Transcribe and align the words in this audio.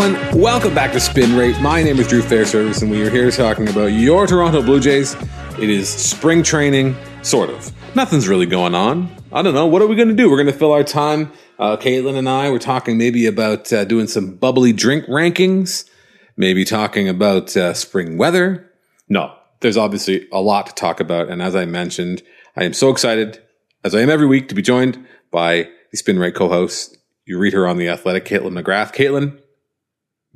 welcome 0.00 0.74
back 0.74 0.92
to 0.92 0.98
Spin 0.98 1.36
Rate. 1.36 1.60
My 1.60 1.82
name 1.82 1.98
is 1.98 2.08
Drew 2.08 2.22
Fairservice, 2.22 2.80
and 2.80 2.90
we 2.90 3.02
are 3.06 3.10
here 3.10 3.30
talking 3.30 3.68
about 3.68 3.88
your 3.88 4.26
Toronto 4.26 4.62
Blue 4.62 4.80
Jays. 4.80 5.14
It 5.58 5.68
is 5.68 5.90
spring 5.90 6.42
training, 6.42 6.96
sort 7.20 7.50
of. 7.50 7.70
Nothing's 7.94 8.26
really 8.26 8.46
going 8.46 8.74
on. 8.74 9.14
I 9.30 9.42
don't 9.42 9.52
know. 9.52 9.66
What 9.66 9.82
are 9.82 9.86
we 9.86 9.96
going 9.96 10.08
to 10.08 10.14
do? 10.14 10.30
We're 10.30 10.38
going 10.38 10.46
to 10.46 10.58
fill 10.58 10.72
our 10.72 10.84
time. 10.84 11.30
Uh, 11.58 11.76
Kaitlyn 11.76 12.16
and 12.16 12.30
I 12.30 12.48
were 12.48 12.58
talking 12.58 12.96
maybe 12.96 13.26
about 13.26 13.70
uh, 13.74 13.84
doing 13.84 14.06
some 14.06 14.36
bubbly 14.36 14.72
drink 14.72 15.04
rankings, 15.04 15.86
maybe 16.34 16.64
talking 16.64 17.06
about 17.06 17.54
uh, 17.54 17.74
spring 17.74 18.16
weather. 18.16 18.70
No, 19.10 19.34
there's 19.60 19.76
obviously 19.76 20.26
a 20.32 20.40
lot 20.40 20.66
to 20.68 20.74
talk 20.74 21.00
about. 21.00 21.28
And 21.28 21.42
as 21.42 21.54
I 21.54 21.66
mentioned, 21.66 22.22
I 22.56 22.64
am 22.64 22.72
so 22.72 22.88
excited, 22.88 23.42
as 23.84 23.94
I 23.94 24.00
am 24.00 24.08
every 24.08 24.26
week, 24.26 24.48
to 24.48 24.54
be 24.54 24.62
joined 24.62 25.06
by 25.30 25.68
the 25.90 25.98
Spin 25.98 26.18
Rate 26.18 26.34
co 26.34 26.48
host. 26.48 26.96
You 27.26 27.38
read 27.38 27.52
her 27.52 27.68
on 27.68 27.76
The 27.76 27.88
Athletic, 27.88 28.24
Kaitlyn 28.24 28.60
McGrath. 28.60 28.94
Kaitlyn, 28.94 29.39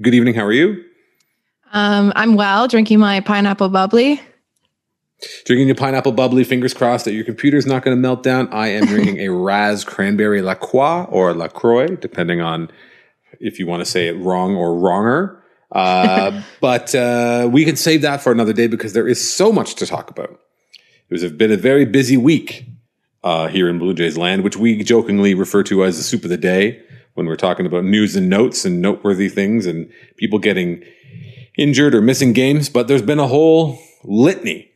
good 0.01 0.15
evening. 0.15 0.35
How 0.35 0.45
are 0.45 0.53
you? 0.53 0.85
Um, 1.73 2.13
I'm 2.17 2.35
well, 2.37 2.69
drinking 2.69 2.99
my 2.99 3.21
pineapple 3.21 3.69
bubbly. 3.69 4.21
Drinking 5.45 5.69
your 5.69 5.77
pineapple 5.77 6.13
bubbly, 6.13 6.45
fingers 6.45 6.75
crossed 6.75 7.05
that 7.05 7.15
your 7.15 7.25
computer's 7.25 7.67
not 7.67 7.83
going 7.83 7.97
to 7.97 8.01
melt 8.01 8.23
down. 8.23 8.49
I 8.53 8.69
am 8.69 8.87
drinking 8.87 9.21
a 9.21 9.29
Raz 9.33 9.85
Cranberry 9.85 10.43
La 10.43 10.55
Croix 10.55 11.05
or 11.05 11.33
La 11.35 11.49
Croix, 11.49 11.89
depending 11.89 12.41
on 12.41 12.71
if 13.41 13.59
you 13.59 13.67
want 13.67 13.81
to 13.81 13.87
say 13.91 14.09
it 14.09 14.17
wrong 14.19 14.57
or 14.57 14.75
wronger. 14.75 15.41
Uh, 15.73 16.41
but 16.61 16.95
uh, 16.95 17.49
we 17.51 17.65
can 17.65 17.75
save 17.75 18.03
that 18.03 18.21
for 18.21 18.31
another 18.31 18.53
day 18.53 18.69
because 18.69 18.93
there 18.93 19.09
is 19.09 19.35
so 19.35 19.51
much 19.51 19.75
to 19.75 19.85
talk 19.85 20.09
about. 20.09 20.39
It 21.11 21.21
has 21.21 21.33
been 21.33 21.51
a 21.51 21.57
very 21.57 21.85
busy 21.85 22.17
week 22.17 22.65
uh, 23.25 23.49
here 23.49 23.69
in 23.69 23.81
Blue 23.81 23.93
Jays 23.93 24.17
land, 24.17 24.45
which 24.45 24.57
we 24.57 24.85
jokingly 24.85 25.35
refer 25.35 25.65
to 25.65 25.83
as 25.83 25.97
the 25.97 26.05
soup 26.05 26.23
of 26.23 26.31
the 26.31 26.37
day 26.37 26.81
when 27.15 27.27
we're 27.27 27.37
talking 27.37 27.67
about 27.67 27.85
news 27.85 28.17
and 28.17 28.29
notes 28.29 28.65
and 28.65 28.83
noteworthy 28.83 29.29
things 29.29 29.67
and 29.67 29.91
people 30.17 30.39
getting 30.39 30.85
injured 31.57 31.95
or 31.95 32.03
missing 32.03 32.33
games. 32.33 32.69
But 32.69 32.89
there's 32.89 33.03
been 33.03 33.19
a 33.19 33.27
whole 33.27 33.79
litany 34.03 34.71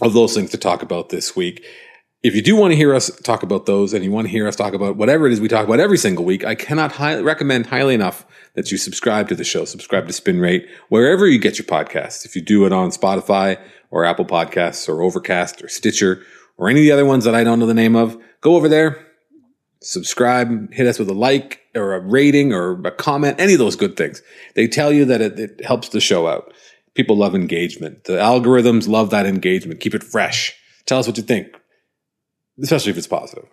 of 0.00 0.12
those 0.12 0.34
things 0.34 0.50
to 0.50 0.58
talk 0.58 0.82
about 0.82 1.08
this 1.08 1.34
week. 1.34 1.64
If 2.22 2.34
you 2.34 2.42
do 2.42 2.56
want 2.56 2.72
to 2.72 2.76
hear 2.76 2.94
us 2.94 3.16
talk 3.22 3.42
about 3.42 3.66
those 3.66 3.94
and 3.94 4.04
you 4.04 4.10
want 4.10 4.26
to 4.26 4.30
hear 4.30 4.48
us 4.48 4.56
talk 4.56 4.74
about 4.74 4.96
whatever 4.96 5.26
it 5.26 5.32
is 5.32 5.40
we 5.40 5.48
talk 5.48 5.66
about 5.66 5.80
every 5.80 5.98
single 5.98 6.24
week, 6.24 6.44
I 6.44 6.56
cannot 6.56 6.92
highly 6.92 7.22
recommend 7.22 7.66
highly 7.66 7.94
enough 7.94 8.26
that 8.54 8.72
you 8.72 8.76
subscribe 8.76 9.28
to 9.28 9.36
the 9.36 9.44
show, 9.44 9.64
subscribe 9.64 10.06
to 10.08 10.12
Spin 10.12 10.40
Rate, 10.40 10.66
wherever 10.88 11.26
you 11.28 11.38
get 11.38 11.58
your 11.58 11.66
podcasts. 11.66 12.24
If 12.24 12.34
you 12.34 12.42
do 12.42 12.66
it 12.66 12.72
on 12.72 12.90
Spotify 12.90 13.60
or 13.90 14.04
Apple 14.04 14.24
Podcasts 14.24 14.88
or 14.88 15.00
Overcast 15.00 15.62
or 15.62 15.68
Stitcher 15.68 16.22
or 16.56 16.68
any 16.68 16.80
of 16.80 16.84
the 16.84 16.92
other 16.92 17.06
ones 17.06 17.24
that 17.24 17.36
I 17.36 17.44
don't 17.44 17.60
know 17.60 17.66
the 17.66 17.74
name 17.74 17.94
of, 17.94 18.20
go 18.40 18.56
over 18.56 18.68
there, 18.68 19.07
subscribe, 19.80 20.72
hit 20.72 20.86
us 20.86 20.98
with 20.98 21.08
a 21.08 21.14
like 21.14 21.60
or 21.74 21.94
a 21.94 22.00
rating 22.00 22.52
or 22.52 22.80
a 22.86 22.90
comment, 22.90 23.40
any 23.40 23.52
of 23.52 23.58
those 23.58 23.76
good 23.76 23.96
things. 23.96 24.22
They 24.54 24.66
tell 24.66 24.92
you 24.92 25.04
that 25.06 25.20
it, 25.20 25.38
it 25.38 25.64
helps 25.64 25.90
the 25.90 26.00
show 26.00 26.26
out. 26.26 26.52
People 26.94 27.16
love 27.16 27.34
engagement. 27.34 28.04
The 28.04 28.14
algorithms 28.14 28.88
love 28.88 29.10
that 29.10 29.26
engagement. 29.26 29.80
Keep 29.80 29.94
it 29.94 30.02
fresh. 30.02 30.56
Tell 30.86 30.98
us 30.98 31.06
what 31.06 31.16
you 31.16 31.22
think, 31.22 31.48
especially 32.60 32.90
if 32.90 32.98
it's 32.98 33.06
positive. 33.06 33.46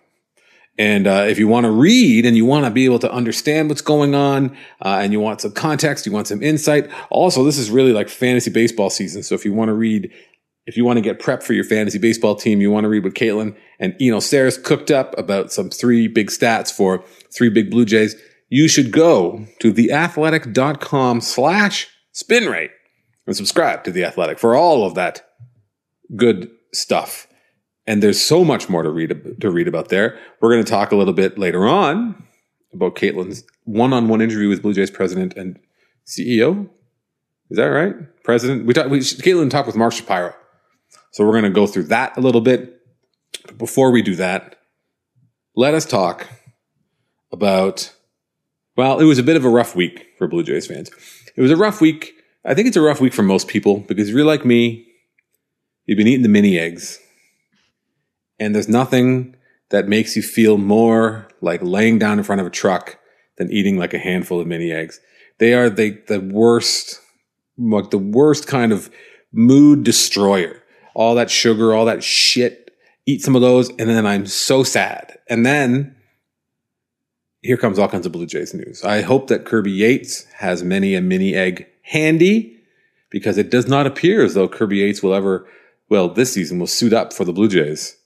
And 0.78 1.06
uh, 1.06 1.24
if 1.28 1.38
you 1.38 1.48
want 1.48 1.64
to 1.64 1.70
read 1.70 2.26
and 2.26 2.36
you 2.36 2.44
want 2.44 2.66
to 2.66 2.70
be 2.70 2.84
able 2.84 2.98
to 2.98 3.10
understand 3.10 3.68
what's 3.68 3.80
going 3.80 4.14
on, 4.14 4.56
uh, 4.84 4.98
and 5.00 5.12
you 5.12 5.20
want 5.20 5.40
some 5.40 5.52
context, 5.52 6.04
you 6.04 6.12
want 6.12 6.26
some 6.26 6.42
insight. 6.42 6.90
Also, 7.08 7.44
this 7.44 7.56
is 7.56 7.70
really 7.70 7.92
like 7.92 8.08
fantasy 8.08 8.50
baseball 8.50 8.90
season. 8.90 9.22
So 9.22 9.34
if 9.34 9.44
you 9.44 9.54
want 9.54 9.68
to 9.68 9.74
read, 9.74 10.12
if 10.66 10.76
you 10.76 10.84
want 10.84 10.96
to 10.96 11.00
get 11.00 11.20
prep 11.20 11.42
for 11.42 11.52
your 11.52 11.64
fantasy 11.64 11.98
baseball 11.98 12.34
team, 12.34 12.60
you 12.60 12.70
want 12.70 12.84
to 12.84 12.88
read 12.88 13.04
what 13.04 13.14
Kaitlyn 13.14 13.56
and 13.78 13.94
Eno 14.00 14.18
Sarris 14.18 14.62
cooked 14.62 14.90
up 14.90 15.16
about 15.16 15.52
some 15.52 15.70
three 15.70 16.08
big 16.08 16.28
stats 16.28 16.72
for 16.72 17.04
three 17.34 17.48
big 17.48 17.70
Blue 17.70 17.84
Jays. 17.84 18.16
You 18.48 18.68
should 18.68 18.92
go 18.92 19.46
to 19.60 19.72
theathletic.com 19.72 21.20
slash 21.20 21.88
spin 22.12 22.46
rate 22.46 22.70
and 23.26 23.36
subscribe 23.36 23.84
to 23.84 23.90
The 23.90 24.04
Athletic 24.04 24.38
for 24.38 24.54
all 24.54 24.86
of 24.86 24.94
that 24.94 25.28
good 26.14 26.50
stuff. 26.72 27.26
And 27.86 28.02
there's 28.02 28.20
so 28.20 28.44
much 28.44 28.68
more 28.68 28.82
to 28.82 28.90
read 28.90 29.40
to 29.40 29.50
read 29.50 29.68
about 29.68 29.88
there. 29.88 30.18
We're 30.40 30.50
going 30.50 30.64
to 30.64 30.70
talk 30.70 30.90
a 30.90 30.96
little 30.96 31.14
bit 31.14 31.38
later 31.38 31.66
on 31.66 32.24
about 32.72 32.96
Kaitlyn's 32.96 33.44
one-on-one 33.64 34.20
interview 34.20 34.48
with 34.48 34.62
Blue 34.62 34.74
Jays 34.74 34.90
president 34.90 35.34
and 35.36 35.58
CEO. 36.06 36.68
Is 37.50 37.56
that 37.56 37.66
right? 37.66 37.94
President. 38.24 38.66
We 38.66 38.74
talked. 38.74 38.90
Caitlin 38.90 39.50
talked 39.50 39.68
with 39.68 39.76
Mark 39.76 39.92
Shapiro, 39.92 40.34
so 41.16 41.24
we're 41.24 41.32
going 41.32 41.44
to 41.44 41.50
go 41.50 41.66
through 41.66 41.84
that 41.84 42.14
a 42.18 42.20
little 42.20 42.42
bit. 42.42 42.78
But 43.46 43.56
before 43.56 43.90
we 43.90 44.02
do 44.02 44.16
that, 44.16 44.56
let 45.54 45.72
us 45.72 45.86
talk 45.86 46.28
about. 47.32 47.90
Well, 48.76 49.00
it 49.00 49.04
was 49.04 49.18
a 49.18 49.22
bit 49.22 49.36
of 49.36 49.46
a 49.46 49.48
rough 49.48 49.74
week 49.74 50.08
for 50.18 50.28
Blue 50.28 50.42
Jays 50.42 50.66
fans. 50.66 50.90
It 51.34 51.40
was 51.40 51.50
a 51.50 51.56
rough 51.56 51.80
week. 51.80 52.12
I 52.44 52.52
think 52.52 52.68
it's 52.68 52.76
a 52.76 52.82
rough 52.82 53.00
week 53.00 53.14
for 53.14 53.22
most 53.22 53.48
people 53.48 53.78
because 53.78 54.10
if 54.10 54.14
you're 54.14 54.26
like 54.26 54.44
me, 54.44 54.86
you've 55.86 55.96
been 55.96 56.06
eating 56.06 56.22
the 56.22 56.28
mini 56.28 56.58
eggs 56.58 57.00
and 58.38 58.54
there's 58.54 58.68
nothing 58.68 59.36
that 59.70 59.88
makes 59.88 60.16
you 60.16 60.22
feel 60.22 60.58
more 60.58 61.28
like 61.40 61.62
laying 61.62 61.98
down 61.98 62.18
in 62.18 62.24
front 62.24 62.42
of 62.42 62.46
a 62.46 62.50
truck 62.50 62.98
than 63.38 63.50
eating 63.50 63.78
like 63.78 63.94
a 63.94 63.98
handful 63.98 64.38
of 64.38 64.46
mini 64.46 64.70
eggs. 64.70 65.00
They 65.38 65.54
are 65.54 65.70
the, 65.70 65.98
the 66.08 66.20
worst, 66.20 67.00
like 67.56 67.88
the 67.88 67.96
worst 67.96 68.46
kind 68.46 68.70
of 68.70 68.90
mood 69.32 69.82
destroyer. 69.82 70.62
All 70.96 71.14
that 71.16 71.30
sugar, 71.30 71.74
all 71.74 71.84
that 71.84 72.02
shit. 72.02 72.70
Eat 73.04 73.20
some 73.22 73.36
of 73.36 73.42
those, 73.42 73.68
and 73.68 73.88
then 73.88 74.06
I'm 74.06 74.26
so 74.26 74.62
sad. 74.62 75.18
And 75.28 75.44
then 75.44 75.94
here 77.42 77.58
comes 77.58 77.78
all 77.78 77.86
kinds 77.86 78.06
of 78.06 78.12
Blue 78.12 78.24
Jays 78.24 78.54
news. 78.54 78.82
I 78.82 79.02
hope 79.02 79.28
that 79.28 79.44
Kirby 79.44 79.70
Yates 79.70 80.24
has 80.36 80.62
many 80.62 80.94
a 80.94 81.02
mini 81.02 81.34
egg 81.34 81.66
handy 81.82 82.58
because 83.10 83.36
it 83.36 83.50
does 83.50 83.68
not 83.68 83.86
appear 83.86 84.24
as 84.24 84.32
though 84.32 84.48
Kirby 84.48 84.78
Yates 84.78 85.02
will 85.02 85.14
ever, 85.14 85.46
well, 85.90 86.08
this 86.08 86.32
season 86.32 86.58
will 86.58 86.66
suit 86.66 86.94
up 86.94 87.12
for 87.12 87.26
the 87.26 87.32
Blue 87.32 87.48
Jays 87.48 87.96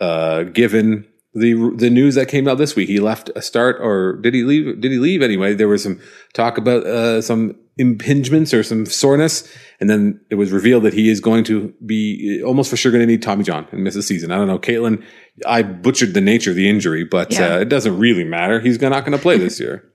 uh, 0.00 0.44
given 0.44 1.06
the 1.36 1.72
the 1.76 1.90
news 1.90 2.14
that 2.14 2.26
came 2.26 2.48
out 2.48 2.56
this 2.56 2.74
week. 2.74 2.88
He 2.88 2.98
left 2.98 3.30
a 3.36 3.42
start, 3.42 3.76
or 3.80 4.14
did 4.14 4.32
he 4.32 4.42
leave? 4.42 4.80
Did 4.80 4.90
he 4.90 4.98
leave 4.98 5.22
anyway? 5.22 5.54
There 5.54 5.68
was 5.68 5.82
some 5.82 6.00
talk 6.32 6.56
about 6.56 6.86
uh, 6.86 7.20
some 7.20 7.54
impingements 7.78 8.58
or 8.58 8.62
some 8.62 8.86
soreness, 8.86 9.46
and 9.78 9.90
then 9.90 10.18
it 10.30 10.36
was 10.36 10.50
revealed 10.50 10.84
that 10.84 10.94
he 10.94 11.10
is 11.10 11.20
going 11.20 11.44
to 11.44 11.74
be 11.84 12.42
almost 12.42 12.70
for 12.70 12.76
sure 12.76 12.90
going 12.90 13.02
to 13.02 13.06
need 13.06 13.22
Tommy 13.22 13.44
John 13.44 13.68
and 13.70 13.84
miss 13.84 13.94
the 13.94 14.02
season. 14.02 14.32
I 14.32 14.36
don't 14.36 14.46
know, 14.46 14.58
Kaitlyn. 14.58 15.04
I 15.46 15.62
butchered 15.62 16.14
the 16.14 16.22
nature 16.22 16.50
of 16.50 16.56
the 16.56 16.70
injury, 16.70 17.04
but 17.04 17.32
yeah. 17.32 17.56
uh, 17.56 17.58
it 17.58 17.68
doesn't 17.68 17.98
really 17.98 18.24
matter. 18.24 18.58
He's 18.58 18.80
not 18.80 19.04
going 19.04 19.16
to 19.16 19.22
play 19.22 19.38
this 19.38 19.60
year. 19.60 19.84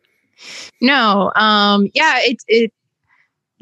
No, 0.84 1.32
um, 1.36 1.88
yeah, 1.94 2.16
it 2.22 2.38
it 2.48 2.74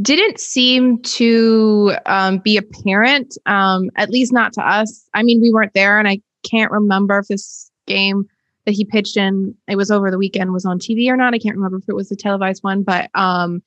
didn't 0.02 0.40
seem 0.40 1.02
to 1.02 1.94
um, 2.06 2.38
be 2.38 2.56
apparent, 2.56 3.38
um, 3.46 3.90
at 3.98 4.10
least 4.10 4.32
not 4.32 4.54
to 4.54 4.66
us. 4.66 5.06
I 5.14 5.24
mean, 5.24 5.42
we 5.42 5.52
weren't 5.52 5.74
there, 5.74 6.00
and 6.00 6.08
I 6.08 6.22
can't 6.50 6.72
remember 6.72 7.20
if 7.20 7.28
this 7.28 7.69
game 7.90 8.30
that 8.66 8.72
he 8.72 8.86
pitched 8.86 9.18
in 9.18 9.56
it 9.68 9.76
was 9.76 9.92
over 9.92 10.12
the 10.12 10.18
weekend 10.18 10.54
was 10.54 10.66
on 10.66 10.80
TV 10.80 11.10
or 11.10 11.18
not. 11.18 11.34
I 11.34 11.40
can't 11.40 11.56
remember 11.56 11.78
if 11.78 11.90
it 11.90 11.96
was 11.96 12.12
a 12.12 12.16
televised 12.16 12.64
one, 12.64 12.84
but 12.84 13.10
um, 13.16 13.62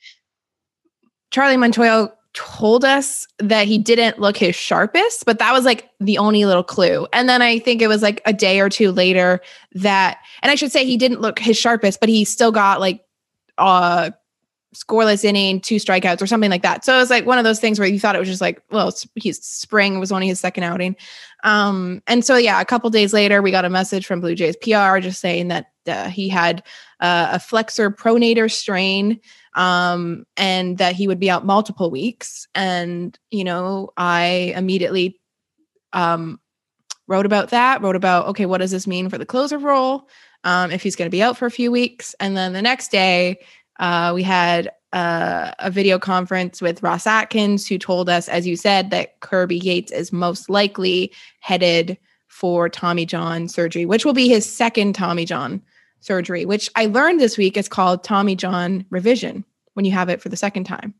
Charlie 1.31 1.57
Montoyo 1.57 2.13
told 2.35 2.85
us 2.85 3.27
that 3.39 3.67
he 3.67 3.77
didn't 3.79 4.19
look 4.19 4.37
his 4.37 4.55
sharpest, 4.55 5.27
but 5.27 5.39
that 5.39 5.53
was 5.53 5.65
like 5.65 5.91
the 6.01 6.19
only 6.19 6.45
little 6.45 6.63
clue. 6.63 7.07
And 7.13 7.29
then 7.29 7.43
I 7.43 7.59
think 7.59 7.83
it 7.83 7.89
was 7.89 8.03
like 8.03 8.23
a 8.25 8.33
day 8.33 8.61
or 8.61 8.69
two 8.69 8.91
later 8.91 9.41
that, 9.73 10.19
and 10.43 10.51
I 10.51 10.55
should 10.55 10.73
say 10.73 10.87
he 10.87 10.97
didn't 10.97 11.21
look 11.21 11.39
his 11.39 11.59
sharpest, 11.59 12.01
but 12.01 12.09
he 12.09 12.25
still 12.25 12.53
got 12.53 12.81
like 12.81 13.05
uh 13.59 14.11
scoreless 14.75 15.25
inning, 15.25 15.61
two 15.61 15.77
strikeouts, 15.77 16.23
or 16.23 16.27
something 16.27 16.51
like 16.51 16.63
that. 16.63 16.85
So 16.85 16.95
it 16.95 16.99
was 16.99 17.11
like 17.11 17.27
one 17.27 17.39
of 17.39 17.45
those 17.45 17.61
things 17.61 17.79
where 17.79 17.89
you 17.89 18.01
thought 18.01 18.17
it 18.17 18.21
was 18.21 18.29
just 18.29 18.41
like, 18.41 18.63
well, 18.71 18.93
he's 19.15 19.43
spring 19.45 19.99
was 20.01 20.13
only 20.13 20.29
his 20.29 20.41
second 20.41 20.65
outing. 20.65 20.97
Um, 21.45 22.03
and 22.07 22.25
so 22.25 22.37
yeah, 22.37 22.61
a 22.61 22.65
couple 22.65 22.89
days 22.91 23.13
later, 23.13 23.43
we 23.43 23.51
got 23.51 23.65
a 23.65 23.71
message 23.71 24.07
from 24.07 24.21
Blue 24.21 24.35
Jays 24.35 24.57
PR 24.57 24.99
just 24.99 25.21
saying 25.21 25.49
that 25.49 25.67
uh, 25.87 26.09
he 26.09 26.29
had 26.29 26.63
uh, 27.01 27.31
a 27.33 27.41
flexor 27.41 27.91
pronator 27.91 28.51
strain, 28.51 29.21
um, 29.55 30.25
and 30.37 30.79
that 30.79 30.95
he 30.95 31.09
would 31.09 31.19
be 31.19 31.31
out 31.31 31.45
multiple 31.45 31.91
weeks. 31.91 32.47
And 32.55 33.19
you 33.31 33.45
know, 33.45 33.91
I 33.97 34.55
immediately 34.57 35.21
um, 35.93 36.41
wrote 37.09 37.27
about 37.27 37.51
that. 37.51 37.83
Wrote 37.83 37.97
about 37.97 38.29
okay, 38.29 38.47
what 38.47 38.59
does 38.59 38.71
this 38.71 38.87
mean 38.87 39.09
for 39.09 39.19
the 39.19 39.27
closer 39.27 39.59
role? 39.59 40.09
Um, 40.45 40.71
if 40.71 40.83
he's 40.83 40.97
going 40.97 41.07
to 41.07 41.15
be 41.15 41.23
out 41.23 41.37
for 41.37 41.47
a 41.47 41.51
few 41.51 41.71
weeks, 41.71 42.15
and 42.19 42.37
then 42.37 42.53
the 42.53 42.63
next 42.63 42.91
day 42.91 43.41
uh, 43.79 44.13
we 44.15 44.23
had 44.23 44.71
uh, 44.93 45.53
a 45.59 45.71
video 45.71 45.99
conference 45.99 46.61
with 46.61 46.83
Ross 46.83 47.07
Atkins, 47.07 47.67
who 47.67 47.79
told 47.79 48.09
us, 48.09 48.29
as 48.29 48.47
you 48.47 48.57
said, 48.57 48.91
that 48.91 49.21
Kirby 49.21 49.59
Yates 49.59 49.91
is 49.91 50.13
most 50.13 50.51
likely 50.51 51.13
headed 51.41 51.97
for 52.29 52.69
Tommy 52.69 53.07
John 53.07 53.49
surgery, 53.49 53.87
which 53.87 54.05
will 54.05 54.13
be 54.13 54.29
his 54.29 54.51
second 54.51 54.95
Tommy 54.95 55.25
John 55.25 55.63
surgery, 56.01 56.45
which 56.45 56.69
I 56.77 56.87
learned 56.87 57.21
this 57.21 57.39
week 57.39 57.57
is 57.57 57.69
called 57.69 58.05
Tommy 58.05 58.35
John 58.37 58.85
revision 58.91 59.45
when 59.75 59.85
you 59.85 59.93
have 59.93 60.09
it 60.09 60.21
for 60.21 60.29
the 60.29 60.37
second 60.37 60.65
time. 60.65 60.95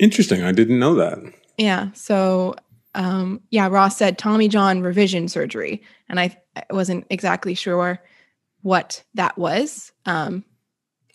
Interesting. 0.00 0.42
I 0.42 0.52
didn't 0.52 0.78
know 0.78 0.94
that. 0.96 1.18
Yeah. 1.56 1.92
So, 1.92 2.56
um, 2.94 3.40
yeah, 3.50 3.68
Ross 3.68 3.96
said 3.96 4.18
Tommy 4.18 4.48
John 4.48 4.80
revision 4.80 5.28
surgery. 5.28 5.82
And 6.08 6.18
I, 6.18 6.36
I 6.56 6.64
wasn't 6.70 7.06
exactly 7.10 7.54
sure 7.54 8.00
what 8.62 9.04
that 9.14 9.38
was. 9.38 9.92
Um, 10.06 10.44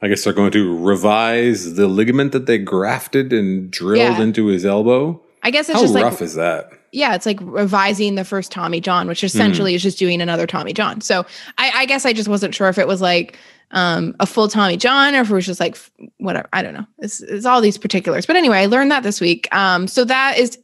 I 0.01 0.07
guess 0.07 0.23
they're 0.23 0.33
going 0.33 0.51
to 0.51 0.77
revise 0.77 1.75
the 1.75 1.87
ligament 1.87 2.31
that 2.31 2.45
they 2.45 2.57
grafted 2.57 3.33
and 3.33 3.69
drilled 3.69 4.17
Yeah. 4.17 4.21
into 4.21 4.45
his 4.47 4.65
elbow. 4.65 5.21
I 5.43 5.51
guess 5.51 5.67
it's 5.69 5.75
How 5.77 5.81
just 5.81 5.93
like 5.93 6.03
rough 6.03 6.21
is 6.21 6.35
that? 6.35 6.71
yeah, 6.91 7.15
it's 7.15 7.25
like 7.25 7.37
revising 7.41 8.15
the 8.15 8.25
first 8.25 8.51
Tommy 8.51 8.81
John, 8.81 9.07
which 9.07 9.23
essentially 9.23 9.75
is 9.75 9.83
just 9.83 9.99
doing 9.99 10.21
another 10.21 10.47
Tommy 10.47 10.73
John. 10.73 11.01
So 11.01 11.25
I, 11.57 11.71
I 11.75 11.85
guess 11.85 12.05
I 12.05 12.13
just 12.13 12.27
wasn't 12.29 12.55
sure 12.55 12.67
if 12.69 12.77
it 12.77 12.87
was 12.87 13.01
like 13.01 13.37
um, 13.71 14.15
a 14.19 14.25
full 14.25 14.47
Tommy 14.47 14.75
John 14.77 15.13
or 15.15 15.21
if 15.21 15.29
it 15.29 15.33
was 15.33 15.45
just 15.45 15.59
like 15.59 15.77
whatever. 16.17 16.49
I 16.51 16.61
don't 16.61 16.73
know. 16.73 16.85
It's, 16.97 17.21
it's 17.21 17.45
all 17.45 17.61
these 17.61 17.77
particulars. 17.77 18.25
But 18.25 18.35
anyway, 18.37 18.57
I 18.59 18.65
learned 18.65 18.91
that 18.91 19.03
this 19.03 19.21
week. 19.21 19.47
Um, 19.55 19.87
so 19.87 20.03
that 20.05 20.37
is 20.37 20.57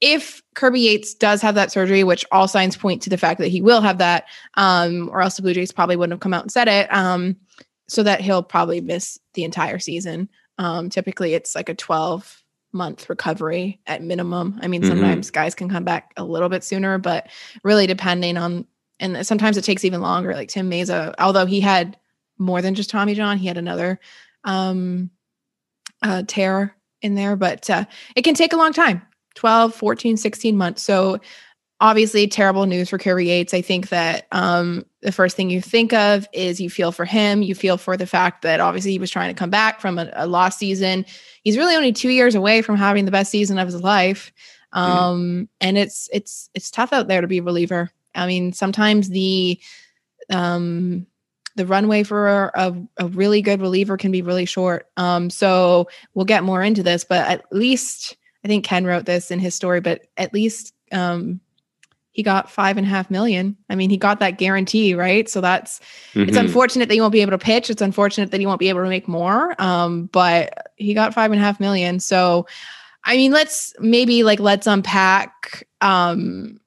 if 0.00 0.42
Kirby 0.54 0.80
Yates 0.80 1.14
does 1.14 1.42
have 1.42 1.54
that 1.56 1.72
surgery, 1.72 2.04
which 2.04 2.24
all 2.30 2.46
signs 2.48 2.76
point 2.76 3.02
to 3.02 3.10
the 3.10 3.18
fact 3.18 3.38
that 3.40 3.48
he 3.48 3.60
will 3.60 3.80
have 3.80 3.98
that, 3.98 4.24
um, 4.54 5.08
or 5.12 5.20
else 5.20 5.36
the 5.36 5.42
Blue 5.42 5.54
Jays 5.54 5.72
probably 5.72 5.96
wouldn't 5.96 6.12
have 6.12 6.20
come 6.20 6.34
out 6.34 6.42
and 6.42 6.52
said 6.52 6.68
it. 6.68 6.92
Um, 6.94 7.36
so 7.92 8.02
that 8.02 8.20
he'll 8.22 8.42
probably 8.42 8.80
miss 8.80 9.18
the 9.34 9.44
entire 9.44 9.78
season. 9.78 10.28
Um, 10.58 10.88
typically, 10.88 11.34
it's 11.34 11.54
like 11.54 11.68
a 11.68 11.74
12 11.74 12.42
month 12.72 13.10
recovery 13.10 13.80
at 13.86 14.02
minimum. 14.02 14.58
I 14.62 14.68
mean, 14.68 14.80
Mhm. 14.82 14.88
sometimes 14.88 15.30
guys 15.30 15.54
can 15.54 15.68
come 15.68 15.84
back 15.84 16.12
a 16.16 16.24
little 16.24 16.48
bit 16.48 16.64
sooner, 16.64 16.96
but 16.96 17.28
really 17.62 17.86
depending 17.86 18.38
on, 18.38 18.66
and 18.98 19.26
sometimes 19.26 19.58
it 19.58 19.64
takes 19.64 19.84
even 19.84 20.00
longer. 20.00 20.32
Like 20.32 20.48
Tim 20.48 20.70
Mayza, 20.70 21.14
although 21.18 21.44
he 21.44 21.60
had 21.60 21.98
more 22.38 22.62
than 22.62 22.74
just 22.74 22.88
Tommy 22.88 23.14
John, 23.14 23.36
he 23.36 23.46
had 23.46 23.58
another 23.58 24.00
um, 24.44 25.10
uh, 26.02 26.22
tear 26.26 26.74
in 27.02 27.14
there, 27.14 27.36
but 27.36 27.68
uh, 27.70 27.84
it 28.16 28.22
can 28.22 28.34
take 28.34 28.52
a 28.52 28.56
long 28.56 28.72
time 28.72 29.02
12, 29.34 29.74
14, 29.74 30.16
16 30.16 30.56
months. 30.56 30.82
So, 30.82 31.20
obviously, 31.82 32.28
terrible 32.28 32.64
news 32.64 32.88
for 32.88 32.96
Kirby 32.96 33.26
Yates. 33.26 33.52
I 33.52 33.60
think 33.60 33.88
that 33.88 34.28
um, 34.30 34.86
the 35.00 35.10
first 35.10 35.36
thing 35.36 35.50
you 35.50 35.60
think 35.60 35.92
of 35.92 36.26
is 36.32 36.60
you 36.60 36.70
feel 36.70 36.92
for 36.92 37.04
him. 37.04 37.42
You 37.42 37.56
feel 37.56 37.76
for 37.76 37.96
the 37.96 38.06
fact 38.06 38.42
that 38.42 38.60
obviously 38.60 38.92
he 38.92 39.00
was 39.00 39.10
trying 39.10 39.34
to 39.34 39.38
come 39.38 39.50
back 39.50 39.80
from 39.80 39.98
a, 39.98 40.10
a 40.14 40.26
lost 40.28 40.60
season. 40.60 41.04
He's 41.42 41.58
really 41.58 41.74
only 41.74 41.92
two 41.92 42.10
years 42.10 42.36
away 42.36 42.62
from 42.62 42.76
having 42.76 43.04
the 43.04 43.10
best 43.10 43.32
season 43.32 43.58
of 43.58 43.66
his 43.66 43.82
life. 43.82 44.32
Um, 44.72 45.50
and 45.60 45.76
it's 45.76 46.08
it's 46.12 46.48
it's 46.54 46.70
tough 46.70 46.92
out 46.92 47.08
there 47.08 47.20
to 47.20 47.26
be 47.26 47.38
a 47.38 47.42
reliever. 47.42 47.90
I 48.14 48.26
mean, 48.26 48.52
sometimes 48.52 49.10
the 49.10 49.60
um 50.30 51.06
the 51.56 51.66
runway 51.66 52.04
for 52.04 52.50
a, 52.54 52.74
a 52.96 53.08
really 53.08 53.42
good 53.42 53.60
reliever 53.60 53.98
can 53.98 54.10
be 54.10 54.22
really 54.22 54.46
short. 54.46 54.88
Um, 54.96 55.28
so 55.28 55.88
we'll 56.14 56.24
get 56.24 56.44
more 56.44 56.62
into 56.62 56.82
this, 56.82 57.04
but 57.04 57.28
at 57.28 57.44
least 57.52 58.16
I 58.42 58.48
think 58.48 58.64
Ken 58.64 58.86
wrote 58.86 59.04
this 59.04 59.30
in 59.30 59.38
his 59.38 59.54
story, 59.54 59.82
but 59.82 60.06
at 60.16 60.32
least 60.32 60.72
um, 60.92 61.41
he 62.12 62.22
got 62.22 62.50
five 62.50 62.76
and 62.76 62.86
a 62.86 62.90
half 62.90 63.10
million. 63.10 63.56
I 63.70 63.74
mean, 63.74 63.90
he 63.90 63.96
got 63.96 64.20
that 64.20 64.38
guarantee, 64.38 64.94
right? 64.94 65.28
So 65.28 65.40
that's 65.40 65.80
it's 66.14 66.36
Mhm. 66.36 66.40
unfortunate 66.40 66.88
that 66.88 66.94
he 66.94 67.00
won't 67.00 67.12
be 67.12 67.22
able 67.22 67.30
to 67.32 67.38
pitch. 67.38 67.70
It's 67.70 67.82
unfortunate 67.82 68.30
that 68.30 68.40
he 68.40 68.46
won't 68.46 68.60
be 68.60 68.68
able 68.68 68.82
to 68.82 68.88
make 68.88 69.08
more. 69.08 69.60
Um, 69.60 70.10
but 70.12 70.68
he 70.76 70.92
got 70.94 71.14
five 71.14 71.32
and 71.32 71.40
a 71.40 71.44
half 71.44 71.58
million. 71.58 72.00
So 72.00 72.46
I 73.04 73.16
mean, 73.16 73.32
let's 73.32 73.74
maybe 73.80 74.22
like 74.22 74.38
let's 74.38 74.66
unpack 74.66 75.66
um 75.80 76.60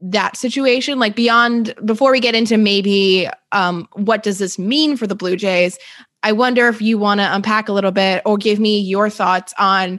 that 0.00 0.36
situation 0.36 0.98
like 0.98 1.16
beyond 1.16 1.74
before 1.84 2.10
we 2.10 2.20
get 2.20 2.34
into 2.34 2.58
maybe 2.58 3.26
um 3.52 3.88
what 3.94 4.22
does 4.22 4.38
this 4.38 4.58
mean 4.58 4.98
for 4.98 5.06
the 5.06 5.14
blue 5.14 5.34
jays 5.34 5.78
i 6.22 6.30
wonder 6.30 6.68
if 6.68 6.82
you 6.82 6.98
want 6.98 7.20
to 7.20 7.34
unpack 7.34 7.70
a 7.70 7.72
little 7.72 7.92
bit 7.92 8.20
or 8.26 8.36
give 8.36 8.58
me 8.60 8.78
your 8.78 9.08
thoughts 9.08 9.54
on 9.58 9.98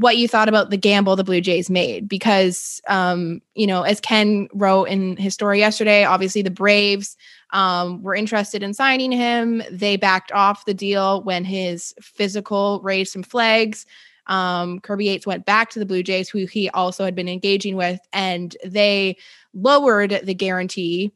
what 0.00 0.16
you 0.16 0.28
thought 0.28 0.48
about 0.48 0.70
the 0.70 0.76
gamble 0.76 1.16
the 1.16 1.24
blue 1.24 1.40
jays 1.40 1.70
made 1.70 2.08
because 2.08 2.80
um 2.88 3.40
you 3.54 3.66
know 3.66 3.82
as 3.82 4.00
ken 4.00 4.48
wrote 4.52 4.84
in 4.84 5.16
his 5.16 5.34
story 5.34 5.58
yesterday 5.58 6.04
obviously 6.04 6.42
the 6.42 6.50
braves 6.50 7.16
um, 7.50 8.02
were 8.02 8.14
interested 8.14 8.62
in 8.62 8.74
signing 8.74 9.12
him. 9.12 9.62
They 9.70 9.96
backed 9.96 10.32
off 10.32 10.64
the 10.64 10.74
deal 10.74 11.22
when 11.22 11.44
his 11.44 11.94
physical 12.00 12.80
raised 12.82 13.12
some 13.12 13.22
flags. 13.22 13.86
Um, 14.26 14.80
Kirby 14.80 15.06
Yates 15.06 15.26
went 15.26 15.46
back 15.46 15.70
to 15.70 15.78
the 15.78 15.86
Blue 15.86 16.02
Jays, 16.02 16.28
who 16.28 16.44
he 16.44 16.68
also 16.70 17.04
had 17.04 17.14
been 17.14 17.28
engaging 17.28 17.76
with, 17.76 17.98
and 18.12 18.56
they 18.64 19.16
lowered 19.54 20.20
the 20.22 20.34
guarantee 20.34 21.12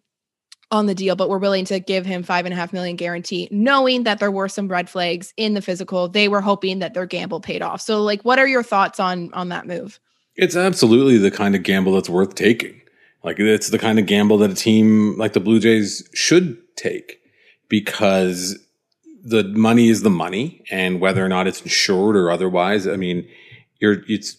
on 0.73 0.87
the 0.87 0.95
deal, 0.95 1.15
but 1.15 1.29
were 1.29 1.39
willing 1.39 1.65
to 1.67 1.79
give 1.79 2.05
him 2.05 2.25
five 2.25 2.47
and 2.47 2.53
a 2.53 2.57
half 2.57 2.73
million 2.73 2.97
guarantee, 2.97 3.47
knowing 3.53 4.03
that 4.03 4.19
there 4.19 4.31
were 4.31 4.49
some 4.49 4.67
red 4.67 4.91
flags 4.91 5.33
in 5.37 5.55
the 5.55 5.63
physical. 5.63 6.09
They 6.09 6.27
were 6.27 6.41
hoping 6.41 6.81
that 6.81 6.95
their 6.95 7.07
gamble 7.07 7.41
paid 7.41 7.63
off. 7.63 7.81
So, 7.81 8.03
like, 8.03 8.23
what 8.23 8.41
are 8.41 8.49
your 8.49 8.65
thoughts 8.65 8.99
on 8.99 9.33
on 9.35 9.51
that 9.51 9.67
move? 9.67 10.01
It's 10.35 10.57
absolutely 10.57 11.19
the 11.19 11.31
kind 11.31 11.55
of 11.55 11.63
gamble 11.63 11.93
that's 11.93 12.09
worth 12.09 12.35
taking. 12.35 12.81
Like 13.23 13.39
it's 13.39 13.71
the 13.71 13.79
kind 13.79 13.99
of 13.99 14.07
gamble 14.07 14.39
that 14.39 14.51
a 14.51 14.55
team 14.55 15.17
like 15.17 15.33
the 15.33 15.41
Blue 15.41 15.61
Jays 15.61 16.09
should 16.13 16.59
take 16.77 17.21
because 17.69 18.59
the 19.23 19.45
money 19.45 19.89
is 19.89 20.03
the 20.03 20.11
money 20.11 20.65
and 20.71 21.01
whether 21.01 21.25
or 21.25 21.29
not 21.29 21.47
it's 21.47 21.63
insured 21.63 22.17
or 22.17 22.31
otherwise, 22.31 22.89
I 22.89 22.97
mean, 22.97 23.29
you're, 23.79 24.03
it's, 24.09 24.37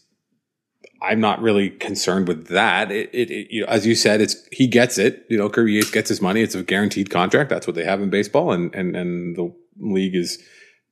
I'm 1.04 1.20
not 1.20 1.42
really 1.42 1.70
concerned 1.70 2.28
with 2.28 2.48
that. 2.48 2.92
It, 2.92 3.10
it, 3.14 3.30
it 3.30 3.48
you 3.52 3.62
know, 3.62 3.68
as 3.68 3.86
you 3.86 3.94
said, 3.94 4.22
it's, 4.22 4.48
he 4.52 4.68
gets 4.68 4.98
it, 4.98 5.26
you 5.30 5.38
know, 5.38 5.50
Kirby 5.50 5.74
Yates 5.74 5.92
gets 5.92 6.10
his 6.10 6.22
money. 6.22 6.42
It's 6.42 6.56
a 6.56 6.64
guaranteed 6.64 7.10
contract. 7.10 7.50
That's 7.50 7.68
what 7.68 7.76
they 7.76 7.84
have 7.84 8.02
in 8.02 8.10
baseball 8.10 8.52
and, 8.52 8.74
and, 8.74 8.96
and 8.96 9.36
the 9.36 9.54
league 9.80 10.16
is 10.16 10.42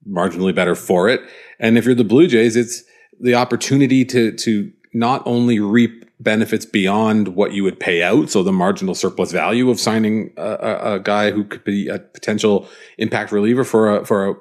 marginally 0.08 0.54
better 0.54 0.76
for 0.76 1.08
it. 1.08 1.22
And 1.60 1.78
if 1.78 1.86
you're 1.86 1.96
the 1.96 2.04
Blue 2.04 2.28
Jays, 2.28 2.56
it's 2.56 2.84
the 3.20 3.36
opportunity 3.36 4.04
to, 4.06 4.32
to 4.34 4.72
not 4.94 5.24
only 5.26 5.60
reap 5.60 6.06
benefits 6.20 6.66
beyond 6.66 7.30
what 7.30 7.54
you 7.54 7.64
would 7.64 7.80
pay 7.80 8.04
out. 8.04 8.30
So 8.30 8.44
the 8.44 8.52
marginal 8.52 8.96
surplus 8.96 9.32
value 9.32 9.70
of 9.70 9.80
signing 9.80 10.34
a, 10.38 10.42
a, 10.42 10.94
a 10.96 11.00
guy 11.00 11.32
who 11.32 11.44
could 11.44 11.64
be 11.64 11.88
a 11.88 12.00
potential 12.00 12.68
impact 12.98 13.32
reliever 13.32 13.64
for 13.64 13.98
a, 13.98 14.06
for 14.06 14.30
a 14.30 14.36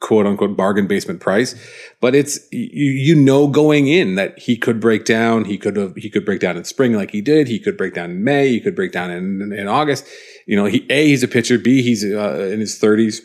quote 0.00 0.26
unquote 0.26 0.56
bargain 0.56 0.86
basement 0.86 1.20
price. 1.20 1.54
But 2.00 2.14
it's, 2.14 2.40
you, 2.50 2.90
you 2.90 3.14
know, 3.14 3.46
going 3.46 3.86
in 3.86 4.14
that 4.16 4.38
he 4.38 4.56
could 4.56 4.80
break 4.80 5.04
down. 5.04 5.44
He 5.44 5.58
could 5.58 5.76
have, 5.76 5.94
he 5.94 6.10
could 6.10 6.24
break 6.24 6.40
down 6.40 6.56
in 6.56 6.64
spring 6.64 6.94
like 6.94 7.10
he 7.10 7.20
did. 7.20 7.48
He 7.48 7.58
could 7.58 7.76
break 7.76 7.94
down 7.94 8.10
in 8.10 8.24
May. 8.24 8.48
He 8.48 8.60
could 8.60 8.74
break 8.74 8.92
down 8.92 9.10
in, 9.10 9.52
in 9.52 9.68
August. 9.68 10.06
You 10.46 10.56
know, 10.56 10.64
he, 10.64 10.86
A, 10.90 11.06
he's 11.06 11.22
a 11.22 11.28
pitcher. 11.28 11.58
B, 11.58 11.82
he's 11.82 12.04
uh, 12.04 12.50
in 12.52 12.60
his 12.60 12.78
thirties. 12.78 13.20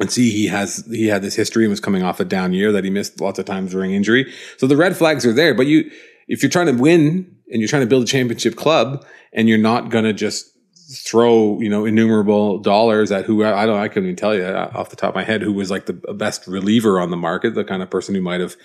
And 0.00 0.10
see, 0.10 0.30
he 0.30 0.46
has, 0.46 0.86
he 0.86 1.08
had 1.08 1.22
this 1.22 1.34
history 1.34 1.64
and 1.64 1.70
was 1.70 1.80
coming 1.80 2.02
off 2.02 2.18
a 2.18 2.24
down 2.24 2.52
year 2.54 2.72
that 2.72 2.84
he 2.84 2.90
missed 2.90 3.20
lots 3.20 3.38
of 3.38 3.44
times 3.44 3.72
during 3.72 3.92
injury. 3.92 4.32
So 4.56 4.66
the 4.66 4.76
red 4.76 4.96
flags 4.96 5.26
are 5.26 5.34
there, 5.34 5.54
but 5.54 5.66
you, 5.66 5.90
if 6.28 6.42
you're 6.42 6.50
trying 6.50 6.74
to 6.74 6.80
win 6.80 7.36
and 7.50 7.60
you're 7.60 7.68
trying 7.68 7.82
to 7.82 7.86
build 7.86 8.04
a 8.04 8.06
championship 8.06 8.56
club 8.56 9.04
and 9.34 9.48
you're 9.48 9.58
not 9.58 9.90
going 9.90 10.04
to 10.04 10.14
just 10.14 10.51
throw, 10.92 11.60
you 11.60 11.68
know, 11.68 11.84
innumerable 11.84 12.58
dollars 12.58 13.10
at 13.10 13.24
who 13.24 13.44
I 13.44 13.66
don't, 13.66 13.78
I 13.78 13.88
couldn't 13.88 14.10
even 14.10 14.16
tell 14.16 14.34
you 14.34 14.44
off 14.44 14.90
the 14.90 14.96
top 14.96 15.10
of 15.10 15.14
my 15.14 15.24
head 15.24 15.42
who 15.42 15.52
was 15.52 15.70
like 15.70 15.86
the 15.86 15.92
best 15.92 16.46
reliever 16.46 17.00
on 17.00 17.10
the 17.10 17.16
market, 17.16 17.54
the 17.54 17.64
kind 17.64 17.82
of 17.82 17.90
person 17.90 18.14
who 18.14 18.20
might 18.20 18.40
have, 18.40 18.56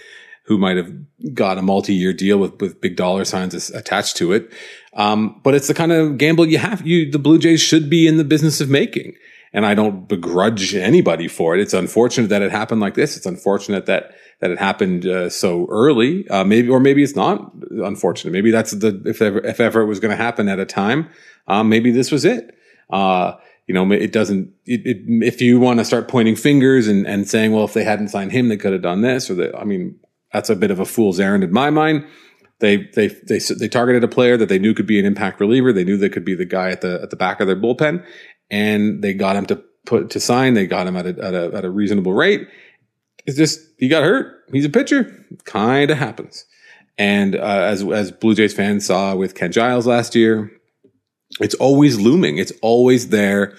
who 0.43 0.57
might 0.57 0.77
have 0.77 0.91
got 1.34 1.57
a 1.57 1.62
multi-year 1.62 2.13
deal 2.13 2.38
with, 2.38 2.60
with 2.62 2.81
big 2.81 2.96
dollar 2.96 3.25
signs 3.25 3.69
attached 3.72 4.17
to 4.17 4.31
it. 4.34 4.51
Um, 4.93 5.39
but 5.43 5.55
it's 5.55 5.67
the 5.67 5.74
kind 5.74 5.91
of 5.91 6.17
gamble 6.17 6.48
you 6.48 6.57
have, 6.57 6.86
you, 6.86 7.10
the 7.12 7.19
Blue 7.19 7.38
Jays 7.38 7.62
should 7.62 7.89
be 7.89 8.07
in 8.07 8.17
the 8.17 8.24
business 8.24 8.62
of 8.62 8.69
making. 8.69 9.15
And 9.53 9.65
I 9.65 9.75
don't 9.75 10.07
begrudge 10.07 10.75
anybody 10.75 11.27
for 11.27 11.55
it. 11.55 11.62
It's 11.62 11.74
unfortunate 11.74 12.27
that 12.27 12.41
it 12.41 12.51
happened 12.51 12.81
like 12.81 12.96
this. 12.96 13.15
It's 13.15 13.25
unfortunate 13.25 13.86
that, 13.86 14.13
that 14.39 14.51
it 14.51 14.60
happened 14.60 15.06
uh, 15.06 15.29
so 15.29 15.67
early. 15.70 16.27
Uh, 16.27 16.44
maybe, 16.44 16.70
or 16.70 16.79
maybe 16.79 17.03
it's 17.03 17.15
not 17.15 17.51
unfortunate. 17.72 18.32
Maybe 18.32 18.51
that's 18.51 18.72
the, 18.72 19.01
if 19.06 19.22
ever, 19.22 19.39
if 19.39 19.60
ever 19.60 19.82
it 19.82 19.88
was 19.88 20.00
going 20.00 20.12
to 20.12 20.24
happen 20.24 20.48
at 20.48 20.60
a 20.60 20.65
time, 20.65 21.10
um, 21.48 21.70
maybe 21.70 21.91
this 21.91 22.12
was 22.12 22.25
it. 22.25 22.56
Uh, 22.89 23.34
you 23.67 23.74
know, 23.74 23.91
it 23.91 24.13
doesn't, 24.13 24.53
it, 24.65 24.82
it, 24.86 24.98
if 25.25 25.41
you 25.41 25.60
want 25.60 25.79
to 25.79 25.86
start 25.86 26.08
pointing 26.08 26.36
fingers 26.36 26.88
and, 26.88 27.06
and 27.06 27.27
saying, 27.27 27.51
well, 27.51 27.65
if 27.65 27.74
they 27.74 27.84
hadn't 27.84 28.10
signed 28.10 28.32
him, 28.32 28.48
they 28.48 28.58
could 28.58 28.74
have 28.74 28.82
done 28.82 29.01
this 29.01 29.29
or 29.29 29.36
that, 29.36 29.58
I 29.58 29.65
mean, 29.65 30.00
that's 30.32 30.50
a 30.50 30.56
bit 30.56 30.72
of 30.72 30.79
a 30.79 30.86
fool's 30.86 31.20
errand 31.20 31.44
in 31.44 31.51
my 31.51 31.70
mind. 31.70 32.06
They, 32.60 32.77
they, 32.96 33.08
they, 33.08 33.39
they 33.39 33.67
targeted 33.67 34.03
a 34.03 34.08
player 34.08 34.38
that 34.38 34.50
they 34.50 34.58
knew 34.58 34.74
could 34.74 34.88
be 34.88 35.00
an 35.00 35.06
impact 35.06 35.39
reliever. 35.39 35.74
They 35.74 35.84
knew 35.84 35.98
they 35.98 36.10
could 36.10 36.25
be 36.25 36.36
the 36.36 36.46
guy 36.46 36.70
at 36.70 36.82
the, 36.82 37.01
at 37.01 37.10
the 37.10 37.15
back 37.15 37.39
of 37.39 37.48
their 37.48 37.56
bullpen 37.56 38.06
and 38.50 39.03
they 39.03 39.13
got 39.13 39.36
him 39.36 39.46
to 39.48 39.63
put, 39.86 40.10
to 40.12 40.20
sign. 40.20 40.53
They 40.53 40.65
got 40.65 40.88
him 40.88 40.96
at 40.96 41.06
a, 41.06 41.10
at 41.22 41.34
a, 41.34 41.51
at 41.53 41.65
a 41.65 41.70
reasonable 41.70 42.13
rate. 42.13 42.48
It's 43.27 43.38
just, 43.38 43.60
he 43.77 43.88
got 43.88 44.03
hurt. 44.03 44.43
He's 44.51 44.65
a 44.65 44.69
pitcher. 44.69 45.24
Kind 45.46 45.91
of 45.91 46.00
happens. 46.00 46.46
And, 46.98 47.36
uh, 47.36 47.39
as, 47.65 47.84
as 47.84 48.12
Blue 48.12 48.34
Jays 48.34 48.55
fans 48.55 48.88
saw 48.88 49.15
with 49.15 49.36
Ken 49.36 49.51
Giles 49.51 49.86
last 49.86 50.15
year, 50.15 50.51
it's 51.39 51.55
always 51.55 52.00
looming. 52.00 52.38
It's 52.39 52.53
always 52.63 53.10
there 53.10 53.55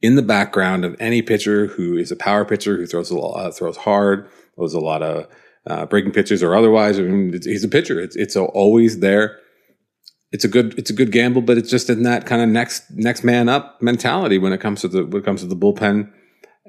in 0.00 0.14
the 0.14 0.22
background 0.22 0.84
of 0.84 0.96
any 1.00 1.22
pitcher 1.22 1.66
who 1.66 1.96
is 1.96 2.10
a 2.10 2.16
power 2.16 2.44
pitcher 2.44 2.76
who 2.76 2.86
throws 2.86 3.10
a 3.10 3.18
lot, 3.18 3.34
uh, 3.34 3.50
throws 3.50 3.76
hard, 3.76 4.28
throws 4.54 4.74
a 4.74 4.80
lot 4.80 5.02
of 5.02 5.26
uh, 5.66 5.86
breaking 5.86 6.12
pitches 6.12 6.42
or 6.42 6.54
otherwise. 6.54 6.98
I 6.98 7.02
mean, 7.02 7.32
he's 7.32 7.64
a 7.64 7.68
pitcher. 7.68 8.00
It's 8.00 8.16
it's 8.16 8.36
always 8.36 9.00
there. 9.00 9.38
It's 10.30 10.44
a 10.44 10.48
good 10.48 10.78
it's 10.78 10.90
a 10.90 10.94
good 10.94 11.12
gamble, 11.12 11.42
but 11.42 11.58
it's 11.58 11.70
just 11.70 11.90
in 11.90 12.02
that 12.04 12.26
kind 12.26 12.42
of 12.42 12.48
next 12.48 12.90
next 12.90 13.24
man 13.24 13.48
up 13.48 13.80
mentality 13.82 14.38
when 14.38 14.52
it 14.52 14.60
comes 14.60 14.80
to 14.82 14.88
the 14.88 15.04
when 15.04 15.22
it 15.22 15.24
comes 15.24 15.40
to 15.40 15.46
the 15.46 15.56
bullpen. 15.56 16.12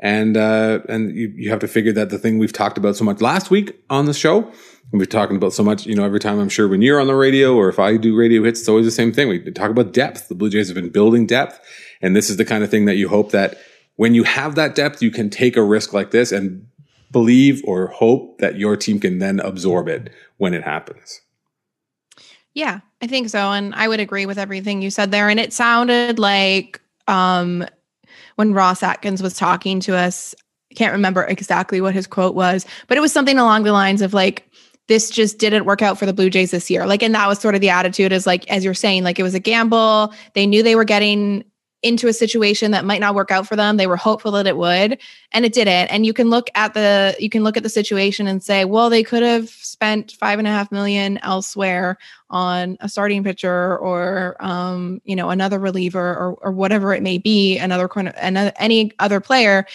And 0.02 0.38
uh, 0.38 0.80
and 0.88 1.14
you, 1.16 1.34
you 1.36 1.50
have 1.50 1.60
to 1.60 1.68
figure 1.68 1.92
that 1.94 2.10
the 2.10 2.18
thing 2.18 2.38
we've 2.38 2.54
talked 2.54 2.78
about 2.78 2.96
so 2.96 3.04
much 3.04 3.20
last 3.20 3.52
week 3.52 3.78
on 3.90 4.06
the 4.06 4.14
show, 4.14 4.50
and 4.92 5.00
we're 5.00 5.06
talking 5.06 5.36
about 5.36 5.54
so 5.54 5.64
much, 5.64 5.86
you 5.86 5.94
know, 5.94 6.04
every 6.04 6.20
time 6.20 6.40
I'm 6.40 6.50
sure 6.50 6.68
when 6.68 6.82
you're 6.82 7.00
on 7.00 7.08
the 7.08 7.16
radio 7.16 7.56
or 7.56 7.70
if 7.70 7.80
I 7.80 7.98
do 7.98 8.16
radio 8.16 8.44
hits, 8.44 8.62
it's 8.62 8.70
always 8.70 8.86
the 8.86 8.92
same 8.92 9.12
thing. 9.12 9.28
We 9.28 9.40
talk 9.52 9.70
about 9.70 9.94
depth. 9.94 10.30
The 10.30 10.36
Blue 10.36 10.50
Jays 10.50 10.68
have 10.68 10.76
been 10.76 10.90
building 10.90 11.28
depth. 11.28 11.60
And 12.02 12.16
this 12.16 12.30
is 12.30 12.38
the 12.38 12.46
kind 12.46 12.64
of 12.64 12.72
thing 12.72 12.86
that 12.86 12.96
you 12.96 13.10
hope 13.10 13.32
that 13.32 13.58
when 13.98 14.16
you 14.16 14.24
have 14.24 14.56
that 14.56 14.76
depth, 14.76 15.02
you 15.02 15.12
can 15.12 15.30
take 15.30 15.58
a 15.58 15.64
risk 15.64 15.94
like 15.94 16.12
this 16.12 16.32
and 16.32 16.66
believe 17.12 17.62
or 17.66 17.88
hope 17.88 18.40
that 18.40 18.58
your 18.58 18.78
team 18.78 19.00
can 19.00 19.20
then 19.20 19.40
absorb 19.42 19.88
it 19.88 20.10
when 20.38 20.54
it 20.54 20.64
happens. 20.64 21.22
Yeah, 22.54 22.80
I 23.02 23.08
think 23.08 23.30
so. 23.30 23.52
And 23.52 23.76
I 23.76 23.88
would 23.88 24.00
agree 24.00 24.26
with 24.26 24.38
everything 24.38 24.82
you 24.82 24.90
said 24.90 25.12
there. 25.12 25.30
And 25.30 25.40
it 25.40 25.54
sounded 25.54 26.18
like 26.18 26.82
um, 27.08 27.66
when 28.40 28.54
Ross 28.54 28.82
Atkins 28.82 29.22
was 29.22 29.34
talking 29.34 29.82
to 29.82 29.98
us, 29.98 30.34
I 30.72 30.74
can't 30.74 30.94
remember 30.94 31.26
exactly 31.26 31.82
what 31.82 31.94
his 31.94 32.08
quote 32.08 32.36
was, 32.36 32.66
but 32.88 32.98
it 32.98 33.02
was 33.02 33.12
something 33.12 33.38
along 33.38 33.64
the 33.64 33.74
lines 33.74 34.02
of 34.02 34.14
like, 34.14 34.50
this 34.88 35.10
just 35.10 35.40
didn't 35.40 35.66
work 35.66 35.82
out 35.82 36.00
for 36.00 36.06
the 36.06 36.14
Blue 36.14 36.30
Jays 36.30 36.52
this 36.52 36.70
year. 36.70 36.86
Like, 36.86 37.04
and 37.04 37.14
that 37.16 37.28
was 37.28 37.40
sort 37.40 37.54
of 37.54 37.60
the 37.60 37.70
attitude 37.70 38.14
is 38.14 38.26
like, 38.26 38.50
as 38.50 38.64
you're 38.64 38.74
saying, 38.74 39.04
like 39.04 39.20
it 39.20 39.24
was 39.24 39.34
a 39.34 39.42
gamble. 39.42 40.14
They 40.36 40.48
knew 40.48 40.64
they 40.64 40.78
were 40.78 40.86
getting 40.86 41.44
into 41.82 42.08
a 42.08 42.14
situation 42.14 42.72
that 42.72 42.84
might 42.84 43.00
not 43.00 43.16
work 43.16 43.32
out 43.32 43.48
for 43.48 43.56
them. 43.56 43.78
They 43.78 43.88
were 43.88 43.96
hopeful 43.96 44.32
that 44.32 44.48
it 44.48 44.58
would, 44.58 45.00
and 45.32 45.46
it 45.46 45.54
didn't. 45.54 45.88
And 45.88 46.06
you 46.06 46.14
can 46.14 46.30
look 46.30 46.50
at 46.56 46.74
the 46.74 47.16
you 47.20 47.30
can 47.30 47.44
look 47.44 47.56
at 47.56 47.64
the 47.64 47.70
situation 47.70 48.28
and 48.28 48.44
say, 48.44 48.66
well, 48.66 48.90
they 48.90 49.04
could 49.04 49.24
have 49.24 49.50
spent 49.50 50.12
five 50.14 50.40
and 50.40 50.48
a 50.48 50.52
half 50.52 50.72
million 50.72 51.20
elsewhere 51.24 51.98
on 52.30 52.78
a 52.82 52.90
starting 52.90 53.24
pitcher 53.24 53.78
or 53.78 54.36
um, 54.40 55.02
you 55.06 55.16
know 55.16 55.30
another 55.30 55.60
reliever 55.60 56.10
or 56.16 56.34
or 56.42 56.52
whatever 56.52 56.94
it 56.94 57.02
may 57.02 57.18
be, 57.18 57.58
another 57.58 57.88
corner, 57.88 58.14
another 58.18 58.52
any 58.58 58.92
other 59.00 59.22
player. 59.22 59.66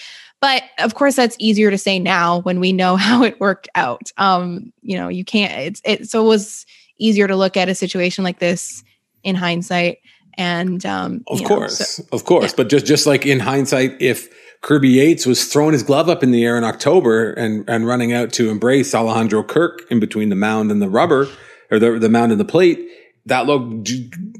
But 0.41 0.65
of 0.79 0.95
course, 0.95 1.17
that's 1.17 1.37
easier 1.39 1.71
to 1.71 1.79
say 1.79 1.99
now 1.99 2.41
when 2.41 2.61
we 2.61 2.73
know 2.73 2.97
how 2.99 3.23
it 3.23 3.41
worked 3.41 3.69
out. 3.75 4.11
Um, 4.19 4.73
you 4.83 4.97
know, 4.97 5.09
you 5.09 5.25
can't. 5.25 5.53
It's 5.55 5.81
it. 5.85 6.11
So 6.11 6.23
it 6.23 6.29
was 6.29 6.67
easier 6.99 7.27
to 7.27 7.37
look 7.37 7.57
at 7.57 7.71
a 7.71 7.75
situation 7.75 8.25
like 8.25 8.41
this 8.41 8.85
in 9.23 9.35
hindsight 9.35 9.99
and 10.37 10.85
um, 10.87 11.25
of 11.29 11.43
course, 11.45 11.81
know, 11.81 11.85
so, 11.85 12.05
of 12.13 12.25
course, 12.25 12.53
yeah. 12.53 12.57
but 12.57 12.69
just 12.69 12.87
just 12.87 13.07
like 13.07 13.27
in 13.27 13.41
hindsight, 13.41 13.97
if 14.01 14.29
Kirby 14.63 14.89
Yates 14.89 15.27
was 15.27 15.45
throwing 15.45 15.75
his 15.75 15.83
glove 15.83 16.09
up 16.09 16.23
in 16.23 16.31
the 16.31 16.45
air 16.45 16.57
in 16.57 16.65
October 16.65 17.33
and 17.33 17.69
and 17.69 17.87
running 17.87 18.13
out 18.13 18.33
to 18.35 18.51
embrace 18.51 18.95
Alejandro 18.95 19.43
Kirk 19.43 19.83
in 19.91 20.01
between 20.01 20.31
the 20.31 20.37
mound 20.37 20.71
and 20.71 20.81
the 20.81 20.89
rubber 20.89 21.29
or 21.71 21.79
the 21.79 21.99
the 21.99 22.09
mound 22.09 22.33
and 22.33 22.41
the 22.41 22.47
plate, 22.47 22.89
that 23.27 23.47
look 23.47 23.85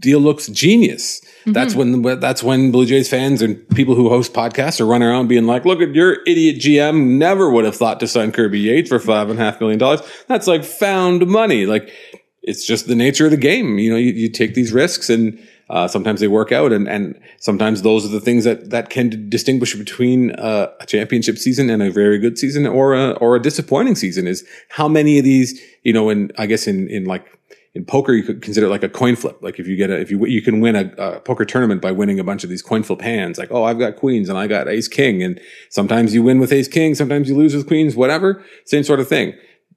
deal 0.01 0.21
looks 0.21 0.47
genius. 0.49 1.21
Mm-hmm. 1.21 1.53
That's 1.53 1.75
when 1.75 2.03
that's 2.21 2.43
when 2.43 2.71
Blue 2.71 2.87
Jays 2.87 3.09
fans 3.09 3.43
and 3.43 3.69
people 3.71 3.95
who 3.95 4.09
host 4.09 4.33
podcasts 4.33 4.81
are 4.81 4.87
running 4.87 5.09
around 5.09 5.29
being 5.29 5.47
like, 5.47 5.65
"Look 5.65 5.81
at 5.81 5.95
your 5.95 6.23
idiot 6.27 6.57
GM! 6.57 7.19
Never 7.19 7.51
would 7.51 7.65
have 7.65 7.77
thought 7.77 8.01
to 8.01 8.07
sign 8.07 8.33
Kirby 8.33 8.61
Yates 8.61 8.89
for 8.89 8.99
five 8.99 9.31
and 9.31 9.39
a 9.39 9.43
half 9.43 9.61
million 9.61 9.79
dollars. 9.79 10.01
That's 10.27 10.47
like 10.47 10.65
found 10.65 11.27
money. 11.27 11.67
Like 11.67 11.93
it's 12.43 12.67
just 12.67 12.87
the 12.87 12.95
nature 12.95 13.25
of 13.27 13.31
the 13.31 13.37
game. 13.37 13.79
You 13.79 13.91
know, 13.91 13.97
you, 13.97 14.13
you 14.13 14.31
take 14.31 14.55
these 14.55 14.73
risks 14.73 15.11
and." 15.11 15.39
Uh, 15.71 15.89
sometimes 15.89 16.21
they 16.21 16.29
work 16.29 16.53
out, 16.53 16.73
and 16.73 16.89
and 16.89 17.19
sometimes 17.39 17.83
those 17.83 18.05
are 18.05 18.09
the 18.09 18.21
things 18.21 18.45
that 18.45 18.71
that 18.71 18.91
can 18.91 19.29
distinguish 19.31 19.75
between 19.75 20.33
uh, 20.33 20.71
a 20.81 20.87
championship 20.87 21.39
season 21.39 21.71
and 21.71 21.83
a 21.83 21.91
very 21.91 22.19
good 22.19 22.39
season, 22.39 22.67
or 22.67 22.95
a 22.95 23.13
or 23.13 23.37
a 23.37 23.41
disappointing 23.41 23.95
season. 23.95 24.27
Is 24.27 24.47
how 24.69 24.89
many 24.89 25.19
of 25.19 25.25
these, 25.25 25.61
you 25.83 25.93
know, 25.93 26.11
and 26.11 26.33
I 26.37 26.47
guess 26.47 26.67
in 26.67 26.89
in 26.89 27.07
like 27.07 27.27
in 27.75 27.85
poker, 27.85 28.13
you 28.13 28.23
could 28.23 28.41
consider 28.41 28.67
it 28.67 28.71
like 28.71 28.85
a 28.85 28.89
coin 28.89 29.17
flip. 29.17 29.39
Like 29.41 29.59
if 29.59 29.67
you 29.67 29.77
get 29.77 29.91
a, 29.91 29.99
if 29.99 30.11
you, 30.11 30.25
you 30.27 30.41
can 30.43 30.61
win 30.61 30.77
a, 30.77 30.93
a, 30.97 31.21
poker 31.21 31.45
tournament 31.45 31.83
by 31.83 31.91
winning 31.91 32.21
a 32.21 32.25
bunch 32.25 32.45
of 32.45 32.51
these 32.51 32.63
coin 32.63 32.85
flip 32.85 33.01
hands. 33.01 33.37
Like, 33.37 33.51
oh, 33.51 33.65
I've 33.65 33.81
got 33.81 33.97
queens 33.97 34.29
and 34.29 34.39
I 34.39 34.47
got 34.47 34.69
ace 34.69 34.87
king. 34.87 35.25
And 35.25 35.41
sometimes 35.71 36.15
you 36.15 36.23
win 36.23 36.39
with 36.39 36.53
ace 36.53 36.69
king. 36.69 36.95
Sometimes 36.95 37.29
you 37.29 37.37
lose 37.37 37.55
with 37.55 37.67
queens, 37.67 37.97
whatever. 37.97 38.45
Same 38.65 38.85
sort 38.85 39.01
of 39.01 39.09
thing. 39.09 39.35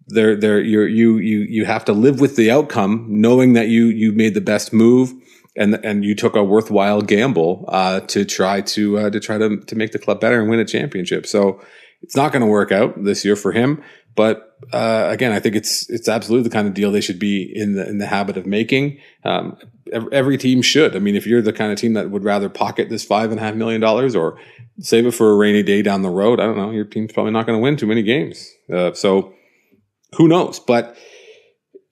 There, 0.10 0.36
there, 0.36 0.62
you 0.62 0.84
you, 0.84 1.17
you, 1.17 1.39
you 1.39 1.65
have 1.65 1.84
to 1.86 1.94
live 1.94 2.22
with 2.22 2.36
the 2.36 2.51
outcome, 2.51 3.08
knowing 3.10 3.53
that 3.53 3.67
you, 3.67 3.88
you 3.88 4.12
made 4.12 4.36
the 4.36 4.41
best 4.41 4.72
move 4.72 5.12
and 5.58 5.76
and 5.84 6.06
you 6.06 6.16
took 6.16 6.36
a 6.36 6.44
worthwhile 6.44 7.02
gamble 7.02 7.66
uh, 7.68 8.02
to 8.02 8.26
try 8.26 8.62
to 8.62 8.98
uh, 8.98 9.10
to 9.10 9.20
try 9.20 9.38
to 9.38 9.58
to 9.58 9.76
make 9.76 9.92
the 9.92 10.00
club 10.00 10.22
better 10.22 10.40
and 10.40 10.50
win 10.50 10.60
a 10.60 10.66
championship. 10.66 11.26
So 11.26 11.62
it's 12.02 12.16
not 12.16 12.32
going 12.32 12.42
to 12.42 12.48
work 12.48 12.72
out 12.72 13.04
this 13.04 13.26
year 13.26 13.36
for 13.36 13.52
him. 13.52 13.84
But 14.16 14.56
uh, 14.74 15.08
again, 15.12 15.32
I 15.32 15.40
think 15.40 15.56
it's 15.56 15.90
it's 15.90 16.08
absolutely 16.08 16.50
the 16.50 16.54
kind 16.54 16.68
of 16.68 16.74
deal 16.74 16.92
they 16.92 17.02
should 17.02 17.20
be 17.20 17.52
in 17.54 17.76
the 17.76 17.88
in 17.88 17.98
the 18.00 18.08
habit 18.08 18.38
of 18.38 18.46
making. 18.46 19.00
Um, 19.24 19.58
every 20.12 20.38
team 20.38 20.62
should. 20.62 20.96
I 20.96 21.00
mean, 21.00 21.16
if 21.16 21.28
you're 21.28 21.42
the 21.42 21.54
kind 21.54 21.72
of 21.72 21.78
team 21.78 21.94
that 21.94 22.10
would 22.10 22.24
rather 22.24 22.50
pocket 22.50 22.90
this 22.90 23.06
five 23.06 23.32
and 23.32 23.40
a 23.40 23.44
half 23.44 23.56
million 23.56 23.80
dollars 23.80 24.16
or 24.16 24.40
save 24.80 25.06
it 25.06 25.12
for 25.12 25.32
a 25.32 25.36
rainy 25.36 25.64
day 25.64 25.82
down 25.82 26.02
the 26.02 26.10
road, 26.10 26.40
I 26.40 26.46
don't 26.46 26.58
know. 26.58 26.72
Your 26.72 26.86
team's 26.86 27.12
probably 27.14 27.32
not 27.32 27.46
going 27.46 27.58
to 27.58 27.62
win 27.62 27.78
too 27.78 27.86
many 27.86 28.02
games. 28.02 28.52
Uh, 28.74 28.94
so 28.94 29.34
who 30.16 30.28
knows? 30.28 30.60
But 30.60 30.98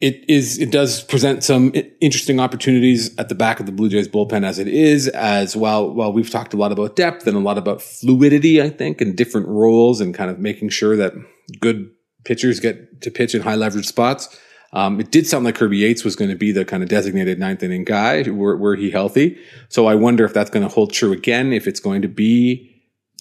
it 0.02 0.30
is 0.30 0.58
it 0.58 0.72
does 0.72 1.04
present 1.04 1.44
some 1.44 1.72
interesting 2.02 2.40
opportunities 2.40 3.18
at 3.18 3.30
the 3.30 3.36
back 3.36 3.60
of 3.60 3.66
the 3.66 3.72
Blue 3.72 3.90
Jays 3.90 4.08
bullpen 4.08 4.46
as 4.46 4.60
it 4.60 4.68
is 4.68 5.08
as 5.10 5.56
well 5.56 5.90
while 5.90 6.12
we've 6.12 6.30
talked 6.30 6.54
a 6.54 6.58
lot 6.58 6.72
about 6.72 6.96
depth 6.96 7.26
and 7.28 7.38
a 7.38 7.40
lot 7.40 7.58
about 7.58 7.82
fluidity 7.82 8.62
I 8.62 8.70
think 8.70 9.00
and 9.00 9.16
different 9.16 9.48
roles 9.48 10.02
and 10.02 10.14
kind 10.14 10.30
of 10.30 10.40
making 10.40 10.70
sure 10.70 10.98
that 10.98 11.14
good 11.62 11.90
pitchers 12.26 12.60
get 12.60 13.02
to 13.02 13.12
pitch 13.12 13.36
in 13.36 13.42
high 13.42 13.56
leverage 13.56 13.86
spots. 13.86 14.38
Um, 14.74 15.00
it 15.00 15.12
did 15.12 15.26
sound 15.26 15.46
like 15.46 15.56
Kirby 15.56 15.78
Yates 15.78 16.04
was 16.04 16.18
going 16.18 16.32
to 16.32 16.36
be 16.36 16.52
the 16.52 16.66
kind 16.66 16.84
of 16.84 16.90
designated 16.90 17.40
ninth 17.40 17.64
inning 17.64 17.86
guy 17.86 18.30
were, 18.30 18.58
were 18.58 18.76
he 18.76 18.92
healthy. 18.92 19.38
So 19.70 19.86
I 19.86 19.96
wonder 19.96 20.26
if 20.26 20.34
that's 20.34 20.50
going 20.50 20.68
to 20.68 20.74
hold 20.74 20.92
true 20.92 21.14
again 21.14 21.54
if 21.54 21.66
it's 21.66 21.80
going 21.80 22.02
to 22.02 22.10
be 22.10 22.75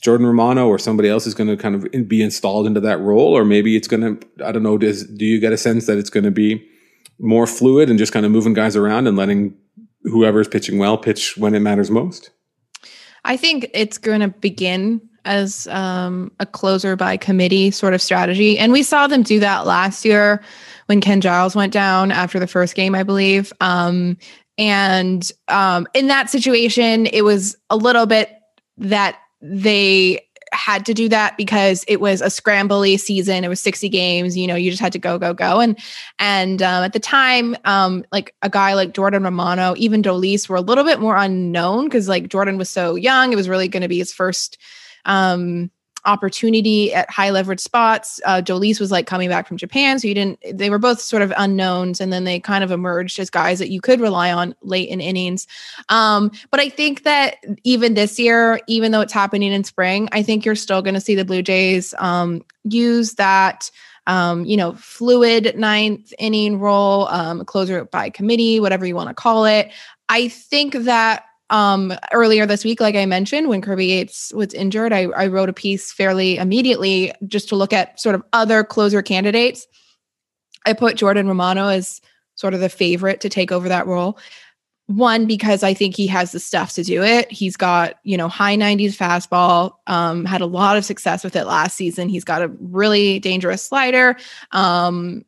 Jordan 0.05 0.27
Romano 0.27 0.69
or 0.69 0.79
somebody 0.79 1.09
else 1.09 1.27
is 1.27 1.33
going 1.33 1.49
to 1.49 1.57
kind 1.57 1.75
of 1.75 2.07
be 2.07 2.23
installed 2.23 2.67
into 2.67 2.81
that 2.81 3.01
role, 3.01 3.35
or 3.35 3.43
maybe 3.43 3.75
it's 3.75 3.89
going 3.89 4.03
to, 4.03 4.45
I 4.45 4.53
don't 4.53 4.63
know, 4.63 4.77
does, 4.77 5.07
do 5.07 5.25
you 5.25 5.41
get 5.41 5.55
a 5.55 5.57
sense 5.57 5.87
that 5.87 5.97
it's 5.97 6.11
going 6.11 6.25
to 6.25 6.31
be 6.31 6.63
more 7.19 7.47
fluid 7.47 7.89
and 7.89 7.99
just 7.99 8.13
kind 8.13 8.27
of 8.27 8.31
moving 8.31 8.53
guys 8.53 8.77
around 8.77 9.07
and 9.07 9.17
letting 9.17 9.57
whoever's 10.03 10.47
pitching 10.47 10.77
well 10.77 10.99
pitch 10.99 11.39
when 11.39 11.55
it 11.55 11.61
matters 11.61 11.91
most? 11.91 12.29
I 13.25 13.39
think 13.39 13.71
it's 13.73 13.97
going 13.97 14.21
to 14.21 14.29
begin 14.29 15.01
as 15.25 15.67
um, 15.69 16.31
a 16.39 16.45
closer 16.45 16.97
by 16.97 17.17
committee 17.17 17.71
sort 17.71 17.95
of 17.95 18.03
strategy. 18.03 18.59
And 18.59 18.75
we 18.75 18.83
saw 18.83 19.07
them 19.07 19.23
do 19.23 19.41
that 19.41 19.65
last 19.65 20.05
year 20.05 20.43
when 20.85 21.01
Ken 21.01 21.23
Giles 21.23 21.57
went 21.57 21.73
down 21.73 22.13
after 22.13 22.39
the 22.39 22.47
first 22.47 22.75
game, 22.75 22.95
I 22.95 23.05
believe. 23.05 23.55
Um, 23.63 24.19
and 24.59 25.33
um, 25.49 25.89
in 25.95 26.09
that 26.09 26.29
situation, 26.29 27.07
it 27.07 27.23
was 27.23 27.57
a 27.71 27.77
little 27.79 28.05
bit 28.05 28.39
that 28.77 29.17
they 29.47 30.27
had 30.53 30.87
to 30.87 30.95
do 30.95 31.09
that 31.09 31.37
because 31.37 31.85
it 31.87 32.01
was 32.01 32.23
a 32.23 32.27
scrambly 32.27 32.99
season. 32.99 33.45
It 33.45 33.49
was 33.49 33.61
60 33.61 33.89
games, 33.89 34.37
you 34.37 34.47
know, 34.47 34.55
you 34.55 34.71
just 34.71 34.81
had 34.81 34.93
to 34.93 34.99
go, 34.99 35.19
go, 35.19 35.35
go. 35.35 35.61
And 35.61 35.79
and 36.19 36.63
um, 36.63 36.85
at 36.85 36.93
the 36.93 37.01
time, 37.01 37.57
um, 37.65 38.05
like 38.13 38.35
a 38.41 38.49
guy 38.49 38.75
like 38.75 38.95
Jordan 38.95 39.25
Romano, 39.25 39.75
even 39.77 40.03
Dolis 40.03 40.49
were 40.49 40.57
a 40.57 40.63
little 40.63 40.85
bit 40.85 41.01
more 41.01 41.17
unknown 41.17 41.85
because 41.85 42.09
like 42.09 42.29
Jordan 42.29 42.57
was 42.57 42.71
so 42.71 42.95
young. 42.95 43.33
It 43.33 43.37
was 43.37 43.49
really 43.49 43.69
going 43.69 43.83
to 43.83 43.89
be 43.89 43.99
his 43.99 44.13
first 44.13 44.59
um 45.05 45.71
opportunity 46.07 46.93
at 46.93 47.11
high 47.11 47.31
leverage 47.31 47.61
spots. 47.61 48.21
Uh, 48.25 48.41
Dolis 48.41 48.81
was 48.81 48.91
like 48.91 49.07
coming 49.07 49.29
back 49.29 49.49
from 49.49 49.57
Japan, 49.57 49.99
so 49.99 50.09
you 50.09 50.15
didn't. 50.15 50.39
They 50.53 50.71
were 50.71 50.79
both 50.79 51.01
sort 51.01 51.23
of 51.23 51.33
unknowns, 51.37 52.01
and 52.01 52.13
then 52.13 52.25
they 52.25 52.41
kind 52.41 52.65
of 52.65 52.71
emerged 52.71 53.19
as 53.19 53.31
guys 53.31 53.59
that 53.59 53.71
you 53.71 53.81
could 53.81 54.01
rely 54.01 54.33
on 54.33 54.55
late 54.63 54.89
in 54.89 55.01
innings. 55.01 55.47
Um, 55.89 56.31
but 56.51 56.61
I 56.61 56.69
think 56.69 57.05
that 57.05 57.37
even 57.65 57.95
this 57.95 58.19
year, 58.19 58.61
even 58.67 58.93
though 58.93 59.01
it's 59.01 59.13
happening 59.13 59.53
in 59.53 59.65
spring, 59.65 60.09
I 60.13 60.23
think 60.23 60.45
you're 60.45 60.55
still 60.55 60.83
going 60.83 60.95
to 60.95 61.01
see 61.01 61.15
the 61.15 61.25
Blue 61.25 61.43
Jays 61.43 61.95
um, 61.99 62.45
use 62.65 63.15
that. 63.15 63.71
Um, 64.07 64.45
you 64.45 64.59
know, 64.59 64.75
fluid 64.75 65.57
ninth 65.57 66.13
inning 66.19 66.61
role, 66.61 67.09
um, 67.09 67.43
closer 67.47 67.87
by 67.87 68.11
committee, 68.11 68.61
whatever 68.61 68.85
you 68.85 68.95
want 68.95 69.09
to 69.09 69.15
call 69.15 69.47
it. 69.47 69.73
I 70.11 70.29
think 70.29 70.75
that 70.75 71.25
um, 71.55 71.93
earlier 72.11 72.47
this 72.47 72.65
week, 72.65 72.81
like 72.81 72.97
I 72.97 73.07
mentioned, 73.07 73.49
when 73.49 73.61
Kirby 73.61 73.87
Yates 73.87 74.33
was 74.35 74.53
injured, 74.55 74.93
I, 74.93 75.03
I 75.03 75.29
wrote 75.29 75.49
a 75.49 75.53
piece 75.53 75.93
fairly 75.93 76.37
immediately 76.37 77.13
just 77.29 77.49
to 77.51 77.57
look 77.57 77.73
at 77.73 78.01
sort 78.01 78.17
of 78.17 78.25
other 78.33 78.65
closer 78.65 79.03
candidates. 79.03 79.69
I 80.67 80.73
put 80.73 80.97
Jordan 80.97 81.29
Romano 81.29 81.69
as 81.69 82.01
sort 82.35 82.55
of 82.55 82.61
the 82.61 82.69
favorite 82.69 83.21
to 83.21 83.29
take 83.29 83.53
over 83.53 83.69
that 83.69 83.87
role. 83.87 84.19
One, 84.87 85.27
because 85.27 85.63
I 85.63 85.75
think 85.75 85.95
he 85.95 86.09
has 86.09 86.33
the 86.33 86.41
stuff 86.41 86.73
to 86.73 86.83
do 86.83 87.05
it. 87.05 87.31
He's 87.31 87.57
got, 87.57 88.01
you 88.03 88.17
know, 88.17 88.29
high 88.29 88.57
90s 88.57 88.97
fastball, 88.97 89.75
um, 89.87 90.25
had 90.25 90.41
a 90.41 90.47
lot 90.47 90.77
of 90.77 90.85
success 90.85 91.23
with 91.23 91.37
it 91.37 91.45
last 91.45 91.77
season. 91.77 92.09
He's 92.09 92.25
got 92.25 92.43
a 92.43 92.49
really 92.59 93.21
dangerous 93.21 93.63
slider. 93.63 94.17
Um, 94.51 95.25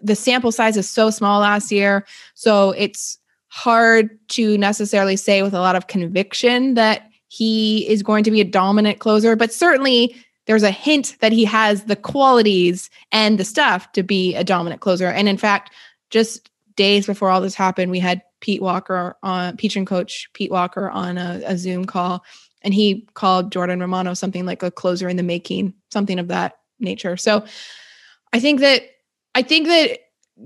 the 0.00 0.16
sample 0.16 0.52
size 0.52 0.78
is 0.78 0.88
so 0.88 1.10
small 1.10 1.40
last 1.40 1.70
year. 1.70 2.06
So 2.32 2.70
it's 2.70 3.18
hard 3.56 4.10
to 4.28 4.58
necessarily 4.58 5.16
say 5.16 5.42
with 5.42 5.54
a 5.54 5.60
lot 5.60 5.76
of 5.76 5.86
conviction 5.86 6.74
that 6.74 7.08
he 7.28 7.88
is 7.88 8.02
going 8.02 8.22
to 8.22 8.30
be 8.30 8.42
a 8.42 8.44
dominant 8.44 8.98
closer, 8.98 9.34
but 9.34 9.50
certainly 9.50 10.14
there's 10.44 10.62
a 10.62 10.70
hint 10.70 11.16
that 11.20 11.32
he 11.32 11.42
has 11.46 11.84
the 11.84 11.96
qualities 11.96 12.90
and 13.12 13.38
the 13.38 13.46
stuff 13.46 13.90
to 13.92 14.02
be 14.02 14.34
a 14.34 14.44
dominant 14.44 14.82
closer. 14.82 15.06
And 15.06 15.26
in 15.26 15.38
fact, 15.38 15.72
just 16.10 16.50
days 16.76 17.06
before 17.06 17.30
all 17.30 17.40
this 17.40 17.54
happened, 17.54 17.90
we 17.90 17.98
had 17.98 18.20
Pete 18.40 18.60
Walker 18.60 19.16
on 19.22 19.56
pitching 19.56 19.86
coach 19.86 20.28
Pete 20.34 20.50
Walker 20.50 20.90
on 20.90 21.16
a, 21.16 21.40
a 21.46 21.56
Zoom 21.56 21.86
call, 21.86 22.22
and 22.60 22.74
he 22.74 23.08
called 23.14 23.52
Jordan 23.52 23.80
Romano 23.80 24.12
something 24.12 24.44
like 24.44 24.62
a 24.62 24.70
closer 24.70 25.08
in 25.08 25.16
the 25.16 25.22
making, 25.22 25.72
something 25.90 26.18
of 26.18 26.28
that 26.28 26.58
nature. 26.78 27.16
So 27.16 27.42
I 28.34 28.38
think 28.38 28.60
that 28.60 28.82
I 29.34 29.40
think 29.40 29.66
that 29.68 30.00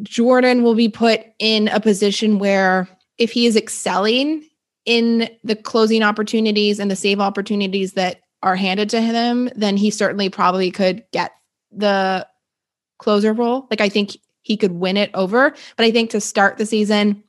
Jordan 0.05 0.62
will 0.62 0.76
be 0.76 0.88
put 0.88 1.23
in 1.40 1.67
a 1.67 1.81
position 1.81 2.38
where 2.38 2.88
if 3.21 3.31
he 3.31 3.47
is 3.47 3.55
excelling 3.55 4.43
in 4.87 5.29
the 5.45 5.55
closing 5.55 6.03
opportunities 6.03 6.81
and 6.81 6.91
the 6.91 6.97
save 6.97 7.21
opportunities 7.21 7.93
that 7.93 8.23
are 8.43 8.57
handed 8.57 8.89
to 8.91 9.00
him, 9.00 9.50
then 9.55 9.77
he 9.77 9.91
certainly 9.91 10.31
probably 10.31 10.71
could 10.71 11.05
get 11.12 11.33
the 11.71 12.27
closer 12.99 13.35
role. 13.35 13.67
Like 13.71 13.83
I 13.83 13.91
think 13.91 14.17
he 14.41 14.57
could 14.57 14.73
win 14.73 14.97
it 14.97 15.11
over, 15.12 15.55
but 15.77 15.85
I 15.85 15.91
think 15.91 16.11
to 16.11 16.21
start 16.21 16.57
the 16.57 16.65
season, 16.65 17.23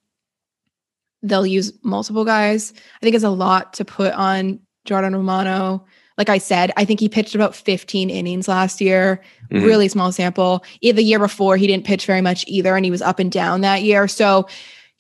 they'll 1.21 1.45
use 1.45 1.74
multiple 1.83 2.24
guys. 2.24 2.74
I 2.74 3.00
think 3.03 3.15
it's 3.15 3.25
a 3.25 3.29
lot 3.29 3.74
to 3.74 3.86
put 3.86 4.13
on 4.13 4.62
Jordan 4.86 5.13
Romano. 5.13 5.86
Like 6.17 6.29
I 6.29 6.38
said, 6.38 6.71
I 6.77 6.86
think 6.86 7.01
he 7.01 7.10
pitched 7.10 7.36
about 7.36 7.55
15 7.55 8.10
innings 8.10 8.48
last 8.48 8.79
year, 8.79 9.21
mm-hmm. 9.51 9.65
really 9.65 9.89
small 9.89 10.13
sample. 10.13 10.63
The 10.81 11.03
year 11.03 11.19
before, 11.19 11.57
he 11.57 11.67
didn't 11.67 11.86
pitch 11.86 12.05
very 12.05 12.21
much 12.21 12.45
either, 12.48 12.75
and 12.77 12.86
he 12.86 12.91
was 12.91 13.01
up 13.01 13.19
and 13.19 13.31
down 13.31 13.62
that 13.62 13.83
year. 13.83 14.07
So 14.07 14.48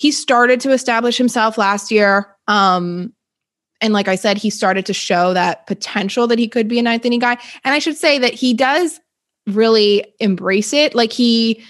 he 0.01 0.09
started 0.09 0.59
to 0.59 0.71
establish 0.71 1.15
himself 1.15 1.59
last 1.59 1.91
year. 1.91 2.35
Um, 2.47 3.13
and 3.81 3.93
like 3.93 4.07
I 4.07 4.15
said, 4.15 4.35
he 4.35 4.49
started 4.49 4.83
to 4.87 4.93
show 4.93 5.31
that 5.35 5.67
potential 5.67 6.25
that 6.25 6.39
he 6.39 6.47
could 6.47 6.67
be 6.67 6.79
a 6.79 6.81
ninth 6.81 7.05
inning 7.05 7.19
guy. 7.19 7.37
And 7.63 7.75
I 7.75 7.77
should 7.77 7.95
say 7.95 8.17
that 8.17 8.33
he 8.33 8.55
does 8.55 8.99
really 9.45 10.11
embrace 10.19 10.73
it. 10.73 10.95
Like 10.95 11.13
he, 11.13 11.63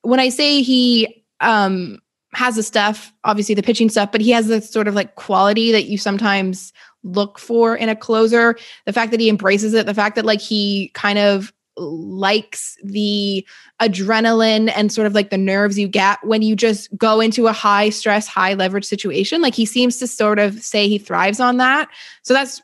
when 0.00 0.18
I 0.18 0.30
say 0.30 0.62
he 0.62 1.26
um, 1.40 1.98
has 2.32 2.56
the 2.56 2.62
stuff, 2.62 3.12
obviously 3.22 3.54
the 3.54 3.62
pitching 3.62 3.90
stuff, 3.90 4.10
but 4.10 4.22
he 4.22 4.30
has 4.30 4.46
the 4.46 4.62
sort 4.62 4.88
of 4.88 4.94
like 4.94 5.16
quality 5.16 5.70
that 5.70 5.84
you 5.84 5.98
sometimes 5.98 6.72
look 7.02 7.38
for 7.38 7.76
in 7.76 7.90
a 7.90 7.96
closer. 7.96 8.56
The 8.86 8.94
fact 8.94 9.10
that 9.10 9.20
he 9.20 9.28
embraces 9.28 9.74
it, 9.74 9.84
the 9.84 9.92
fact 9.92 10.16
that 10.16 10.24
like 10.24 10.40
he 10.40 10.90
kind 10.94 11.18
of 11.18 11.52
likes 11.76 12.76
the 12.84 13.46
adrenaline 13.80 14.72
and 14.74 14.92
sort 14.92 15.06
of 15.06 15.14
like 15.14 15.30
the 15.30 15.38
nerves 15.38 15.78
you 15.78 15.88
get 15.88 16.24
when 16.24 16.42
you 16.42 16.54
just 16.54 16.96
go 16.96 17.20
into 17.20 17.46
a 17.46 17.52
high 17.52 17.90
stress, 17.90 18.26
high 18.26 18.54
leverage 18.54 18.84
situation. 18.84 19.42
Like 19.42 19.54
he 19.54 19.66
seems 19.66 19.98
to 19.98 20.06
sort 20.06 20.38
of 20.38 20.60
say 20.60 20.88
he 20.88 20.98
thrives 20.98 21.40
on 21.40 21.56
that. 21.58 21.88
So 22.22 22.34
that's 22.34 22.62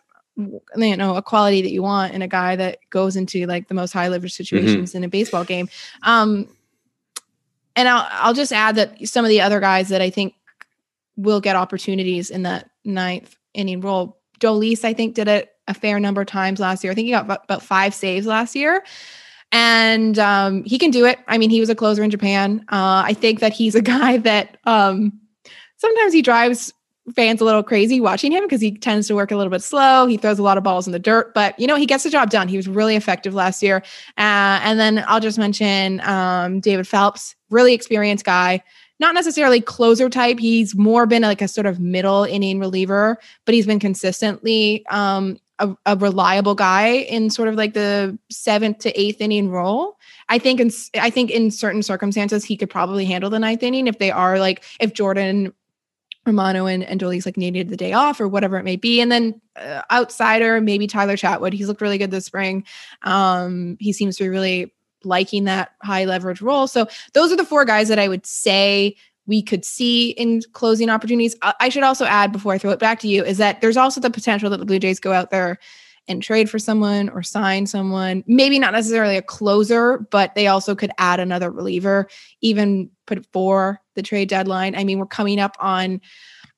you 0.76 0.96
know 0.96 1.16
a 1.16 1.22
quality 1.22 1.60
that 1.60 1.70
you 1.70 1.82
want 1.82 2.14
in 2.14 2.22
a 2.22 2.28
guy 2.28 2.56
that 2.56 2.78
goes 2.88 3.16
into 3.16 3.46
like 3.46 3.68
the 3.68 3.74
most 3.74 3.92
high 3.92 4.08
leverage 4.08 4.32
mm-hmm. 4.32 4.44
situations 4.44 4.90
mm-hmm. 4.90 4.98
in 4.98 5.04
a 5.04 5.08
baseball 5.08 5.44
game. 5.44 5.68
Um 6.02 6.48
and 7.76 7.88
I'll 7.88 8.06
I'll 8.10 8.34
just 8.34 8.52
add 8.52 8.76
that 8.76 9.06
some 9.08 9.24
of 9.24 9.28
the 9.28 9.40
other 9.40 9.60
guys 9.60 9.88
that 9.88 10.00
I 10.00 10.10
think 10.10 10.34
will 11.16 11.40
get 11.40 11.56
opportunities 11.56 12.30
in 12.30 12.44
that 12.44 12.70
ninth 12.84 13.36
inning 13.54 13.80
role. 13.80 14.18
Dolis, 14.38 14.84
I 14.84 14.94
think, 14.94 15.14
did 15.14 15.28
it 15.28 15.54
a 15.70 15.74
fair 15.74 15.98
number 16.00 16.20
of 16.20 16.26
times 16.26 16.60
last 16.60 16.84
year. 16.84 16.90
I 16.90 16.94
think 16.94 17.06
he 17.06 17.12
got 17.12 17.24
about 17.24 17.62
five 17.62 17.94
saves 17.94 18.26
last 18.26 18.54
year. 18.54 18.84
And 19.52 20.18
um, 20.18 20.62
he 20.64 20.78
can 20.78 20.90
do 20.90 21.06
it. 21.06 21.18
I 21.26 21.38
mean, 21.38 21.50
he 21.50 21.60
was 21.60 21.70
a 21.70 21.74
closer 21.74 22.02
in 22.02 22.10
Japan. 22.10 22.64
Uh, 22.68 23.02
I 23.06 23.14
think 23.14 23.40
that 23.40 23.52
he's 23.52 23.74
a 23.74 23.82
guy 23.96 24.18
that 24.18 24.58
um, 24.64 25.18
sometimes 25.76 26.12
he 26.12 26.22
drives 26.22 26.72
fans 27.16 27.40
a 27.40 27.44
little 27.44 27.62
crazy 27.62 28.00
watching 28.00 28.30
him 28.30 28.44
because 28.44 28.60
he 28.60 28.76
tends 28.76 29.08
to 29.08 29.16
work 29.16 29.32
a 29.32 29.36
little 29.36 29.50
bit 29.50 29.62
slow. 29.62 30.06
He 30.06 30.16
throws 30.16 30.38
a 30.38 30.42
lot 30.42 30.58
of 30.58 30.62
balls 30.62 30.86
in 30.86 30.92
the 30.92 30.98
dirt, 30.98 31.34
but 31.34 31.58
you 31.58 31.66
know, 31.66 31.74
he 31.74 31.86
gets 31.86 32.04
the 32.04 32.10
job 32.10 32.30
done. 32.30 32.46
He 32.46 32.56
was 32.56 32.68
really 32.68 32.94
effective 32.94 33.34
last 33.34 33.62
year. 33.62 33.78
Uh, 34.18 34.60
and 34.62 34.78
then 34.78 35.02
I'll 35.08 35.20
just 35.20 35.38
mention 35.38 36.00
um, 36.02 36.60
David 36.60 36.86
Phelps, 36.86 37.34
really 37.48 37.74
experienced 37.74 38.24
guy 38.24 38.62
not 39.00 39.14
necessarily 39.14 39.60
closer 39.62 40.08
type. 40.10 40.38
He's 40.38 40.76
more 40.76 41.06
been 41.06 41.22
like 41.22 41.40
a 41.42 41.48
sort 41.48 41.66
of 41.66 41.80
middle 41.80 42.24
inning 42.24 42.60
reliever, 42.60 43.18
but 43.46 43.54
he's 43.54 43.66
been 43.66 43.80
consistently 43.80 44.84
um, 44.90 45.38
a, 45.60 45.76
a, 45.86 45.96
reliable 45.96 46.54
guy 46.54 46.88
in 46.88 47.30
sort 47.30 47.48
of 47.48 47.54
like 47.54 47.74
the 47.74 48.18
seventh 48.30 48.78
to 48.78 49.00
eighth 49.00 49.20
inning 49.20 49.50
role. 49.50 49.98
I 50.28 50.38
think 50.38 50.60
in 50.60 50.70
I 51.00 51.10
think 51.10 51.30
in 51.30 51.50
certain 51.50 51.82
circumstances 51.82 52.44
he 52.44 52.56
could 52.56 52.70
probably 52.70 53.04
handle 53.04 53.30
the 53.30 53.38
ninth 53.38 53.62
inning 53.62 53.86
if 53.86 53.98
they 53.98 54.10
are 54.10 54.38
like 54.38 54.64
if 54.80 54.92
Jordan 54.94 55.52
Romano 56.26 56.66
and, 56.66 56.84
and 56.84 57.02
like 57.02 57.36
needed 57.36 57.68
the 57.68 57.76
day 57.76 57.92
off 57.92 58.20
or 58.20 58.28
whatever 58.28 58.58
it 58.58 58.64
may 58.64 58.76
be. 58.76 59.00
And 59.00 59.10
then 59.10 59.40
uh, 59.56 59.82
outsider, 59.90 60.60
maybe 60.60 60.86
Tyler 60.86 61.16
Chatwood. 61.16 61.52
He's 61.52 61.68
looked 61.68 61.80
really 61.80 61.98
good 61.98 62.10
this 62.10 62.26
spring. 62.26 62.64
Um, 63.02 63.76
he 63.80 63.92
seems 63.92 64.16
to 64.16 64.24
be 64.24 64.28
really 64.28 64.74
liking 65.02 65.44
that 65.44 65.72
high 65.82 66.04
leverage 66.04 66.42
role. 66.42 66.66
So 66.66 66.86
those 67.14 67.32
are 67.32 67.36
the 67.36 67.44
four 67.44 67.64
guys 67.64 67.88
that 67.88 67.98
I 67.98 68.08
would 68.08 68.26
say 68.26 68.96
we 69.30 69.40
could 69.40 69.64
see 69.64 70.10
in 70.10 70.42
closing 70.54 70.90
opportunities. 70.90 71.36
I 71.40 71.68
should 71.68 71.84
also 71.84 72.04
add 72.04 72.32
before 72.32 72.52
I 72.52 72.58
throw 72.58 72.72
it 72.72 72.80
back 72.80 72.98
to 73.00 73.08
you 73.08 73.24
is 73.24 73.38
that 73.38 73.60
there's 73.60 73.76
also 73.76 74.00
the 74.00 74.10
potential 74.10 74.50
that 74.50 74.56
the 74.56 74.66
Blue 74.66 74.80
Jays 74.80 74.98
go 74.98 75.12
out 75.12 75.30
there 75.30 75.60
and 76.08 76.20
trade 76.20 76.50
for 76.50 76.58
someone 76.58 77.08
or 77.10 77.22
sign 77.22 77.64
someone. 77.68 78.24
Maybe 78.26 78.58
not 78.58 78.72
necessarily 78.72 79.16
a 79.16 79.22
closer, 79.22 79.98
but 80.10 80.34
they 80.34 80.48
also 80.48 80.74
could 80.74 80.90
add 80.98 81.20
another 81.20 81.48
reliever, 81.48 82.08
even 82.40 82.90
for 83.32 83.80
the 83.94 84.02
trade 84.02 84.28
deadline. 84.28 84.74
I 84.74 84.82
mean, 84.82 84.98
we're 84.98 85.06
coming 85.06 85.38
up 85.38 85.56
on 85.60 86.00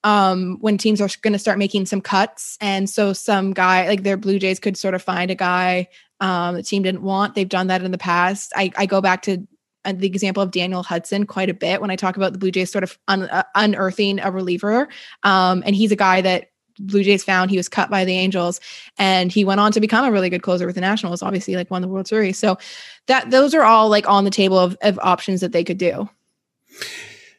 um, 0.02 0.56
when 0.62 0.78
teams 0.78 1.02
are 1.02 1.10
going 1.20 1.34
to 1.34 1.38
start 1.38 1.58
making 1.58 1.84
some 1.84 2.00
cuts. 2.00 2.56
And 2.62 2.88
so 2.88 3.12
some 3.12 3.52
guy 3.52 3.86
like 3.86 4.02
their 4.02 4.16
Blue 4.16 4.38
Jays 4.38 4.58
could 4.58 4.78
sort 4.78 4.94
of 4.94 5.02
find 5.02 5.30
a 5.30 5.34
guy 5.34 5.88
um, 6.20 6.54
the 6.54 6.62
team 6.62 6.84
didn't 6.84 7.02
want. 7.02 7.34
They've 7.34 7.48
done 7.48 7.66
that 7.66 7.82
in 7.82 7.90
the 7.90 7.98
past. 7.98 8.52
I, 8.56 8.70
I 8.76 8.86
go 8.86 9.00
back 9.00 9.22
to 9.22 9.46
the 9.84 10.06
example 10.06 10.42
of 10.42 10.50
Daniel 10.50 10.82
Hudson 10.82 11.26
quite 11.26 11.50
a 11.50 11.54
bit 11.54 11.80
when 11.80 11.90
I 11.90 11.96
talk 11.96 12.16
about 12.16 12.32
the 12.32 12.38
Blue 12.38 12.50
Jays 12.50 12.70
sort 12.70 12.84
of 12.84 12.98
un, 13.08 13.24
uh, 13.24 13.42
unearthing 13.54 14.20
a 14.20 14.30
reliever. 14.30 14.88
Um, 15.22 15.62
and 15.66 15.74
he's 15.74 15.92
a 15.92 15.96
guy 15.96 16.20
that 16.20 16.50
Blue 16.78 17.02
Jays 17.02 17.24
found 17.24 17.50
he 17.50 17.56
was 17.56 17.68
cut 17.68 17.90
by 17.90 18.04
the 18.04 18.14
Angels 18.14 18.60
and 18.98 19.30
he 19.30 19.44
went 19.44 19.60
on 19.60 19.72
to 19.72 19.80
become 19.80 20.04
a 20.04 20.12
really 20.12 20.30
good 20.30 20.42
closer 20.42 20.66
with 20.66 20.74
the 20.74 20.80
Nationals, 20.80 21.22
obviously 21.22 21.56
like 21.56 21.70
won 21.70 21.82
the 21.82 21.88
World 21.88 22.08
Series. 22.08 22.38
So 22.38 22.58
that 23.06 23.30
those 23.30 23.54
are 23.54 23.62
all 23.62 23.88
like 23.88 24.08
on 24.08 24.24
the 24.24 24.30
table 24.30 24.58
of, 24.58 24.76
of 24.82 24.98
options 25.02 25.40
that 25.40 25.52
they 25.52 25.64
could 25.64 25.78
do. 25.78 26.08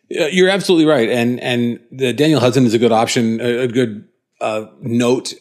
You're 0.10 0.50
absolutely 0.50 0.86
right. 0.86 1.10
And, 1.10 1.40
and 1.40 1.80
the 1.92 2.14
Daniel 2.14 2.40
Hudson 2.40 2.66
is 2.66 2.74
a 2.74 2.80
good 2.80 2.92
option, 2.92 3.42
a, 3.42 3.64
a 3.64 3.68
good 3.68 4.08
uh, 4.42 4.66
note 4.82 5.34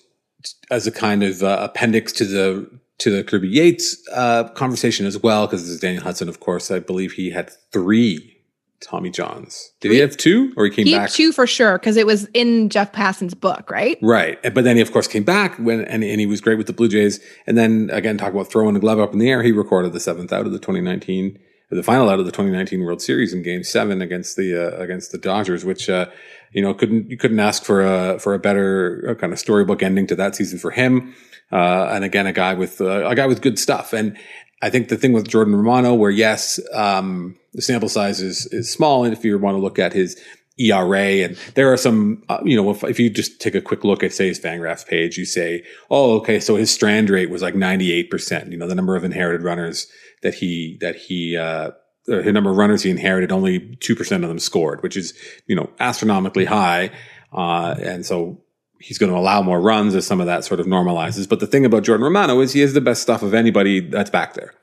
as 0.71 0.87
a 0.87 0.93
kind 0.93 1.23
of 1.23 1.43
uh, 1.43 1.59
appendix 1.61 2.12
to 2.12 2.25
the 2.25 2.81
to 2.98 3.11
the 3.11 3.24
Kirby 3.24 3.48
Yates 3.48 3.96
uh, 4.12 4.48
conversation 4.50 5.07
as 5.07 5.18
well, 5.18 5.46
because 5.46 5.62
this 5.62 5.70
is 5.70 5.81
Daniel 5.81 6.02
Hudson, 6.02 6.28
of 6.28 6.40
course. 6.40 6.70
I 6.70 6.78
believe 6.78 7.12
he 7.12 7.31
had 7.31 7.50
three 7.72 8.37
Tommy 8.81 9.11
Johns. 9.11 9.72
Did 9.81 9.88
three? 9.88 9.94
he 9.96 10.00
have 10.00 10.16
two, 10.16 10.52
or 10.57 10.64
he 10.64 10.70
came 10.70 10.87
he 10.87 10.94
back? 10.94 11.11
two 11.11 11.33
for 11.33 11.46
sure, 11.46 11.78
because 11.78 11.96
it 11.96 12.07
was 12.07 12.26
in 12.35 12.68
Jeff 12.68 12.92
Passan's 12.92 13.35
book, 13.35 13.70
right? 13.70 13.98
Right, 14.02 14.38
but 14.55 14.64
then 14.64 14.76
he 14.76 14.83
of 14.83 14.92
course 14.92 15.09
came 15.09 15.24
back 15.24 15.59
when 15.59 15.81
and, 15.83 16.05
and 16.05 16.20
he 16.20 16.26
was 16.26 16.40
great 16.40 16.59
with 16.59 16.66
the 16.66 16.72
Blue 16.72 16.88
Jays. 16.88 17.20
And 17.46 17.57
then 17.57 17.90
again, 17.92 18.18
talk 18.18 18.33
about 18.33 18.50
throwing 18.50 18.76
a 18.76 18.81
glove 18.81 18.98
up 18.98 19.12
in 19.12 19.18
the 19.18 19.31
air. 19.31 19.42
He 19.42 19.52
recorded 19.52 19.92
the 19.92 20.00
seventh 20.00 20.33
out 20.33 20.46
of 20.46 20.52
the 20.52 20.59
2019 20.59 21.38
the 21.76 21.83
final 21.83 22.09
out 22.09 22.18
of 22.18 22.26
the 22.26 22.33
2019 22.33 22.83
World 22.83 23.00
Series 23.00 23.33
in 23.33 23.42
Game 23.42 23.64
Seven 23.64 24.02
against 24.02 24.37
the 24.37 24.55
uh, 24.55 24.76
against 24.76 25.11
the 25.11 25.18
Dodgers, 25.18 25.64
which 25.64 25.88
uh, 25.88 26.07
you 26.52 26.61
know 26.61 26.74
couldn't 26.74 27.11
you 27.11 27.16
couldn't 27.16 27.40
ask 27.40 27.64
for 27.64 27.83
a 27.83 28.18
for 28.18 28.35
a 28.35 28.38
better 28.38 29.16
kind 29.18 29.33
of 29.33 29.38
storybook 29.38 29.83
ending 29.83 30.07
to 30.09 30.14
that 30.16 30.37
season 30.37 30.59
for 30.59 30.70
him. 30.70 31.14
Uh, 31.53 31.91
and 31.93 32.05
again, 32.05 32.27
a 32.27 32.33
guy 32.33 32.55
with 32.55 32.81
uh, 32.81 33.07
a 33.07 33.15
guy 33.15 33.27
with 33.27 33.43
good 33.43 33.59
stuff. 33.59 33.93
And 33.93 34.17
I 34.62 34.71
think 34.71 34.88
the 34.88 34.97
thing 34.97 35.12
with 35.12 35.29
Jordan 35.29 35.55
Romano, 35.55 35.95
where 35.95 36.11
yes, 36.11 36.59
um, 36.73 37.37
the 37.53 37.62
sample 37.62 37.88
size 37.88 38.21
is 38.21 38.47
is 38.47 38.73
small, 38.73 39.05
and 39.05 39.12
if 39.12 39.25
you 39.25 39.38
want 39.38 39.57
to 39.57 39.62
look 39.62 39.79
at 39.79 39.93
his 39.93 40.19
ERA, 40.59 41.25
and 41.25 41.37
there 41.55 41.73
are 41.73 41.77
some, 41.77 42.23
uh, 42.29 42.38
you 42.45 42.55
know, 42.55 42.71
if, 42.71 42.85
if, 42.85 43.01
you 43.01 43.09
just 43.09 43.41
take 43.41 43.55
a 43.55 43.61
quick 43.61 43.85
look 43.85 44.03
at 44.03 44.12
say 44.12 44.29
his 44.29 44.38
Fangraphs 44.38 44.87
page, 44.87 45.17
you 45.17 45.25
say, 45.25 45.65
oh, 45.91 46.17
okay, 46.19 46.38
so 46.38 46.57
his 46.57 46.71
strand 46.71 47.11
rate 47.11 47.31
was 47.31 47.43
like 47.43 47.55
ninety 47.55 47.93
eight 47.93 48.11
percent. 48.11 48.53
You 48.53 48.59
know, 48.59 48.69
the 48.69 48.75
number 48.75 48.97
of 48.97 49.05
inherited 49.05 49.43
runners 49.43 49.87
that 50.23 50.35
he 50.35 50.79
that 50.81 50.97
he 50.97 51.37
uh, 51.37 51.73
the 52.07 52.33
number 52.33 52.51
of 52.51 52.57
runners 52.57 52.83
he 52.83 52.91
inherited, 52.91 53.31
only 53.31 53.61
2% 53.61 54.01
of 54.23 54.29
them 54.29 54.38
scored, 54.38 54.83
which 54.83 54.97
is, 54.97 55.15
you 55.47 55.55
know, 55.55 55.71
astronomically 55.79 56.45
high. 56.45 56.91
Uh, 57.33 57.77
and 57.81 58.05
so 58.05 58.43
he's 58.83 58.99
going 58.99 59.12
to 59.12 59.18
allow 59.18 59.42
more 59.42 59.61
runs 59.61 59.95
as 59.95 60.07
some 60.07 60.21
of 60.21 60.27
that 60.27 60.45
sort 60.45 60.61
of 60.61 60.66
normalizes. 60.66 61.29
But 61.29 61.40
the 61.40 61.47
thing 61.47 61.64
about 61.64 61.85
Jordan 61.85 62.05
Romano 62.05 62.40
is 62.40 62.53
he 62.53 62.61
has 62.61 62.75
the 62.75 62.81
best 62.81 63.03
stuff 63.03 63.23
of 63.23 63.33
anybody 63.33 63.81
that's 63.81 64.11
back 64.11 64.35
there. 64.35 64.55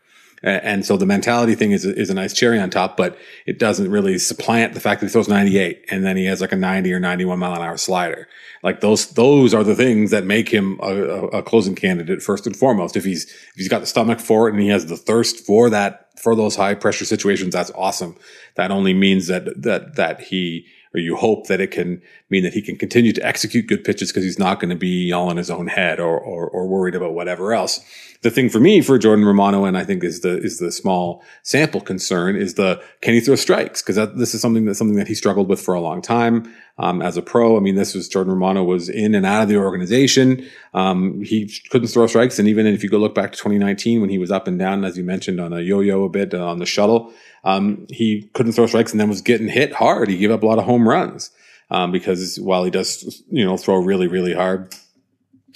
And 0.41 0.85
so 0.85 0.95
the 0.95 1.05
mentality 1.05 1.53
thing 1.55 1.73
is, 1.73 1.83
is 1.83 2.09
a 2.09 2.13
nice 2.13 2.33
cherry 2.33 2.59
on 2.59 2.69
top, 2.69 2.95
but 2.95 3.17
it 3.45 3.59
doesn't 3.59 3.91
really 3.91 4.17
supplant 4.17 4.73
the 4.73 4.79
fact 4.79 5.01
that 5.01 5.07
he 5.07 5.11
throws 5.11 5.27
98 5.27 5.85
and 5.89 6.05
then 6.05 6.15
he 6.15 6.25
has 6.25 6.39
like 6.39 6.53
a 6.53 6.55
90 6.55 6.93
or 6.93 6.99
91 6.99 7.39
mile 7.39 7.55
an 7.55 7.61
hour 7.61 7.75
slider. 7.75 8.27
Like 8.63 8.79
those, 8.79 9.07
those 9.11 9.53
are 9.53 9.65
the 9.65 9.75
things 9.75 10.11
that 10.11 10.23
make 10.23 10.47
him 10.47 10.79
a, 10.81 10.95
a 11.27 11.43
closing 11.43 11.75
candidate 11.75 12.21
first 12.21 12.47
and 12.47 12.55
foremost. 12.55 12.95
If 12.95 13.03
he's, 13.03 13.25
if 13.25 13.55
he's 13.55 13.67
got 13.67 13.79
the 13.81 13.85
stomach 13.85 14.21
for 14.21 14.47
it 14.47 14.53
and 14.53 14.61
he 14.61 14.69
has 14.69 14.85
the 14.85 14.97
thirst 14.97 15.45
for 15.45 15.69
that, 15.71 16.07
for 16.17 16.35
those 16.35 16.55
high 16.55 16.73
pressure 16.73 17.05
situations, 17.05 17.53
that's 17.53 17.71
awesome. 17.75 18.15
That 18.55 18.71
only 18.71 18.93
means 18.93 19.27
that, 19.27 19.61
that, 19.61 19.95
that 19.95 20.21
he, 20.21 20.67
or 20.93 20.99
you 20.99 21.15
hope 21.15 21.47
that 21.47 21.61
it 21.61 21.71
can 21.71 22.01
mean 22.29 22.43
that 22.43 22.53
he 22.53 22.61
can 22.61 22.75
continue 22.75 23.13
to 23.13 23.25
execute 23.25 23.67
good 23.67 23.83
pitches 23.83 24.09
because 24.09 24.23
he's 24.23 24.39
not 24.39 24.59
going 24.59 24.69
to 24.69 24.75
be 24.75 25.11
all 25.11 25.29
in 25.29 25.37
his 25.37 25.51
own 25.51 25.67
head 25.67 25.99
or, 25.99 26.19
or, 26.19 26.47
or 26.49 26.67
worried 26.67 26.95
about 26.95 27.13
whatever 27.13 27.53
else. 27.53 27.79
The 28.21 28.31
thing 28.31 28.49
for 28.49 28.59
me, 28.59 28.81
for 28.81 28.97
Jordan 28.97 29.23
Romano, 29.23 29.65
and 29.65 29.77
I 29.77 29.85
think 29.85 30.03
is 30.03 30.21
the, 30.21 30.37
is 30.37 30.57
the 30.57 30.71
small 30.71 31.23
sample 31.43 31.79
concern 31.79 32.35
is 32.35 32.55
the, 32.55 32.81
can 33.01 33.13
he 33.13 33.21
throw 33.21 33.35
strikes? 33.35 33.81
Cause 33.81 33.95
this 33.95 34.33
is 34.33 34.41
something 34.41 34.65
that, 34.65 34.75
something 34.75 34.97
that 34.97 35.07
he 35.07 35.15
struggled 35.15 35.47
with 35.47 35.61
for 35.61 35.73
a 35.73 35.81
long 35.81 36.01
time. 36.01 36.53
Um, 36.81 37.01
as 37.01 37.17
a 37.17 37.21
pro, 37.21 37.57
I 37.57 37.59
mean, 37.59 37.75
this 37.75 37.93
was 37.93 38.07
Jordan 38.07 38.33
Romano 38.33 38.63
was 38.63 38.87
in 38.87 39.13
and 39.13 39.25
out 39.25 39.43
of 39.43 39.49
the 39.49 39.57
organization. 39.57 40.47
Um, 40.73 41.21
he 41.21 41.53
couldn't 41.69 41.89
throw 41.89 42.07
strikes. 42.07 42.39
And 42.39 42.47
even 42.47 42.65
if 42.65 42.83
you 42.83 42.89
go 42.89 42.97
look 42.97 43.13
back 43.13 43.33
to 43.33 43.37
2019 43.37 43.99
when 43.99 44.09
he 44.09 44.17
was 44.17 44.31
up 44.31 44.47
and 44.47 44.57
down, 44.57 44.85
as 44.85 44.97
you 44.97 45.03
mentioned, 45.03 45.41
on 45.41 45.51
a 45.51 45.59
yo-yo 45.59 46.05
a 46.05 46.09
bit 46.09 46.33
uh, 46.33 46.47
on 46.47 46.59
the 46.59 46.65
shuttle, 46.65 47.13
um, 47.43 47.85
he 47.89 48.29
couldn't 48.33 48.53
throw 48.53 48.65
strikes 48.65 48.91
and 48.91 48.99
then 48.99 49.09
was 49.09 49.21
getting 49.21 49.49
hit 49.49 49.73
hard. 49.73 50.09
He 50.09 50.17
gave 50.17 50.31
up 50.31 50.41
a 50.41 50.45
lot 50.45 50.57
of 50.57 50.63
home 50.63 50.87
runs 50.87 51.31
um, 51.69 51.91
because 51.91 52.39
while 52.39 52.63
he 52.63 52.71
does, 52.71 53.23
you 53.29 53.43
know, 53.43 53.57
throw 53.57 53.75
really, 53.75 54.07
really 54.07 54.33
hard, 54.33 54.73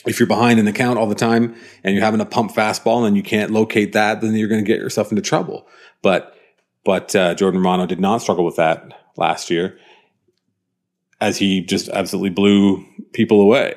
if 0.05 0.19
you're 0.19 0.27
behind 0.27 0.59
in 0.59 0.65
the 0.65 0.73
count 0.73 0.99
all 0.99 1.07
the 1.07 1.15
time 1.15 1.55
and 1.85 1.95
you're 1.95 2.03
having 2.03 2.19
a 2.19 2.25
pump 2.25 2.51
fastball 2.51 3.07
and 3.07 3.15
you 3.15 3.23
can't 3.23 3.51
locate 3.51 3.93
that, 3.93 4.19
then 4.19 4.35
you're 4.35 4.49
going 4.49 4.63
to 4.63 4.67
get 4.67 4.79
yourself 4.79 5.11
into 5.11 5.21
trouble. 5.21 5.67
But 6.01 6.35
but 6.83 7.15
uh, 7.15 7.33
Jordan 7.35 7.61
Romano 7.61 7.85
did 7.85 8.01
not 8.01 8.21
struggle 8.21 8.43
with 8.43 8.57
that 8.57 8.91
last 9.15 9.49
year, 9.49 9.77
as 11.23 11.37
he 11.37 11.61
just 11.61 11.87
absolutely 11.89 12.29
blew 12.29 12.85
people 13.13 13.39
away. 13.39 13.75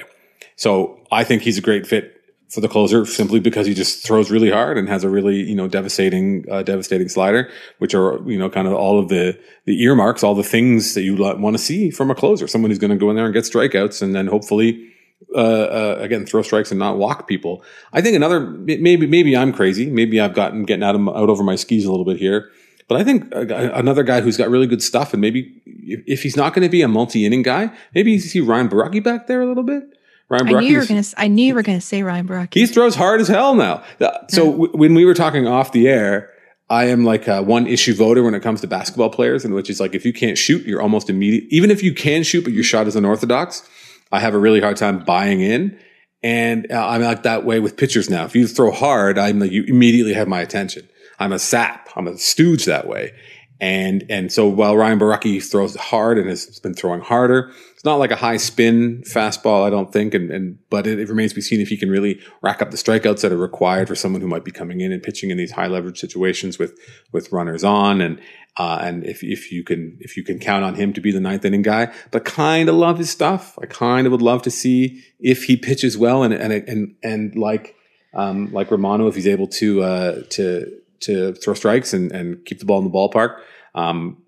So 0.56 0.98
I 1.12 1.22
think 1.22 1.42
he's 1.42 1.58
a 1.58 1.60
great 1.60 1.86
fit 1.86 2.12
for 2.48 2.60
the 2.60 2.68
closer 2.68 3.04
simply 3.04 3.40
because 3.40 3.66
he 3.66 3.74
just 3.74 4.04
throws 4.04 4.30
really 4.30 4.50
hard 4.50 4.78
and 4.78 4.88
has 4.88 5.04
a 5.04 5.10
really 5.10 5.36
you 5.36 5.54
know 5.54 5.68
devastating 5.68 6.44
uh, 6.50 6.62
devastating 6.64 7.08
slider, 7.08 7.48
which 7.78 7.94
are 7.94 8.20
you 8.28 8.38
know 8.38 8.50
kind 8.50 8.66
of 8.66 8.74
all 8.74 8.98
of 8.98 9.08
the 9.08 9.38
the 9.64 9.80
earmarks, 9.82 10.24
all 10.24 10.34
the 10.34 10.42
things 10.42 10.94
that 10.94 11.02
you 11.02 11.14
want 11.16 11.56
to 11.56 11.62
see 11.62 11.90
from 11.90 12.10
a 12.10 12.14
closer, 12.14 12.48
someone 12.48 12.70
who's 12.70 12.80
going 12.80 12.90
to 12.90 12.96
go 12.96 13.10
in 13.10 13.16
there 13.16 13.26
and 13.26 13.34
get 13.34 13.44
strikeouts 13.44 14.02
and 14.02 14.14
then 14.14 14.26
hopefully. 14.26 14.92
Uh, 15.34 15.38
uh, 15.38 15.96
again, 15.98 16.26
throw 16.26 16.42
strikes 16.42 16.70
and 16.70 16.78
not 16.78 16.98
walk 16.98 17.26
people. 17.26 17.64
I 17.90 18.02
think 18.02 18.14
another 18.14 18.38
maybe 18.38 19.06
maybe 19.06 19.34
I'm 19.34 19.50
crazy. 19.50 19.86
Maybe 19.90 20.20
I've 20.20 20.34
gotten 20.34 20.64
getting 20.64 20.82
out 20.82 20.94
of 20.94 21.08
out 21.08 21.30
over 21.30 21.42
my 21.42 21.56
skis 21.56 21.86
a 21.86 21.90
little 21.90 22.04
bit 22.04 22.18
here. 22.18 22.50
But 22.86 23.00
I 23.00 23.04
think 23.04 23.32
another 23.32 24.02
guy 24.02 24.20
who's 24.20 24.36
got 24.36 24.50
really 24.50 24.66
good 24.66 24.82
stuff, 24.82 25.14
and 25.14 25.20
maybe 25.20 25.60
if 25.86 26.22
he's 26.22 26.36
not 26.36 26.54
going 26.54 26.62
to 26.62 26.68
be 26.68 26.82
a 26.82 26.88
multi 26.88 27.24
inning 27.24 27.42
guy, 27.42 27.70
maybe 27.94 28.12
you 28.12 28.18
see 28.18 28.40
Ryan 28.40 28.68
Borucki 28.68 29.02
back 29.02 29.26
there 29.26 29.40
a 29.40 29.46
little 29.46 29.62
bit. 29.62 29.84
Ryan 30.28 30.48
I 30.48 30.60
knew 30.60 30.66
you 30.66 30.78
were 30.78 30.86
going 30.86 31.02
to. 31.02 31.20
I 31.20 31.28
knew 31.28 31.46
you 31.46 31.54
were 31.54 31.62
going 31.62 31.78
to 31.78 31.84
say 31.84 32.02
Ryan 32.02 32.26
Borucki. 32.26 32.54
He 32.54 32.66
throws 32.66 32.96
hard 32.96 33.20
as 33.20 33.28
hell 33.28 33.54
now. 33.54 33.84
So 34.28 34.44
yeah. 34.44 34.50
w- 34.50 34.72
when 34.72 34.94
we 34.94 35.04
were 35.04 35.14
talking 35.14 35.46
off 35.46 35.70
the 35.72 35.88
air, 35.88 36.30
I 36.68 36.86
am 36.86 37.04
like 37.04 37.28
a 37.28 37.42
one 37.42 37.66
issue 37.66 37.94
voter 37.94 38.24
when 38.24 38.34
it 38.34 38.42
comes 38.42 38.60
to 38.62 38.66
basketball 38.66 39.10
players, 39.10 39.44
and 39.44 39.54
which 39.54 39.70
is 39.70 39.78
like 39.78 39.94
if 39.94 40.04
you 40.04 40.12
can't 40.12 40.36
shoot, 40.36 40.66
you're 40.66 40.82
almost 40.82 41.08
immediate. 41.08 41.44
Even 41.50 41.70
if 41.70 41.82
you 41.82 41.94
can 41.94 42.24
shoot, 42.24 42.42
but 42.42 42.52
your 42.52 42.64
shot 42.64 42.88
is 42.88 42.96
unorthodox, 42.96 43.68
I 44.10 44.18
have 44.18 44.34
a 44.34 44.38
really 44.38 44.60
hard 44.60 44.76
time 44.76 45.04
buying 45.04 45.40
in. 45.40 45.78
And 46.22 46.72
uh, 46.72 46.88
I'm 46.88 47.02
like 47.02 47.22
that 47.22 47.44
way 47.44 47.60
with 47.60 47.76
pitchers 47.76 48.10
now. 48.10 48.24
If 48.24 48.34
you 48.34 48.48
throw 48.48 48.72
hard, 48.72 49.18
I'm 49.18 49.38
like 49.38 49.52
you 49.52 49.62
immediately 49.64 50.14
have 50.14 50.26
my 50.26 50.40
attention. 50.40 50.88
I'm 51.20 51.32
a 51.32 51.38
sap. 51.38 51.88
I'm 51.94 52.08
a 52.08 52.18
stooge 52.18 52.64
that 52.64 52.88
way. 52.88 53.12
And, 53.58 54.04
and 54.10 54.30
so 54.30 54.46
while 54.46 54.76
Ryan 54.76 54.98
Borucki 54.98 55.42
throws 55.42 55.74
hard 55.76 56.18
and 56.18 56.28
has 56.28 56.60
been 56.60 56.74
throwing 56.74 57.00
harder, 57.00 57.50
it's 57.72 57.84
not 57.86 57.98
like 57.98 58.10
a 58.10 58.16
high 58.16 58.36
spin 58.36 59.02
fastball, 59.06 59.66
I 59.66 59.70
don't 59.70 59.90
think. 59.90 60.12
And, 60.12 60.30
and, 60.30 60.58
but 60.68 60.86
it, 60.86 60.98
it, 60.98 61.08
remains 61.08 61.30
to 61.30 61.36
be 61.36 61.40
seen 61.40 61.60
if 61.60 61.68
he 61.68 61.78
can 61.78 61.88
really 61.88 62.20
rack 62.42 62.60
up 62.60 62.70
the 62.70 62.76
strikeouts 62.76 63.22
that 63.22 63.32
are 63.32 63.36
required 63.38 63.88
for 63.88 63.94
someone 63.94 64.20
who 64.20 64.28
might 64.28 64.44
be 64.44 64.50
coming 64.50 64.82
in 64.82 64.92
and 64.92 65.02
pitching 65.02 65.30
in 65.30 65.38
these 65.38 65.52
high 65.52 65.68
leverage 65.68 65.98
situations 65.98 66.58
with, 66.58 66.78
with 67.12 67.32
runners 67.32 67.64
on. 67.64 68.02
And, 68.02 68.20
uh, 68.58 68.78
and 68.82 69.06
if, 69.06 69.24
if 69.24 69.50
you 69.50 69.64
can, 69.64 69.96
if 70.00 70.18
you 70.18 70.22
can 70.22 70.38
count 70.38 70.62
on 70.62 70.74
him 70.74 70.92
to 70.92 71.00
be 71.00 71.10
the 71.10 71.20
ninth 71.20 71.44
inning 71.44 71.62
guy, 71.62 71.90
but 72.10 72.26
kind 72.26 72.68
of 72.68 72.74
love 72.74 72.98
his 72.98 73.08
stuff. 73.08 73.58
I 73.62 73.64
kind 73.66 74.06
of 74.06 74.10
would 74.12 74.22
love 74.22 74.42
to 74.42 74.50
see 74.50 75.02
if 75.18 75.44
he 75.44 75.56
pitches 75.56 75.96
well 75.96 76.22
and, 76.22 76.34
and, 76.34 76.52
and, 76.52 76.94
and 77.02 77.34
like, 77.36 77.74
um, 78.12 78.52
like 78.52 78.70
Romano, 78.70 79.06
if 79.06 79.14
he's 79.14 79.26
able 79.26 79.46
to, 79.48 79.82
uh, 79.82 80.22
to, 80.30 80.80
to 81.00 81.34
throw 81.34 81.54
strikes 81.54 81.92
and, 81.92 82.12
and 82.12 82.44
keep 82.44 82.58
the 82.58 82.64
ball 82.64 82.78
in 82.78 82.84
the 82.84 82.90
ballpark. 82.90 83.40
Um, 83.74 84.22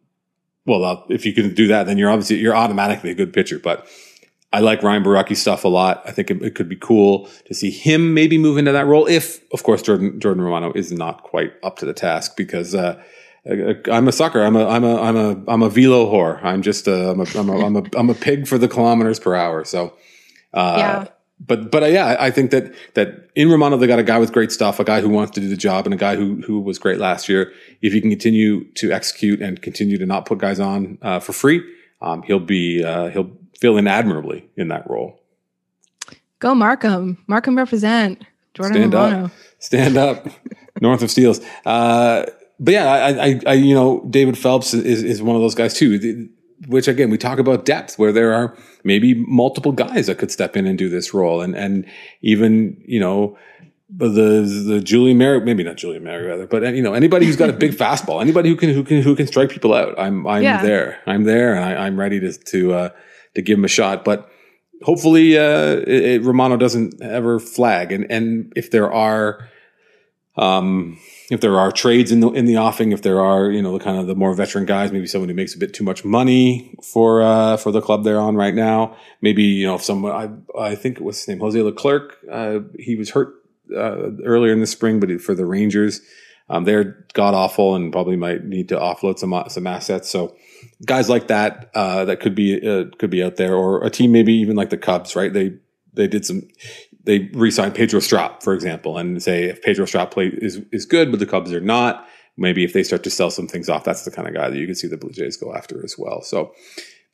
well, 0.66 0.85
uh, 0.85 1.02
if 1.09 1.24
you 1.24 1.33
can 1.33 1.54
do 1.54 1.68
that, 1.68 1.87
then 1.87 1.98
you're 1.98 2.11
obviously 2.11 2.37
you're 2.37 2.54
automatically 2.54 3.11
a 3.11 3.14
good 3.14 3.33
pitcher. 3.33 3.59
But 3.59 3.87
I 4.52 4.61
like 4.61 4.83
Ryan 4.83 5.02
Borucki 5.02 5.37
stuff 5.37 5.64
a 5.64 5.68
lot. 5.68 6.02
I 6.07 6.12
think 6.12 6.31
it, 6.31 6.42
it, 6.42 6.54
could 6.54 6.68
be 6.68 6.76
cool 6.76 7.28
to 7.46 7.54
see 7.54 7.70
him 7.70 8.14
maybe 8.14 8.38
move 8.38 8.59
into 8.59 8.72
that 8.72 8.87
role. 8.87 9.07
If, 9.07 9.40
of 9.52 9.62
course, 9.62 9.83
Jordan 9.83 10.20
Jordan 10.20 10.42
Romano 10.42 10.72
is 10.74 10.92
not 10.92 11.22
quite 11.22 11.52
up 11.62 11.78
to 11.78 11.87
the 11.87 11.94
task 11.94 12.37
because 12.37 12.74
uh, 12.74 13.02
I'm 13.90 14.09
a 14.09 14.12
sucker. 14.12 14.42
I'm 14.42 14.57
a 14.57 14.66
I'm 14.66 14.85
a 14.85 15.00
I'm 15.00 15.16
a 15.16 15.44
I'm 15.48 15.62
a 15.62 15.70
velo 15.70 16.11
whore. 16.12 16.42
I'm 16.44 16.62
just 16.62 16.87
a 16.87 17.11
I'm 17.11 17.20
a 17.20 17.26
I'm 17.35 17.48
a 17.48 17.66
I'm 17.66 17.76
a, 17.76 17.83
I'm 17.96 18.11
a 18.11 18.14
pig 18.14 18.46
for 18.46 18.59
the 18.59 18.68
kilometers 18.68 19.18
per 19.18 19.35
hour. 19.35 19.64
So. 19.64 19.94
Uh, 20.54 20.76
yeah 20.78 21.07
but 21.40 21.70
but 21.70 21.83
uh, 21.83 21.87
yeah, 21.87 22.16
I 22.18 22.31
think 22.31 22.51
that 22.51 22.74
that 22.94 23.31
in 23.35 23.51
Romano 23.51 23.77
they 23.77 23.87
got 23.87 23.98
a 23.98 24.05
guy 24.05 24.18
with 24.18 24.33
great 24.33 24.51
stuff, 24.51 24.81
a 24.81 24.85
guy 24.85 25.01
who 25.01 25.09
wants 25.09 25.33
to 25.33 25.40
do 25.40 25.48
the 25.48 25.57
job, 25.57 25.87
and 25.87 25.94
a 25.94 25.96
guy 25.96 26.16
who 26.16 26.42
who 26.42 26.61
was 26.61 26.79
great 26.79 26.98
last 26.98 27.29
year. 27.29 27.53
If 27.81 27.92
he 27.92 28.01
can 28.01 28.11
continue 28.11 28.64
to 28.74 28.92
execute 28.92 29.40
and 29.40 29.61
continue 29.62 29.98
to 29.98 30.07
not 30.07 30.27
put 30.27 30.38
guys 30.38 30.59
on 30.59 30.98
uh, 31.03 31.20
for 31.20 31.33
free, 31.33 31.62
um, 32.03 32.22
he'll 32.22 32.40
be 32.40 32.83
uh, 32.83 33.09
he'll 33.09 33.31
fill 33.59 33.77
in 33.77 33.87
admirably 33.87 34.48
in 34.57 34.68
that 34.68 34.88
role. 34.90 35.20
Go 36.40 36.55
Markham, 36.55 37.18
Markham 37.27 37.57
represent 37.57 38.24
Jordan 38.55 38.77
Stand 38.77 38.94
Romano. 38.94 39.24
Up. 39.27 39.31
Stand 39.59 39.96
up, 39.96 40.27
north 40.81 41.03
of 41.03 41.11
Steeles. 41.11 41.40
Uh, 41.64 42.27
but 42.61 42.74
yeah, 42.74 42.90
I, 42.90 43.09
I, 43.09 43.40
I, 43.46 43.53
you 43.55 43.74
know, 43.74 44.05
David 44.11 44.37
Phelps 44.37 44.74
is, 44.74 45.05
is 45.05 45.22
one 45.22 45.37
of 45.37 45.42
those 45.42 45.55
guys 45.55 45.74
too 45.74 46.29
which 46.66 46.88
again, 46.88 47.11
we 47.11 47.18
talk 47.18 47.38
about 47.38 47.64
depth 47.64 47.99
where 47.99 48.12
there 48.12 48.33
are 48.33 48.57
maybe 48.85 49.14
multiple 49.14 49.73
guys 49.73 50.07
that 50.07 50.18
could 50.18 50.31
step 50.31 50.57
in 50.57 50.66
and 50.66 50.77
do 50.77 50.88
this 50.88 51.14
role. 51.14 51.40
And, 51.40 51.55
and 51.55 51.87
even, 52.21 52.83
you 52.87 52.99
know, 52.99 53.38
the, 53.90 54.42
the 54.66 54.81
Julian 54.81 55.18
Merrick, 55.18 55.44
maybe 55.44 55.62
not 55.62 55.77
Julian 55.77 56.05
Merrick, 56.05 56.29
rather 56.29 56.47
but 56.47 56.75
you 56.75 56.83
know, 56.83 56.94
anybody 56.94 57.27
who's 57.27 57.37
got 57.37 57.49
a 57.49 57.55
big 57.55 57.73
fastball, 57.79 58.21
anybody 58.21 58.49
who 58.49 58.57
can, 58.57 58.71
who 58.71 58.83
can, 58.83 59.03
who 59.03 59.14
can 59.14 59.27
strike 59.27 59.51
people 59.51 59.73
out. 59.73 59.99
I'm, 59.99 60.27
I'm 60.27 60.42
yeah. 60.42 60.62
there. 60.62 61.01
I'm 61.07 61.25
there 61.25 61.55
and 61.55 61.64
I, 61.64 61.87
am 61.87 61.99
ready 61.99 62.21
to, 62.21 62.33
to, 62.33 62.73
uh, 62.75 62.88
to 63.35 63.42
give 63.42 63.59
him 63.59 63.64
a 63.64 63.68
shot. 63.68 64.05
But 64.05 64.29
hopefully, 64.83 65.38
uh, 65.38 65.77
it, 65.87 65.88
it, 65.88 66.23
Romano 66.23 66.57
doesn't 66.57 67.01
ever 67.01 67.38
flag. 67.38 67.92
And, 67.92 68.11
and 68.11 68.53
if 68.57 68.71
there 68.71 68.92
are, 68.92 69.49
um, 70.37 70.99
if 71.31 71.41
there 71.41 71.59
are 71.59 71.71
trades 71.71 72.11
in 72.11 72.21
the 72.21 72.31
in 72.31 72.47
the 72.47 72.57
offing, 72.57 72.93
if 72.93 73.03
there 73.03 73.21
are 73.21 73.51
you 73.51 73.61
know 73.61 73.77
the 73.77 73.85
kind 73.85 73.99
of 73.99 74.07
the 74.07 74.14
more 74.14 74.33
veteran 74.35 74.64
guys, 74.64 74.93
maybe 74.93 75.07
someone 75.07 75.29
who 75.29 75.35
makes 75.35 75.55
a 75.55 75.59
bit 75.59 75.75
too 75.75 75.85
much 75.85 76.05
money 76.05 76.75
for 76.83 77.23
uh, 77.23 77.57
for 77.57 77.71
the 77.71 77.81
club 77.81 78.05
they're 78.05 78.21
on 78.21 78.37
right 78.37 78.55
now. 78.55 78.97
Maybe 79.21 79.43
you 79.43 79.67
know 79.67 79.75
if 79.75 79.83
someone 79.83 80.45
I 80.57 80.59
I 80.59 80.75
think 80.75 81.01
was 81.01 81.19
his 81.19 81.29
name 81.29 81.41
Jose 81.41 81.61
Leclerc. 81.61 82.17
Uh, 82.31 82.61
he 82.79 82.97
was 82.97 83.11
hurt 83.11 83.35
uh, 83.75 84.11
earlier 84.25 84.53
in 84.53 84.61
the 84.61 84.67
spring, 84.67 85.01
but 85.01 85.21
for 85.21 85.35
the 85.35 85.45
Rangers, 85.45 86.01
um, 86.49 86.64
they're 86.64 87.07
god 87.12 87.35
awful 87.35 87.75
and 87.75 87.93
probably 87.93 88.17
might 88.17 88.45
need 88.45 88.71
to 88.71 88.77
offload 88.77 89.19
some 89.19 89.45
some 89.49 89.67
assets. 89.67 90.09
So 90.09 90.35
guys 90.87 91.11
like 91.11 91.29
that 91.29 91.71
uh, 91.75 92.07
that 92.07 92.21
could 92.21 92.35
be 92.35 92.67
uh, 92.67 92.85
could 92.99 93.11
be 93.11 93.23
out 93.23 93.37
there, 93.37 93.55
or 93.55 93.85
a 93.85 93.91
team 93.91 94.12
maybe 94.12 94.33
even 94.33 94.57
like 94.57 94.71
the 94.71 94.79
Cubs, 94.79 95.14
right? 95.14 95.33
They 95.33 95.57
they 95.93 96.07
did 96.07 96.25
some 96.25 96.49
they 97.09 97.31
re-sign 97.33 97.73
Pedro 97.73 98.01
Strop, 98.01 98.42
for 98.42 98.53
example, 98.53 98.99
and 98.99 99.23
say 99.23 99.44
if 99.44 99.62
Pedro 99.62 99.87
Strop 99.87 100.11
play 100.11 100.27
is 100.27 100.61
is 100.73 100.85
good, 100.85 101.11
but 101.11 101.18
the 101.18 101.27
Cubs 101.27 101.51
are 101.55 101.61
not, 101.61 102.07
maybe 102.37 102.64
if 102.64 102.75
they 102.75 102.83
start 102.83 103.03
to 103.05 103.11
sell 103.11 103.31
some 103.31 103.49
things 103.49 103.71
off, 103.71 103.83
that's 103.83 104.05
the 104.05 104.11
kind 104.11 104.29
of 104.29 104.35
guy 104.35 104.51
that 104.51 104.59
you 104.59 104.66
can 104.66 104.75
see 104.75 104.88
the 104.88 104.99
Blue 104.99 105.11
Jays 105.11 105.38
go 105.38 105.55
after 105.55 105.83
as 105.83 105.97
well. 105.97 106.21
So, 106.21 106.53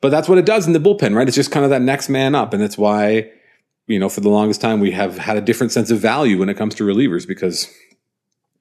but 0.01 0.09
that's 0.09 0.27
what 0.27 0.37
it 0.37 0.45
does 0.45 0.67
in 0.67 0.73
the 0.73 0.79
bullpen, 0.79 1.15
right? 1.15 1.25
It's 1.29 1.35
just 1.35 1.49
kind 1.49 1.63
of 1.63 1.69
that 1.69 1.81
next 1.81 2.09
man 2.09 2.35
up, 2.35 2.53
and 2.53 2.61
that's 2.61 2.77
why 2.77 3.31
you 3.87 3.97
know 3.97 4.09
for 4.09 4.19
the 4.19 4.29
longest 4.29 4.59
time 4.59 4.81
we 4.81 4.91
have 4.91 5.17
had 5.17 5.37
a 5.37 5.41
different 5.41 5.71
sense 5.71 5.89
of 5.89 5.99
value 5.99 6.39
when 6.39 6.49
it 6.49 6.57
comes 6.57 6.75
to 6.75 6.83
relievers 6.83 7.25
because 7.25 7.73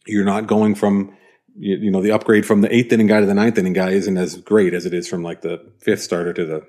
you're 0.07 0.25
not 0.25 0.47
going 0.47 0.77
from 0.77 1.17
you, 1.59 1.77
you 1.79 1.91
know 1.91 2.01
the 2.01 2.13
upgrade 2.13 2.47
from 2.47 2.61
the 2.61 2.73
eighth 2.73 2.93
inning 2.93 3.09
guy 3.09 3.19
to 3.19 3.27
the 3.27 3.35
ninth 3.35 3.59
inning 3.59 3.73
guy 3.73 3.91
isn't 3.91 4.17
as 4.17 4.37
great 4.37 4.73
as 4.73 4.87
it 4.87 4.95
is 4.95 5.09
from 5.09 5.25
like 5.25 5.41
the 5.41 5.61
fifth 5.81 6.03
starter 6.03 6.33
to 6.33 6.45
the 6.45 6.67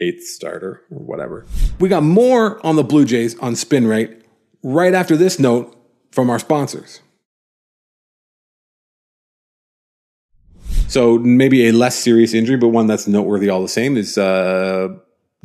eighth 0.00 0.24
starter 0.24 0.82
or 0.90 0.98
whatever. 0.98 1.46
We 1.80 1.88
got 1.88 2.02
more 2.02 2.64
on 2.66 2.76
the 2.76 2.84
Blue 2.84 3.04
Jays 3.04 3.38
on 3.38 3.56
spin 3.56 3.86
rate 3.86 4.22
right 4.62 4.94
after 4.94 5.16
this 5.16 5.38
note 5.38 5.76
from 6.10 6.30
our 6.30 6.38
sponsors. 6.38 7.00
So 10.88 11.18
maybe 11.18 11.66
a 11.66 11.72
less 11.72 11.96
serious 11.96 12.34
injury, 12.34 12.56
but 12.56 12.68
one 12.68 12.86
that's 12.86 13.08
noteworthy 13.08 13.48
all 13.48 13.62
the 13.62 13.68
same 13.68 13.96
is 13.96 14.16
uh, 14.16 14.88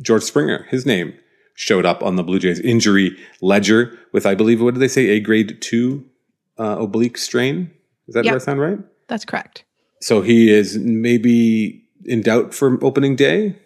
George 0.00 0.22
Springer. 0.22 0.66
His 0.70 0.86
name 0.86 1.14
showed 1.54 1.84
up 1.84 2.02
on 2.02 2.16
the 2.16 2.22
Blue 2.22 2.38
Jays 2.38 2.60
injury 2.60 3.16
ledger 3.40 3.98
with, 4.12 4.26
I 4.26 4.34
believe, 4.34 4.62
what 4.62 4.74
did 4.74 4.80
they 4.80 4.88
say, 4.88 5.08
a 5.08 5.20
grade 5.20 5.60
two 5.60 6.06
uh, 6.58 6.76
oblique 6.78 7.18
strain? 7.18 7.70
Is 8.06 8.14
that 8.14 8.24
yep. 8.24 8.34
does 8.34 8.42
that 8.42 8.50
sound 8.50 8.60
right? 8.60 8.78
That's 9.08 9.24
correct. 9.24 9.64
So 10.00 10.22
he 10.22 10.50
is 10.50 10.78
maybe 10.78 11.84
in 12.04 12.22
doubt 12.22 12.54
for 12.54 12.82
opening 12.84 13.16
day. 13.16 13.56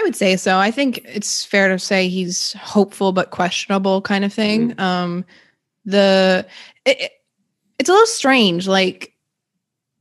I 0.00 0.02
would 0.02 0.16
say 0.16 0.36
so. 0.36 0.56
I 0.56 0.70
think 0.70 1.02
it's 1.04 1.44
fair 1.44 1.68
to 1.68 1.78
say 1.78 2.08
he's 2.08 2.54
hopeful 2.54 3.12
but 3.12 3.30
questionable 3.30 4.00
kind 4.00 4.24
of 4.24 4.32
thing. 4.32 4.70
Mm-hmm. 4.70 4.80
Um, 4.80 5.24
the 5.84 6.46
it, 6.86 7.12
it's 7.78 7.90
a 7.90 7.92
little 7.92 8.06
strange. 8.06 8.66
Like 8.66 9.12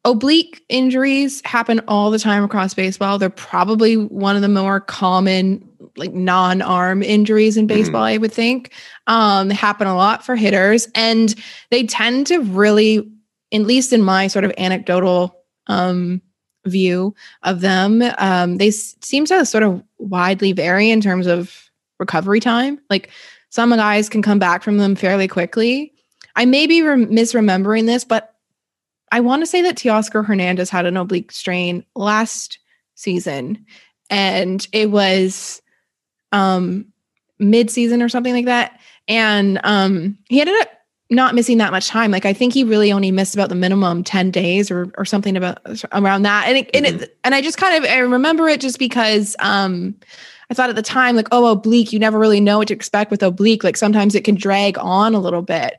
oblique 0.06 0.64
injuries 0.70 1.42
happen 1.44 1.82
all 1.90 2.12
the 2.12 2.20
time 2.20 2.46
across 2.46 2.74
baseball. 2.74 3.20
They're 3.20 3.30
probably 3.30 3.98
one 3.98 4.38
of 4.38 4.42
the 4.42 4.48
more 4.48 4.80
common 4.80 5.68
like 5.98 6.14
non-arm 6.14 7.04
injuries 7.04 7.58
in 7.58 7.68
baseball, 7.68 8.04
mm-hmm. 8.04 8.16
I 8.16 8.18
would 8.20 8.32
think. 8.32 8.72
Um, 9.08 9.50
they 9.50 9.56
happen 9.56 9.86
a 9.86 9.98
lot 9.98 10.26
for 10.26 10.38
hitters, 10.38 10.88
and 10.96 11.36
they 11.72 11.86
tend 11.86 12.28
to 12.28 12.40
really, 12.40 13.12
at 13.52 13.62
least 13.64 13.92
in 13.92 14.02
my 14.02 14.28
sort 14.28 14.46
of 14.46 14.54
anecdotal 14.58 15.36
um, 15.68 16.22
view 16.66 17.16
of 17.44 17.62
them. 17.62 18.04
Um, 18.18 18.58
they 18.58 18.70
s- 18.70 18.96
seem 19.02 19.26
to 19.26 19.46
sort 19.46 19.64
of 19.64 19.84
widely 19.98 20.52
vary 20.52 20.90
in 20.90 21.02
terms 21.02 21.28
of 21.28 21.70
recovery 22.00 22.40
time. 22.40 22.80
Like 22.90 23.10
some 23.50 23.72
guys 23.72 24.10
can 24.10 24.22
come 24.22 24.40
back 24.40 24.64
from 24.64 24.78
them 24.78 24.96
fairly 24.96 25.28
quickly. 25.28 25.94
I 26.36 26.46
may 26.46 26.68
be 26.68 26.82
re- 26.82 27.06
misremembering 27.06 27.86
this, 27.86 28.04
but 28.04 28.36
I 29.12 29.20
want 29.22 29.42
to 29.42 29.48
say 29.48 29.62
that 29.64 29.76
Teoscar 29.76 30.26
Hernandez 30.26 30.70
had 30.70 30.86
an 30.86 30.96
oblique 30.96 31.32
strain 31.32 31.84
last 31.96 32.60
season, 32.96 33.66
and 34.10 34.68
it 34.72 34.92
was 34.92 35.62
um, 36.32 36.86
mid-season 37.40 38.04
or 38.04 38.10
something 38.10 38.34
like 38.34 38.46
that. 38.46 38.80
And 39.08 39.60
um, 39.64 40.18
he 40.30 40.40
ended 40.42 40.56
up 40.62 40.70
not 41.10 41.34
missing 41.34 41.58
that 41.58 41.72
much 41.72 41.88
time. 41.88 42.12
Like 42.12 42.26
I 42.26 42.34
think 42.34 42.54
he 42.54 42.64
really 42.64 42.92
only 42.92 43.12
missed 43.12 43.34
about 43.34 43.50
the 43.50 43.56
minimum 43.56 44.04
10 44.04 44.32
days 44.32 44.70
or 44.70 44.92
or 44.98 45.06
something 45.06 45.36
about 45.36 45.60
around 45.92 46.24
that. 46.24 46.48
And 46.48 46.58
it, 46.58 46.72
mm-hmm. 46.72 46.86
and 46.86 47.02
it, 47.02 47.18
and 47.24 47.36
I 47.36 47.42
just 47.42 47.58
kind 47.58 47.84
of 47.84 47.90
I 47.90 47.98
remember 48.00 48.48
it 48.48 48.62
just 48.62 48.80
because 48.80 49.36
um 49.40 49.96
I 50.50 50.54
thought 50.54 50.70
at 50.70 50.76
the 50.76 50.82
time 50.82 51.16
like 51.16 51.28
oh 51.32 51.52
oblique 51.52 51.92
you 51.92 52.00
never 52.00 52.20
really 52.20 52.40
know 52.40 52.60
what 52.60 52.68
to 52.68 52.74
expect 52.74 53.12
with 53.12 53.24
oblique 53.24 53.64
like 53.64 53.78
sometimes 53.78 54.16
it 54.16 54.24
can 54.24 54.36
drag 54.36 54.78
on 54.78 55.16
a 55.16 55.20
little 55.20 55.42
bit. 55.42 55.76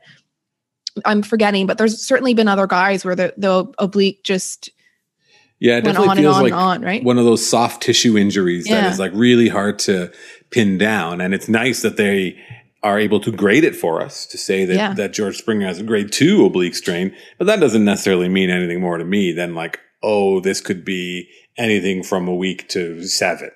I'm 1.05 1.21
forgetting 1.23 1.65
but 1.65 1.77
there's 1.77 2.05
certainly 2.05 2.33
been 2.33 2.49
other 2.49 2.67
guys 2.67 3.05
where 3.05 3.15
the 3.15 3.33
the 3.37 3.71
oblique 3.77 4.23
just 4.23 4.69
yeah, 5.59 5.77
it 5.77 5.83
definitely 5.83 6.23
feels 6.23 6.37
on 6.37 6.43
like 6.43 6.53
on, 6.53 6.81
right? 6.81 7.03
one 7.03 7.19
of 7.19 7.25
those 7.25 7.47
soft 7.47 7.83
tissue 7.83 8.17
injuries 8.17 8.67
yeah. 8.67 8.81
that 8.81 8.91
is 8.93 8.97
like 8.97 9.11
really 9.13 9.47
hard 9.47 9.77
to 9.79 10.11
pin 10.49 10.79
down. 10.79 11.21
And 11.21 11.35
it's 11.35 11.47
nice 11.47 11.83
that 11.83 11.97
they 11.97 12.35
are 12.83 12.99
able 12.99 13.19
to 13.19 13.31
grade 13.31 13.63
it 13.63 13.75
for 13.75 14.01
us 14.01 14.25
to 14.25 14.37
say 14.37 14.65
that, 14.65 14.75
yeah. 14.75 14.93
that 14.93 15.13
George 15.13 15.37
Springer 15.37 15.67
has 15.67 15.79
a 15.79 15.83
grade 15.83 16.11
two 16.11 16.45
oblique 16.45 16.75
strain, 16.75 17.15
but 17.37 17.45
that 17.45 17.59
doesn't 17.59 17.85
necessarily 17.85 18.27
mean 18.27 18.49
anything 18.49 18.81
more 18.81 18.97
to 18.97 19.05
me 19.05 19.31
than 19.31 19.53
like, 19.53 19.79
oh, 20.01 20.39
this 20.39 20.61
could 20.61 20.83
be 20.83 21.29
anything 21.57 22.01
from 22.01 22.27
a 22.27 22.33
week 22.33 22.67
to 22.69 23.03
seven, 23.03 23.51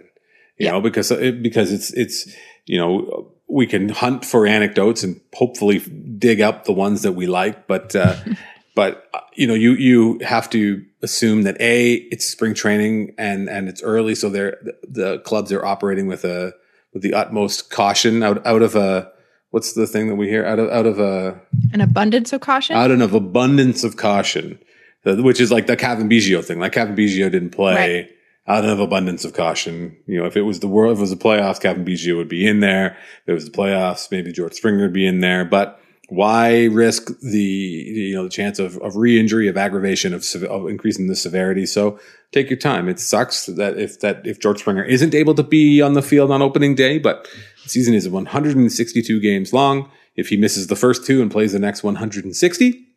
you 0.57 0.67
yeah. 0.67 0.71
know, 0.71 0.81
because 0.81 1.09
it, 1.09 1.41
because 1.41 1.71
it's, 1.71 1.91
it's, 1.93 2.31
you 2.65 2.77
know, 2.77 3.31
we 3.47 3.65
can 3.65 3.89
hunt 3.89 4.23
for 4.23 4.45
anecdotes 4.45 5.03
and 5.03 5.19
hopefully 5.33 5.79
dig 5.79 6.39
up 6.41 6.65
the 6.65 6.73
ones 6.73 7.01
that 7.01 7.13
we 7.13 7.25
like, 7.25 7.65
but, 7.65 7.95
uh, 7.95 8.15
but 8.75 9.09
uh, 9.15 9.21
you 9.33 9.47
know, 9.47 9.55
you, 9.55 9.71
you 9.73 10.19
have 10.19 10.51
to 10.51 10.85
assume 11.01 11.43
that 11.43 11.59
a, 11.59 11.93
it's 12.11 12.25
spring 12.25 12.53
training 12.53 13.15
and, 13.17 13.49
and 13.49 13.69
it's 13.69 13.81
early. 13.81 14.13
So 14.13 14.29
they're, 14.29 14.57
the 14.83 15.19
clubs 15.19 15.51
are 15.51 15.65
operating 15.65 16.05
with 16.05 16.25
a, 16.25 16.53
with 16.93 17.01
the 17.01 17.15
utmost 17.15 17.71
caution 17.71 18.21
out, 18.21 18.45
out 18.45 18.61
of 18.61 18.75
a, 18.75 19.11
what's 19.55 19.71
the 19.71 19.87
thing 19.87 20.09
that 20.09 20.15
we 20.15 20.27
hear? 20.27 20.45
Out 20.45 20.59
of 20.59 20.69
out 20.69 20.85
of 20.85 20.99
a 20.99 21.39
an 21.71 21.79
abundance 21.79 22.33
of 22.33 22.41
caution? 22.41 22.75
out 22.75 22.91
of 22.91 23.13
abundance 23.13 23.85
of 23.85 23.95
caution. 23.95 24.59
Which 25.05 25.39
is 25.39 25.49
like 25.49 25.67
the 25.67 25.77
Cavan 25.77 26.09
Biggio 26.09 26.43
thing. 26.43 26.59
Like 26.59 26.73
Cavan 26.73 26.95
Biggio 26.95 27.31
didn't 27.31 27.51
play 27.51 28.01
right. 28.01 28.09
out 28.47 28.65
of 28.65 28.81
abundance 28.81 29.23
of 29.23 29.33
caution. 29.33 29.95
You 30.07 30.19
know 30.19 30.25
if 30.25 30.35
it 30.35 30.41
was 30.41 30.59
the 30.59 30.67
world 30.67 30.91
if 30.91 30.97
it 30.97 31.01
was 31.01 31.09
the 31.11 31.15
playoffs 31.15 31.61
Cavan 31.61 31.85
Biggio 31.85 32.17
would 32.17 32.27
be 32.27 32.45
in 32.45 32.59
there. 32.59 32.97
If 33.23 33.29
it 33.29 33.33
was 33.33 33.45
the 33.45 33.51
playoffs 33.51 34.11
maybe 34.11 34.33
George 34.33 34.53
Springer 34.53 34.83
would 34.83 34.93
be 34.93 35.07
in 35.07 35.21
there. 35.21 35.45
But 35.45 35.79
why 36.09 36.65
risk 36.65 37.17
the 37.21 37.39
you 37.39 38.13
know 38.13 38.23
the 38.23 38.29
chance 38.29 38.59
of, 38.59 38.77
of 38.79 38.97
re-injury 38.97 39.47
of 39.47 39.55
aggravation 39.55 40.13
of, 40.13 40.25
of 40.49 40.67
increasing 40.67 41.07
the 41.07 41.15
severity? 41.15 41.65
So 41.65 41.97
take 42.33 42.49
your 42.49 42.59
time. 42.59 42.89
It 42.89 42.99
sucks 42.99 43.45
that 43.45 43.79
if 43.79 44.01
that 44.01 44.27
if 44.27 44.41
George 44.41 44.59
Springer 44.59 44.83
isn't 44.83 45.15
able 45.15 45.35
to 45.35 45.43
be 45.43 45.81
on 45.81 45.93
the 45.93 46.01
field 46.01 46.29
on 46.29 46.41
opening 46.41 46.75
day 46.75 46.97
but 46.97 47.25
the 47.65 47.69
season 47.69 47.95
is 47.95 48.07
162 48.07 49.19
games 49.19 49.51
long. 49.51 49.89
If 50.15 50.29
he 50.29 50.37
misses 50.37 50.67
the 50.67 50.75
first 50.75 51.03
two 51.03 51.21
and 51.21 51.31
plays 51.31 51.51
the 51.51 51.59
next 51.59 51.83
160, 51.83 52.87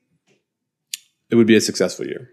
it 1.30 1.34
would 1.34 1.46
be 1.46 1.56
a 1.56 1.60
successful 1.60 2.06
year. 2.06 2.28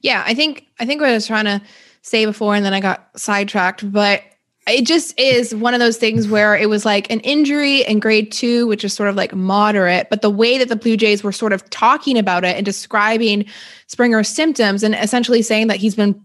Yeah, 0.00 0.24
I 0.26 0.34
think 0.34 0.66
I 0.80 0.86
think 0.86 1.02
what 1.02 1.10
I 1.10 1.14
was 1.14 1.26
trying 1.26 1.44
to 1.44 1.62
say 2.02 2.24
before, 2.24 2.54
and 2.54 2.64
then 2.64 2.72
I 2.72 2.80
got 2.80 3.10
sidetracked, 3.14 3.92
but 3.92 4.22
it 4.66 4.86
just 4.86 5.18
is 5.18 5.54
one 5.54 5.74
of 5.74 5.80
those 5.80 5.98
things 5.98 6.28
where 6.28 6.56
it 6.56 6.70
was 6.70 6.86
like 6.86 7.10
an 7.10 7.20
injury 7.20 7.82
in 7.82 8.00
grade 8.00 8.32
two, 8.32 8.66
which 8.66 8.82
is 8.82 8.94
sort 8.94 9.10
of 9.10 9.16
like 9.16 9.34
moderate, 9.34 10.08
but 10.08 10.22
the 10.22 10.30
way 10.30 10.56
that 10.56 10.68
the 10.68 10.76
Blue 10.76 10.96
Jays 10.96 11.22
were 11.22 11.32
sort 11.32 11.52
of 11.52 11.68
talking 11.68 12.16
about 12.16 12.42
it 12.42 12.56
and 12.56 12.64
describing 12.64 13.44
Springer's 13.86 14.28
symptoms 14.28 14.82
and 14.82 14.94
essentially 14.94 15.42
saying 15.42 15.66
that 15.66 15.76
he's 15.76 15.94
been 15.94 16.20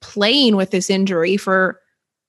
playing 0.00 0.56
with 0.56 0.70
this 0.70 0.90
injury 0.90 1.36
for 1.36 1.80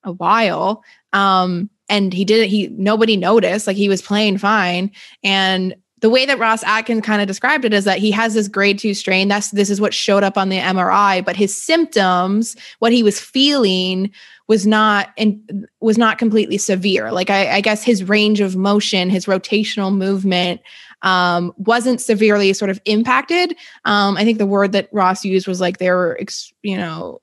a 0.04 0.12
while 0.12 0.84
um, 1.14 1.70
and 1.94 2.12
he 2.12 2.26
didn't 2.26 2.50
he 2.50 2.68
nobody 2.70 3.16
noticed 3.16 3.68
like 3.68 3.78
he 3.78 3.88
was 3.88 4.02
playing 4.02 4.40
fine. 4.40 4.92
And 5.24 5.76
the 6.00 6.10
way 6.10 6.26
that 6.26 6.40
Ross 6.40 6.64
Atkins 6.64 7.06
kind 7.06 7.22
of 7.22 7.28
described 7.28 7.64
it 7.64 7.74
is 7.74 7.86
that 7.86 8.00
he 8.00 8.12
has 8.12 8.34
this 8.34 8.48
grade 8.48 8.80
2 8.80 8.94
strain. 8.94 9.28
That's 9.28 9.52
this 9.52 9.70
is 9.70 9.80
what 9.80 9.94
showed 9.94 10.24
up 10.24 10.38
on 10.38 10.50
the 10.50 10.58
MRI 10.58 11.24
but 11.24 11.36
his 11.36 11.56
symptoms 11.56 12.56
what 12.80 12.92
he 12.92 13.04
was 13.04 13.20
feeling 13.20 14.12
was 14.48 14.66
not 14.66 15.12
and 15.18 15.68
was 15.80 15.98
not 15.98 16.18
completely 16.18 16.58
severe. 16.58 17.12
Like 17.12 17.30
I, 17.30 17.58
I, 17.58 17.62
guess 17.62 17.84
his 17.84 18.04
range 18.04 18.42
of 18.42 18.56
motion 18.56 19.10
his 19.12 19.28
rotational 19.28 19.96
movement 19.96 20.62
um, 21.04 21.54
wasn't 21.58 22.02
severely 22.02 22.52
sort 22.54 22.72
of 22.72 22.82
impacted. 22.86 23.56
Um, 23.86 24.18
I 24.18 24.24
think 24.24 24.40
the 24.40 24.46
word 24.48 24.72
that 24.72 24.90
Ross 24.92 25.24
used 25.24 25.48
was 25.48 25.62
like 25.62 25.78
they 25.78 25.92
were 25.92 26.18
ex, 26.20 26.52
you 26.64 26.76
know 26.76 27.22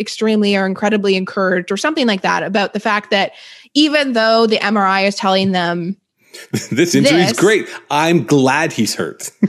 extremely 0.00 0.56
or 0.56 0.66
incredibly 0.66 1.14
encouraged 1.14 1.70
or 1.70 1.76
something 1.76 2.06
like 2.06 2.22
that 2.22 2.42
about 2.42 2.72
the 2.72 2.80
fact 2.80 3.10
that 3.10 3.32
even 3.74 4.12
though 4.12 4.46
the 4.46 4.58
MRI 4.58 5.06
is 5.06 5.14
telling 5.14 5.52
them 5.52 5.96
this 6.70 6.94
injury 6.94 7.22
is 7.22 7.32
great, 7.32 7.68
I'm 7.90 8.24
glad 8.24 8.72
he's 8.72 8.94
hurt. 8.94 9.30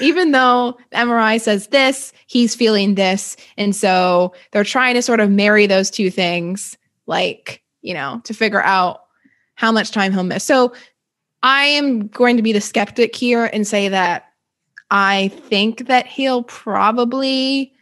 even 0.00 0.32
though 0.32 0.78
the 0.90 0.96
MRI 0.96 1.40
says 1.40 1.68
this, 1.68 2.12
he's 2.26 2.54
feeling 2.54 2.94
this. 2.94 3.36
And 3.56 3.74
so 3.74 4.32
they're 4.52 4.64
trying 4.64 4.94
to 4.94 5.02
sort 5.02 5.20
of 5.20 5.30
marry 5.30 5.66
those 5.66 5.90
two 5.90 6.10
things, 6.10 6.76
like, 7.06 7.62
you 7.82 7.94
know, 7.94 8.20
to 8.24 8.34
figure 8.34 8.62
out 8.62 9.02
how 9.54 9.72
much 9.72 9.90
time 9.90 10.12
he'll 10.12 10.24
miss. 10.24 10.44
So 10.44 10.72
I 11.42 11.64
am 11.64 12.08
going 12.08 12.36
to 12.36 12.42
be 12.42 12.52
the 12.52 12.60
skeptic 12.60 13.14
here 13.14 13.50
and 13.52 13.66
say 13.66 13.88
that 13.88 14.24
I 14.90 15.28
think 15.48 15.86
that 15.86 16.06
he'll 16.06 16.42
probably 16.44 17.72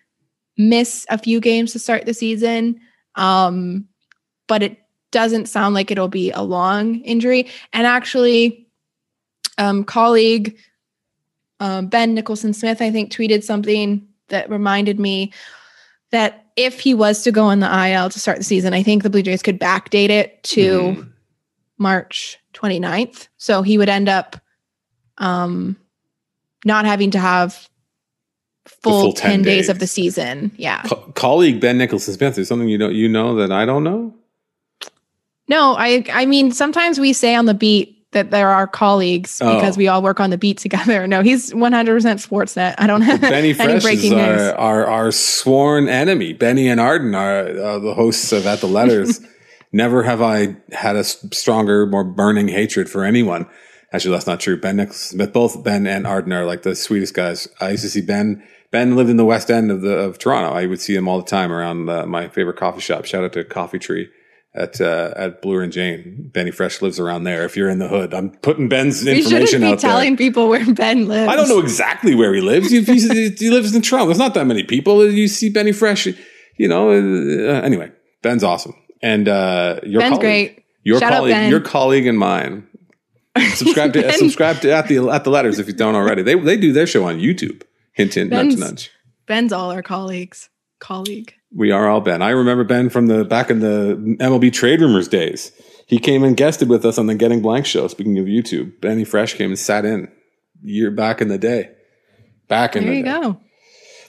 miss 0.59 1.07
a 1.11 1.19
few 1.19 1.41
games 1.41 1.73
to 1.73 1.79
start 1.79 2.07
the 2.07 2.15
season. 2.15 2.81
Um, 3.15 3.87
but 4.47 4.63
it 4.63 4.79
doesn't 5.11 5.47
sound 5.47 5.75
like 5.75 5.91
it'll 5.91 6.09
be 6.09 6.31
a 6.31 6.43
long 6.43 7.01
injury. 7.01 7.49
And 7.73 7.87
actually, 7.87 8.67
um, 9.59 9.85
colleague 9.85 10.57
um, 11.61 11.87
Ben 11.87 12.15
Nicholson 12.15 12.53
Smith, 12.53 12.83
I 12.83 12.91
think, 12.91 13.11
tweeted 13.11 13.43
something 13.43 14.07
that 14.29 14.51
reminded 14.51 15.01
me 15.01 15.33
that 16.11 16.47
if 16.57 16.81
he 16.81 16.95
was 16.95 17.23
to 17.23 17.33
go 17.33 17.45
on 17.45 17.61
the 17.61 17.89
IL 17.89 18.11
to 18.11 18.21
start 18.21 18.39
the 18.39 18.45
season, 18.45 18.75
I 18.75 18.83
think 18.83 19.03
the 19.03 19.11
Blue 19.11 19.23
Jays 19.23 19.43
could 19.43 19.61
backdate 19.61 20.11
it 20.11 20.43
to 20.45 20.81
mm. 20.81 21.13
March 21.79 22.39
29th. 22.55 23.29
So 23.37 23.63
he 23.63 23.79
would 23.79 23.89
end 23.89 24.09
up 24.09 24.37
um, 25.19 25.77
not 26.65 26.85
having 26.85 27.11
to 27.13 27.19
have 27.19 27.69
full, 28.67 29.03
full 29.03 29.13
10, 29.13 29.31
10 29.31 29.43
days. 29.43 29.55
days. 29.55 29.69
of 29.69 29.79
the 29.79 29.87
season. 29.87 30.53
Yeah. 30.57 30.83
Co- 30.83 31.13
colleague 31.15 31.61
Ben 31.61 31.79
Nicholson 31.79 32.15
Smith, 32.15 32.39
is 32.39 32.49
something 32.49 32.69
you 32.69 32.79
know 32.79 32.89
you 32.89 33.09
know 33.09 33.35
that 33.37 33.53
I 33.53 33.65
don't 33.65 33.85
know? 33.85 34.15
No, 35.49 35.77
I 35.77 36.05
I 36.13 36.27
mean 36.27 36.53
sometimes 36.53 36.99
we 36.99 37.13
say 37.13 37.35
on 37.35 37.47
the 37.47 37.55
beat 37.55 37.97
that 38.13 38.31
there 38.31 38.49
are 38.49 38.67
colleagues 38.67 39.41
oh. 39.43 39.55
because 39.55 39.77
we 39.77 39.89
all 39.89 40.03
work 40.03 40.21
on 40.21 40.31
the 40.31 40.39
beat 40.39 40.59
together. 40.59 41.07
No, 41.17 41.23
he's 41.23 41.53
100% 41.53 41.71
Sportsnet. 42.27 42.75
I 42.79 42.87
don't 42.87 43.03
have 43.03 43.21
Benny 43.21 43.53
Fresh 43.55 43.83
breaking 43.83 44.15
is 44.15 44.53
our, 44.53 44.57
our, 44.57 44.87
our, 44.87 45.13
sworn 45.13 45.89
enemy. 45.89 46.33
Benny 46.33 46.69
and 46.69 46.81
Arden 46.81 47.15
are 47.15 47.41
uh, 47.47 47.79
the 47.79 47.95
hosts 47.95 48.33
of 48.33 48.47
At 48.47 48.61
the 48.61 48.67
Letters. 48.67 49.21
Never 49.73 50.03
have 50.03 50.21
I 50.23 50.57
had 50.73 50.97
a 50.97 51.05
stronger, 51.05 51.87
more 51.87 52.03
burning 52.03 52.49
hatred 52.49 52.89
for 52.89 53.05
anyone. 53.05 53.47
Actually, 53.93 54.13
that's 54.13 54.27
not 54.27 54.41
true. 54.41 54.59
Ben 54.59 54.77
Nicholson 54.77 55.19
Smith, 55.19 55.33
both 55.33 55.63
Ben 55.63 55.87
and 55.87 56.07
Arden 56.07 56.33
are 56.33 56.45
like 56.45 56.63
the 56.63 56.75
sweetest 56.75 57.15
guys. 57.15 57.47
I 57.61 57.71
used 57.71 57.83
to 57.83 57.91
see 57.91 58.01
Ben 58.01 58.43
Ben 58.71 58.97
lived 58.97 59.11
in 59.11 59.17
the 59.17 59.25
West 59.25 59.51
End 59.51 59.71
of 59.71 59.83
the 59.83 59.97
of 59.97 60.19
Toronto. 60.19 60.57
I 60.57 60.67
would 60.67 60.81
see 60.81 60.95
him 60.95 61.07
all 61.09 61.19
the 61.19 61.27
time 61.27 61.53
around 61.53 61.89
uh, 61.89 62.07
my 62.07 62.29
favorite 62.29 62.57
coffee 62.57 62.81
shop. 62.81 63.05
Shout 63.05 63.23
out 63.23 63.33
to 63.35 63.45
Coffee 63.45 63.79
Tree 63.79 64.09
at 64.57 64.81
uh, 64.81 65.13
at 65.17 65.43
Bloor 65.43 65.63
and 65.63 65.73
Jane. 65.73 66.31
Benny 66.33 66.51
Fresh 66.51 66.83
lives 66.83 66.99
around 66.99 67.25
there. 67.25 67.45
If 67.45 67.57
you're 67.57 67.69
in 67.69 67.79
the 67.79 67.89
hood, 67.89 68.15
I'm 68.15 68.31
putting 68.31 68.69
Ben's 68.69 69.05
we 69.05 69.19
information 69.19 69.61
be 69.61 69.67
out 69.67 69.79
telling 69.79 70.17
people 70.17 70.49
where 70.49 70.65
Ben 70.73 71.07
lives. 71.07 71.31
I 71.31 71.37
don't 71.37 71.49
know 71.49 71.61
exactly 71.61 72.15
where 72.15 72.33
he 72.35 72.41
lives. 72.41 72.71
He, 72.71 72.81
he 72.81 73.51
lives 73.51 73.75
in 73.75 73.83
Toronto. 73.83 74.07
There's 74.07 74.19
not 74.19 74.35
that 74.35 74.47
many 74.47 74.65
people. 74.65 75.09
You 75.09 75.29
see 75.29 75.51
Benny 75.51 75.73
Fresh. 75.73 76.09
You 76.57 76.69
know. 76.69 76.91
Uh, 76.91 77.61
anyway, 77.61 77.93
Ben's 78.23 78.43
awesome, 78.43 78.75
and 79.03 79.29
uh, 79.29 79.81
your 79.85 80.01
Ben's 80.01 80.17
colleague, 80.17 80.21
great. 80.23 80.65
Your 80.83 81.01
Shout 81.01 81.13
colleague, 81.13 81.51
your 81.51 81.61
colleague, 81.61 82.07
and 82.07 82.19
mine. 82.19 82.67
Subscribe 83.55 83.93
to 83.93 84.13
subscribe 84.13 84.61
to 84.61 84.73
at 84.73 84.89
the 84.89 85.11
at 85.11 85.25
the 85.25 85.31
letters 85.31 85.59
if 85.59 85.67
you 85.67 85.75
don't 85.75 85.95
already. 85.95 86.23
They 86.23 86.35
they 86.35 86.57
do 86.57 86.73
their 86.73 86.87
show 86.87 87.05
on 87.05 87.19
YouTube. 87.19 87.63
Hint 87.93 88.15
hint, 88.15 88.31
Ben's, 88.31 88.57
nudge 88.57 88.71
nudge. 88.71 88.91
Ben's 89.27 89.53
all 89.53 89.71
our 89.71 89.83
colleagues. 89.83 90.49
Colleague. 90.79 91.35
We 91.55 91.71
are 91.71 91.89
all 91.89 92.01
Ben. 92.01 92.23
I 92.23 92.31
remember 92.31 92.65
Ben 92.65 92.91
from 92.91 93.07
the 93.07 93.25
back 93.25 93.51
in 93.51 93.61
the 93.61 94.17
MLB 94.21 94.53
trade 94.53 94.81
rumors 94.81 95.09
days. 95.09 95.53
He 95.87 95.99
came 95.99 96.25
and 96.25 96.37
guested 96.37 96.69
with 96.69 96.85
us 96.85 96.99
on 96.99 97.07
the 97.07 97.15
Getting 97.15 97.41
Blanked 97.41 97.69
show. 97.69 97.87
Speaking 97.89 98.19
of 98.19 98.27
YouTube, 98.27 98.81
Benny 98.81 99.05
Fresh 99.05 99.35
came 99.35 99.51
and 99.51 99.59
sat 99.59 99.85
in 99.85 100.11
year 100.63 100.91
back 100.91 101.21
in 101.21 101.29
the 101.29 101.39
day. 101.39 101.71
Back 102.49 102.77
in 102.77 102.85
there 102.85 102.93
the 102.93 102.99
you 102.99 103.05
day. 103.05 103.21
go. 103.21 103.41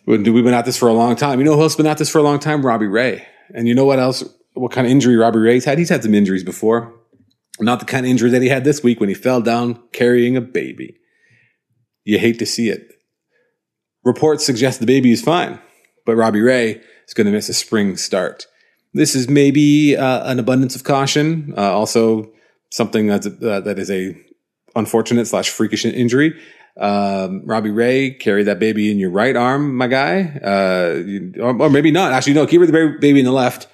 We've 0.06 0.24
been 0.24 0.54
at 0.54 0.66
this 0.66 0.78
for 0.78 0.88
a 0.88 0.94
long 0.94 1.16
time. 1.16 1.40
You 1.40 1.46
know 1.46 1.56
who 1.56 1.62
else 1.62 1.76
been 1.76 1.86
at 1.86 1.98
this 1.98 2.10
for 2.10 2.18
a 2.18 2.24
long 2.24 2.40
time? 2.40 2.66
Robbie 2.66 2.88
Ray. 2.88 3.26
And 3.54 3.68
you 3.68 3.76
know 3.76 3.86
what 3.86 4.00
else? 4.00 4.24
What 4.54 4.72
kind 4.72 4.88
of 4.88 4.92
injury 4.92 5.16
Robbie 5.16 5.40
Ray's 5.40 5.66
had? 5.66 5.78
He's 5.78 5.90
had 5.90 6.04
some 6.04 6.14
injuries 6.14 6.44
before. 6.44 6.94
Not 7.60 7.80
the 7.80 7.86
kind 7.86 8.06
of 8.06 8.10
injury 8.10 8.30
that 8.32 8.42
he 8.42 8.50
had 8.50 8.64
this 8.64 8.84
week 8.84 9.00
when 9.00 9.10
he 9.10 9.16
fell 9.16 9.42
down 9.42 9.82
carrying 9.92 10.38
a 10.38 10.42
baby. 10.42 10.98
You 12.06 12.20
hate 12.20 12.40
to 12.40 12.46
see 12.46 12.70
it. 12.70 12.88
Reports 14.04 14.46
suggest 14.46 14.80
the 14.80 14.86
baby 14.86 15.12
is 15.12 15.22
fine, 15.22 15.60
but 16.08 16.16
Robbie 16.16 16.42
Ray 16.42 16.82
is 17.08 17.14
going 17.14 17.26
to 17.26 17.32
miss 17.32 17.50
a 17.50 17.54
spring 17.54 17.98
start. 17.98 18.48
this 18.94 19.14
is 19.14 19.30
maybe 19.30 19.96
uh, 19.96 20.32
an 20.32 20.40
abundance 20.40 20.76
of 20.76 20.84
caution. 20.84 21.54
Uh, 21.56 21.72
also, 21.72 22.32
something 22.72 23.06
that's 23.06 23.28
uh, 23.28 23.60
that 23.60 23.78
is 23.78 23.92
a 23.92 24.18
unfortunate 24.76 25.28
slash 25.28 25.50
freakish 25.50 25.86
injury. 25.86 26.34
Um, 26.80 27.42
Robbie 27.46 27.72
Ray, 27.72 28.12
carry 28.12 28.44
that 28.44 28.60
baby 28.60 28.90
in 28.92 28.98
your 28.98 29.12
right 29.12 29.36
arm, 29.36 29.76
my 29.76 29.88
guy. 29.88 30.40
Uh, 30.44 31.04
you, 31.06 31.34
or, 31.40 31.62
or, 31.62 31.70
maybe 31.70 31.92
not. 31.92 32.12
Actually, 32.14 32.34
no, 32.34 32.48
keep 32.48 32.62
the 32.62 32.98
baby 33.00 33.20
in 33.20 33.26
the 33.26 33.32
left. 33.32 33.68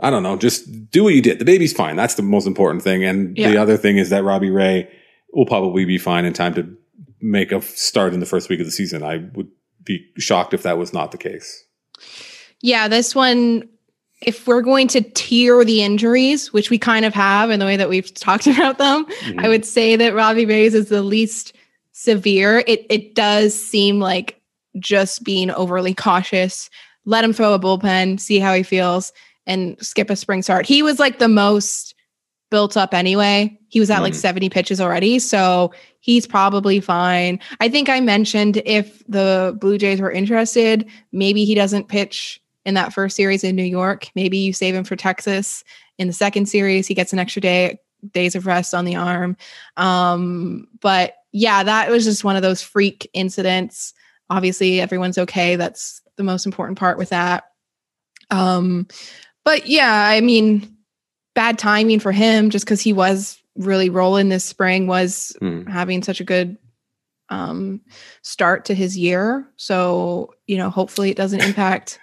I 0.00 0.10
don't 0.10 0.22
know. 0.22 0.36
Just 0.36 0.90
do 0.90 1.04
what 1.04 1.14
you 1.14 1.22
did. 1.22 1.38
The 1.38 1.44
baby's 1.44 1.72
fine. 1.72 1.96
That's 1.96 2.14
the 2.14 2.22
most 2.22 2.46
important 2.46 2.82
thing. 2.82 3.04
And 3.04 3.36
yeah. 3.36 3.50
the 3.50 3.58
other 3.58 3.76
thing 3.76 3.98
is 3.98 4.10
that 4.10 4.24
Robbie 4.24 4.50
Ray 4.50 4.88
will 5.32 5.46
probably 5.46 5.84
be 5.84 5.98
fine 5.98 6.24
in 6.24 6.32
time 6.32 6.54
to 6.54 6.76
make 7.20 7.52
a 7.52 7.60
start 7.60 8.14
in 8.14 8.20
the 8.20 8.26
first 8.26 8.48
week 8.48 8.60
of 8.60 8.66
the 8.66 8.72
season. 8.72 9.02
I 9.02 9.28
would 9.34 9.48
be 9.84 10.06
shocked 10.18 10.54
if 10.54 10.62
that 10.62 10.78
was 10.78 10.92
not 10.92 11.12
the 11.12 11.18
case. 11.18 11.64
Yeah, 12.60 12.88
this 12.88 13.14
one, 13.14 13.68
if 14.22 14.46
we're 14.46 14.62
going 14.62 14.88
to 14.88 15.02
tier 15.02 15.64
the 15.64 15.82
injuries, 15.82 16.52
which 16.52 16.70
we 16.70 16.78
kind 16.78 17.04
of 17.04 17.12
have 17.14 17.50
in 17.50 17.60
the 17.60 17.66
way 17.66 17.76
that 17.76 17.88
we've 17.88 18.12
talked 18.14 18.46
about 18.46 18.78
them, 18.78 19.04
mm-hmm. 19.06 19.40
I 19.40 19.48
would 19.48 19.64
say 19.64 19.96
that 19.96 20.14
Robbie 20.14 20.46
Ray's 20.46 20.74
is 20.74 20.88
the 20.88 21.02
least 21.02 21.54
severe. 21.92 22.64
It 22.66 22.86
it 22.90 23.14
does 23.14 23.54
seem 23.54 24.00
like 24.00 24.40
just 24.78 25.24
being 25.24 25.50
overly 25.50 25.94
cautious. 25.94 26.68
Let 27.04 27.24
him 27.24 27.32
throw 27.32 27.54
a 27.54 27.58
bullpen, 27.58 28.18
see 28.18 28.38
how 28.38 28.54
he 28.54 28.62
feels, 28.62 29.12
and 29.46 29.76
skip 29.80 30.10
a 30.10 30.16
spring 30.16 30.42
start. 30.42 30.66
He 30.66 30.82
was 30.82 30.98
like 30.98 31.18
the 31.18 31.28
most 31.28 31.93
built 32.54 32.76
up 32.76 32.94
anyway. 32.94 33.58
He 33.66 33.80
was 33.80 33.90
at 33.90 33.98
mm. 33.98 34.02
like 34.02 34.14
70 34.14 34.48
pitches 34.48 34.80
already. 34.80 35.18
So 35.18 35.72
he's 35.98 36.24
probably 36.24 36.78
fine. 36.78 37.40
I 37.58 37.68
think 37.68 37.88
I 37.88 37.98
mentioned 37.98 38.62
if 38.64 39.02
the 39.08 39.58
Blue 39.60 39.76
Jays 39.76 40.00
were 40.00 40.12
interested, 40.12 40.88
maybe 41.10 41.44
he 41.44 41.56
doesn't 41.56 41.88
pitch 41.88 42.40
in 42.64 42.74
that 42.74 42.92
first 42.92 43.16
series 43.16 43.42
in 43.42 43.56
New 43.56 43.64
York. 43.64 44.08
Maybe 44.14 44.38
you 44.38 44.52
save 44.52 44.72
him 44.72 44.84
for 44.84 44.94
Texas. 44.94 45.64
In 45.98 46.06
the 46.06 46.12
second 46.12 46.46
series, 46.46 46.86
he 46.86 46.94
gets 46.94 47.12
an 47.12 47.18
extra 47.18 47.42
day 47.42 47.80
days 48.12 48.36
of 48.36 48.46
rest 48.46 48.72
on 48.72 48.84
the 48.84 48.94
arm. 48.94 49.36
Um, 49.76 50.68
but 50.80 51.14
yeah, 51.32 51.64
that 51.64 51.90
was 51.90 52.04
just 52.04 52.22
one 52.22 52.36
of 52.36 52.42
those 52.42 52.62
freak 52.62 53.10
incidents. 53.14 53.94
Obviously, 54.30 54.80
everyone's 54.80 55.18
okay. 55.18 55.56
That's 55.56 56.02
the 56.14 56.22
most 56.22 56.46
important 56.46 56.78
part 56.78 56.98
with 56.98 57.08
that. 57.08 57.46
Um, 58.30 58.86
but 59.44 59.66
yeah, 59.66 60.06
I 60.06 60.20
mean, 60.20 60.73
bad 61.34 61.58
timing 61.58 62.00
for 62.00 62.12
him 62.12 62.50
just 62.50 62.64
because 62.64 62.80
he 62.80 62.92
was 62.92 63.42
really 63.56 63.90
rolling 63.90 64.28
this 64.28 64.44
spring, 64.44 64.86
was 64.86 65.36
mm. 65.40 65.68
having 65.68 66.02
such 66.02 66.20
a 66.20 66.24
good 66.24 66.56
um, 67.28 67.80
start 68.22 68.64
to 68.66 68.74
his 68.74 68.96
year. 68.96 69.46
So, 69.56 70.34
you 70.46 70.56
know, 70.56 70.70
hopefully 70.70 71.10
it 71.10 71.16
doesn't 71.16 71.40
impact. 71.40 71.98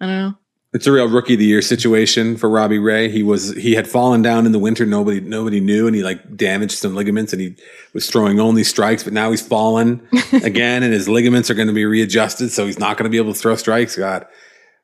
I 0.00 0.06
don't 0.06 0.16
know. 0.16 0.34
It's 0.72 0.86
a 0.86 0.92
real 0.92 1.08
rookie 1.08 1.34
of 1.34 1.38
the 1.38 1.46
year 1.46 1.62
situation 1.62 2.36
for 2.36 2.50
Robbie 2.50 2.78
Ray. 2.78 3.08
He 3.08 3.22
was 3.22 3.54
he 3.54 3.74
had 3.74 3.88
fallen 3.88 4.20
down 4.20 4.44
in 4.44 4.52
the 4.52 4.58
winter. 4.58 4.84
Nobody 4.84 5.20
nobody 5.20 5.58
knew, 5.58 5.86
and 5.86 5.96
he 5.96 6.02
like 6.02 6.36
damaged 6.36 6.78
some 6.78 6.94
ligaments, 6.94 7.32
and 7.32 7.40
he 7.40 7.56
was 7.94 8.10
throwing 8.10 8.38
only 8.40 8.62
strikes. 8.62 9.02
But 9.02 9.14
now 9.14 9.30
he's 9.30 9.40
fallen 9.40 10.06
again, 10.44 10.82
and 10.82 10.92
his 10.92 11.08
ligaments 11.08 11.48
are 11.48 11.54
going 11.54 11.68
to 11.68 11.72
be 11.72 11.86
readjusted, 11.86 12.50
so 12.50 12.66
he's 12.66 12.78
not 12.78 12.98
going 12.98 13.04
to 13.04 13.10
be 13.10 13.16
able 13.16 13.32
to 13.32 13.38
throw 13.38 13.56
strikes. 13.56 13.96
God, 13.96 14.26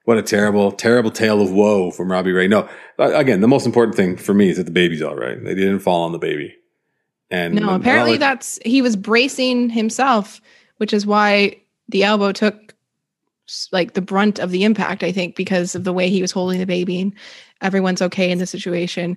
what 0.05 0.19
a 0.19 0.23
terrible, 0.23 0.73
terrible 0.73 1.11
tale 1.11 1.41
of 1.41 1.53
woe 1.53 1.91
from 1.91 2.11
Robbie 2.11 2.33
Ray. 2.33 2.49
No, 2.49 2.69
again, 2.99 3.41
the 3.41 3.49
most 3.49 3.67
important 3.67 3.97
thing 3.97 4.17
for 4.17 4.35
me 4.35 4.51
is 4.51 4.57
that 4.57 4.65
the 4.65 4.73
baby's 4.73 5.03
all 5.03 5.15
right. 5.15 5.43
They 5.43 5.55
didn't 5.55 5.81
fall 5.81 6.03
on 6.03 6.13
the 6.13 6.19
baby. 6.19 6.55
And 7.31 7.55
no, 7.55 7.75
apparently 7.75 8.19
that's 8.19 8.59
he 8.65 8.83
was 8.83 8.95
bracing 8.95 9.71
himself, 9.71 10.41
which 10.77 10.93
is 10.93 11.07
why 11.07 11.57
the 11.89 12.05
elbow 12.05 12.33
took 12.33 12.75
like 13.71 13.95
the 13.95 14.03
brunt 14.03 14.39
of 14.39 14.51
the 14.51 14.65
impact, 14.65 15.03
I 15.03 15.13
think, 15.13 15.35
because 15.35 15.75
of 15.75 15.85
the 15.85 15.93
way 15.93 16.09
he 16.09 16.21
was 16.21 16.31
holding 16.31 16.59
the 16.59 16.67
baby 16.67 17.01
and 17.01 17.15
everyone's 17.61 18.03
okay 18.03 18.31
in 18.31 18.39
the 18.39 18.47
situation. 18.47 19.17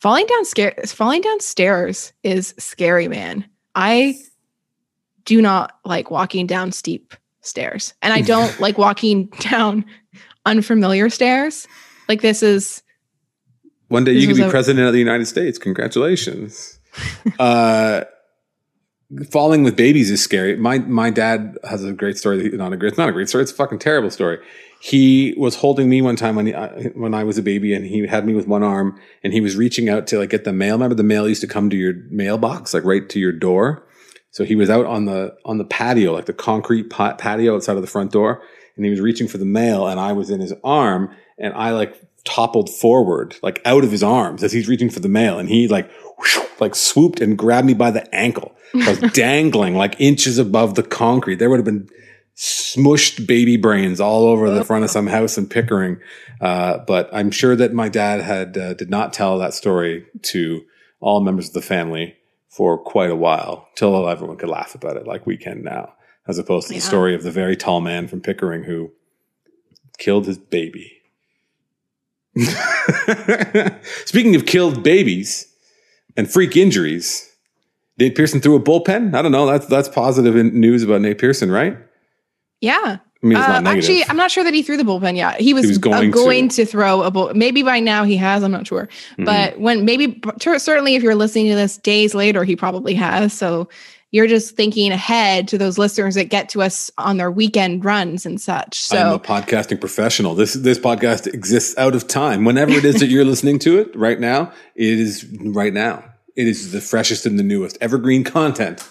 Falling 0.00 0.26
down 0.26 0.44
scare 0.44 0.74
falling 0.86 1.20
downstairs 1.20 2.12
is 2.22 2.54
scary, 2.58 3.08
man. 3.08 3.44
I 3.74 4.16
do 5.24 5.40
not 5.40 5.78
like 5.84 6.10
walking 6.10 6.46
down 6.46 6.72
steep 6.72 7.14
stairs. 7.40 7.94
And 8.02 8.12
I 8.12 8.20
don't 8.20 8.58
like 8.60 8.78
walking 8.78 9.26
down 9.38 9.84
unfamiliar 10.44 11.10
stairs. 11.10 11.66
Like 12.08 12.20
this 12.20 12.42
is 12.42 12.82
one 13.88 14.04
day 14.04 14.12
you 14.12 14.26
can 14.26 14.36
be 14.36 14.42
a, 14.42 14.50
president 14.50 14.86
of 14.86 14.92
the 14.92 14.98
United 14.98 15.26
States. 15.26 15.58
Congratulations. 15.58 16.78
uh 17.38 18.04
falling 19.30 19.62
with 19.62 19.76
babies 19.76 20.10
is 20.10 20.22
scary. 20.22 20.56
My 20.56 20.78
my 20.78 21.10
dad 21.10 21.58
has 21.64 21.84
a 21.84 21.92
great 21.92 22.18
story. 22.18 22.50
Not 22.50 22.72
a 22.72 22.76
great, 22.76 22.88
it's 22.88 22.98
not 22.98 23.08
a 23.08 23.12
great 23.12 23.28
story. 23.28 23.42
It's 23.42 23.52
a 23.52 23.54
fucking 23.54 23.78
terrible 23.78 24.10
story. 24.10 24.38
He 24.80 25.34
was 25.38 25.56
holding 25.56 25.88
me 25.88 26.02
one 26.02 26.16
time 26.16 26.36
when 26.36 26.46
he, 26.46 26.54
uh, 26.54 26.68
when 26.94 27.14
I 27.14 27.24
was 27.24 27.38
a 27.38 27.42
baby, 27.42 27.72
and 27.72 27.86
he 27.86 28.06
had 28.06 28.26
me 28.26 28.34
with 28.34 28.46
one 28.46 28.62
arm, 28.62 29.00
and 29.22 29.32
he 29.32 29.40
was 29.40 29.56
reaching 29.56 29.88
out 29.88 30.06
to 30.08 30.18
like 30.18 30.30
get 30.30 30.44
the 30.44 30.52
mail. 30.52 30.74
Remember, 30.74 30.94
the 30.94 31.02
mail 31.02 31.28
used 31.28 31.40
to 31.40 31.46
come 31.46 31.70
to 31.70 31.76
your 31.76 31.94
mailbox, 32.10 32.74
like 32.74 32.84
right 32.84 33.08
to 33.08 33.18
your 33.18 33.32
door. 33.32 33.86
So 34.30 34.44
he 34.44 34.56
was 34.56 34.68
out 34.68 34.86
on 34.86 35.04
the 35.04 35.34
on 35.44 35.58
the 35.58 35.64
patio, 35.64 36.12
like 36.12 36.26
the 36.26 36.32
concrete 36.32 36.90
patio 36.90 37.54
outside 37.54 37.76
of 37.76 37.82
the 37.82 37.88
front 37.88 38.12
door, 38.12 38.42
and 38.76 38.84
he 38.84 38.90
was 38.90 39.00
reaching 39.00 39.28
for 39.28 39.38
the 39.38 39.44
mail, 39.44 39.86
and 39.86 40.00
I 40.00 40.12
was 40.12 40.30
in 40.30 40.40
his 40.40 40.54
arm, 40.62 41.14
and 41.38 41.54
I 41.54 41.70
like 41.70 42.00
toppled 42.24 42.70
forward, 42.70 43.36
like 43.42 43.60
out 43.64 43.84
of 43.84 43.90
his 43.90 44.02
arms 44.02 44.42
as 44.42 44.52
he's 44.52 44.68
reaching 44.68 44.90
for 44.90 45.00
the 45.00 45.08
mail, 45.08 45.38
and 45.38 45.48
he 45.48 45.68
like 45.68 45.90
whoosh, 46.18 46.38
like 46.60 46.74
swooped 46.74 47.20
and 47.20 47.38
grabbed 47.38 47.66
me 47.66 47.74
by 47.74 47.90
the 47.90 48.12
ankle. 48.14 48.54
I 48.74 48.90
was 48.90 49.00
dangling 49.12 49.74
like 49.76 50.00
inches 50.00 50.38
above 50.38 50.74
the 50.74 50.82
concrete. 50.82 51.36
There 51.36 51.50
would 51.50 51.58
have 51.58 51.64
been 51.64 51.88
smushed 52.36 53.26
baby 53.26 53.56
brains 53.56 54.00
all 54.00 54.24
over 54.24 54.50
the 54.50 54.64
front 54.64 54.84
of 54.84 54.90
some 54.90 55.06
house 55.06 55.38
in 55.38 55.46
Pickering. 55.46 56.00
Uh, 56.40 56.78
but 56.78 57.08
I'm 57.12 57.30
sure 57.30 57.54
that 57.56 57.72
my 57.72 57.88
dad 57.88 58.20
had 58.20 58.58
uh, 58.58 58.74
did 58.74 58.90
not 58.90 59.12
tell 59.12 59.38
that 59.38 59.54
story 59.54 60.06
to 60.22 60.62
all 61.00 61.20
members 61.20 61.48
of 61.48 61.54
the 61.54 61.62
family 61.62 62.16
for 62.48 62.78
quite 62.78 63.10
a 63.10 63.16
while 63.16 63.68
till 63.76 64.08
everyone 64.08 64.36
could 64.36 64.48
laugh 64.48 64.74
about 64.74 64.96
it 64.96 65.06
like 65.06 65.26
we 65.26 65.36
can 65.36 65.62
now, 65.62 65.92
as 66.26 66.38
opposed 66.38 66.68
to 66.68 66.74
yeah. 66.74 66.80
the 66.80 66.86
story 66.86 67.14
of 67.14 67.22
the 67.22 67.30
very 67.30 67.56
tall 67.56 67.80
man 67.80 68.08
from 68.08 68.20
Pickering 68.20 68.64
who 68.64 68.92
killed 69.98 70.26
his 70.26 70.38
baby. 70.38 71.00
Speaking 74.04 74.34
of 74.34 74.46
killed 74.46 74.82
babies 74.82 75.46
and 76.16 76.30
freak 76.30 76.56
injuries, 76.56 77.30
Nate 77.98 78.16
Pearson 78.16 78.40
threw 78.40 78.56
a 78.56 78.60
bullpen. 78.60 79.14
I 79.14 79.22
don't 79.22 79.32
know. 79.32 79.46
That's 79.46 79.66
that's 79.66 79.88
positive 79.88 80.34
news 80.52 80.82
about 80.82 81.00
Nate 81.00 81.18
Pearson, 81.18 81.50
right? 81.50 81.76
Yeah. 82.60 82.98
I 83.22 83.26
mean, 83.26 83.38
uh, 83.38 83.62
actually, 83.64 84.04
I'm 84.04 84.18
not 84.18 84.30
sure 84.30 84.44
that 84.44 84.52
he 84.52 84.62
threw 84.62 84.76
the 84.76 84.82
bullpen 84.82 85.16
yet. 85.16 85.40
He 85.40 85.54
was, 85.54 85.64
he 85.64 85.68
was 85.68 85.78
going, 85.78 86.10
uh, 86.10 86.14
going 86.14 86.48
to. 86.50 86.56
to. 86.56 86.66
throw 86.66 87.02
a 87.02 87.10
bull. 87.10 87.32
Maybe 87.34 87.62
by 87.62 87.80
now 87.80 88.04
he 88.04 88.16
has. 88.18 88.42
I'm 88.42 88.50
not 88.50 88.66
sure. 88.66 88.86
Mm-hmm. 89.12 89.24
But 89.24 89.58
when 89.58 89.86
maybe 89.86 90.20
certainly 90.38 90.94
if 90.94 91.02
you're 91.02 91.14
listening 91.14 91.48
to 91.48 91.54
this 91.54 91.78
days 91.78 92.14
later, 92.14 92.44
he 92.44 92.54
probably 92.54 92.92
has. 92.94 93.32
So 93.32 93.68
you're 94.14 94.28
just 94.28 94.54
thinking 94.54 94.92
ahead 94.92 95.48
to 95.48 95.58
those 95.58 95.76
listeners 95.76 96.14
that 96.14 96.28
get 96.28 96.48
to 96.48 96.62
us 96.62 96.88
on 96.98 97.16
their 97.16 97.32
weekend 97.32 97.84
runs 97.84 98.24
and 98.24 98.40
such. 98.40 98.78
So 98.78 98.96
I'm 98.96 99.12
a 99.14 99.18
podcasting 99.18 99.80
professional. 99.80 100.36
This 100.36 100.54
this 100.54 100.78
podcast 100.78 101.26
exists 101.26 101.76
out 101.78 101.96
of 101.96 102.06
time. 102.06 102.44
Whenever 102.44 102.70
it 102.70 102.84
is 102.84 103.00
that 103.00 103.08
you're 103.08 103.24
listening 103.32 103.58
to 103.60 103.76
it 103.80 103.94
right 103.96 104.20
now, 104.20 104.52
it 104.76 105.00
is 105.00 105.26
right 105.40 105.72
now. 105.72 106.04
It 106.36 106.46
is 106.46 106.70
the 106.70 106.80
freshest 106.80 107.26
and 107.26 107.40
the 107.40 107.42
newest 107.42 107.76
evergreen 107.80 108.22
content. 108.22 108.88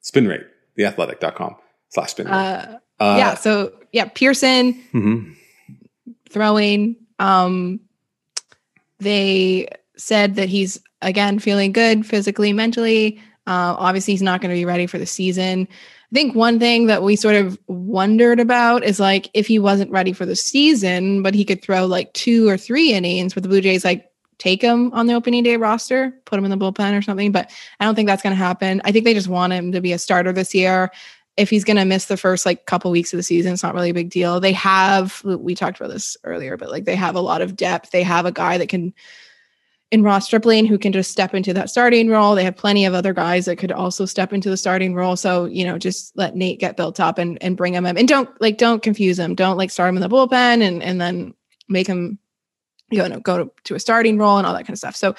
Spin 0.00 0.26
rate, 0.26 0.42
theathletic.com 0.76 1.54
slash 1.90 2.10
spin 2.10 2.26
rate. 2.26 2.32
Uh, 2.32 2.78
uh, 2.98 3.14
yeah. 3.16 3.34
So 3.36 3.74
yeah, 3.92 4.06
Pearson 4.12 4.72
mm-hmm. 4.92 5.32
throwing. 6.30 6.96
Um, 7.20 7.78
they 8.98 9.68
said 9.96 10.34
that 10.34 10.48
he's 10.48 10.80
again 11.00 11.38
feeling 11.38 11.70
good 11.70 12.04
physically, 12.04 12.52
mentally. 12.52 13.20
Uh, 13.46 13.76
obviously, 13.78 14.14
he's 14.14 14.22
not 14.22 14.40
going 14.40 14.50
to 14.50 14.58
be 14.58 14.64
ready 14.64 14.86
for 14.86 14.98
the 14.98 15.06
season. 15.06 15.68
I 15.70 16.14
think 16.14 16.34
one 16.34 16.58
thing 16.58 16.86
that 16.86 17.02
we 17.02 17.16
sort 17.16 17.34
of 17.34 17.58
wondered 17.66 18.40
about 18.40 18.84
is 18.84 19.00
like 19.00 19.30
if 19.34 19.46
he 19.46 19.58
wasn't 19.58 19.90
ready 19.90 20.12
for 20.12 20.24
the 20.24 20.36
season, 20.36 21.22
but 21.22 21.34
he 21.34 21.44
could 21.44 21.60
throw 21.60 21.86
like 21.86 22.12
two 22.14 22.48
or 22.48 22.56
three 22.56 22.92
innings, 22.92 23.34
with 23.34 23.42
the 23.42 23.48
Blue 23.48 23.60
Jays 23.60 23.84
like 23.84 24.10
take 24.38 24.62
him 24.62 24.92
on 24.92 25.06
the 25.06 25.14
opening 25.14 25.42
day 25.42 25.56
roster, 25.56 26.12
put 26.24 26.38
him 26.38 26.44
in 26.44 26.50
the 26.50 26.56
bullpen 26.56 26.96
or 26.96 27.02
something. 27.02 27.32
But 27.32 27.50
I 27.80 27.84
don't 27.84 27.94
think 27.94 28.06
that's 28.06 28.22
going 28.22 28.32
to 28.32 28.36
happen. 28.36 28.80
I 28.84 28.92
think 28.92 29.04
they 29.04 29.14
just 29.14 29.28
want 29.28 29.52
him 29.52 29.72
to 29.72 29.80
be 29.80 29.92
a 29.92 29.98
starter 29.98 30.32
this 30.32 30.54
year. 30.54 30.90
If 31.36 31.50
he's 31.50 31.64
going 31.64 31.76
to 31.78 31.84
miss 31.84 32.06
the 32.06 32.16
first 32.16 32.46
like 32.46 32.66
couple 32.66 32.90
weeks 32.90 33.12
of 33.12 33.16
the 33.16 33.22
season, 33.24 33.52
it's 33.52 33.62
not 33.62 33.74
really 33.74 33.90
a 33.90 33.94
big 33.94 34.10
deal. 34.10 34.38
They 34.38 34.52
have, 34.52 35.20
we 35.24 35.54
talked 35.54 35.80
about 35.80 35.90
this 35.90 36.16
earlier, 36.22 36.56
but 36.56 36.70
like 36.70 36.84
they 36.84 36.94
have 36.94 37.16
a 37.16 37.20
lot 37.20 37.42
of 37.42 37.56
depth. 37.56 37.90
They 37.90 38.04
have 38.04 38.24
a 38.24 38.32
guy 38.32 38.56
that 38.58 38.68
can 38.68 38.94
in 39.94 40.02
Ross 40.02 40.26
Stripling 40.26 40.66
who 40.66 40.76
can 40.76 40.92
just 40.92 41.12
step 41.12 41.34
into 41.34 41.54
that 41.54 41.70
starting 41.70 42.08
role. 42.08 42.34
They 42.34 42.42
have 42.42 42.56
plenty 42.56 42.84
of 42.84 42.94
other 42.94 43.12
guys 43.12 43.44
that 43.44 43.58
could 43.58 43.70
also 43.70 44.06
step 44.06 44.32
into 44.32 44.50
the 44.50 44.56
starting 44.56 44.92
role. 44.92 45.14
So, 45.14 45.44
you 45.44 45.64
know, 45.64 45.78
just 45.78 46.10
let 46.16 46.34
Nate 46.34 46.58
get 46.58 46.76
built 46.76 46.98
up 46.98 47.16
and, 47.16 47.40
and 47.40 47.56
bring 47.56 47.74
him 47.74 47.86
in. 47.86 47.96
And 47.96 48.08
don't 48.08 48.28
like 48.40 48.58
don't 48.58 48.82
confuse 48.82 49.20
him. 49.20 49.36
Don't 49.36 49.56
like 49.56 49.70
start 49.70 49.90
him 49.90 49.96
in 49.96 50.02
the 50.02 50.08
bullpen 50.08 50.62
and 50.62 50.82
and 50.82 51.00
then 51.00 51.32
make 51.68 51.86
him 51.86 52.18
you 52.90 53.08
know 53.08 53.20
go 53.20 53.44
to, 53.44 53.50
to 53.62 53.76
a 53.76 53.80
starting 53.80 54.18
role 54.18 54.36
and 54.36 54.48
all 54.48 54.52
that 54.52 54.64
kind 54.64 54.70
of 54.70 54.78
stuff. 54.78 54.96
So 54.96 55.14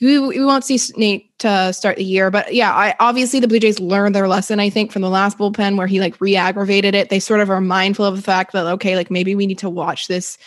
we, 0.00 0.20
we 0.20 0.44
won't 0.44 0.64
see 0.64 0.78
Nate 0.96 1.36
to 1.40 1.72
start 1.72 1.96
the 1.96 2.04
year, 2.04 2.30
but 2.30 2.54
yeah, 2.54 2.72
I 2.72 2.94
obviously 3.00 3.40
the 3.40 3.48
Blue 3.48 3.58
Jays 3.58 3.80
learned 3.80 4.14
their 4.14 4.28
lesson. 4.28 4.60
I 4.60 4.70
think 4.70 4.92
from 4.92 5.02
the 5.02 5.10
last 5.10 5.38
bullpen 5.38 5.76
where 5.76 5.88
he 5.88 5.98
like 5.98 6.20
re-aggravated 6.20 6.94
it. 6.94 7.10
They 7.10 7.18
sort 7.18 7.40
of 7.40 7.50
are 7.50 7.60
mindful 7.60 8.04
of 8.04 8.14
the 8.14 8.22
fact 8.22 8.52
that 8.52 8.64
okay, 8.64 8.94
like 8.94 9.10
maybe 9.10 9.34
we 9.34 9.48
need 9.48 9.58
to 9.58 9.68
watch 9.68 10.06
this 10.06 10.38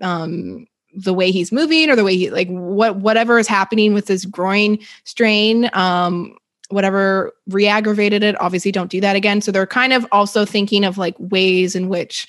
um 0.00 0.66
the 0.96 1.12
way 1.12 1.30
he's 1.30 1.52
moving 1.52 1.90
or 1.90 1.96
the 1.96 2.04
way 2.04 2.16
he 2.16 2.30
like 2.30 2.48
what 2.48 2.96
whatever 2.96 3.38
is 3.38 3.46
happening 3.46 3.92
with 3.92 4.06
this 4.06 4.24
groin 4.24 4.78
strain 5.04 5.68
um 5.74 6.34
whatever 6.70 7.32
re-aggravated 7.48 8.22
it 8.24 8.40
obviously 8.40 8.72
don't 8.72 8.90
do 8.90 9.00
that 9.00 9.14
again. 9.14 9.40
So 9.40 9.52
they're 9.52 9.68
kind 9.68 9.92
of 9.92 10.04
also 10.10 10.44
thinking 10.44 10.84
of 10.84 10.98
like 10.98 11.14
ways 11.18 11.76
in 11.76 11.88
which 11.88 12.26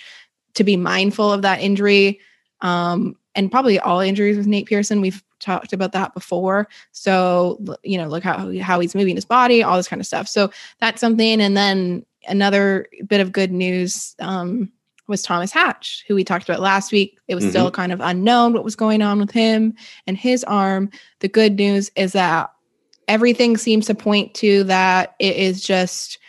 to 0.54 0.64
be 0.64 0.78
mindful 0.78 1.32
of 1.32 1.42
that 1.42 1.62
injury 1.62 2.20
um 2.62 3.16
and 3.36 3.52
probably 3.52 3.80
all 3.80 4.00
injuries 4.00 4.38
with 4.38 4.48
Nate 4.48 4.68
Pearson 4.68 5.02
we've 5.02 5.24
talked 5.40 5.72
about 5.72 5.94
that 5.94 6.14
before. 6.14 6.68
So 6.92 7.60
you 7.84 7.98
know 7.98 8.08
look 8.08 8.24
how 8.24 8.52
how 8.60 8.80
he's 8.82 8.96
moving 8.96 9.16
his 9.16 9.26
body 9.26 9.64
all 9.64 9.78
this 9.78 9.88
kind 9.88 10.02
of 10.02 10.06
stuff. 10.06 10.28
So 10.28 10.52
that's 10.80 11.00
something. 11.00 11.40
And 11.40 11.56
then 11.56 12.06
another 12.28 12.88
bit 13.08 13.22
of 13.22 13.32
good 13.32 13.54
news 13.54 14.14
um 14.20 14.72
was 15.08 15.22
Thomas 15.22 15.52
Hatch, 15.52 16.04
who 16.08 16.16
we 16.16 16.24
talked 16.24 16.48
about 16.48 16.60
last 16.60 16.92
week. 16.92 17.18
It 17.28 17.36
was 17.36 17.44
mm-hmm. 17.46 17.52
still 17.52 17.72
kind 17.72 17.92
of 17.92 18.02
unknown 18.02 18.54
what 18.54 18.64
was 18.64 18.76
going 18.76 19.02
on 19.02 19.20
with 19.20 19.32
him 19.32 19.74
and 20.06 20.18
his 20.18 20.44
arm. 20.44 20.90
The 21.20 21.28
good 21.28 21.56
news 21.56 21.92
is 21.96 22.14
that 22.14 22.52
everything 23.08 23.58
seems 23.58 23.86
to 23.88 23.96
point 23.96 24.34
to 24.36 24.64
that 24.66 25.16
it 25.20 25.36
is 25.36 25.62
just 25.62 26.20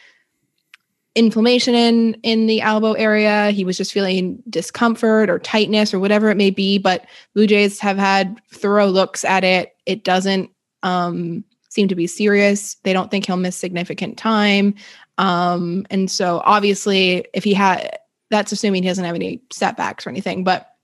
inflammation 1.15 1.75
in 1.75 2.15
in 2.23 2.47
the 2.47 2.61
elbow 2.61 2.93
area. 2.93 3.51
He 3.51 3.65
was 3.65 3.77
just 3.77 3.93
feeling 3.93 4.41
discomfort 4.49 5.29
or 5.29 5.39
tightness 5.41 5.93
or 5.93 5.99
whatever 5.99 6.31
it 6.31 6.37
may 6.37 6.51
be. 6.51 6.79
But 6.79 7.07
Blue 7.35 7.47
Jays 7.47 7.81
have 7.81 7.99
had 7.99 8.41
thorough 8.53 8.87
looks 8.87 9.25
at 9.25 9.43
it. 9.43 9.75
It 9.87 10.05
doesn't 10.05 10.51
um, 10.85 11.45
seem 11.69 11.89
to 11.89 11.97
be 11.97 12.07
serious. 12.07 12.77
They 12.85 12.93
don't 12.93 13.11
think 13.11 13.27
he'll 13.27 13.37
miss 13.37 13.57
significant 13.57 14.17
time. 14.17 14.75
Um, 15.19 15.85
and 15.91 16.09
so 16.09 16.41
obviously, 16.45 17.27
if 17.35 17.43
he 17.43 17.53
had 17.53 17.99
that's 18.31 18.53
assuming 18.53 18.83
he 18.83 18.89
doesn't 18.89 19.05
have 19.05 19.15
any 19.15 19.43
setbacks 19.51 20.07
or 20.07 20.11
anything. 20.11 20.45
But 20.45 20.75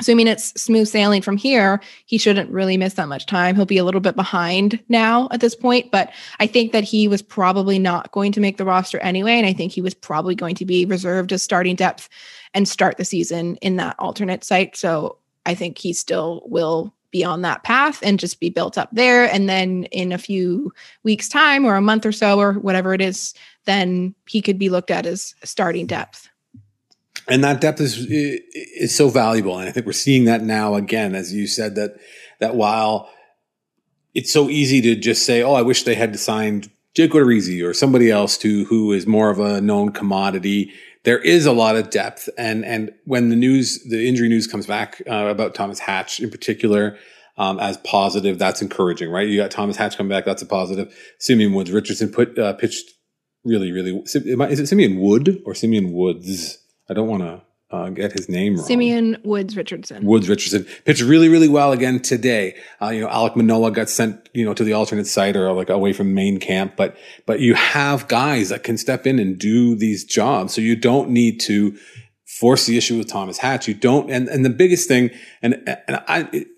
assuming 0.00 0.26
it's 0.26 0.60
smooth 0.60 0.88
sailing 0.88 1.22
from 1.22 1.36
here, 1.36 1.80
he 2.06 2.18
shouldn't 2.18 2.50
really 2.50 2.76
miss 2.76 2.94
that 2.94 3.08
much 3.08 3.26
time. 3.26 3.54
He'll 3.54 3.66
be 3.66 3.78
a 3.78 3.84
little 3.84 4.00
bit 4.00 4.16
behind 4.16 4.82
now 4.88 5.28
at 5.30 5.40
this 5.40 5.54
point, 5.54 5.90
but 5.90 6.10
I 6.40 6.46
think 6.46 6.72
that 6.72 6.84
he 6.84 7.06
was 7.06 7.22
probably 7.22 7.78
not 7.78 8.10
going 8.10 8.32
to 8.32 8.40
make 8.40 8.56
the 8.56 8.64
roster 8.64 8.98
anyway. 9.00 9.34
And 9.34 9.46
I 9.46 9.52
think 9.52 9.72
he 9.72 9.82
was 9.82 9.94
probably 9.94 10.34
going 10.34 10.54
to 10.56 10.64
be 10.64 10.86
reserved 10.86 11.32
as 11.32 11.42
starting 11.42 11.76
depth 11.76 12.08
and 12.54 12.66
start 12.66 12.96
the 12.96 13.04
season 13.04 13.56
in 13.56 13.76
that 13.76 13.96
alternate 13.98 14.42
site. 14.42 14.74
So 14.74 15.18
I 15.44 15.54
think 15.54 15.78
he 15.78 15.92
still 15.92 16.42
will 16.46 16.94
be 17.10 17.24
on 17.24 17.42
that 17.42 17.64
path 17.64 17.98
and 18.02 18.18
just 18.18 18.40
be 18.40 18.48
built 18.48 18.78
up 18.78 18.88
there. 18.92 19.30
And 19.30 19.48
then 19.48 19.84
in 19.86 20.12
a 20.12 20.18
few 20.18 20.72
weeks' 21.02 21.28
time 21.28 21.64
or 21.64 21.74
a 21.74 21.82
month 21.82 22.06
or 22.06 22.12
so 22.12 22.38
or 22.38 22.54
whatever 22.54 22.94
it 22.94 23.00
is, 23.00 23.34
then 23.66 24.14
he 24.28 24.40
could 24.40 24.58
be 24.58 24.70
looked 24.70 24.90
at 24.90 25.06
as 25.06 25.34
starting 25.44 25.86
depth 25.86 26.29
and 27.28 27.44
that 27.44 27.60
depth 27.60 27.80
is 27.80 28.06
is 28.08 28.94
so 28.94 29.08
valuable. 29.08 29.58
And 29.58 29.68
i 29.68 29.72
think 29.72 29.86
we're 29.86 29.92
seeing 29.92 30.24
that 30.24 30.42
now 30.42 30.74
again 30.74 31.14
as 31.14 31.32
you 31.32 31.46
said 31.46 31.74
that 31.76 31.96
that 32.38 32.54
while 32.54 33.10
it's 34.14 34.32
so 34.32 34.48
easy 34.48 34.80
to 34.80 34.96
just 34.96 35.24
say 35.24 35.42
oh 35.42 35.54
i 35.54 35.62
wish 35.62 35.84
they 35.84 35.94
had 35.94 36.18
signed 36.18 36.70
Jake 36.94 37.12
Odorizzi 37.12 37.64
or 37.64 37.72
somebody 37.72 38.10
else 38.10 38.36
to 38.38 38.64
who 38.64 38.92
is 38.92 39.06
more 39.06 39.30
of 39.30 39.38
a 39.38 39.60
known 39.60 39.92
commodity 39.92 40.72
there 41.04 41.18
is 41.18 41.46
a 41.46 41.52
lot 41.52 41.76
of 41.76 41.90
depth. 41.90 42.28
And 42.36 42.64
and 42.64 42.92
when 43.04 43.28
the 43.30 43.36
news 43.36 43.82
the 43.84 44.06
injury 44.06 44.28
news 44.28 44.46
comes 44.46 44.66
back 44.66 45.02
uh, 45.08 45.26
about 45.26 45.54
Thomas 45.54 45.78
Hatch 45.78 46.20
in 46.20 46.30
particular 46.30 46.98
um, 47.38 47.58
as 47.58 47.78
positive 47.78 48.38
that's 48.38 48.60
encouraging 48.62 49.10
right? 49.10 49.28
You 49.28 49.38
got 49.38 49.50
Thomas 49.50 49.76
Hatch 49.76 49.96
coming 49.96 50.10
back 50.10 50.24
that's 50.24 50.42
a 50.42 50.46
positive. 50.46 50.94
Simeon 51.18 51.52
Woods 51.52 51.70
Richardson 51.70 52.10
put 52.10 52.38
uh, 52.38 52.54
pitched 52.54 52.90
really 53.44 53.72
really 53.72 54.02
is 54.04 54.60
it 54.60 54.66
Simeon 54.66 54.98
Wood 54.98 55.42
or 55.46 55.54
Simeon 55.54 55.92
Woods 55.92 56.58
I 56.90 56.92
don't 56.92 57.06
want 57.06 57.22
to 57.22 57.42
uh, 57.70 57.90
get 57.90 58.10
his 58.10 58.28
name 58.28 58.56
wrong. 58.56 58.66
Simeon 58.66 59.16
Woods 59.22 59.56
Richardson. 59.56 60.04
Woods 60.04 60.28
Richardson 60.28 60.66
pitched 60.84 61.02
really, 61.02 61.28
really 61.28 61.48
well 61.48 61.70
again 61.70 62.00
today. 62.00 62.56
Uh, 62.82 62.88
you 62.88 63.00
know, 63.00 63.08
Alec 63.08 63.36
Manoah 63.36 63.70
got 63.70 63.88
sent, 63.88 64.28
you 64.34 64.44
know, 64.44 64.54
to 64.54 64.64
the 64.64 64.72
alternate 64.72 65.06
site 65.06 65.36
or 65.36 65.52
like 65.52 65.70
away 65.70 65.92
from 65.92 66.12
main 66.12 66.40
camp, 66.40 66.74
but, 66.76 66.96
but 67.26 67.38
you 67.38 67.54
have 67.54 68.08
guys 68.08 68.48
that 68.48 68.64
can 68.64 68.76
step 68.76 69.06
in 69.06 69.20
and 69.20 69.38
do 69.38 69.76
these 69.76 70.04
jobs. 70.04 70.52
So 70.52 70.60
you 70.60 70.74
don't 70.74 71.10
need 71.10 71.38
to 71.42 71.78
force 72.26 72.66
the 72.66 72.76
issue 72.76 72.98
with 72.98 73.08
Thomas 73.08 73.38
Hatch. 73.38 73.68
You 73.68 73.74
don't, 73.74 74.10
and, 74.10 74.28
and 74.28 74.44
the 74.44 74.50
biggest 74.50 74.88
thing, 74.88 75.10
and, 75.40 75.54
and 75.86 76.02
I, 76.08 76.28
it, 76.32 76.48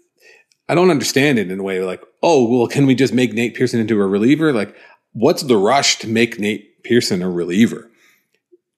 I 0.66 0.74
don't 0.74 0.90
understand 0.90 1.38
it 1.38 1.50
in 1.50 1.60
a 1.60 1.62
way 1.62 1.84
like, 1.84 2.02
oh, 2.22 2.48
well, 2.48 2.66
can 2.68 2.86
we 2.86 2.94
just 2.94 3.12
make 3.12 3.34
Nate 3.34 3.54
Pearson 3.54 3.80
into 3.80 4.00
a 4.00 4.06
reliever? 4.06 4.50
Like, 4.50 4.74
what's 5.12 5.42
the 5.42 5.58
rush 5.58 5.98
to 5.98 6.08
make 6.08 6.38
Nate 6.38 6.82
Pearson 6.84 7.20
a 7.20 7.28
reliever? 7.28 7.90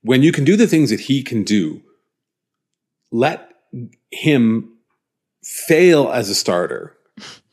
When 0.05 0.23
you 0.23 0.33
can 0.33 0.45
do 0.45 0.57
the 0.57 0.67
things 0.67 0.91
that 0.91 1.01
he 1.01 1.23
can 1.23 1.43
do, 1.43 1.81
let 3.11 3.51
him 4.11 4.71
fail 5.43 6.11
as 6.13 6.29
a 6.29 6.35
starter 6.35 6.97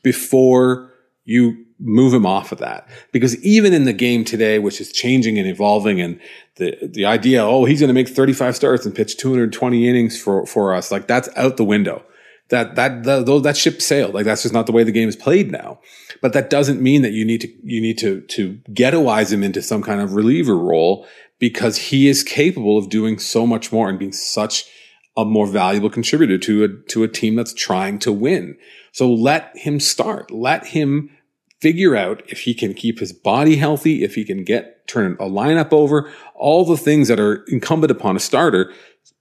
before 0.02 0.92
you 1.24 1.64
move 1.78 2.12
him 2.12 2.26
off 2.26 2.52
of 2.52 2.58
that. 2.58 2.88
Because 3.10 3.42
even 3.44 3.72
in 3.72 3.84
the 3.84 3.92
game 3.92 4.24
today, 4.24 4.58
which 4.58 4.80
is 4.80 4.92
changing 4.92 5.38
and 5.38 5.48
evolving 5.48 6.00
and 6.00 6.20
the, 6.56 6.76
the 6.82 7.06
idea, 7.06 7.42
oh, 7.42 7.64
he's 7.64 7.80
going 7.80 7.88
to 7.88 7.94
make 7.94 8.08
35 8.08 8.54
starts 8.54 8.86
and 8.86 8.94
pitch 8.94 9.16
220 9.16 9.88
innings 9.88 10.20
for, 10.20 10.44
for 10.46 10.74
us, 10.74 10.92
like 10.92 11.06
that's 11.06 11.30
out 11.36 11.56
the 11.56 11.64
window. 11.64 12.04
That, 12.50 12.74
that, 12.74 13.04
that, 13.04 13.40
that 13.44 13.56
ship 13.56 13.80
sailed. 13.80 14.12
Like 14.12 14.26
that's 14.26 14.42
just 14.42 14.52
not 14.52 14.66
the 14.66 14.72
way 14.72 14.84
the 14.84 14.92
game 14.92 15.08
is 15.08 15.16
played 15.16 15.50
now. 15.50 15.80
But 16.20 16.34
that 16.34 16.50
doesn't 16.50 16.82
mean 16.82 17.00
that 17.00 17.12
you 17.12 17.24
need 17.24 17.40
to, 17.40 17.48
you 17.64 17.80
need 17.80 17.96
to, 17.98 18.20
to 18.20 18.60
ghettoize 18.70 19.32
him 19.32 19.42
into 19.42 19.62
some 19.62 19.82
kind 19.82 20.02
of 20.02 20.14
reliever 20.14 20.56
role 20.56 21.06
because 21.42 21.76
he 21.76 22.06
is 22.06 22.22
capable 22.22 22.78
of 22.78 22.88
doing 22.88 23.18
so 23.18 23.44
much 23.44 23.72
more 23.72 23.88
and 23.88 23.98
being 23.98 24.12
such 24.12 24.64
a 25.16 25.24
more 25.24 25.48
valuable 25.48 25.90
contributor 25.90 26.38
to 26.38 26.62
a, 26.62 26.68
to 26.88 27.02
a 27.02 27.08
team 27.08 27.34
that's 27.34 27.52
trying 27.52 27.98
to 27.98 28.12
win. 28.12 28.56
So 28.92 29.12
let 29.12 29.50
him 29.56 29.80
start. 29.80 30.30
Let 30.30 30.68
him 30.68 31.10
figure 31.60 31.96
out 31.96 32.22
if 32.28 32.42
he 32.42 32.54
can 32.54 32.74
keep 32.74 33.00
his 33.00 33.12
body 33.12 33.56
healthy, 33.56 34.04
if 34.04 34.14
he 34.14 34.24
can 34.24 34.44
get, 34.44 34.86
turn 34.86 35.16
a 35.18 35.24
lineup 35.24 35.72
over, 35.72 36.08
all 36.36 36.64
the 36.64 36.76
things 36.76 37.08
that 37.08 37.18
are 37.18 37.42
incumbent 37.48 37.90
upon 37.90 38.14
a 38.14 38.20
starter 38.20 38.72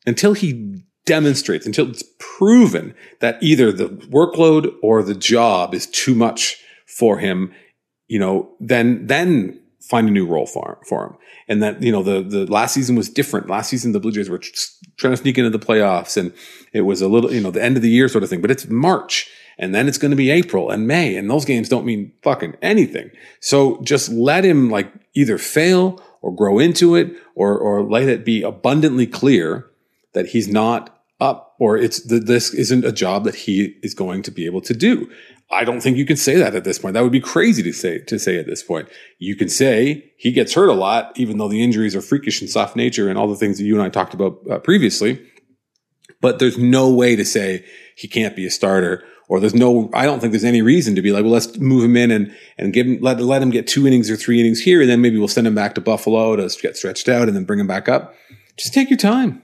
until 0.06 0.34
he 0.34 0.84
demonstrates, 1.08 1.66
until 1.66 1.90
it's 1.90 2.04
proven 2.20 2.94
that 3.20 3.42
either 3.42 3.72
the 3.72 3.90
workload 4.12 4.72
or 4.84 5.02
the 5.02 5.16
job 5.16 5.74
is 5.74 5.88
too 5.88 6.14
much 6.14 6.64
for 6.86 7.18
him, 7.18 7.52
you 8.08 8.20
know, 8.20 8.54
then, 8.60 9.08
then 9.08 9.61
find 9.82 10.08
a 10.08 10.12
new 10.12 10.26
role 10.26 10.46
for, 10.46 10.80
for 10.88 11.08
him. 11.08 11.18
And 11.48 11.64
that, 11.64 11.82
you 11.82 11.92
know, 11.92 12.04
the, 12.04 12.22
the 12.22 12.46
last 12.46 12.74
season 12.74 12.96
was 12.96 13.10
different. 13.10 13.50
Last 13.50 13.70
season, 13.70 13.92
the 13.92 14.00
Blue 14.00 14.12
Jays 14.12 14.30
were 14.30 14.42
trying 14.98 15.14
to 15.14 15.18
sneak 15.18 15.38
into 15.38 15.50
the 15.50 15.60
playoffs 15.60 16.18
and 16.18 16.34
it 16.72 16.82
was 16.82 17.02
a 17.02 17.08
little, 17.08 17.34
you 17.34 17.42
know, 17.42 17.52
the 17.52 17.64
end 17.64 17.76
of 17.76 17.84
the 17.84 17.90
year 17.90 18.08
sort 18.08 18.24
of 18.24 18.30
thing, 18.30 18.42
but 18.42 18.52
it's 18.52 18.68
March 18.68 19.30
and 19.58 19.74
then 19.76 19.88
it's 19.88 19.98
going 19.98 20.12
to 20.12 20.18
be 20.18 20.30
April 20.30 20.70
and 20.70 20.88
May 20.88 21.16
and 21.16 21.30
those 21.30 21.46
games 21.46 21.68
don't 21.68 21.86
mean 21.86 22.14
fucking 22.24 22.56
anything. 22.62 23.12
So 23.40 23.82
just 23.82 24.10
let 24.10 24.46
him 24.46 24.70
like 24.70 24.92
either 25.14 25.38
fail 25.38 26.02
or 26.22 26.34
grow 26.34 26.60
into 26.60 26.96
it 26.96 27.14
or, 27.36 27.58
or 27.58 27.84
let 27.84 28.04
it 28.04 28.24
be 28.24 28.44
abundantly 28.44 29.08
clear 29.08 29.68
that 30.14 30.28
he's 30.28 30.48
not 30.48 31.02
up 31.20 31.56
or 31.60 31.78
it's 31.78 32.02
this 32.02 32.54
isn't 32.54 32.84
a 32.84 32.92
job 32.92 33.24
that 33.24 33.36
he 33.36 33.76
is 33.84 33.94
going 33.94 34.24
to 34.24 34.32
be 34.32 34.46
able 34.46 34.62
to 34.62 34.74
do. 34.74 35.10
I 35.52 35.66
don't 35.66 35.82
think 35.82 35.98
you 35.98 36.06
can 36.06 36.18
say 36.18 36.36
that 36.36 36.56
at 36.56 36.64
this 36.64 36.80
point. 36.80 36.94
That 36.94 37.04
would 37.04 37.12
be 37.12 37.20
crazy 37.20 37.62
to 37.64 37.74
say, 37.74 38.00
to 38.00 38.18
say 38.18 38.38
at 38.38 38.46
this 38.46 38.64
point. 38.64 38.88
You 39.20 39.36
can 39.36 39.50
say 39.50 40.12
he 40.18 40.32
gets 40.32 40.54
hurt 40.54 40.70
a 40.70 40.74
lot, 40.74 41.12
even 41.16 41.38
though 41.38 41.50
the 41.50 41.64
injuries 41.64 41.96
are 41.96 42.02
freakish 42.02 42.42
and 42.42 42.50
soft 42.50 42.76
nature 42.76 43.10
and 43.10 43.18
all 43.18 43.28
the 43.28 43.36
things 43.36 43.58
that 43.58 43.66
you 43.66 43.76
and 43.76 43.84
I 43.84 43.90
talked 43.90 44.14
about 44.14 44.40
uh, 44.50 44.60
previously. 44.60 45.26
But 46.22 46.40
there's 46.40 46.58
no 46.58 46.90
way 46.90 47.16
to 47.16 47.26
say 47.26 47.66
he 47.96 48.08
can't 48.08 48.36
be 48.36 48.46
a 48.46 48.52
starter 48.52 49.04
or 49.32 49.40
there's 49.40 49.56
no, 49.56 49.90
I 49.94 50.06
don't 50.06 50.20
think 50.20 50.32
there's 50.32 50.44
any 50.44 50.62
reason 50.62 50.96
to 50.96 51.02
be 51.02 51.14
like, 51.14 51.24
well, 51.24 51.32
let's 51.32 51.58
move 51.58 51.86
him 51.86 51.96
in 51.96 52.12
and, 52.12 52.36
and 52.58 52.74
give 52.74 52.86
him, 52.86 53.00
let, 53.00 53.22
let 53.22 53.42
him 53.42 53.50
get 53.50 53.66
two 53.66 53.88
innings 53.88 54.10
or 54.10 54.18
three 54.18 54.42
innings 54.42 54.60
here. 54.60 54.82
And 54.82 54.90
then 54.90 55.00
maybe 55.00 55.18
we'll 55.18 55.30
send 55.30 55.48
him 55.48 55.56
back 55.56 55.74
to 55.76 55.82
Buffalo 55.82 56.36
to 56.36 56.50
get 56.62 56.76
stretched 56.76 57.08
out 57.08 57.30
and 57.30 57.36
then 57.36 57.46
bring 57.46 57.60
him 57.60 57.66
back 57.66 57.88
up. 57.88 58.14
Just 58.58 58.74
take 58.74 58.90
your 58.90 58.98
time. 58.98 59.42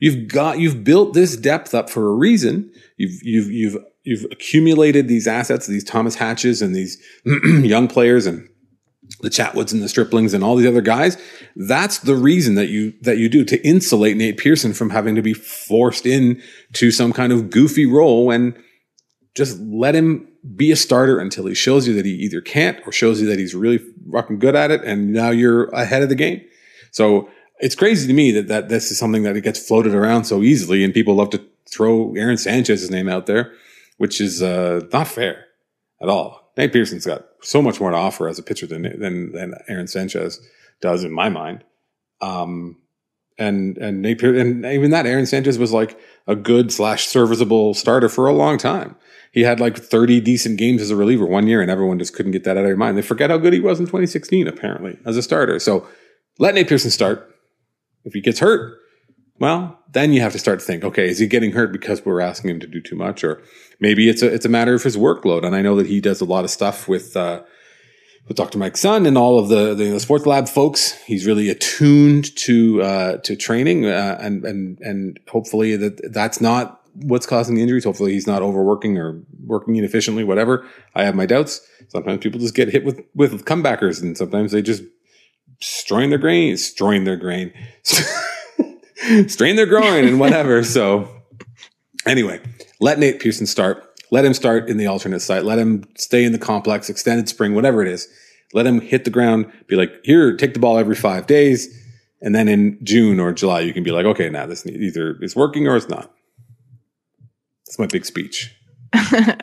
You've 0.00 0.28
got, 0.28 0.58
you've 0.58 0.82
built 0.82 1.14
this 1.14 1.36
depth 1.36 1.72
up 1.72 1.88
for 1.88 2.08
a 2.08 2.14
reason. 2.14 2.72
You've, 2.96 3.22
you've, 3.22 3.50
you've 3.50 3.84
you've 4.08 4.24
accumulated 4.30 5.06
these 5.06 5.28
assets, 5.28 5.66
these 5.66 5.84
Thomas 5.84 6.14
Hatches 6.14 6.62
and 6.62 6.74
these 6.74 7.00
young 7.44 7.88
players 7.88 8.26
and 8.26 8.48
the 9.20 9.28
Chatwoods 9.28 9.72
and 9.72 9.82
the 9.82 9.88
Striplings 9.88 10.32
and 10.32 10.42
all 10.42 10.56
these 10.56 10.66
other 10.66 10.80
guys. 10.80 11.18
That's 11.56 11.98
the 11.98 12.14
reason 12.14 12.54
that 12.54 12.68
you 12.68 12.94
that 13.02 13.18
you 13.18 13.28
do 13.28 13.44
to 13.44 13.66
insulate 13.66 14.16
Nate 14.16 14.38
Pearson 14.38 14.72
from 14.72 14.90
having 14.90 15.14
to 15.14 15.22
be 15.22 15.34
forced 15.34 16.06
in 16.06 16.42
to 16.74 16.90
some 16.90 17.12
kind 17.12 17.32
of 17.32 17.50
goofy 17.50 17.84
role 17.84 18.30
and 18.30 18.56
just 19.34 19.60
let 19.60 19.94
him 19.94 20.26
be 20.56 20.72
a 20.72 20.76
starter 20.76 21.18
until 21.18 21.46
he 21.46 21.54
shows 21.54 21.86
you 21.86 21.94
that 21.94 22.06
he 22.06 22.12
either 22.12 22.40
can't 22.40 22.80
or 22.86 22.92
shows 22.92 23.20
you 23.20 23.26
that 23.26 23.38
he's 23.38 23.54
really 23.54 23.78
fucking 24.10 24.38
good 24.38 24.56
at 24.56 24.70
it 24.70 24.82
and 24.84 25.12
now 25.12 25.30
you're 25.30 25.68
ahead 25.68 26.02
of 26.02 26.08
the 26.08 26.14
game. 26.14 26.40
So 26.92 27.28
it's 27.60 27.74
crazy 27.74 28.06
to 28.06 28.14
me 28.14 28.30
that, 28.32 28.48
that 28.48 28.68
this 28.68 28.90
is 28.90 28.98
something 28.98 29.24
that 29.24 29.36
it 29.36 29.42
gets 29.42 29.64
floated 29.64 29.94
around 29.94 30.24
so 30.24 30.42
easily 30.42 30.82
and 30.82 30.94
people 30.94 31.14
love 31.14 31.30
to 31.30 31.44
throw 31.68 32.14
Aaron 32.14 32.38
Sanchez's 32.38 32.90
name 32.90 33.08
out 33.08 33.26
there 33.26 33.52
which 33.98 34.20
is 34.20 34.42
uh, 34.42 34.80
not 34.92 35.06
fair 35.06 35.44
at 36.00 36.08
all. 36.08 36.52
Nate 36.56 36.72
Pearson's 36.72 37.06
got 37.06 37.26
so 37.42 37.62
much 37.62 37.80
more 37.80 37.90
to 37.90 37.96
offer 37.96 38.28
as 38.28 38.38
a 38.38 38.42
pitcher 38.42 38.66
than 38.66 38.82
than, 38.98 39.32
than 39.32 39.54
Aaron 39.68 39.86
Sanchez 39.86 40.40
does 40.80 41.04
in 41.04 41.12
my 41.12 41.28
mind. 41.28 41.64
Um, 42.20 42.78
and 43.38 43.78
and 43.78 44.02
Nate 44.02 44.18
Pearson, 44.18 44.64
and 44.64 44.66
even 44.66 44.90
that 44.90 45.06
Aaron 45.06 45.26
Sanchez 45.26 45.58
was 45.58 45.72
like 45.72 45.98
a 46.26 46.34
good 46.34 46.72
slash 46.72 47.06
serviceable 47.06 47.74
starter 47.74 48.08
for 48.08 48.26
a 48.26 48.32
long 48.32 48.58
time. 48.58 48.96
He 49.30 49.42
had 49.42 49.60
like 49.60 49.76
30 49.76 50.20
decent 50.20 50.58
games 50.58 50.82
as 50.82 50.90
a 50.90 50.96
reliever 50.96 51.26
one 51.26 51.46
year, 51.46 51.62
and 51.62 51.70
everyone 51.70 51.98
just 51.98 52.14
couldn't 52.14 52.32
get 52.32 52.44
that 52.44 52.56
out 52.56 52.58
of 52.58 52.64
their 52.64 52.76
mind. 52.76 52.96
They 52.96 53.02
forget 53.02 53.30
how 53.30 53.38
good 53.38 53.52
he 53.52 53.60
was 53.60 53.78
in 53.78 53.86
2016, 53.86 54.48
apparently, 54.48 54.98
as 55.04 55.16
a 55.16 55.22
starter. 55.22 55.58
So 55.60 55.86
let 56.38 56.54
Nate 56.54 56.68
Pearson 56.68 56.90
start. 56.90 57.32
If 58.04 58.14
he 58.14 58.20
gets 58.20 58.40
hurt, 58.40 58.78
well, 59.38 59.78
then 59.92 60.12
you 60.12 60.20
have 60.20 60.32
to 60.32 60.38
start 60.38 60.60
to 60.60 60.64
think, 60.64 60.84
okay, 60.84 61.08
is 61.08 61.18
he 61.18 61.26
getting 61.26 61.52
hurt 61.52 61.72
because 61.72 62.04
we're 62.04 62.20
asking 62.20 62.50
him 62.50 62.60
to 62.60 62.66
do 62.66 62.80
too 62.80 62.96
much, 62.96 63.24
or 63.24 63.42
maybe 63.80 64.08
it's 64.08 64.22
a 64.22 64.32
it's 64.32 64.44
a 64.44 64.48
matter 64.48 64.74
of 64.74 64.82
his 64.82 64.96
workload. 64.96 65.44
And 65.44 65.54
I 65.54 65.62
know 65.62 65.76
that 65.76 65.86
he 65.86 66.00
does 66.00 66.20
a 66.20 66.24
lot 66.24 66.44
of 66.44 66.50
stuff 66.50 66.88
with 66.88 67.16
uh, 67.16 67.42
with 68.26 68.36
Dr. 68.36 68.58
Mike 68.58 68.76
Sun 68.76 69.06
and 69.06 69.16
all 69.16 69.38
of 69.38 69.48
the, 69.48 69.74
the, 69.74 69.90
the 69.90 70.00
sports 70.00 70.26
lab 70.26 70.48
folks. 70.48 70.92
He's 71.04 71.26
really 71.26 71.48
attuned 71.48 72.36
to 72.36 72.82
uh, 72.82 73.16
to 73.18 73.36
training, 73.36 73.86
uh, 73.86 74.18
and 74.20 74.44
and 74.44 74.78
and 74.80 75.20
hopefully 75.28 75.76
that 75.76 76.12
that's 76.12 76.40
not 76.40 76.80
what's 76.94 77.26
causing 77.26 77.54
the 77.54 77.62
injuries. 77.62 77.84
Hopefully 77.84 78.12
he's 78.12 78.26
not 78.26 78.42
overworking 78.42 78.98
or 78.98 79.22
working 79.44 79.76
inefficiently. 79.76 80.24
Whatever. 80.24 80.66
I 80.94 81.04
have 81.04 81.14
my 81.14 81.26
doubts. 81.26 81.66
Sometimes 81.88 82.20
people 82.20 82.40
just 82.40 82.54
get 82.54 82.68
hit 82.68 82.84
with 82.84 83.00
with 83.14 83.44
comebackers, 83.44 84.02
and 84.02 84.16
sometimes 84.16 84.52
they 84.52 84.62
just 84.62 84.82
strain 85.60 86.10
their 86.10 86.18
grain, 86.18 86.56
strain 86.56 87.04
their 87.04 87.16
grain, 87.16 87.52
strain 89.26 89.56
their 89.56 89.66
groin, 89.66 90.04
and 90.04 90.20
whatever. 90.20 90.62
so 90.64 91.08
anyway, 92.06 92.40
let 92.80 92.98
Nate 92.98 93.20
Pearson 93.20 93.46
start. 93.46 93.84
Let 94.10 94.24
him 94.24 94.34
start 94.34 94.68
in 94.68 94.78
the 94.78 94.86
alternate 94.86 95.20
site. 95.20 95.44
Let 95.44 95.58
him 95.58 95.84
stay 95.96 96.24
in 96.24 96.32
the 96.32 96.38
complex, 96.38 96.88
extended 96.88 97.28
spring, 97.28 97.54
whatever 97.54 97.82
it 97.82 97.88
is. 97.88 98.08
Let 98.54 98.66
him 98.66 98.80
hit 98.80 99.04
the 99.04 99.10
ground. 99.10 99.52
Be 99.66 99.76
like, 99.76 99.92
here, 100.04 100.34
take 100.34 100.54
the 100.54 100.60
ball 100.60 100.78
every 100.78 100.94
five 100.94 101.26
days. 101.26 101.68
And 102.22 102.34
then 102.34 102.48
in 102.48 102.78
June 102.82 103.20
or 103.20 103.32
July, 103.32 103.60
you 103.60 103.72
can 103.72 103.84
be 103.84 103.90
like, 103.90 104.06
okay, 104.06 104.30
now 104.30 104.46
this 104.46 104.66
either 104.66 105.16
is 105.20 105.36
working 105.36 105.68
or 105.68 105.76
it's 105.76 105.88
not. 105.88 106.10
That's 107.66 107.78
my 107.78 107.86
big 107.86 108.06
speech. 108.06 108.54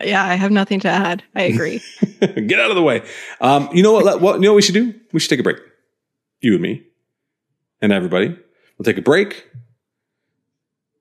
yeah, 0.04 0.26
I 0.26 0.34
have 0.36 0.52
nothing 0.52 0.80
to 0.82 0.88
add. 0.88 1.24
I 1.36 1.44
agree. 1.44 1.82
Get 2.20 2.60
out 2.60 2.72
of 2.72 2.76
the 2.76 2.82
way. 2.82 3.04
Um, 3.40 3.70
you 3.72 3.84
know 3.84 3.94
what, 3.94 4.20
what? 4.20 4.36
You 4.36 4.42
know 4.42 4.52
what 4.52 4.56
we 4.56 4.62
should 4.64 4.74
do? 4.74 4.94
We 5.14 5.20
should 5.20 5.30
take 5.30 5.40
a 5.40 5.44
break. 5.44 5.58
You 6.42 6.54
and 6.54 6.62
me, 6.62 6.84
and 7.82 7.94
everybody. 7.94 8.36
We'll 8.78 8.86
take 8.86 8.98
a 8.98 9.02
break. 9.02 9.50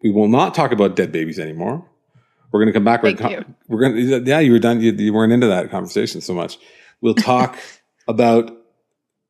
We 0.02 0.10
will 0.10 0.28
not 0.28 0.54
talk 0.54 0.72
about 0.72 0.96
dead 0.96 1.12
babies 1.12 1.38
anymore. 1.38 1.86
We're 2.52 2.60
going 2.60 2.72
to 2.72 2.72
come 2.72 2.84
back. 2.84 3.02
Thank 3.02 3.20
we're, 3.20 3.30
you. 3.30 3.44
we're 3.68 3.80
going 3.80 3.94
to, 3.96 4.30
yeah, 4.30 4.38
you 4.38 4.52
were 4.52 4.58
done. 4.58 4.80
You, 4.80 4.92
you 4.92 5.12
weren't 5.12 5.32
into 5.32 5.48
that 5.48 5.70
conversation 5.70 6.20
so 6.20 6.34
much. 6.34 6.58
We'll 7.00 7.14
talk 7.14 7.58
about 8.08 8.50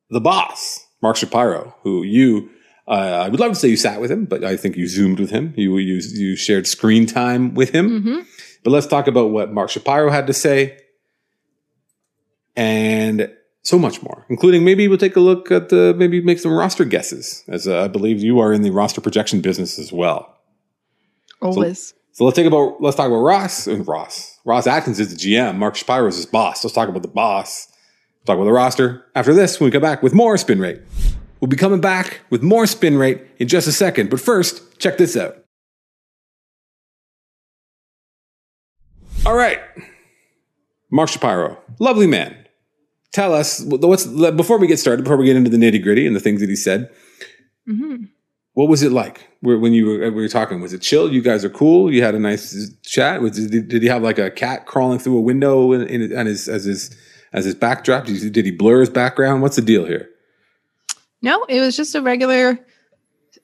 the 0.09 0.21
boss, 0.21 0.85
Mark 1.01 1.15
Shapiro, 1.15 1.75
who 1.81 2.03
you, 2.03 2.49
uh, 2.87 2.91
I 2.91 3.29
would 3.29 3.39
love 3.39 3.51
to 3.53 3.55
say 3.55 3.67
you 3.69 3.77
sat 3.77 3.99
with 3.99 4.11
him, 4.11 4.25
but 4.25 4.43
I 4.43 4.57
think 4.57 4.75
you 4.75 4.87
zoomed 4.87 5.19
with 5.19 5.31
him. 5.31 5.53
You, 5.57 5.77
you, 5.77 5.95
you 5.95 6.35
shared 6.35 6.67
screen 6.67 7.07
time 7.07 7.55
with 7.55 7.71
him. 7.71 8.01
hmm 8.03 8.19
But 8.63 8.71
let's 8.71 8.85
talk 8.85 9.07
about 9.07 9.31
what 9.31 9.51
Mark 9.51 9.71
Shapiro 9.71 10.11
had 10.11 10.27
to 10.27 10.33
say 10.33 10.77
and 12.55 13.31
so 13.65 13.79
much 13.79 14.01
more, 14.03 14.25
including 14.29 14.63
maybe 14.63 14.87
we'll 14.87 14.97
take 14.97 15.15
a 15.15 15.19
look 15.19 15.51
at 15.51 15.69
the, 15.69 15.93
maybe 15.97 16.21
make 16.21 16.39
some 16.39 16.53
roster 16.53 16.85
guesses, 16.85 17.43
as 17.47 17.67
uh, 17.67 17.81
I 17.83 17.87
believe 17.87 18.21
you 18.21 18.39
are 18.39 18.53
in 18.53 18.61
the 18.61 18.69
roster 18.69 19.01
projection 19.01 19.41
business 19.41 19.79
as 19.79 19.91
well. 19.91 20.37
Always. 21.41 21.93
So 22.11 22.23
let's 22.23 22.35
take 22.35 22.45
about 22.45 22.81
let's 22.81 22.95
talk 22.95 23.07
about 23.07 23.17
Ross 23.17 23.67
and 23.67 23.85
Ross. 23.85 24.39
Ross 24.45 24.67
Atkins 24.67 24.99
is 24.99 25.13
the 25.13 25.17
GM. 25.17 25.57
Mark 25.57 25.75
Shapiro 25.75 26.07
is 26.07 26.15
his 26.15 26.25
boss. 26.25 26.63
Let's 26.63 26.73
talk 26.73 26.87
about 26.87 27.01
the 27.01 27.09
boss. 27.09 27.67
Let's 27.67 28.25
Talk 28.27 28.35
about 28.35 28.45
the 28.45 28.53
roster 28.53 29.05
after 29.15 29.33
this 29.33 29.59
when 29.59 29.67
we 29.67 29.71
come 29.71 29.81
back 29.81 30.01
with 30.01 30.13
more 30.13 30.37
spin 30.37 30.59
rate. 30.59 30.81
We'll 31.41 31.49
be 31.49 31.57
coming 31.57 31.81
back 31.81 32.21
with 32.29 32.41
more 32.41 32.65
spin 32.67 32.97
rate 32.97 33.21
in 33.37 33.47
just 33.47 33.67
a 33.67 33.71
second. 33.71 34.09
But 34.09 34.21
first, 34.21 34.79
check 34.79 34.97
this 34.97 35.17
out. 35.17 35.43
All 39.25 39.35
right, 39.35 39.59
Mark 40.91 41.09
Shapiro, 41.09 41.57
lovely 41.79 42.07
man. 42.07 42.44
Tell 43.11 43.33
us 43.33 43.61
what's 43.65 44.05
before 44.05 44.57
we 44.57 44.67
get 44.67 44.79
started. 44.79 45.03
Before 45.03 45.17
we 45.17 45.25
get 45.25 45.35
into 45.35 45.49
the 45.49 45.57
nitty 45.57 45.81
gritty 45.81 46.05
and 46.05 46.15
the 46.15 46.19
things 46.19 46.41
that 46.41 46.49
he 46.49 46.55
said. 46.55 46.89
hmm 47.65 48.05
What 48.53 48.69
was 48.69 48.83
it 48.83 48.91
like 48.91 49.27
when 49.41 49.73
you 49.73 49.85
were, 49.85 50.11
we 50.11 50.21
were 50.21 50.27
talking? 50.27 50.59
Was 50.61 50.73
it 50.73 50.81
chill? 50.81 51.11
You 51.11 51.21
guys 51.21 51.45
are 51.45 51.49
cool. 51.49 51.93
You 51.93 52.03
had 52.03 52.15
a 52.15 52.19
nice 52.19 52.71
chat. 52.83 53.21
Was 53.21 53.47
did, 53.47 53.67
did 53.67 53.81
he 53.81 53.87
have 53.87 54.03
like 54.03 54.19
a 54.19 54.31
cat 54.31 54.65
crawling 54.65 54.99
through 54.99 55.17
a 55.17 55.21
window 55.21 55.71
in, 55.71 55.83
in, 55.83 56.17
on 56.17 56.25
his 56.25 56.47
as 56.47 56.65
his 56.65 56.95
as 57.31 57.45
his 57.45 57.55
backdrop? 57.55 58.05
Did 58.05 58.21
he, 58.21 58.29
did 58.29 58.45
he 58.45 58.51
blur 58.51 58.79
his 58.81 58.89
background? 58.89 59.41
What's 59.41 59.55
the 59.55 59.61
deal 59.61 59.85
here? 59.85 60.09
No, 61.21 61.43
it 61.45 61.59
was 61.59 61.75
just 61.75 61.95
a 61.95 62.01
regular 62.01 62.59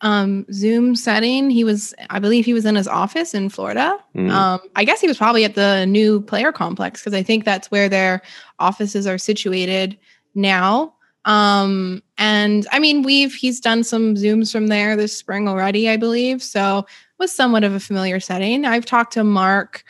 um, 0.01 0.45
Zoom 0.51 0.95
setting. 0.95 1.49
He 1.49 1.63
was, 1.63 1.93
I 2.09 2.19
believe, 2.19 2.45
he 2.45 2.53
was 2.53 2.65
in 2.65 2.75
his 2.75 2.87
office 2.87 3.33
in 3.33 3.49
Florida. 3.49 3.97
Mhm. 4.15 4.31
Um, 4.31 4.59
I 4.75 4.83
guess 4.83 4.99
he 4.99 5.07
was 5.07 5.17
probably 5.17 5.45
at 5.45 5.55
the 5.55 5.85
new 5.85 6.21
player 6.21 6.51
complex 6.51 7.01
because 7.01 7.13
I 7.13 7.23
think 7.23 7.45
that's 7.45 7.69
where 7.69 7.87
their 7.87 8.21
offices 8.59 9.05
are 9.07 9.17
situated 9.17 9.97
now. 10.35 10.93
Um, 11.25 12.01
and 12.17 12.67
I 12.71 12.79
mean, 12.79 13.03
we've 13.03 13.33
he's 13.33 13.59
done 13.59 13.83
some 13.83 14.15
zooms 14.15 14.51
from 14.51 14.67
there 14.67 14.95
this 14.95 15.15
spring 15.15 15.47
already, 15.47 15.87
I 15.87 15.97
believe. 15.97 16.41
So 16.41 16.79
it 16.79 16.85
was 17.19 17.31
somewhat 17.31 17.63
of 17.63 17.73
a 17.73 17.79
familiar 17.79 18.19
setting. 18.19 18.65
I've 18.65 18.85
talked 18.85 19.13
to 19.13 19.23
Mark 19.23 19.83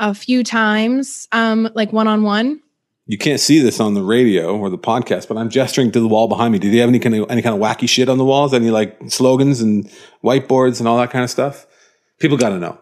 a 0.00 0.12
few 0.12 0.42
times, 0.42 1.28
um, 1.30 1.70
like 1.74 1.92
one 1.92 2.08
on 2.08 2.24
one. 2.24 2.60
You 3.06 3.18
can't 3.18 3.38
see 3.40 3.58
this 3.58 3.80
on 3.80 3.92
the 3.94 4.02
radio 4.02 4.56
or 4.56 4.70
the 4.70 4.78
podcast, 4.78 5.28
but 5.28 5.36
I'm 5.36 5.50
gesturing 5.50 5.92
to 5.92 6.00
the 6.00 6.08
wall 6.08 6.26
behind 6.26 6.52
me. 6.52 6.58
Do 6.58 6.70
they 6.70 6.78
have 6.78 6.88
any 6.88 6.98
kind 6.98 7.14
of 7.14 7.30
any 7.30 7.42
kind 7.42 7.54
of 7.54 7.60
wacky 7.60 7.86
shit 7.88 8.08
on 8.08 8.16
the 8.16 8.24
walls? 8.24 8.54
Any 8.54 8.70
like 8.70 8.96
slogans 9.08 9.60
and 9.60 9.90
whiteboards 10.24 10.78
and 10.78 10.88
all 10.88 10.96
that 10.98 11.10
kind 11.10 11.22
of 11.22 11.28
stuff? 11.30 11.66
People 12.18 12.38
got 12.38 12.48
to 12.50 12.58
know. 12.58 12.78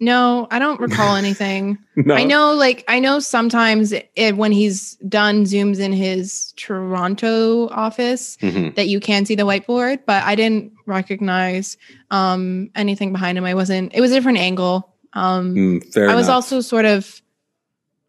No, 0.00 0.48
I 0.50 0.58
don't 0.58 0.80
recall 0.80 1.14
anything. 1.24 1.78
No. 1.94 2.14
I 2.14 2.24
know, 2.24 2.54
like, 2.54 2.84
I 2.88 2.98
know 2.98 3.20
sometimes 3.20 3.92
it, 3.92 4.36
when 4.36 4.50
he's 4.50 4.96
done 5.08 5.44
zooms 5.44 5.78
in 5.78 5.92
his 5.92 6.52
Toronto 6.56 7.68
office 7.68 8.36
Mhm. 8.40 8.74
that 8.76 8.88
you 8.88 8.98
can 8.98 9.24
see 9.26 9.34
the 9.34 9.44
whiteboard, 9.44 10.00
but 10.06 10.22
I 10.24 10.34
didn't 10.34 10.72
recognize 10.86 11.76
um, 12.10 12.70
anything 12.74 13.12
behind 13.12 13.38
him. 13.38 13.44
I 13.44 13.54
wasn't, 13.54 13.94
it 13.94 14.00
was 14.00 14.10
a 14.10 14.14
different 14.14 14.38
angle. 14.38 14.92
Um, 15.12 15.54
Mm, 15.54 15.96
I 16.08 16.14
was 16.14 16.26
enough. 16.26 16.34
also 16.34 16.60
sort 16.60 16.86
of 16.86 17.22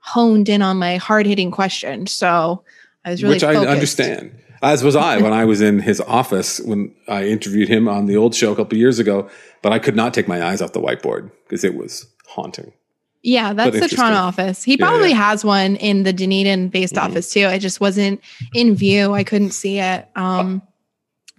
honed 0.05 0.49
in 0.49 0.61
on 0.61 0.77
my 0.77 0.97
hard 0.97 1.25
hitting 1.25 1.51
question. 1.51 2.05
So 2.07 2.63
I 3.03 3.11
was 3.11 3.23
really 3.23 3.35
which 3.35 3.43
I 3.43 3.55
understand. 3.55 4.37
As 4.61 4.83
was 4.83 4.95
I 4.95 5.17
when 5.17 5.33
I 5.33 5.45
was 5.45 5.61
in 5.61 5.79
his 5.79 5.99
office 6.01 6.59
when 6.59 6.93
I 7.07 7.25
interviewed 7.25 7.67
him 7.69 7.87
on 7.87 8.05
the 8.05 8.15
old 8.17 8.33
show 8.33 8.51
a 8.51 8.55
couple 8.55 8.77
years 8.77 8.99
ago. 8.99 9.29
But 9.61 9.73
I 9.73 9.79
could 9.79 9.95
not 9.95 10.13
take 10.13 10.27
my 10.27 10.43
eyes 10.45 10.61
off 10.61 10.73
the 10.73 10.81
whiteboard 10.81 11.31
because 11.43 11.63
it 11.63 11.75
was 11.75 12.05
haunting. 12.27 12.71
Yeah, 13.23 13.53
that's 13.53 13.79
the. 13.79 13.87
Toronto 13.87 14.17
office. 14.19 14.63
He 14.63 14.77
probably 14.77 15.09
yeah. 15.09 15.15
has 15.31 15.43
one 15.43 15.75
in 15.77 16.03
the 16.03 16.13
Dunedin 16.13 16.69
based 16.69 16.93
Mhm. 16.93 17.01
office 17.01 17.33
too. 17.33 17.41
It 17.47 17.59
just 17.59 17.81
wasn't 17.81 18.21
in 18.53 18.75
view. 18.75 19.13
I 19.13 19.23
couldn't 19.23 19.51
see 19.51 19.79
it. 19.79 20.07
Um, 20.15 20.61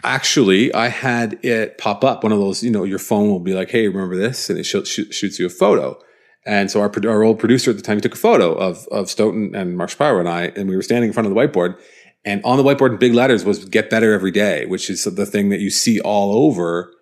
Actually, 0.05 0.75
I 0.75 0.89
had 0.89 1.39
it 1.45 1.79
pop 1.79 2.05
up. 2.05 2.23
One 2.23 2.33
of 2.33 2.39
those, 2.39 2.63
you 2.63 2.71
know, 2.71 2.85
your 2.85 2.99
phone 2.99 3.29
will 3.29 3.41
be 3.41 3.55
like, 3.55 3.71
"Hey, 3.71 3.89
remember 3.89 4.17
this?" 4.17 4.51
and 4.51 4.59
it 4.59 4.65
sh- 4.65 4.85
sh- 4.85 5.11
shoots 5.15 5.39
you 5.39 5.47
a 5.47 5.51
photo. 5.51 5.99
And 6.47 6.71
so 6.71 6.81
our 6.81 6.91
our 7.07 7.23
old 7.25 7.39
producer 7.39 7.71
at 7.73 7.77
the 7.77 7.83
time 7.83 7.97
he 7.97 8.01
took 8.01 8.15
a 8.15 8.19
photo 8.19 8.55
of 8.55 8.87
of 8.89 9.07
Stoeten 9.07 9.55
and 9.55 9.77
Mark 9.77 9.91
Shapiro 9.91 10.21
and 10.21 10.29
I, 10.29 10.53
and 10.57 10.69
we 10.69 10.77
were 10.77 10.83
standing 10.83 11.09
in 11.09 11.13
front 11.13 11.27
of 11.27 11.35
the 11.35 11.41
whiteboard. 11.41 11.77
And 12.25 12.41
on 12.45 12.57
the 12.57 12.63
whiteboard 12.65 12.91
in 12.93 12.97
big 12.99 13.15
letters 13.15 13.45
was 13.45 13.65
"Get 13.65 13.91
better 13.91 14.13
every 14.13 14.31
day," 14.31 14.67
which 14.67 14.89
is 14.89 15.05
the 15.05 15.27
thing 15.27 15.49
that 15.51 15.61
you 15.61 15.71
see 15.71 16.01
all 16.01 16.33
over 16.47 16.93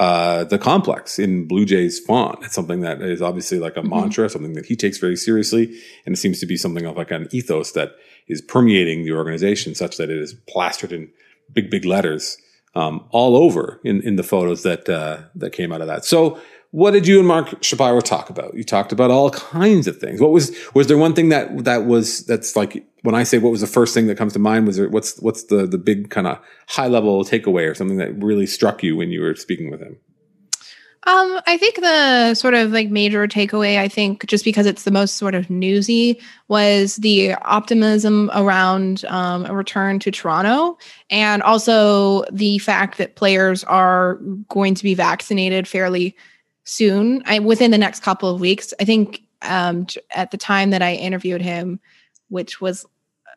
uh, 0.00 0.44
the 0.44 0.58
complex 0.58 1.18
in 1.18 1.46
Blue 1.46 1.64
Jays 1.64 2.00
font. 2.00 2.38
It's 2.42 2.54
something 2.54 2.80
that 2.80 3.00
is 3.02 3.22
obviously 3.22 3.58
like 3.60 3.76
a 3.76 3.82
Mhm. 3.82 3.90
mantra, 3.90 4.28
something 4.28 4.54
that 4.54 4.66
he 4.66 4.74
takes 4.74 4.98
very 4.98 5.16
seriously, 5.16 5.70
and 6.04 6.14
it 6.14 6.18
seems 6.18 6.40
to 6.40 6.46
be 6.46 6.56
something 6.56 6.84
of 6.86 6.96
like 6.96 7.10
an 7.12 7.28
ethos 7.30 7.72
that 7.72 7.92
is 8.26 8.40
permeating 8.40 9.04
the 9.04 9.12
organization, 9.12 9.74
such 9.74 9.98
that 9.98 10.10
it 10.10 10.18
is 10.18 10.34
plastered 10.48 10.92
in 10.92 11.08
big, 11.54 11.70
big 11.70 11.84
letters 11.84 12.36
um, 12.74 13.04
all 13.10 13.36
over 13.36 13.80
in, 13.84 14.00
in 14.02 14.16
the 14.16 14.22
photos 14.22 14.62
that 14.62 14.88
uh, 14.88 15.18
that 15.36 15.52
came 15.52 15.72
out 15.72 15.82
of 15.82 15.86
that. 15.86 16.04
So, 16.04 16.38
what 16.72 16.92
did 16.92 17.06
you 17.06 17.18
and 17.18 17.28
Mark 17.28 17.62
Shapiro 17.62 18.00
talk 18.00 18.30
about? 18.30 18.54
You 18.54 18.64
talked 18.64 18.92
about 18.92 19.10
all 19.10 19.30
kinds 19.30 19.86
of 19.86 19.98
things. 19.98 20.20
What 20.20 20.32
was 20.32 20.56
was 20.74 20.86
there 20.86 20.96
one 20.96 21.14
thing 21.14 21.28
that 21.28 21.64
that 21.64 21.84
was 21.84 22.24
that's 22.24 22.56
like 22.56 22.84
when 23.02 23.14
I 23.14 23.24
say 23.24 23.38
what 23.38 23.50
was 23.50 23.60
the 23.60 23.66
first 23.66 23.92
thing 23.92 24.06
that 24.06 24.16
comes 24.16 24.32
to 24.32 24.38
mind? 24.38 24.66
Was 24.66 24.78
there 24.78 24.88
what's 24.88 25.20
what's 25.20 25.44
the 25.44 25.66
the 25.66 25.76
big 25.76 26.08
kind 26.08 26.26
of 26.26 26.38
high 26.68 26.88
level 26.88 27.22
takeaway 27.24 27.70
or 27.70 27.74
something 27.74 27.98
that 27.98 28.14
really 28.22 28.46
struck 28.46 28.82
you 28.82 28.96
when 28.96 29.10
you 29.10 29.20
were 29.20 29.34
speaking 29.36 29.70
with 29.70 29.80
him? 29.80 29.98
Um, 31.04 31.40
I 31.48 31.58
think 31.58 31.80
the 31.80 32.34
sort 32.34 32.54
of 32.54 32.70
like 32.70 32.88
major 32.88 33.26
takeaway, 33.26 33.76
I 33.76 33.88
think, 33.88 34.24
just 34.26 34.44
because 34.44 34.66
it's 34.66 34.84
the 34.84 34.92
most 34.92 35.16
sort 35.16 35.34
of 35.34 35.50
newsy, 35.50 36.20
was 36.46 36.96
the 36.96 37.34
optimism 37.42 38.30
around 38.34 39.04
um, 39.06 39.44
a 39.46 39.52
return 39.52 39.98
to 39.98 40.12
Toronto, 40.12 40.78
and 41.10 41.42
also 41.42 42.22
the 42.32 42.58
fact 42.58 42.98
that 42.98 43.16
players 43.16 43.64
are 43.64 44.20
going 44.48 44.76
to 44.76 44.84
be 44.84 44.94
vaccinated 44.94 45.66
fairly 45.66 46.16
soon, 46.64 47.22
I, 47.26 47.38
within 47.38 47.70
the 47.70 47.78
next 47.78 48.02
couple 48.02 48.32
of 48.32 48.40
weeks. 48.40 48.72
I 48.80 48.84
think 48.84 49.22
um, 49.42 49.86
at 50.14 50.30
the 50.30 50.36
time 50.36 50.70
that 50.70 50.82
I 50.82 50.94
interviewed 50.94 51.42
him, 51.42 51.80
which 52.28 52.60
was 52.60 52.86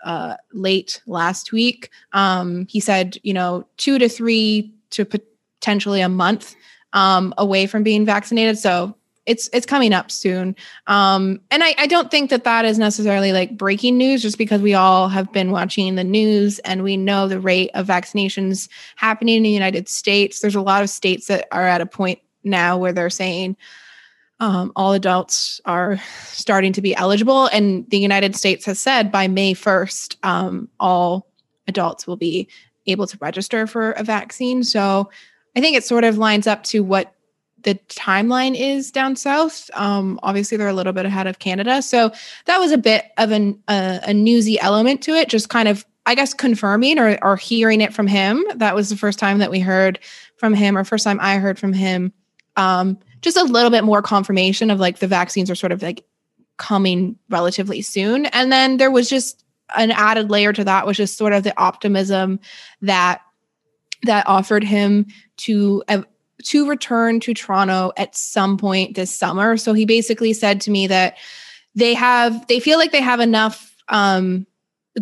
uh, 0.03 0.35
late 0.53 1.01
last 1.07 1.51
week, 1.51 1.89
um, 2.13 2.67
he 2.69 2.79
said, 2.79 3.17
you 3.23 3.33
know, 3.33 3.67
two 3.77 3.97
to 3.97 4.07
three 4.07 4.73
to 4.91 5.05
potentially 5.05 6.01
a 6.01 6.09
month 6.09 6.55
um, 6.93 7.33
away 7.37 7.65
from 7.65 7.83
being 7.83 8.05
vaccinated. 8.05 8.57
So 8.57 8.95
it's 9.25 9.49
it's 9.51 9.65
coming 9.65 9.91
up 9.91 10.11
soon. 10.11 10.55
Um, 10.85 11.41
and 11.49 11.63
I, 11.63 11.73
I 11.79 11.87
don't 11.87 12.11
think 12.11 12.29
that 12.29 12.43
that 12.43 12.63
is 12.63 12.77
necessarily 12.77 13.31
like 13.31 13.57
breaking 13.57 13.97
news, 13.97 14.21
just 14.21 14.37
because 14.37 14.61
we 14.61 14.75
all 14.75 15.09
have 15.09 15.31
been 15.33 15.49
watching 15.49 15.95
the 15.95 16.03
news 16.03 16.59
and 16.59 16.83
we 16.83 16.95
know 16.95 17.27
the 17.27 17.39
rate 17.39 17.71
of 17.73 17.87
vaccinations 17.87 18.69
happening 18.95 19.37
in 19.37 19.43
the 19.43 19.49
United 19.49 19.89
States. 19.89 20.39
There's 20.39 20.55
a 20.55 20.61
lot 20.61 20.83
of 20.83 20.89
states 20.91 21.25
that 21.27 21.47
are 21.51 21.67
at 21.67 21.81
a 21.81 21.87
point 21.87 22.19
now 22.45 22.77
where 22.77 22.93
they're 22.93 23.09
saying 23.09 23.57
um, 24.39 24.71
all 24.75 24.93
adults 24.93 25.61
are 25.65 25.97
starting 26.27 26.73
to 26.73 26.81
be 26.81 26.95
eligible, 26.95 27.47
and 27.47 27.89
the 27.89 27.99
United 27.99 28.35
States 28.35 28.65
has 28.65 28.79
said 28.79 29.11
by 29.11 29.27
May 29.27 29.53
1st, 29.53 30.17
um, 30.23 30.69
all 30.79 31.27
adults 31.67 32.05
will 32.05 32.17
be 32.17 32.47
able 32.85 33.07
to 33.07 33.17
register 33.21 33.65
for 33.65 33.91
a 33.91 34.03
vaccine. 34.03 34.63
So 34.63 35.09
I 35.55 35.61
think 35.61 35.77
it 35.77 35.83
sort 35.83 36.03
of 36.03 36.17
lines 36.17 36.47
up 36.47 36.63
to 36.65 36.83
what 36.83 37.13
the 37.63 37.75
timeline 37.87 38.55
is 38.55 38.91
down 38.91 39.15
south. 39.15 39.71
Um, 39.73 40.19
obviously, 40.21 40.57
they're 40.57 40.67
a 40.67 40.73
little 40.73 40.93
bit 40.93 41.05
ahead 41.05 41.27
of 41.27 41.39
Canada. 41.39 41.81
So 41.81 42.11
that 42.45 42.59
was 42.59 42.71
a 42.71 42.77
bit 42.77 43.05
of 43.17 43.31
an, 43.31 43.61
uh, 43.67 43.99
a 44.03 44.13
newsy 44.13 44.59
element 44.59 45.01
to 45.03 45.11
it, 45.11 45.29
just 45.29 45.49
kind 45.49 45.67
of, 45.67 45.83
I 46.05 46.13
guess, 46.13 46.33
confirming 46.33 46.99
or, 46.99 47.17
or 47.23 47.37
hearing 47.37 47.81
it 47.81 47.93
from 47.93 48.05
him. 48.05 48.45
That 48.55 48.75
was 48.75 48.89
the 48.89 48.97
first 48.97 49.17
time 49.17 49.39
that 49.39 49.49
we 49.49 49.59
heard 49.59 49.97
from 50.37 50.53
him, 50.53 50.77
or 50.77 50.83
first 50.83 51.05
time 51.05 51.19
I 51.21 51.37
heard 51.37 51.57
from 51.57 51.73
him. 51.73 52.13
Um, 52.57 52.97
just 53.21 53.37
a 53.37 53.43
little 53.43 53.71
bit 53.71 53.83
more 53.83 54.01
confirmation 54.01 54.69
of 54.69 54.79
like 54.79 54.99
the 54.99 55.07
vaccines 55.07 55.49
are 55.49 55.55
sort 55.55 55.71
of 55.71 55.81
like 55.81 56.05
coming 56.57 57.17
relatively 57.29 57.81
soon. 57.81 58.27
And 58.27 58.51
then 58.51 58.77
there 58.77 58.91
was 58.91 59.09
just 59.09 59.43
an 59.75 59.91
added 59.91 60.29
layer 60.29 60.53
to 60.53 60.63
that, 60.63 60.85
which 60.85 60.99
is 60.99 61.15
sort 61.15 61.33
of 61.33 61.43
the 61.43 61.57
optimism 61.59 62.39
that 62.81 63.21
that 64.03 64.27
offered 64.27 64.63
him 64.63 65.07
to 65.37 65.83
uh, 65.87 66.03
to 66.43 66.69
return 66.69 67.19
to 67.21 67.33
Toronto 67.33 67.91
at 67.97 68.15
some 68.15 68.57
point 68.57 68.95
this 68.95 69.13
summer. 69.13 69.57
So 69.57 69.73
he 69.73 69.85
basically 69.85 70.33
said 70.33 70.61
to 70.61 70.71
me 70.71 70.87
that 70.87 71.17
they 71.73 71.93
have 71.93 72.45
they 72.47 72.59
feel 72.59 72.77
like 72.77 72.91
they 72.91 73.01
have 73.01 73.19
enough 73.19 73.75
um, 73.89 74.45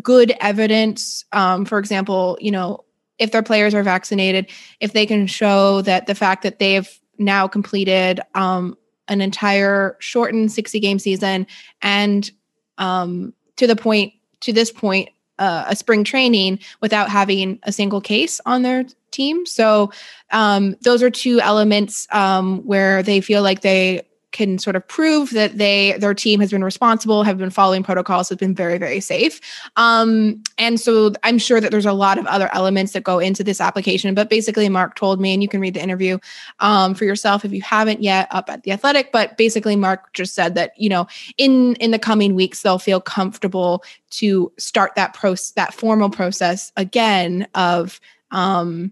good 0.02 0.34
evidence. 0.40 1.26
Um, 1.32 1.66
for 1.66 1.78
example, 1.80 2.38
you 2.40 2.52
know, 2.52 2.84
if 3.20 3.32
their 3.32 3.44
players 3.44 3.74
are 3.74 3.84
vaccinated, 3.84 4.50
if 4.80 4.94
they 4.94 5.06
can 5.06 5.28
show 5.28 5.82
that 5.82 6.08
the 6.08 6.16
fact 6.16 6.44
that 6.44 6.60
they 6.60 6.74
have 6.74 6.90
now 7.18 7.48
completed 7.48 8.20
um, 8.36 8.78
an 9.08 9.22
entire 9.22 9.98
shortened 10.00 10.52
60 10.52 10.80
game 10.80 11.00
season 11.00 11.46
and 11.82 12.32
um, 12.78 13.34
to 13.56 13.68
the 13.68 13.76
point 13.76 14.14
to 14.42 14.54
this 14.54 14.72
point 14.72 15.10
uh, 15.40 15.66
a 15.68 15.76
spring 15.76 16.04
training 16.04 16.60
without 16.82 17.10
having 17.10 17.60
a 17.64 17.72
single 17.72 18.02
case 18.02 18.40
on 18.46 18.62
their 18.62 18.86
team. 19.12 19.46
So 19.46 19.92
um, 20.32 20.76
those 20.82 21.02
are 21.02 21.10
two 21.10 21.40
elements 21.42 22.08
um, 22.12 22.60
where 22.60 23.04
they 23.04 23.22
feel 23.22 23.42
like 23.42 23.62
they 23.62 24.02
can 24.34 24.58
sort 24.58 24.76
of 24.76 24.86
prove 24.88 25.30
that 25.30 25.58
they 25.58 25.96
their 26.00 26.14
team 26.14 26.42
has 26.42 26.52
been 26.52 26.64
responsible, 26.64 27.24
have 27.24 27.38
been 27.38 27.50
following 27.50 27.84
protocols, 27.84 28.28
has 28.28 28.38
been 28.38 28.54
very 28.54 28.78
very 28.78 29.00
safe. 29.00 29.40
Um, 29.78 30.44
and 30.58 30.80
so 30.80 31.14
I'm 31.24 31.38
sure 31.38 31.62
that 31.62 31.72
there's 31.72 31.86
a 31.86 31.94
lot 31.94 32.18
of 32.18 32.26
other 32.26 32.50
elements 32.54 32.92
that 32.92 33.04
go 33.04 33.20
into 33.20 33.44
this 33.44 33.62
application. 33.62 34.14
But 34.14 34.30
basically, 34.30 34.68
Mark 34.68 34.96
told 34.96 35.22
me, 35.22 35.34
and 35.34 35.42
you 35.42 35.48
can 35.48 35.62
read 35.62 35.76
the 35.76 35.84
interview 35.84 36.18
um, 36.60 36.94
for 36.94 37.06
yourself 37.06 37.46
if 37.46 37.54
you 37.54 37.62
haven't 37.62 38.02
yet 38.02 38.28
up 38.32 38.50
at 38.50 38.64
the 38.64 38.72
Athletic. 38.72 39.14
But 39.14 39.38
basically, 39.38 39.78
Mark 39.78 40.12
just 40.14 40.36
said 40.36 40.56
that 40.56 40.74
you 40.78 40.90
know 40.90 41.08
in 41.38 41.76
in 41.76 41.92
the 41.92 42.00
coming 42.00 42.36
weeks 42.36 42.62
they'll 42.62 42.80
feel 42.80 43.00
comfortable 43.00 43.84
to 44.10 44.52
start 44.58 44.96
that 44.96 45.14
process 45.14 45.52
that 45.52 45.74
formal 45.74 46.10
process 46.10 46.74
again 46.76 47.48
of 47.54 48.00
um, 48.32 48.92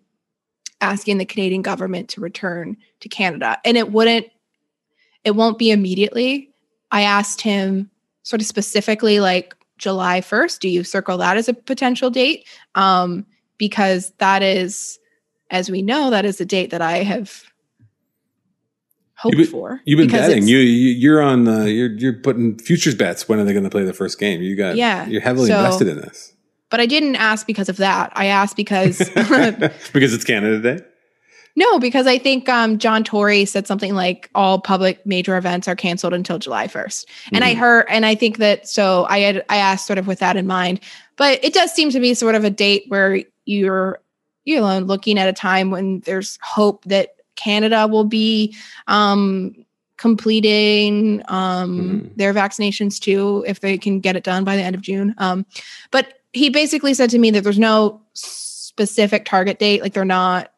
asking 0.81 1.17
the 1.17 1.25
Canadian 1.25 1.61
government 1.61 2.09
to 2.09 2.21
return 2.21 2.77
to 2.99 3.09
Canada. 3.09 3.57
And 3.65 3.77
it 3.77 3.91
wouldn't 3.91 4.27
it 5.23 5.31
won't 5.31 5.57
be 5.57 5.71
immediately. 5.71 6.49
I 6.91 7.03
asked 7.03 7.41
him 7.41 7.89
sort 8.23 8.41
of 8.41 8.47
specifically, 8.47 9.19
like 9.19 9.55
July 9.77 10.21
1st, 10.21 10.59
do 10.59 10.69
you 10.69 10.83
circle 10.83 11.17
that 11.17 11.37
as 11.37 11.49
a 11.49 11.53
potential 11.53 12.09
date? 12.09 12.47
Um, 12.75 13.25
because 13.57 14.11
that 14.17 14.43
is, 14.43 14.99
as 15.49 15.69
we 15.69 15.81
know, 15.81 16.09
that 16.09 16.25
is 16.25 16.37
the 16.37 16.45
date 16.45 16.71
that 16.71 16.81
I 16.81 16.97
have 16.97 17.51
hoped 19.15 19.35
you've 19.35 19.45
been, 19.45 19.51
for. 19.51 19.81
You've 19.85 19.97
been 19.97 20.09
betting. 20.09 20.47
You, 20.47 20.57
you 20.57 21.13
are 21.13 21.21
on 21.21 21.43
the 21.43 21.71
you're 21.71 21.91
you're 21.91 22.13
putting 22.13 22.57
futures 22.57 22.95
bets. 22.95 23.29
When 23.29 23.39
are 23.39 23.43
they 23.43 23.53
going 23.53 23.63
to 23.63 23.69
play 23.69 23.83
the 23.83 23.93
first 23.93 24.19
game? 24.19 24.41
You 24.41 24.55
got 24.55 24.75
yeah. 24.75 25.07
You're 25.07 25.21
heavily 25.21 25.47
so, 25.47 25.57
invested 25.57 25.87
in 25.87 25.97
this. 25.97 26.33
But 26.69 26.79
I 26.79 26.85
didn't 26.85 27.17
ask 27.17 27.45
because 27.45 27.69
of 27.69 27.77
that. 27.77 28.11
I 28.15 28.25
asked 28.27 28.55
because 28.55 28.97
because 29.93 30.13
it's 30.13 30.23
Canada 30.23 30.77
Day. 30.77 30.85
No, 31.55 31.79
because 31.79 32.07
I 32.07 32.17
think 32.17 32.47
um, 32.47 32.77
John 32.77 33.03
Tory 33.03 33.45
said 33.45 33.67
something 33.67 33.93
like 33.93 34.29
all 34.35 34.59
public 34.59 35.05
major 35.05 35.37
events 35.37 35.67
are 35.67 35.75
canceled 35.75 36.13
until 36.13 36.39
July 36.39 36.67
1st. 36.67 37.05
Mm-hmm. 37.05 37.35
And 37.35 37.43
I 37.43 37.51
mm-hmm. 37.51 37.59
heard, 37.59 37.85
and 37.89 38.05
I 38.05 38.15
think 38.15 38.37
that, 38.37 38.67
so 38.67 39.05
I 39.09 39.19
had, 39.19 39.45
I 39.49 39.57
asked 39.57 39.87
sort 39.87 39.99
of 39.99 40.07
with 40.07 40.19
that 40.19 40.37
in 40.37 40.47
mind, 40.47 40.79
but 41.17 41.43
it 41.43 41.53
does 41.53 41.73
seem 41.73 41.91
to 41.91 41.99
be 41.99 42.13
sort 42.13 42.35
of 42.35 42.43
a 42.43 42.49
date 42.49 42.85
where 42.87 43.21
you're, 43.45 43.99
you 44.45 44.59
know, 44.59 44.79
looking 44.79 45.19
at 45.19 45.27
a 45.27 45.33
time 45.33 45.71
when 45.71 45.99
there's 46.01 46.39
hope 46.41 46.83
that 46.85 47.15
Canada 47.35 47.87
will 47.87 48.05
be 48.05 48.55
um, 48.87 49.55
completing 49.97 51.21
um, 51.27 51.79
mm-hmm. 51.79 52.07
their 52.15 52.33
vaccinations 52.33 52.99
too, 52.99 53.43
if 53.47 53.59
they 53.59 53.77
can 53.77 53.99
get 53.99 54.15
it 54.15 54.23
done 54.23 54.43
by 54.43 54.55
the 54.55 54.63
end 54.63 54.75
of 54.75 54.81
June. 54.81 55.13
Um, 55.17 55.45
but 55.91 56.19
he 56.33 56.49
basically 56.49 56.93
said 56.93 57.09
to 57.11 57.19
me 57.19 57.29
that 57.31 57.43
there's 57.43 57.59
no 57.59 58.01
specific 58.13 59.25
target 59.25 59.59
date, 59.59 59.81
like 59.81 59.93
they're 59.93 60.05
not 60.05 60.51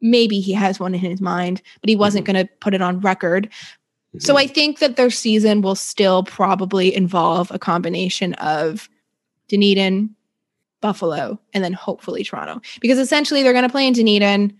maybe 0.00 0.40
he 0.40 0.52
has 0.52 0.78
one 0.78 0.94
in 0.94 1.00
his 1.00 1.20
mind, 1.20 1.62
but 1.80 1.88
he 1.88 1.96
wasn't 1.96 2.24
mm-hmm. 2.24 2.34
going 2.34 2.46
to 2.46 2.52
put 2.60 2.74
it 2.74 2.82
on 2.82 3.00
record. 3.00 3.48
Mm-hmm. 3.48 4.18
So 4.20 4.36
I 4.36 4.46
think 4.46 4.78
that 4.78 4.96
their 4.96 5.10
season 5.10 5.62
will 5.62 5.74
still 5.74 6.22
probably 6.22 6.94
involve 6.94 7.50
a 7.50 7.58
combination 7.58 8.34
of 8.34 8.88
Dunedin, 9.48 10.14
Buffalo, 10.80 11.38
and 11.52 11.64
then 11.64 11.72
hopefully 11.72 12.24
Toronto. 12.24 12.60
Because 12.80 12.98
essentially 12.98 13.42
they're 13.42 13.52
going 13.52 13.64
to 13.64 13.70
play 13.70 13.86
in 13.86 13.94
Dunedin. 13.94 14.56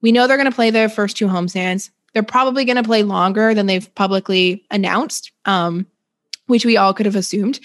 We 0.00 0.12
know 0.12 0.26
they're 0.26 0.36
going 0.36 0.50
to 0.50 0.54
play 0.54 0.70
their 0.70 0.88
first 0.88 1.16
two 1.16 1.26
homestands. 1.26 1.90
They're 2.12 2.22
probably 2.22 2.64
going 2.64 2.76
to 2.76 2.82
play 2.82 3.02
longer 3.02 3.54
than 3.54 3.66
they've 3.66 3.94
publicly 3.94 4.64
announced, 4.70 5.30
um, 5.44 5.86
which 6.46 6.64
we 6.64 6.76
all 6.76 6.94
could 6.94 7.06
have 7.06 7.16
assumed. 7.16 7.60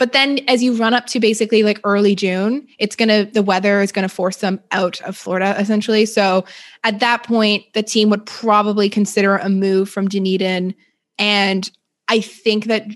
But 0.00 0.14
then 0.14 0.40
as 0.48 0.62
you 0.62 0.72
run 0.72 0.94
up 0.94 1.04
to 1.08 1.20
basically 1.20 1.62
like 1.62 1.78
early 1.84 2.14
June, 2.14 2.66
it's 2.78 2.96
going 2.96 3.10
to, 3.10 3.30
the 3.30 3.42
weather 3.42 3.82
is 3.82 3.92
going 3.92 4.08
to 4.08 4.08
force 4.08 4.38
them 4.38 4.58
out 4.72 4.98
of 5.02 5.14
Florida 5.14 5.54
essentially. 5.58 6.06
So 6.06 6.46
at 6.84 7.00
that 7.00 7.22
point, 7.22 7.66
the 7.74 7.82
team 7.82 8.08
would 8.08 8.24
probably 8.24 8.88
consider 8.88 9.36
a 9.36 9.50
move 9.50 9.90
from 9.90 10.08
Dunedin. 10.08 10.74
And 11.18 11.70
I 12.08 12.20
think 12.22 12.64
that, 12.64 12.86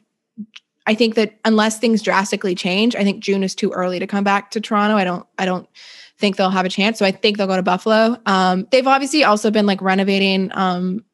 I 0.87 0.95
think 0.95 1.15
that 1.17 1.39
unless 1.45 1.79
things 1.79 2.01
drastically 2.01 2.55
change, 2.55 2.97
I 2.97 3.05
think 3.05 3.23
June 3.23 3.43
is 3.43 3.55
too 3.55 3.71
early 3.73 3.99
to 3.99 4.07
come 4.07 4.25
back 4.25 4.51
to 4.53 4.61
Toronto. 4.63 4.97
I 4.97 5.05
don't, 5.05 5.27
I 5.39 5.45
don't 5.45 5.69
think 6.17 6.37
they'll 6.37 6.49
have 6.49 6.65
a 6.65 6.71
chance. 6.71 6.99
So 6.99 7.05
I 7.05 7.11
think 7.11 7.37
they'll 7.37 7.47
go 7.47 7.57
to 7.57 7.63
Buffalo. 7.63 8.17
Um, 8.25 8.67
they've 8.71 8.87
obviously 8.87 9.25
also 9.25 9.51
been 9.51 9.67
like 9.67 9.83
renovating 9.83 10.51
um, 10.55 11.05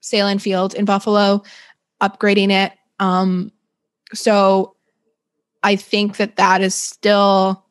Sahlen 0.00 0.40
Field 0.40 0.74
in 0.74 0.84
Buffalo, 0.84 1.42
upgrading 2.00 2.52
it. 2.52 2.72
Um, 3.00 3.50
so 4.14 4.74
I 5.66 5.74
think 5.74 6.18
that 6.18 6.36
that 6.36 6.60
is 6.60 6.76
still 6.76 7.64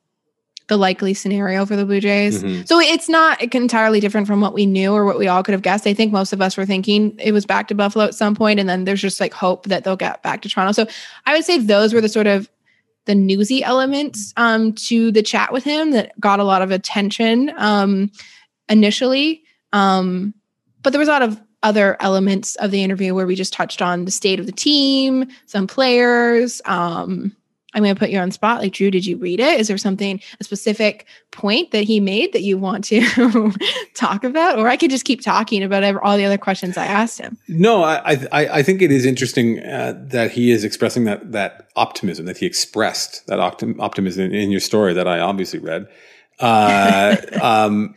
the 0.68 0.76
likely 0.76 1.14
scenario 1.14 1.66
for 1.66 1.78
the 1.78 1.86
Blue 1.86 2.02
Jays. 2.02 2.44
Mm-hmm. 2.44 2.64
So 2.66 2.78
it's 2.80 3.08
not 3.08 3.42
entirely 3.42 4.02
different 4.02 4.28
from 4.28 4.42
what 4.42 4.54
we 4.54 4.66
knew 4.66 4.92
or 4.92 5.06
what 5.06 5.18
we 5.18 5.30
all 5.30 5.44
could 5.44 5.54
have 5.54 5.62
guessed. 5.62 5.88
I 5.88 5.94
think 5.94 6.12
most 6.12 6.34
of 6.34 6.42
us 6.42 6.58
were 6.58 6.66
thinking 6.66 7.16
it 7.20 7.32
was 7.32 7.46
back 7.46 7.70
to 7.70 7.76
Buffalo 7.76 8.04
at 8.04 8.14
some 8.14 8.36
point, 8.36 8.60
and 8.60 8.68
then 8.68 8.84
there's 8.84 9.02
just 9.02 9.22
like 9.22 9.34
hope 9.34 9.68
that 9.68 9.86
they'll 9.86 9.96
get 9.96 10.22
back 10.24 10.42
to 10.42 10.50
Toronto. 10.50 10.74
So 10.74 10.88
I 11.26 11.36
would 11.36 11.46
say 11.46 11.58
those 11.58 11.94
were 11.94 12.02
the 12.02 12.10
sort 12.10 12.28
of 12.28 12.50
the 13.06 13.16
newsy 13.16 13.64
elements 13.64 14.34
um, 14.36 14.74
to 14.74 15.12
the 15.12 15.24
chat 15.24 15.54
with 15.54 15.64
him 15.64 15.92
that 15.92 16.20
got 16.20 16.42
a 16.42 16.44
lot 16.44 16.62
of 16.62 16.72
attention 16.72 17.54
um, 17.56 18.12
initially. 18.68 19.44
Um, 19.72 20.34
but 20.84 20.90
there 20.92 21.00
was 21.00 21.08
a 21.08 21.12
lot 21.12 21.22
of 21.22 21.40
other 21.64 21.96
elements 22.02 22.56
of 22.58 22.72
the 22.72 22.84
interview 22.84 23.16
where 23.16 23.26
we 23.26 23.36
just 23.36 23.54
touched 23.54 23.82
on 23.82 24.04
the 24.04 24.12
state 24.12 24.40
of 24.40 24.48
the 24.48 24.52
team, 24.52 25.28
some 25.46 25.66
players, 25.66 26.62
um, 26.66 27.36
I'm 27.76 27.84
going 27.84 27.94
to 27.94 28.00
put 28.00 28.10
you 28.10 28.18
on 28.20 28.32
spot. 28.32 28.62
Like, 28.62 28.74
Drew, 28.74 28.90
did 28.90 29.06
you 29.06 29.18
read 29.18 29.40
it? 29.40 29.60
Is 29.60 29.68
there 29.68 29.78
something, 29.78 30.22
a 30.40 30.44
specific 30.44 31.06
point 31.32 31.72
that 31.72 31.84
he 31.84 32.00
made 32.00 32.32
that 32.34 32.42
you 32.42 32.58
want 32.58 32.86
to 32.86 33.52
talk 33.94 34.24
about? 34.24 34.58
Or 34.58 34.70
I 34.70 34.78
could 34.78 34.90
just 34.90 35.04
keep 35.04 35.22
talking 35.22 35.62
about 35.62 35.84
all 35.98 36.16
the 36.16 36.26
other 36.26 36.38
questions 36.38 36.78
I 36.78 36.86
asked 36.86 37.20
him. 37.20 37.38
No, 37.50 37.84
I, 37.84 38.26
I, 38.32 38.48
I 38.48 38.64
think 38.64 38.82
it 38.82 38.92
is 38.92 39.06
interesting 39.06 39.60
uh, 39.60 39.94
that 40.08 40.32
he 40.32 40.52
is 40.52 40.64
expressing 40.64 41.04
that, 41.04 41.34
that 41.34 41.70
optimism, 41.76 42.26
that 42.26 42.38
he 42.38 42.46
expressed 42.46 43.28
that 43.28 43.40
optim- 43.40 43.80
optimism 43.80 44.34
in 44.34 44.52
your 44.52 44.62
story 44.62 44.94
that 44.94 45.08
I 45.08 45.20
obviously 45.20 45.60
read. 45.60 45.88
Uh, 46.40 47.18
um, 47.42 47.94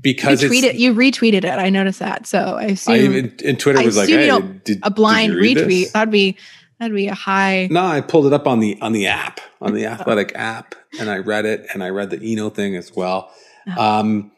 because 0.00 0.42
you 0.42 0.50
you 0.50 0.94
retweeted 0.94 1.44
it. 1.44 1.46
I 1.46 1.70
noticed 1.70 1.98
that. 1.98 2.26
So 2.26 2.38
I 2.38 2.64
assume. 2.64 3.14
I 3.14 3.32
and 3.44 3.58
Twitter 3.58 3.82
was 3.82 3.96
like, 3.96 4.08
hey, 4.08 4.40
did, 4.64 4.78
a 4.82 4.90
blind 4.90 5.32
retweet. 5.32 5.66
This? 5.66 5.92
That'd 5.92 6.12
be 6.12 6.36
That'd 6.78 6.94
be 6.94 7.08
a 7.08 7.14
high. 7.14 7.68
No, 7.70 7.84
I 7.84 8.00
pulled 8.00 8.26
it 8.26 8.32
up 8.32 8.46
on 8.46 8.60
the 8.60 8.78
on 8.80 8.92
the 8.92 9.08
app 9.08 9.40
on 9.60 9.74
the 9.74 9.86
athletic 9.86 10.32
app, 10.36 10.74
and 11.00 11.10
I 11.10 11.18
read 11.18 11.44
it, 11.44 11.66
and 11.72 11.82
I 11.82 11.88
read 11.90 12.10
the 12.10 12.20
Eno 12.22 12.50
thing 12.50 12.76
as 12.76 12.94
well. 12.94 13.32
Uh-huh. 13.66 13.80
Um, 14.00 14.32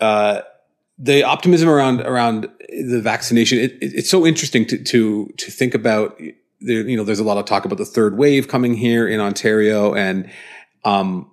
uh, 0.00 0.40
the 0.98 1.22
optimism 1.22 1.68
around 1.68 2.00
around 2.00 2.48
the 2.68 3.00
vaccination 3.00 3.58
it, 3.58 3.72
it, 3.82 3.92
it's 3.94 4.10
so 4.10 4.26
interesting 4.26 4.64
to 4.66 4.82
to 4.82 5.32
to 5.36 5.50
think 5.50 5.74
about 5.74 6.18
there, 6.60 6.88
you 6.88 6.96
know 6.96 7.04
there's 7.04 7.20
a 7.20 7.24
lot 7.24 7.36
of 7.36 7.44
talk 7.44 7.64
about 7.64 7.78
the 7.78 7.84
third 7.84 8.16
wave 8.16 8.48
coming 8.48 8.74
here 8.74 9.06
in 9.06 9.20
Ontario 9.20 9.94
and 9.94 10.30
um, 10.84 11.30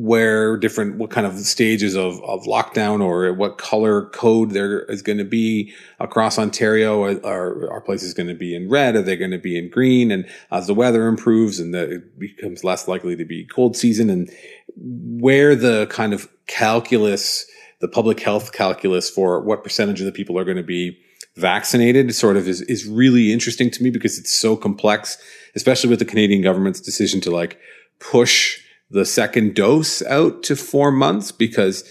where 0.00 0.56
different 0.56 0.96
what 0.96 1.10
kind 1.10 1.26
of 1.26 1.36
stages 1.40 1.96
of, 1.96 2.22
of 2.22 2.44
lockdown 2.44 3.02
or 3.04 3.32
what 3.32 3.58
color 3.58 4.02
code 4.10 4.52
there 4.52 4.84
is 4.84 5.02
going 5.02 5.18
to 5.18 5.24
be 5.24 5.74
across 5.98 6.38
Ontario. 6.38 7.02
Are 7.24 7.68
our 7.68 7.80
place 7.80 8.04
is 8.04 8.14
going 8.14 8.28
to 8.28 8.34
be 8.34 8.54
in 8.54 8.70
red? 8.70 8.94
Are 8.94 9.02
they 9.02 9.16
going 9.16 9.32
to 9.32 9.38
be 9.38 9.58
in 9.58 9.68
green? 9.68 10.12
And 10.12 10.24
as 10.52 10.68
the 10.68 10.74
weather 10.74 11.08
improves 11.08 11.58
and 11.58 11.74
the, 11.74 11.96
it 11.96 12.18
becomes 12.20 12.62
less 12.62 12.86
likely 12.86 13.16
to 13.16 13.24
be 13.24 13.44
cold 13.46 13.76
season, 13.76 14.08
and 14.08 14.30
where 14.76 15.56
the 15.56 15.88
kind 15.88 16.12
of 16.12 16.28
calculus, 16.46 17.44
the 17.80 17.88
public 17.88 18.20
health 18.20 18.52
calculus 18.52 19.10
for 19.10 19.42
what 19.42 19.64
percentage 19.64 19.98
of 20.00 20.06
the 20.06 20.12
people 20.12 20.38
are 20.38 20.44
going 20.44 20.56
to 20.56 20.62
be 20.62 20.96
vaccinated, 21.34 22.14
sort 22.14 22.36
of 22.36 22.46
is 22.46 22.60
is 22.62 22.86
really 22.86 23.32
interesting 23.32 23.68
to 23.72 23.82
me 23.82 23.90
because 23.90 24.16
it's 24.16 24.38
so 24.38 24.56
complex, 24.56 25.18
especially 25.56 25.90
with 25.90 25.98
the 25.98 26.04
Canadian 26.04 26.40
government's 26.40 26.80
decision 26.80 27.20
to 27.22 27.32
like 27.32 27.58
push 27.98 28.60
the 28.90 29.04
second 29.04 29.54
dose 29.54 30.02
out 30.02 30.42
to 30.44 30.56
four 30.56 30.90
months 30.90 31.32
because 31.32 31.88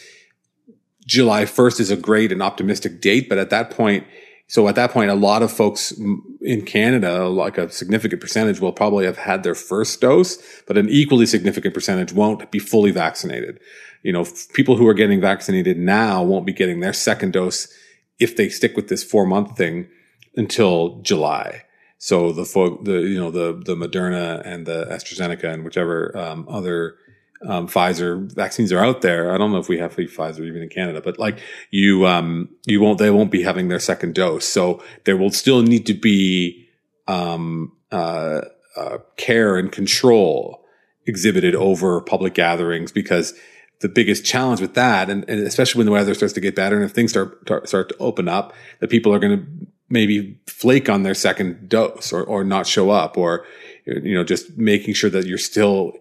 July 1.05 1.43
1st 1.43 1.79
is 1.79 1.91
a 1.91 1.95
great 1.95 2.31
and 2.31 2.41
optimistic 2.41 3.01
date. 3.01 3.29
But 3.29 3.37
at 3.37 3.49
that 3.49 3.71
point, 3.71 4.05
so 4.47 4.67
at 4.67 4.75
that 4.75 4.91
point, 4.91 5.11
a 5.11 5.15
lot 5.15 5.43
of 5.43 5.51
folks 5.51 5.93
in 6.41 6.61
Canada, 6.65 7.27
like 7.27 7.57
a 7.57 7.69
significant 7.69 8.21
percentage 8.21 8.61
will 8.61 8.71
probably 8.71 9.05
have 9.05 9.17
had 9.17 9.43
their 9.43 9.55
first 9.55 9.99
dose, 9.99 10.37
but 10.65 10.77
an 10.77 10.87
equally 10.89 11.25
significant 11.25 11.73
percentage 11.73 12.13
won't 12.13 12.49
be 12.49 12.59
fully 12.59 12.91
vaccinated. 12.91 13.59
You 14.03 14.13
know, 14.13 14.25
people 14.53 14.77
who 14.77 14.87
are 14.87 14.93
getting 14.93 15.19
vaccinated 15.19 15.77
now 15.77 16.23
won't 16.23 16.45
be 16.45 16.53
getting 16.53 16.79
their 16.79 16.93
second 16.93 17.33
dose 17.33 17.67
if 18.19 18.37
they 18.37 18.47
stick 18.47 18.75
with 18.75 18.87
this 18.87 19.03
four 19.03 19.25
month 19.25 19.57
thing 19.57 19.89
until 20.35 21.01
July. 21.01 21.63
So 21.97 22.31
the 22.31 22.45
folk, 22.45 22.85
the 22.85 22.99
you 23.01 23.19
know 23.19 23.31
the 23.31 23.61
the 23.65 23.75
Moderna 23.75 24.41
and 24.45 24.65
the 24.65 24.85
AstraZeneca 24.85 25.45
and 25.45 25.65
whichever 25.65 26.15
um, 26.17 26.45
other 26.49 26.97
um, 27.45 27.67
Pfizer 27.67 28.31
vaccines 28.33 28.71
are 28.71 28.83
out 28.83 29.01
there. 29.01 29.33
I 29.33 29.37
don't 29.37 29.51
know 29.51 29.57
if 29.57 29.69
we 29.69 29.77
have 29.77 29.95
Pfizer 29.95 30.45
even 30.45 30.61
in 30.61 30.69
Canada, 30.69 31.01
but 31.01 31.19
like 31.19 31.39
you, 31.71 32.07
um, 32.07 32.49
you 32.65 32.81
won't, 32.81 32.97
they 32.97 33.11
won't 33.11 33.31
be 33.31 33.43
having 33.43 33.67
their 33.67 33.79
second 33.79 34.15
dose. 34.15 34.45
So 34.45 34.83
there 35.05 35.17
will 35.17 35.31
still 35.31 35.61
need 35.61 35.85
to 35.87 35.93
be, 35.93 36.67
um, 37.07 37.73
uh, 37.91 38.41
uh, 38.75 38.99
care 39.15 39.57
and 39.57 39.71
control 39.71 40.63
exhibited 41.05 41.55
over 41.55 42.01
public 42.01 42.33
gatherings 42.33 42.91
because 42.91 43.33
the 43.79 43.89
biggest 43.89 44.25
challenge 44.25 44.59
with 44.59 44.73
that, 44.73 45.09
and, 45.09 45.27
and 45.29 45.41
especially 45.41 45.79
when 45.79 45.85
the 45.85 45.91
weather 45.91 46.13
starts 46.13 46.33
to 46.33 46.41
get 46.41 46.55
better 46.55 46.75
and 46.75 46.85
if 46.85 46.91
things 46.91 47.11
start, 47.11 47.47
start 47.67 47.89
to 47.89 47.97
open 47.99 48.27
up, 48.27 48.53
that 48.79 48.89
people 48.89 49.13
are 49.13 49.19
going 49.19 49.37
to 49.37 49.67
maybe 49.89 50.39
flake 50.47 50.89
on 50.89 51.03
their 51.03 51.13
second 51.13 51.69
dose 51.69 52.11
or, 52.11 52.23
or 52.23 52.43
not 52.43 52.67
show 52.67 52.89
up 52.89 53.17
or, 53.17 53.45
you 53.85 54.13
know, 54.13 54.23
just 54.23 54.57
making 54.57 54.93
sure 54.93 55.09
that 55.09 55.25
you're 55.25 55.37
still 55.37 55.93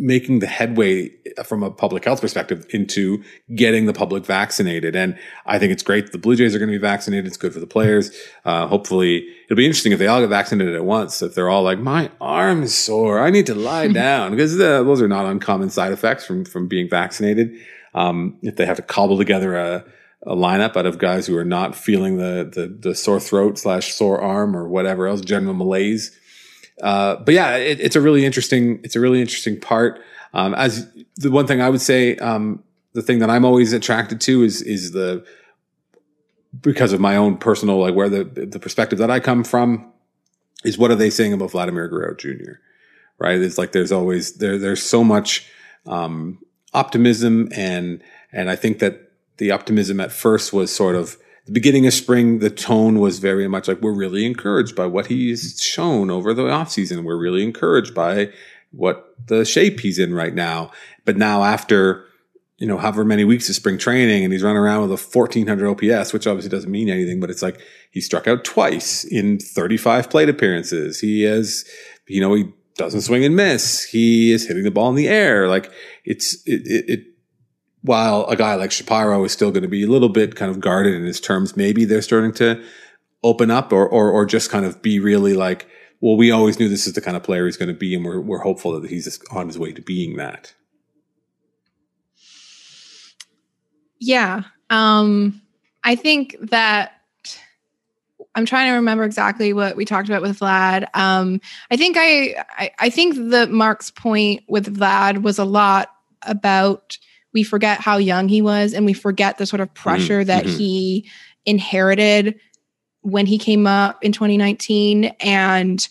making 0.00 0.38
the 0.38 0.46
headway 0.46 1.10
from 1.44 1.64
a 1.64 1.70
public 1.70 2.04
health 2.04 2.20
perspective 2.20 2.64
into 2.70 3.22
getting 3.56 3.86
the 3.86 3.92
public 3.92 4.24
vaccinated. 4.24 4.94
And 4.94 5.18
I 5.44 5.58
think 5.58 5.72
it's 5.72 5.82
great 5.82 6.12
the 6.12 6.18
Blue 6.18 6.36
Jays 6.36 6.54
are 6.54 6.58
going 6.58 6.70
to 6.70 6.78
be 6.78 6.80
vaccinated. 6.80 7.26
It's 7.26 7.36
good 7.36 7.52
for 7.52 7.58
the 7.58 7.66
players. 7.66 8.16
Uh, 8.44 8.68
hopefully 8.68 9.26
it'll 9.46 9.56
be 9.56 9.66
interesting 9.66 9.90
if 9.90 9.98
they 9.98 10.06
all 10.06 10.20
get 10.20 10.28
vaccinated 10.28 10.76
at 10.76 10.84
once. 10.84 11.20
If 11.20 11.34
they're 11.34 11.48
all 11.48 11.64
like, 11.64 11.80
my 11.80 12.12
arm 12.20 12.62
is 12.62 12.76
sore. 12.76 13.18
I 13.18 13.30
need 13.30 13.46
to 13.46 13.56
lie 13.56 13.88
down 13.92 14.30
because 14.30 14.56
the, 14.56 14.84
those 14.84 15.02
are 15.02 15.08
not 15.08 15.26
uncommon 15.26 15.68
side 15.68 15.92
effects 15.92 16.24
from, 16.24 16.44
from 16.44 16.68
being 16.68 16.88
vaccinated. 16.88 17.56
Um, 17.92 18.38
if 18.42 18.54
they 18.54 18.66
have 18.66 18.76
to 18.76 18.82
cobble 18.82 19.18
together 19.18 19.56
a, 19.56 19.84
a 20.22 20.34
lineup 20.34 20.76
out 20.76 20.86
of 20.86 20.98
guys 20.98 21.26
who 21.26 21.36
are 21.36 21.44
not 21.44 21.74
feeling 21.74 22.16
the 22.16 22.50
the, 22.52 22.66
the 22.66 22.94
sore 22.94 23.20
throat 23.20 23.58
slash 23.58 23.94
sore 23.94 24.20
arm 24.20 24.56
or 24.56 24.68
whatever 24.68 25.06
else, 25.06 25.20
general 25.20 25.54
malaise. 25.54 26.16
Uh, 26.82 27.16
but 27.16 27.34
yeah, 27.34 27.56
it, 27.56 27.80
it's 27.80 27.96
a 27.96 28.00
really 28.00 28.24
interesting 28.24 28.80
it's 28.82 28.96
a 28.96 29.00
really 29.00 29.20
interesting 29.20 29.60
part. 29.60 30.00
Um, 30.34 30.54
as 30.54 30.90
the 31.16 31.30
one 31.30 31.46
thing 31.46 31.60
I 31.60 31.70
would 31.70 31.80
say, 31.80 32.16
um, 32.16 32.62
the 32.92 33.02
thing 33.02 33.20
that 33.20 33.30
I'm 33.30 33.44
always 33.44 33.72
attracted 33.72 34.20
to 34.22 34.42
is 34.42 34.62
is 34.62 34.92
the 34.92 35.24
because 36.60 36.92
of 36.92 37.00
my 37.00 37.16
own 37.16 37.36
personal 37.36 37.78
like 37.78 37.94
where 37.94 38.08
the 38.08 38.24
the 38.24 38.58
perspective 38.58 38.98
that 38.98 39.10
I 39.10 39.20
come 39.20 39.44
from 39.44 39.92
is 40.64 40.76
what 40.76 40.90
are 40.90 40.96
they 40.96 41.10
saying 41.10 41.32
about 41.32 41.52
Vladimir 41.52 41.88
Guerrero 41.88 42.14
Jr. 42.14 42.60
Right? 43.18 43.40
It's 43.40 43.58
like 43.58 43.72
there's 43.72 43.92
always 43.92 44.34
there 44.34 44.58
there's 44.58 44.82
so 44.82 45.04
much 45.04 45.48
um, 45.86 46.38
optimism 46.74 47.48
and 47.52 48.02
and 48.32 48.50
I 48.50 48.56
think 48.56 48.80
that 48.80 49.07
the 49.38 49.50
optimism 49.50 50.00
at 50.00 50.12
first 50.12 50.52
was 50.52 50.74
sort 50.74 50.94
of 50.94 51.16
the 51.46 51.52
beginning 51.52 51.86
of 51.86 51.94
spring. 51.94 52.40
The 52.40 52.50
tone 52.50 53.00
was 53.00 53.18
very 53.18 53.48
much 53.48 53.68
like 53.68 53.80
we're 53.80 53.92
really 53.92 54.26
encouraged 54.26 54.76
by 54.76 54.86
what 54.86 55.06
he's 55.06 55.60
shown 55.60 56.10
over 56.10 56.34
the 56.34 56.42
offseason. 56.42 57.04
We're 57.04 57.16
really 57.16 57.42
encouraged 57.42 57.94
by 57.94 58.30
what 58.70 59.14
the 59.26 59.44
shape 59.44 59.80
he's 59.80 59.98
in 59.98 60.12
right 60.14 60.34
now. 60.34 60.70
But 61.04 61.16
now 61.16 61.44
after, 61.44 62.04
you 62.58 62.66
know, 62.66 62.76
however 62.76 63.04
many 63.04 63.24
weeks 63.24 63.48
of 63.48 63.54
spring 63.54 63.78
training 63.78 64.24
and 64.24 64.32
he's 64.32 64.42
running 64.42 64.58
around 64.58 64.82
with 64.82 64.90
a 64.90 65.18
1400 65.18 65.70
OPS, 65.70 66.12
which 66.12 66.26
obviously 66.26 66.50
doesn't 66.50 66.70
mean 66.70 66.90
anything, 66.90 67.18
but 67.18 67.30
it's 67.30 67.42
like 67.42 67.60
he 67.90 68.00
struck 68.00 68.28
out 68.28 68.44
twice 68.44 69.04
in 69.04 69.38
35 69.38 70.10
plate 70.10 70.28
appearances. 70.28 71.00
He 71.00 71.22
has, 71.22 71.64
you 72.06 72.20
know, 72.20 72.34
he 72.34 72.52
doesn't 72.76 73.00
swing 73.00 73.24
and 73.24 73.34
miss. 73.34 73.84
He 73.84 74.32
is 74.32 74.46
hitting 74.46 74.64
the 74.64 74.70
ball 74.70 74.90
in 74.90 74.96
the 74.96 75.08
air. 75.08 75.48
Like 75.48 75.72
it's, 76.04 76.42
it, 76.46 76.66
it, 76.66 76.90
it 76.90 77.04
while 77.88 78.26
a 78.26 78.36
guy 78.36 78.54
like 78.54 78.70
Shapiro 78.70 79.24
is 79.24 79.32
still 79.32 79.50
going 79.50 79.62
to 79.62 79.68
be 79.68 79.82
a 79.82 79.88
little 79.88 80.10
bit 80.10 80.36
kind 80.36 80.50
of 80.50 80.60
guarded 80.60 80.94
in 80.94 81.04
his 81.04 81.20
terms, 81.20 81.56
maybe 81.56 81.86
they're 81.86 82.02
starting 82.02 82.34
to 82.34 82.62
open 83.24 83.50
up 83.50 83.72
or, 83.72 83.88
or, 83.88 84.10
or 84.10 84.26
just 84.26 84.50
kind 84.50 84.66
of 84.66 84.82
be 84.82 85.00
really 85.00 85.32
like, 85.32 85.66
well, 86.00 86.14
we 86.14 86.30
always 86.30 86.60
knew 86.60 86.68
this 86.68 86.86
is 86.86 86.92
the 86.92 87.00
kind 87.00 87.16
of 87.16 87.22
player 87.22 87.46
he's 87.46 87.56
going 87.56 87.70
to 87.70 87.74
be, 87.74 87.94
and 87.94 88.04
we're, 88.04 88.20
we're 88.20 88.38
hopeful 88.38 88.78
that 88.78 88.90
he's 88.90 89.18
on 89.32 89.46
his 89.46 89.58
way 89.58 89.72
to 89.72 89.80
being 89.80 90.16
that. 90.16 90.52
Yeah. 93.98 94.42
Um, 94.68 95.40
I 95.82 95.96
think 95.96 96.36
that 96.50 96.92
I'm 98.34 98.44
trying 98.44 98.70
to 98.70 98.76
remember 98.76 99.04
exactly 99.04 99.54
what 99.54 99.76
we 99.76 99.86
talked 99.86 100.08
about 100.08 100.20
with 100.20 100.38
Vlad. 100.38 100.86
Um, 100.92 101.40
I 101.70 101.78
think 101.78 101.96
I, 101.98 102.44
I, 102.50 102.70
I 102.78 102.90
think 102.90 103.30
that 103.30 103.50
Mark's 103.50 103.90
point 103.90 104.44
with 104.46 104.76
Vlad 104.76 105.22
was 105.22 105.38
a 105.38 105.44
lot 105.44 105.88
about 106.22 106.98
we 107.38 107.44
forget 107.44 107.80
how 107.80 107.98
young 107.98 108.28
he 108.28 108.42
was 108.42 108.72
and 108.72 108.84
we 108.84 108.92
forget 108.92 109.38
the 109.38 109.46
sort 109.46 109.60
of 109.60 109.72
pressure 109.72 110.22
mm-hmm. 110.22 110.26
that 110.26 110.44
he 110.44 111.08
inherited 111.46 112.34
when 113.02 113.26
he 113.26 113.38
came 113.38 113.64
up 113.64 114.02
in 114.02 114.10
2019 114.10 115.04
and 115.20 115.86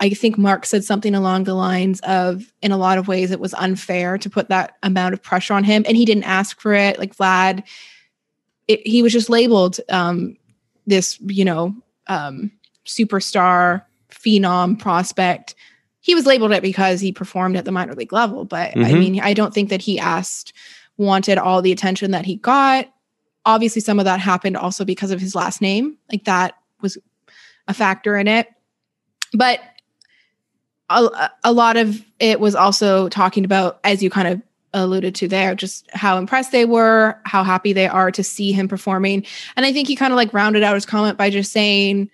I 0.00 0.08
think 0.08 0.38
Mark 0.38 0.64
said 0.64 0.82
something 0.82 1.14
along 1.14 1.44
the 1.44 1.52
lines 1.52 2.00
of, 2.00 2.50
in 2.62 2.72
a 2.72 2.78
lot 2.78 2.96
of 2.96 3.06
ways, 3.06 3.30
it 3.30 3.38
was 3.38 3.52
unfair 3.52 4.16
to 4.16 4.30
put 4.30 4.48
that 4.48 4.76
amount 4.82 5.12
of 5.12 5.22
pressure 5.22 5.52
on 5.52 5.62
him. 5.62 5.84
And 5.86 5.94
he 5.94 6.06
didn't 6.06 6.24
ask 6.24 6.58
for 6.58 6.72
it. 6.72 6.98
Like 6.98 7.14
Vlad, 7.14 7.62
it, 8.66 8.84
he 8.84 9.02
was 9.02 9.12
just 9.12 9.28
labeled 9.28 9.78
um, 9.90 10.38
this, 10.86 11.20
you 11.20 11.44
know, 11.44 11.76
um, 12.06 12.50
superstar, 12.86 13.84
phenom 14.10 14.78
prospect 14.78 15.54
he 16.02 16.14
was 16.14 16.26
labeled 16.26 16.52
it 16.52 16.62
because 16.62 17.00
he 17.00 17.12
performed 17.12 17.56
at 17.56 17.64
the 17.64 17.72
minor 17.72 17.94
league 17.94 18.12
level. 18.12 18.44
But 18.44 18.72
mm-hmm. 18.72 18.84
I 18.84 18.92
mean, 18.92 19.20
I 19.20 19.32
don't 19.32 19.54
think 19.54 19.70
that 19.70 19.80
he 19.80 19.98
asked, 19.98 20.52
wanted 20.98 21.38
all 21.38 21.62
the 21.62 21.72
attention 21.72 22.10
that 22.10 22.26
he 22.26 22.36
got. 22.36 22.92
Obviously, 23.46 23.80
some 23.80 23.98
of 23.98 24.04
that 24.04 24.20
happened 24.20 24.56
also 24.56 24.84
because 24.84 25.10
of 25.10 25.20
his 25.20 25.34
last 25.34 25.62
name. 25.62 25.96
Like 26.10 26.24
that 26.24 26.54
was 26.80 26.98
a 27.68 27.74
factor 27.74 28.16
in 28.16 28.28
it. 28.28 28.48
But 29.32 29.60
a, 30.90 31.30
a 31.44 31.52
lot 31.52 31.76
of 31.76 32.04
it 32.18 32.40
was 32.40 32.54
also 32.54 33.08
talking 33.08 33.44
about, 33.44 33.78
as 33.84 34.02
you 34.02 34.10
kind 34.10 34.28
of 34.28 34.42
alluded 34.74 35.14
to 35.14 35.28
there, 35.28 35.54
just 35.54 35.88
how 35.92 36.18
impressed 36.18 36.50
they 36.50 36.64
were, 36.64 37.18
how 37.24 37.44
happy 37.44 37.72
they 37.72 37.86
are 37.86 38.10
to 38.10 38.24
see 38.24 38.52
him 38.52 38.68
performing. 38.68 39.24
And 39.56 39.64
I 39.64 39.72
think 39.72 39.86
he 39.86 39.96
kind 39.96 40.12
of 40.12 40.16
like 40.16 40.34
rounded 40.34 40.62
out 40.62 40.74
his 40.74 40.86
comment 40.86 41.16
by 41.16 41.30
just 41.30 41.52
saying, 41.52 42.10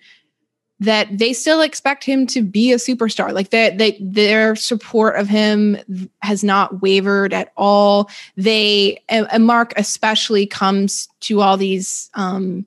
that 0.79 1.17
they 1.17 1.33
still 1.33 1.61
expect 1.61 2.03
him 2.03 2.25
to 2.27 2.41
be 2.41 2.71
a 2.71 2.77
superstar. 2.77 3.33
Like 3.33 3.49
that, 3.49 3.77
they, 3.77 3.97
their 3.99 4.55
support 4.55 5.17
of 5.17 5.27
him 5.27 5.77
has 6.21 6.43
not 6.43 6.81
wavered 6.81 7.33
at 7.33 7.51
all. 7.57 8.09
They 8.37 9.03
and 9.09 9.45
Mark 9.45 9.73
especially 9.75 10.45
comes 10.45 11.09
to 11.21 11.41
all 11.41 11.57
these, 11.57 12.09
um, 12.13 12.65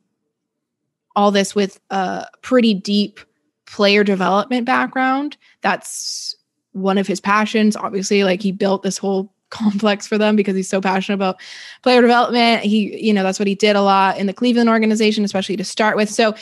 all 1.17 1.31
this 1.31 1.55
with 1.55 1.81
a 1.91 2.27
pretty 2.43 2.75
deep 2.75 3.21
player 3.67 4.05
development 4.05 4.67
background. 4.67 5.37
That's 5.63 6.37
one 6.73 6.99
of 6.99 7.07
his 7.07 7.21
passions. 7.21 7.77
Obviously, 7.77 8.25
like 8.25 8.43
he 8.43 8.53
built 8.53 8.83
this 8.83 8.99
whole 8.99 9.33
complex 9.53 10.07
for 10.07 10.17
them 10.17 10.35
because 10.35 10.57
he's 10.57 10.69
so 10.69 10.81
passionate 10.81 11.17
about 11.17 11.39
player 11.83 12.01
development. 12.01 12.63
He, 12.63 12.99
you 13.05 13.13
know, 13.13 13.23
that's 13.23 13.39
what 13.39 13.47
he 13.47 13.55
did 13.55 13.77
a 13.77 13.83
lot 13.83 14.17
in 14.17 14.27
the 14.27 14.33
Cleveland 14.33 14.71
organization, 14.71 15.25
especially 15.25 15.57
to 15.57 15.65
start 15.65 15.95
with. 15.95 16.09
So 16.09 16.35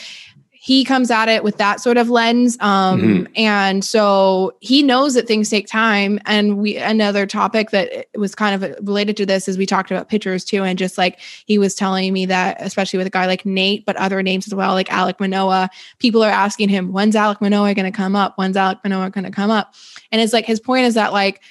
he 0.63 0.83
comes 0.83 1.09
at 1.09 1.27
it 1.27 1.43
with 1.43 1.57
that 1.57 1.81
sort 1.81 1.97
of 1.97 2.07
lens 2.11 2.55
um 2.59 3.01
Mhm. 3.01 3.27
and 3.35 3.83
so 3.83 4.53
he 4.59 4.83
knows 4.83 5.15
that 5.15 5.25
things 5.25 5.49
take 5.49 5.65
time 5.65 6.19
and 6.27 6.57
we 6.59 6.77
another 6.77 7.25
topic 7.25 7.71
that 7.71 8.05
was 8.15 8.35
kind 8.35 8.53
of 8.63 8.75
related 8.87 9.17
to 9.17 9.25
this 9.25 9.47
is 9.47 9.57
we 9.57 9.65
talked 9.65 9.89
about 9.89 10.07
pitchers 10.07 10.45
too 10.45 10.63
and 10.63 10.77
just 10.77 10.99
like 10.99 11.19
he 11.47 11.57
was 11.57 11.73
telling 11.73 12.13
me 12.13 12.27
that 12.27 12.57
especially 12.59 12.97
with 12.97 13.07
a 13.07 13.09
guy 13.09 13.25
like 13.25 13.43
Nate 13.43 13.87
but 13.87 13.95
other 13.95 14.21
names 14.21 14.45
as 14.45 14.53
well 14.53 14.73
like 14.73 14.91
Alec 14.93 15.19
Manoah 15.19 15.67
people 15.97 16.21
are 16.23 16.29
asking 16.29 16.69
him 16.69 16.91
when's 16.93 17.15
Alec 17.15 17.41
Manoah 17.41 17.73
going 17.73 17.91
to 17.91 17.97
come 17.97 18.15
up 18.15 18.37
when's 18.37 18.55
Alec 18.55 18.77
Manoah 18.83 19.09
going 19.09 19.23
to 19.25 19.31
come 19.31 19.49
up 19.49 19.73
and 20.11 20.21
it's 20.21 20.31
like 20.31 20.45
his 20.45 20.59
point 20.59 20.85
is 20.85 20.93
that 20.93 21.11
like 21.11 21.41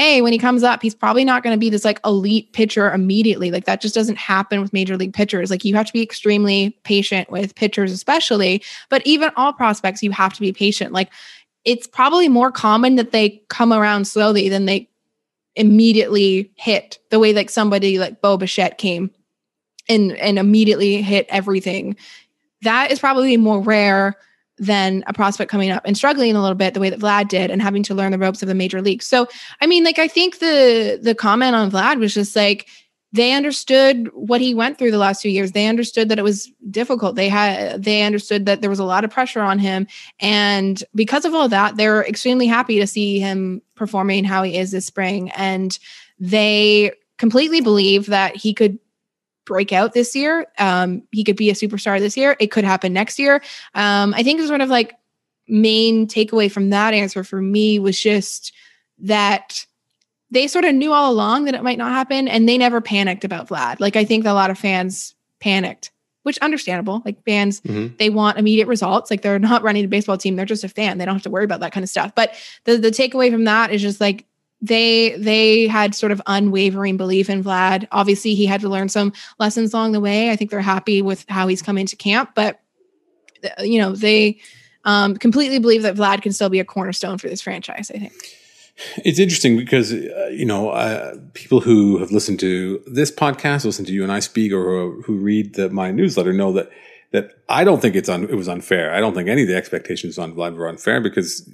a 0.00 0.22
when 0.22 0.32
he 0.32 0.38
comes 0.38 0.62
up 0.62 0.82
he's 0.82 0.94
probably 0.94 1.24
not 1.24 1.42
going 1.42 1.54
to 1.54 1.60
be 1.60 1.70
this 1.70 1.84
like 1.84 2.00
elite 2.04 2.52
pitcher 2.52 2.90
immediately. 2.90 3.50
Like 3.50 3.66
that 3.66 3.80
just 3.80 3.94
doesn't 3.94 4.18
happen 4.18 4.60
with 4.60 4.72
major 4.72 4.96
league 4.96 5.14
pitchers. 5.14 5.50
Like 5.50 5.64
you 5.64 5.74
have 5.76 5.86
to 5.86 5.92
be 5.92 6.02
extremely 6.02 6.70
patient 6.82 7.30
with 7.30 7.54
pitchers 7.54 7.92
especially 7.92 8.62
but 8.88 9.06
even 9.06 9.30
all 9.36 9.52
prospects 9.52 10.02
you 10.02 10.10
have 10.10 10.32
to 10.32 10.40
be 10.40 10.52
patient. 10.52 10.92
Like 10.92 11.10
it's 11.64 11.86
probably 11.86 12.28
more 12.28 12.50
common 12.50 12.96
that 12.96 13.12
they 13.12 13.42
come 13.48 13.72
around 13.72 14.06
slowly 14.06 14.48
than 14.48 14.64
they 14.64 14.88
immediately 15.56 16.50
hit 16.56 16.98
the 17.10 17.18
way 17.18 17.32
like 17.32 17.50
somebody 17.50 17.98
like 17.98 18.20
Bo 18.20 18.36
Bichette 18.36 18.78
came 18.78 19.10
and 19.88 20.16
and 20.16 20.38
immediately 20.38 21.02
hit 21.02 21.26
everything. 21.28 21.96
That 22.62 22.90
is 22.90 22.98
probably 22.98 23.36
more 23.36 23.60
rare 23.60 24.16
than 24.60 25.02
a 25.06 25.14
prospect 25.14 25.50
coming 25.50 25.70
up 25.70 25.82
and 25.86 25.96
struggling 25.96 26.36
a 26.36 26.40
little 26.40 26.54
bit 26.54 26.74
the 26.74 26.80
way 26.80 26.90
that 26.90 27.00
Vlad 27.00 27.28
did 27.28 27.50
and 27.50 27.62
having 27.62 27.82
to 27.82 27.94
learn 27.94 28.12
the 28.12 28.18
ropes 28.18 28.42
of 28.42 28.48
the 28.48 28.54
major 28.54 28.82
league. 28.82 29.02
So, 29.02 29.26
I 29.60 29.66
mean, 29.66 29.84
like 29.84 29.98
I 29.98 30.06
think 30.06 30.38
the 30.38 31.00
the 31.02 31.14
comment 31.14 31.56
on 31.56 31.70
Vlad 31.70 31.98
was 31.98 32.12
just 32.14 32.36
like 32.36 32.68
they 33.12 33.32
understood 33.32 34.08
what 34.12 34.40
he 34.40 34.54
went 34.54 34.78
through 34.78 34.92
the 34.92 34.98
last 34.98 35.22
few 35.22 35.30
years. 35.30 35.52
They 35.52 35.66
understood 35.66 36.10
that 36.10 36.18
it 36.18 36.22
was 36.22 36.52
difficult. 36.70 37.16
They 37.16 37.28
had 37.28 37.82
they 37.82 38.02
understood 38.02 38.44
that 38.46 38.60
there 38.60 38.70
was 38.70 38.78
a 38.78 38.84
lot 38.84 39.02
of 39.02 39.10
pressure 39.10 39.40
on 39.40 39.58
him 39.58 39.86
and 40.20 40.84
because 40.94 41.24
of 41.24 41.34
all 41.34 41.48
that, 41.48 41.76
they're 41.76 42.04
extremely 42.04 42.46
happy 42.46 42.78
to 42.78 42.86
see 42.86 43.18
him 43.18 43.62
performing 43.74 44.24
how 44.24 44.42
he 44.42 44.58
is 44.58 44.70
this 44.72 44.86
spring 44.86 45.30
and 45.30 45.78
they 46.18 46.92
completely 47.16 47.62
believe 47.62 48.06
that 48.06 48.36
he 48.36 48.52
could 48.52 48.78
break 49.50 49.72
out 49.72 49.94
this 49.94 50.14
year. 50.14 50.46
Um, 50.58 51.02
he 51.10 51.24
could 51.24 51.34
be 51.36 51.50
a 51.50 51.54
superstar 51.54 51.98
this 51.98 52.16
year. 52.16 52.36
It 52.38 52.52
could 52.52 52.62
happen 52.62 52.92
next 52.92 53.18
year. 53.18 53.42
Um, 53.74 54.14
I 54.14 54.22
think 54.22 54.40
sort 54.42 54.60
of 54.60 54.68
like 54.68 54.94
main 55.48 56.06
takeaway 56.06 56.48
from 56.48 56.70
that 56.70 56.94
answer 56.94 57.24
for 57.24 57.42
me 57.42 57.80
was 57.80 57.98
just 58.00 58.52
that 59.00 59.66
they 60.30 60.46
sort 60.46 60.64
of 60.64 60.72
knew 60.76 60.92
all 60.92 61.10
along 61.10 61.46
that 61.46 61.54
it 61.56 61.64
might 61.64 61.78
not 61.78 61.90
happen 61.90 62.28
and 62.28 62.48
they 62.48 62.56
never 62.56 62.80
panicked 62.80 63.24
about 63.24 63.48
Vlad. 63.48 63.80
Like 63.80 63.96
I 63.96 64.04
think 64.04 64.24
a 64.24 64.32
lot 64.32 64.50
of 64.52 64.58
fans 64.58 65.16
panicked, 65.40 65.90
which 66.22 66.38
understandable. 66.38 67.02
Like 67.04 67.20
fans, 67.24 67.60
Mhm. 67.62 67.98
they 67.98 68.08
want 68.08 68.38
immediate 68.38 68.68
results. 68.68 69.10
Like 69.10 69.22
they're 69.22 69.40
not 69.40 69.64
running 69.64 69.84
a 69.84 69.88
baseball 69.88 70.16
team. 70.16 70.36
They're 70.36 70.46
just 70.46 70.62
a 70.62 70.68
fan. 70.68 70.98
They 70.98 71.04
don't 71.04 71.16
have 71.16 71.24
to 71.24 71.30
worry 71.30 71.44
about 71.44 71.58
that 71.60 71.72
kind 71.72 71.82
of 71.82 71.90
stuff. 71.90 72.12
But 72.14 72.34
the 72.66 72.76
the 72.76 72.92
takeaway 72.92 73.32
from 73.32 73.42
that 73.44 73.72
is 73.72 73.82
just 73.82 74.00
like 74.00 74.26
they 74.62 75.16
they 75.16 75.66
had 75.66 75.94
sort 75.94 76.12
of 76.12 76.20
unwavering 76.26 76.96
belief 76.96 77.30
in 77.30 77.42
Vlad. 77.42 77.86
Obviously, 77.92 78.34
he 78.34 78.46
had 78.46 78.60
to 78.60 78.68
learn 78.68 78.88
some 78.88 79.12
lessons 79.38 79.72
along 79.72 79.92
the 79.92 80.00
way. 80.00 80.30
I 80.30 80.36
think 80.36 80.50
they're 80.50 80.60
happy 80.60 81.02
with 81.02 81.24
how 81.28 81.48
he's 81.48 81.62
come 81.62 81.78
into 81.78 81.96
camp, 81.96 82.30
but 82.34 82.60
uh, 83.58 83.62
you 83.62 83.78
know 83.78 83.94
they 83.94 84.38
um, 84.84 85.16
completely 85.16 85.58
believe 85.58 85.82
that 85.82 85.96
Vlad 85.96 86.22
can 86.22 86.32
still 86.32 86.50
be 86.50 86.60
a 86.60 86.64
cornerstone 86.64 87.18
for 87.18 87.28
this 87.28 87.40
franchise. 87.40 87.90
I 87.94 87.98
think. 87.98 88.12
It's 89.04 89.18
interesting 89.18 89.56
because 89.56 89.92
uh, 89.92 90.30
you 90.32 90.44
know 90.44 90.70
uh, 90.70 91.16
people 91.34 91.60
who 91.60 91.98
have 91.98 92.10
listened 92.10 92.40
to 92.40 92.82
this 92.86 93.10
podcast, 93.10 93.64
listen 93.64 93.84
to 93.86 93.92
you 93.92 94.02
and 94.02 94.12
I 94.12 94.20
speak, 94.20 94.52
or 94.52 94.64
who, 94.64 95.02
who 95.02 95.16
read 95.16 95.54
the, 95.54 95.70
my 95.70 95.90
newsletter 95.90 96.32
know 96.32 96.52
that 96.52 96.70
that 97.12 97.32
I 97.48 97.64
don't 97.64 97.80
think 97.80 97.96
it's 97.96 98.08
un, 98.08 98.24
it 98.24 98.34
was 98.34 98.48
unfair. 98.48 98.94
I 98.94 99.00
don't 99.00 99.14
think 99.14 99.28
any 99.28 99.42
of 99.42 99.48
the 99.48 99.56
expectations 99.56 100.18
on 100.18 100.34
Vlad 100.34 100.56
were 100.56 100.68
unfair 100.68 101.00
because 101.00 101.48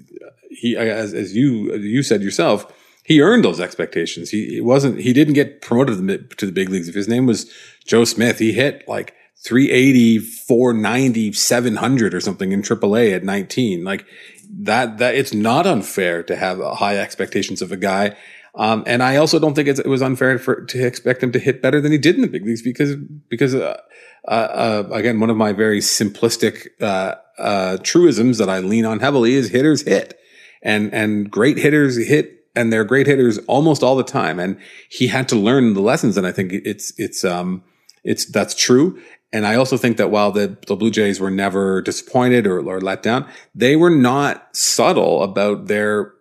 he, 0.50 0.76
as, 0.76 1.14
as 1.14 1.34
you 1.34 1.74
you 1.76 2.02
said 2.02 2.22
yourself, 2.22 2.72
he 3.06 3.20
earned 3.20 3.44
those 3.44 3.60
expectations. 3.60 4.30
He 4.30 4.60
wasn't 4.60 4.98
he 4.98 5.12
didn't 5.12 5.34
get 5.34 5.62
promoted 5.62 5.96
to 5.96 6.02
the, 6.02 6.18
to 6.36 6.46
the 6.46 6.52
big 6.52 6.68
leagues. 6.68 6.88
If 6.88 6.94
his 6.96 7.06
name 7.06 7.24
was 7.24 7.50
Joe 7.84 8.04
Smith, 8.04 8.40
he 8.40 8.52
hit 8.52 8.86
like 8.88 9.14
380, 9.44 10.18
490, 10.18 11.32
700 11.32 12.14
or 12.14 12.20
something 12.20 12.50
in 12.50 12.62
AAA 12.62 13.14
at 13.14 13.22
19. 13.22 13.84
Like 13.84 14.06
that, 14.50 14.98
that 14.98 15.14
it's 15.14 15.32
not 15.32 15.68
unfair 15.68 16.24
to 16.24 16.34
have 16.34 16.58
high 16.58 16.98
expectations 16.98 17.62
of 17.62 17.70
a 17.70 17.76
guy. 17.76 18.16
Um, 18.56 18.82
and 18.86 19.04
I 19.04 19.16
also 19.16 19.38
don't 19.38 19.54
think 19.54 19.68
it 19.68 19.86
was 19.86 20.02
unfair 20.02 20.36
for, 20.40 20.64
to 20.64 20.84
expect 20.84 21.22
him 21.22 21.30
to 21.30 21.38
hit 21.38 21.62
better 21.62 21.80
than 21.80 21.92
he 21.92 21.98
did 21.98 22.16
in 22.16 22.22
the 22.22 22.26
big 22.26 22.44
leagues 22.44 22.62
because, 22.62 22.96
because, 23.28 23.54
uh, 23.54 23.80
uh, 24.26 24.30
uh, 24.30 24.88
again, 24.90 25.20
one 25.20 25.30
of 25.30 25.36
my 25.36 25.52
very 25.52 25.78
simplistic, 25.78 26.68
uh, 26.80 27.14
uh, 27.38 27.76
truisms 27.82 28.38
that 28.38 28.48
I 28.48 28.58
lean 28.58 28.84
on 28.84 28.98
heavily 28.98 29.34
is 29.34 29.50
hitters 29.50 29.82
hit 29.82 30.18
and, 30.62 30.92
and 30.92 31.30
great 31.30 31.58
hitters 31.58 31.98
hit 31.98 32.35
and 32.56 32.72
they're 32.72 32.84
great 32.84 33.06
hitters 33.06 33.38
almost 33.46 33.82
all 33.82 33.96
the 33.96 34.04
time. 34.04 34.40
And 34.40 34.58
he 34.88 35.06
had 35.06 35.28
to 35.28 35.36
learn 35.36 35.74
the 35.74 35.80
lessons. 35.80 36.16
And 36.16 36.26
I 36.26 36.32
think 36.32 36.52
it's, 36.52 36.92
it's, 36.98 37.24
um, 37.24 37.62
it's, 38.02 38.24
that's 38.24 38.54
true. 38.54 39.00
And 39.32 39.46
I 39.46 39.56
also 39.56 39.76
think 39.76 39.96
that 39.96 40.10
while 40.10 40.32
the, 40.32 40.56
the 40.66 40.76
Blue 40.76 40.90
Jays 40.90 41.20
were 41.20 41.30
never 41.30 41.82
disappointed 41.82 42.46
or, 42.46 42.60
or 42.60 42.80
let 42.80 43.02
down, 43.02 43.28
they 43.54 43.76
were 43.76 43.90
not 43.90 44.56
subtle 44.56 45.22
about 45.22 45.66
their 45.66 46.14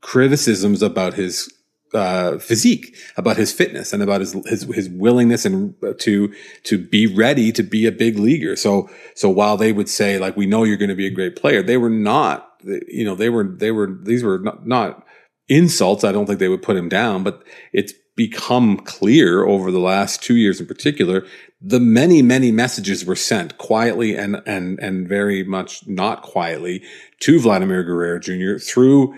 criticisms 0.00 0.82
about 0.82 1.14
his 1.14 1.52
uh, 1.94 2.38
physique, 2.38 2.94
about 3.16 3.36
his 3.36 3.52
fitness, 3.52 3.92
and 3.92 4.02
about 4.02 4.20
his 4.20 4.32
his 4.46 4.62
his 4.74 4.88
willingness 4.88 5.44
and 5.44 5.74
to 5.98 6.32
to 6.64 6.78
be 6.78 7.06
ready 7.06 7.50
to 7.52 7.62
be 7.62 7.86
a 7.86 7.92
big 7.92 8.18
leaguer. 8.18 8.54
So 8.56 8.90
so 9.14 9.30
while 9.30 9.56
they 9.56 9.72
would 9.72 9.88
say 9.88 10.18
like 10.18 10.36
we 10.36 10.46
know 10.46 10.64
you're 10.64 10.76
going 10.76 10.90
to 10.90 10.94
be 10.94 11.06
a 11.06 11.10
great 11.10 11.36
player, 11.36 11.62
they 11.62 11.76
were 11.76 11.90
not. 11.90 12.42
You 12.62 13.04
know 13.04 13.14
they 13.14 13.30
were 13.30 13.44
they 13.44 13.70
were 13.70 13.98
these 14.02 14.22
were 14.22 14.38
not, 14.38 14.66
not 14.66 15.05
insults. 15.48 16.04
I 16.04 16.12
don't 16.12 16.26
think 16.26 16.38
they 16.38 16.48
would 16.48 16.62
put 16.62 16.76
him 16.76 16.88
down, 16.88 17.22
but 17.22 17.42
it's 17.72 17.92
become 18.16 18.78
clear 18.78 19.44
over 19.44 19.70
the 19.70 19.78
last 19.78 20.22
two 20.22 20.36
years 20.36 20.58
in 20.58 20.66
particular 20.66 21.22
the 21.60 21.80
many 21.80 22.22
many 22.22 22.50
messages 22.50 23.04
were 23.04 23.16
sent 23.16 23.58
quietly 23.58 24.16
and 24.16 24.40
and 24.46 24.78
and 24.78 25.08
very 25.08 25.42
much 25.42 25.86
not 25.86 26.22
quietly 26.22 26.82
to 27.20 27.40
Vladimir 27.40 27.82
Guerrero 27.82 28.18
Jr. 28.18 28.58
through 28.58 29.14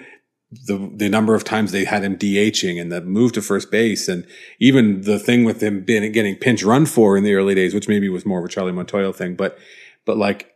the 0.50 0.90
the 0.94 1.08
number 1.08 1.34
of 1.34 1.44
times 1.44 1.72
they 1.72 1.84
had 1.84 2.04
him 2.04 2.16
DHing 2.16 2.80
and 2.80 2.90
the 2.90 3.00
move 3.00 3.32
to 3.32 3.42
first 3.42 3.70
base 3.70 4.08
and 4.08 4.26
even 4.58 5.02
the 5.02 5.18
thing 5.18 5.44
with 5.44 5.62
him 5.62 5.82
being 5.84 6.10
getting 6.12 6.36
pinch 6.36 6.62
run 6.62 6.86
for 6.86 7.16
in 7.16 7.24
the 7.24 7.34
early 7.34 7.54
days, 7.54 7.74
which 7.74 7.88
maybe 7.88 8.08
was 8.08 8.24
more 8.24 8.38
of 8.38 8.44
a 8.44 8.48
Charlie 8.48 8.72
Montoyo 8.72 9.14
thing, 9.14 9.34
but 9.34 9.58
but 10.04 10.16
like 10.16 10.54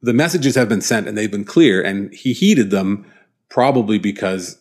the 0.00 0.14
messages 0.14 0.54
have 0.54 0.68
been 0.68 0.80
sent 0.80 1.08
and 1.08 1.16
they've 1.16 1.30
been 1.30 1.44
clear 1.44 1.82
and 1.82 2.12
he 2.14 2.32
heeded 2.32 2.70
them 2.70 3.10
probably 3.48 3.98
because 3.98 4.58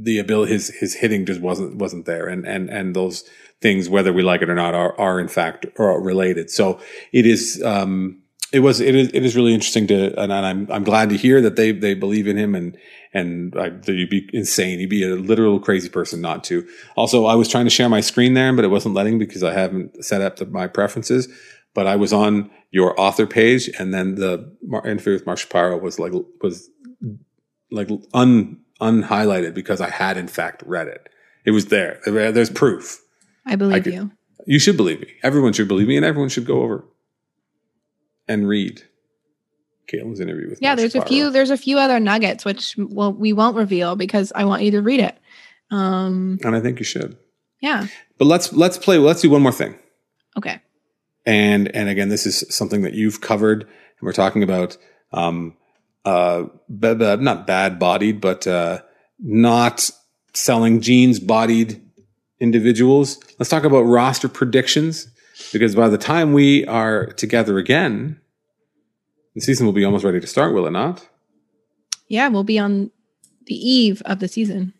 the 0.00 0.18
ability 0.18 0.52
his 0.52 0.68
his 0.68 0.94
hitting 0.94 1.26
just 1.26 1.40
wasn't 1.40 1.76
wasn't 1.76 2.06
there. 2.06 2.26
And 2.28 2.46
and 2.46 2.70
and 2.70 2.94
those 2.94 3.24
things 3.60 3.88
whether 3.88 4.12
we 4.12 4.22
like 4.22 4.42
it 4.42 4.48
or 4.48 4.54
not 4.54 4.74
are 4.74 4.98
are 4.98 5.18
in 5.20 5.28
fact 5.28 5.66
are 5.78 6.00
related. 6.00 6.50
So 6.50 6.80
it 7.12 7.26
is 7.26 7.62
um 7.64 8.22
it 8.52 8.60
was 8.60 8.80
it 8.80 8.94
is 8.94 9.10
it 9.12 9.24
is 9.24 9.34
really 9.34 9.52
interesting 9.52 9.86
to 9.88 10.18
and 10.18 10.32
I'm 10.32 10.70
I'm 10.70 10.84
glad 10.84 11.10
to 11.10 11.16
hear 11.16 11.40
that 11.40 11.56
they 11.56 11.72
they 11.72 11.94
believe 11.94 12.28
in 12.28 12.36
him. 12.36 12.54
And 12.54 12.78
and 13.12 13.54
I, 13.58 13.72
you'd 13.86 14.10
be 14.10 14.28
insane. 14.32 14.78
You'd 14.78 14.90
be 14.90 15.02
a 15.02 15.16
literal 15.16 15.58
crazy 15.58 15.88
person 15.88 16.20
not 16.20 16.44
to. 16.44 16.66
Also 16.96 17.26
I 17.26 17.34
was 17.34 17.48
trying 17.48 17.66
to 17.66 17.70
share 17.70 17.88
my 17.88 18.00
screen 18.00 18.34
there 18.34 18.54
but 18.54 18.64
it 18.64 18.68
wasn't 18.68 18.94
letting 18.94 19.18
because 19.18 19.42
I 19.42 19.52
haven't 19.52 20.04
set 20.04 20.20
up 20.20 20.36
the, 20.36 20.46
my 20.46 20.68
preferences. 20.68 21.28
But 21.74 21.86
I 21.86 21.96
was 21.96 22.12
on 22.12 22.50
your 22.70 22.98
author 23.00 23.26
page 23.26 23.68
and 23.78 23.92
then 23.92 24.14
the 24.14 24.54
interview 24.84 25.14
with 25.14 25.26
Mark 25.26 25.38
Shapiro 25.38 25.76
was 25.78 25.98
like 25.98 26.12
was 26.40 26.70
like 27.70 27.90
un 28.14 28.60
unhighlighted 28.80 29.54
because 29.54 29.80
I 29.80 29.90
had 29.90 30.16
in 30.16 30.28
fact 30.28 30.62
read 30.66 30.88
it. 30.88 31.08
It 31.44 31.52
was 31.52 31.66
there. 31.66 32.00
There's 32.06 32.50
proof. 32.50 33.00
I 33.46 33.56
believe 33.56 33.76
I 33.76 33.80
could, 33.80 33.94
you. 33.94 34.10
You 34.46 34.58
should 34.58 34.76
believe 34.76 35.00
me. 35.00 35.08
Everyone 35.22 35.52
should 35.52 35.68
believe 35.68 35.88
me, 35.88 35.96
and 35.96 36.04
everyone 36.04 36.28
should 36.28 36.46
go 36.46 36.62
over 36.62 36.84
and 38.26 38.46
read 38.46 38.82
Kaitlyn's 39.90 40.20
interview 40.20 40.50
with. 40.50 40.58
Yeah, 40.60 40.74
there's 40.74 40.94
a 40.94 41.04
few. 41.04 41.30
There's 41.30 41.50
a 41.50 41.56
few 41.56 41.78
other 41.78 41.98
nuggets 41.98 42.44
which 42.44 42.76
well 42.78 43.12
we 43.12 43.32
won't 43.32 43.56
reveal 43.56 43.96
because 43.96 44.32
I 44.34 44.44
want 44.44 44.62
you 44.62 44.70
to 44.72 44.82
read 44.82 45.00
it. 45.00 45.16
Um, 45.70 46.38
and 46.44 46.54
I 46.54 46.60
think 46.60 46.78
you 46.78 46.84
should. 46.84 47.16
Yeah. 47.60 47.86
But 48.18 48.26
let's 48.26 48.52
let's 48.52 48.78
play. 48.78 48.98
Let's 48.98 49.22
do 49.22 49.30
one 49.30 49.42
more 49.42 49.52
thing. 49.52 49.78
Okay. 50.36 50.60
And 51.26 51.74
and 51.74 51.88
again, 51.88 52.08
this 52.08 52.26
is 52.26 52.44
something 52.54 52.82
that 52.82 52.94
you've 52.94 53.20
covered, 53.20 53.62
and 53.62 54.02
we're 54.02 54.12
talking 54.12 54.42
about. 54.42 54.76
Um, 55.12 55.56
uh, 56.08 56.44
b- 56.70 56.94
b- 56.94 57.16
not 57.16 57.46
bad 57.46 57.78
bodied, 57.78 58.18
but 58.18 58.46
uh, 58.46 58.80
not 59.18 59.90
selling 60.32 60.80
jeans 60.80 61.20
bodied 61.20 61.82
individuals. 62.40 63.18
Let's 63.38 63.50
talk 63.50 63.64
about 63.64 63.82
roster 63.82 64.28
predictions 64.28 65.08
because 65.52 65.74
by 65.74 65.90
the 65.90 65.98
time 65.98 66.32
we 66.32 66.64
are 66.66 67.06
together 67.06 67.58
again, 67.58 68.18
the 69.34 69.42
season 69.42 69.66
will 69.66 69.74
be 69.74 69.84
almost 69.84 70.04
ready 70.04 70.18
to 70.18 70.26
start, 70.26 70.54
will 70.54 70.66
it 70.66 70.70
not? 70.70 71.06
Yeah, 72.08 72.28
we'll 72.28 72.42
be 72.42 72.58
on 72.58 72.90
the 73.44 73.54
eve 73.54 74.00
of 74.06 74.20
the 74.20 74.28
season. 74.28 74.72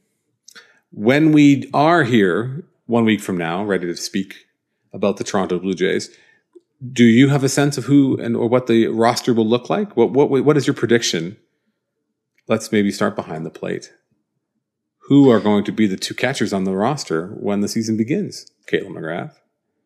When 0.93 1.33
we 1.33 1.69
are 1.75 2.05
here 2.05 2.65
one 2.87 3.05
week 3.05 3.21
from 3.21 3.37
now, 3.37 3.65
ready 3.65 3.87
to 3.87 3.97
speak 3.97 4.47
about 4.95 5.19
the 5.19 5.25
Toronto 5.25 5.59
Blue 5.59 5.75
Jays, 5.75 6.09
do 6.93 7.05
you 7.05 7.29
have 7.29 7.43
a 7.43 7.49
sense 7.49 7.77
of 7.77 7.85
who 7.85 8.17
and 8.19 8.37
or 8.37 8.49
what 8.49 8.67
the 8.67 8.87
roster 8.89 9.35
will 9.35 9.47
look 9.47 9.69
like? 9.69 9.97
What 9.97 10.13
what 10.13 10.31
what 10.31 10.57
is 10.57 10.67
your 10.67 10.75
prediction? 10.75 11.37
Let's 12.47 12.73
maybe 12.73 12.91
start 12.91 13.17
behind 13.17 13.45
the 13.45 13.51
plate. 13.51 13.93
Who 15.09 15.31
are 15.31 15.41
going 15.41 15.65
to 15.65 15.73
be 15.73 15.87
the 15.87 15.97
two 15.97 16.15
catchers 16.15 16.53
on 16.53 16.65
the 16.65 16.77
roster 16.77 17.29
when 17.41 17.61
the 17.61 17.69
season 17.69 17.97
begins? 17.97 18.47
Kaitlyn 18.67 18.93
McGrath. 18.93 19.33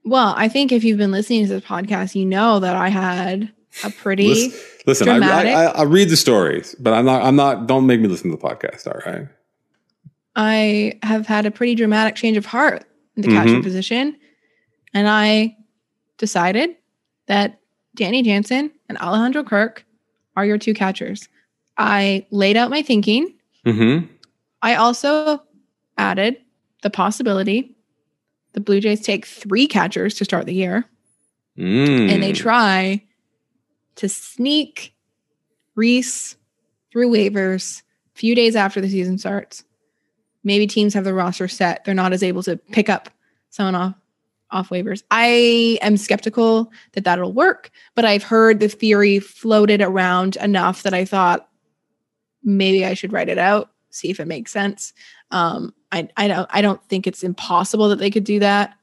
Well, 0.05 0.34
I 0.36 0.49
think 0.49 0.72
if 0.72 0.82
you've 0.82 0.99
been 0.99 1.12
listening 1.12 1.47
to 1.47 1.49
this 1.49 1.64
podcast, 1.64 2.14
you 2.14 2.26
know 2.26 2.59
that 2.59 2.74
I 2.74 2.88
had 2.88 3.53
a 3.84 3.90
pretty 3.90 4.28
listen. 4.28 4.61
listen 4.86 5.09
I, 5.09 5.53
I, 5.53 5.64
I, 5.66 5.82
read 5.84 6.09
the 6.09 6.16
stories, 6.16 6.74
but 6.78 6.93
I'm 6.93 7.05
not. 7.05 7.22
I'm 7.22 7.36
not. 7.36 7.66
Don't 7.66 7.86
make 7.86 8.01
me 8.01 8.09
listen 8.09 8.30
to 8.30 8.36
the 8.36 8.43
podcast. 8.43 8.86
All 8.86 9.01
right. 9.11 9.28
I 10.34 10.99
have 11.03 11.26
had 11.26 11.47
a 11.47 11.51
pretty 11.51 11.74
dramatic 11.74 12.16
change 12.16 12.36
of 12.36 12.47
heart 12.47 12.84
in 13.16 13.22
the 13.22 13.28
mm-hmm. 13.28 13.36
catcher 13.36 13.62
position, 13.62 14.16
and 14.93 15.09
I 15.09 15.57
decided 16.18 16.70
that 17.26 17.60
Danny 17.94 18.22
Jansen 18.22 18.70
and 18.88 18.98
Alejandro 18.98 19.44
Kirk 19.44 19.84
are 20.36 20.46
your 20.46 20.58
two 20.58 20.74
catchers. 20.74 21.28
I 21.78 22.26
laid 22.30 22.56
out 22.56 22.70
my 22.70 22.82
thinking. 22.82 23.34
Mm-hmm. 23.66 24.06
I 24.62 24.76
also 24.76 25.42
added 25.98 26.36
the 26.82 26.90
possibility 26.90 27.76
the 28.52 28.60
Blue 28.60 28.80
Jays 28.80 29.00
take 29.00 29.26
three 29.26 29.66
catchers 29.66 30.14
to 30.14 30.24
start 30.24 30.46
the 30.46 30.54
year. 30.54 30.84
Mm. 31.58 32.10
And 32.10 32.22
they 32.22 32.32
try 32.32 33.02
to 33.96 34.08
sneak 34.08 34.94
Reese 35.74 36.36
through 36.90 37.10
waivers 37.10 37.82
a 38.14 38.18
few 38.18 38.34
days 38.34 38.56
after 38.56 38.80
the 38.80 38.88
season 38.88 39.18
starts. 39.18 39.64
Maybe 40.44 40.66
teams 40.66 40.94
have 40.94 41.04
the 41.04 41.14
roster 41.14 41.48
set. 41.48 41.84
They're 41.84 41.94
not 41.94 42.12
as 42.12 42.22
able 42.22 42.42
to 42.44 42.56
pick 42.56 42.88
up 42.88 43.08
someone 43.50 43.74
off 43.74 43.94
off 44.53 44.68
waivers. 44.68 45.03
I 45.11 45.78
am 45.82 45.96
skeptical 45.96 46.70
that 46.92 47.05
that'll 47.05 47.32
work, 47.32 47.70
but 47.94 48.05
I've 48.05 48.22
heard 48.22 48.61
the 48.61 48.68
theory 48.68 49.18
floated 49.18 49.80
around 49.80 50.36
enough 50.36 50.82
that 50.82 50.94
I 50.94 51.05
thought 51.05 51.48
maybe 52.44 52.84
I 52.84 52.94
should 52.94 53.12
write 53.12 53.28
it 53.28 53.38
out, 53.38 53.70
see 53.90 54.11
if 54.11 54.20
it 54.20 54.26
makes 54.26 54.53
sense. 54.53 54.92
Um, 55.30 55.74
I, 55.90 56.09
I 56.16 56.28
don't 56.28 56.48
I 56.53 56.62
don't 56.62 56.82
think 56.88 57.07
it's 57.07 57.22
impossible 57.22 57.88
that 57.88 57.98
they 57.98 58.11
could 58.11 58.24
do 58.24 58.38
that. 58.40 58.74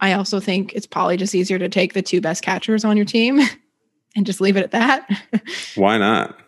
I 0.00 0.14
also 0.14 0.40
think 0.40 0.72
it's 0.72 0.86
probably 0.86 1.16
just 1.16 1.34
easier 1.34 1.58
to 1.58 1.68
take 1.68 1.92
the 1.92 2.02
two 2.02 2.20
best 2.20 2.42
catchers 2.42 2.84
on 2.84 2.96
your 2.96 3.04
team 3.04 3.40
and 4.16 4.24
just 4.24 4.40
leave 4.40 4.56
it 4.56 4.64
at 4.64 4.70
that. 4.70 5.08
Why 5.74 5.98
not? 5.98 6.38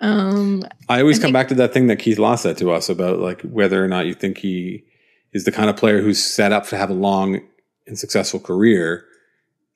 Um, 0.00 0.64
I 0.88 1.00
always 1.00 1.18
I 1.18 1.22
come 1.22 1.26
think, 1.28 1.34
back 1.34 1.48
to 1.48 1.54
that 1.56 1.74
thing 1.74 1.88
that 1.88 1.98
Keith 1.98 2.18
Law 2.18 2.34
said 2.34 2.56
to 2.58 2.70
us 2.70 2.88
about 2.88 3.18
like 3.18 3.42
whether 3.42 3.84
or 3.84 3.88
not 3.88 4.06
you 4.06 4.14
think 4.14 4.38
he 4.38 4.84
is 5.32 5.44
the 5.44 5.52
kind 5.52 5.70
of 5.70 5.76
player 5.76 6.00
who's 6.00 6.22
set 6.22 6.52
up 6.52 6.66
to 6.66 6.76
have 6.76 6.90
a 6.90 6.94
long 6.94 7.40
and 7.86 7.98
successful 7.98 8.40
career. 8.40 9.04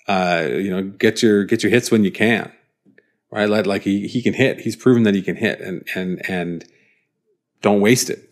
Uh, 0.06 0.46
you 0.50 0.70
know, 0.70 0.82
get 0.82 1.22
your 1.22 1.44
get 1.44 1.62
your 1.62 1.70
hits 1.70 1.90
when 1.90 2.04
you 2.04 2.12
can, 2.12 2.52
right? 3.30 3.48
Like, 3.48 3.66
like 3.66 3.82
he 3.82 4.06
he 4.06 4.22
can 4.22 4.34
hit. 4.34 4.60
He's 4.60 4.76
proven 4.76 5.04
that 5.04 5.14
he 5.14 5.22
can 5.22 5.36
hit, 5.36 5.60
and 5.60 5.86
and 5.94 6.28
and 6.28 6.64
don't 7.62 7.80
waste 7.80 8.10
it. 8.10 8.30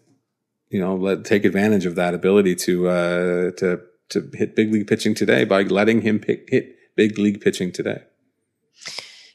You 0.68 0.80
know, 0.80 0.94
let 0.96 1.24
take 1.24 1.44
advantage 1.44 1.86
of 1.86 1.94
that 1.94 2.14
ability 2.14 2.54
to 2.56 2.88
uh, 2.88 3.50
to 3.52 3.80
to 4.10 4.30
hit 4.34 4.54
big 4.54 4.72
league 4.72 4.86
pitching 4.86 5.14
today 5.14 5.44
by 5.44 5.62
letting 5.62 6.02
him 6.02 6.18
pick, 6.18 6.48
hit 6.50 6.76
big 6.94 7.18
league 7.18 7.40
pitching 7.40 7.72
today. 7.72 8.02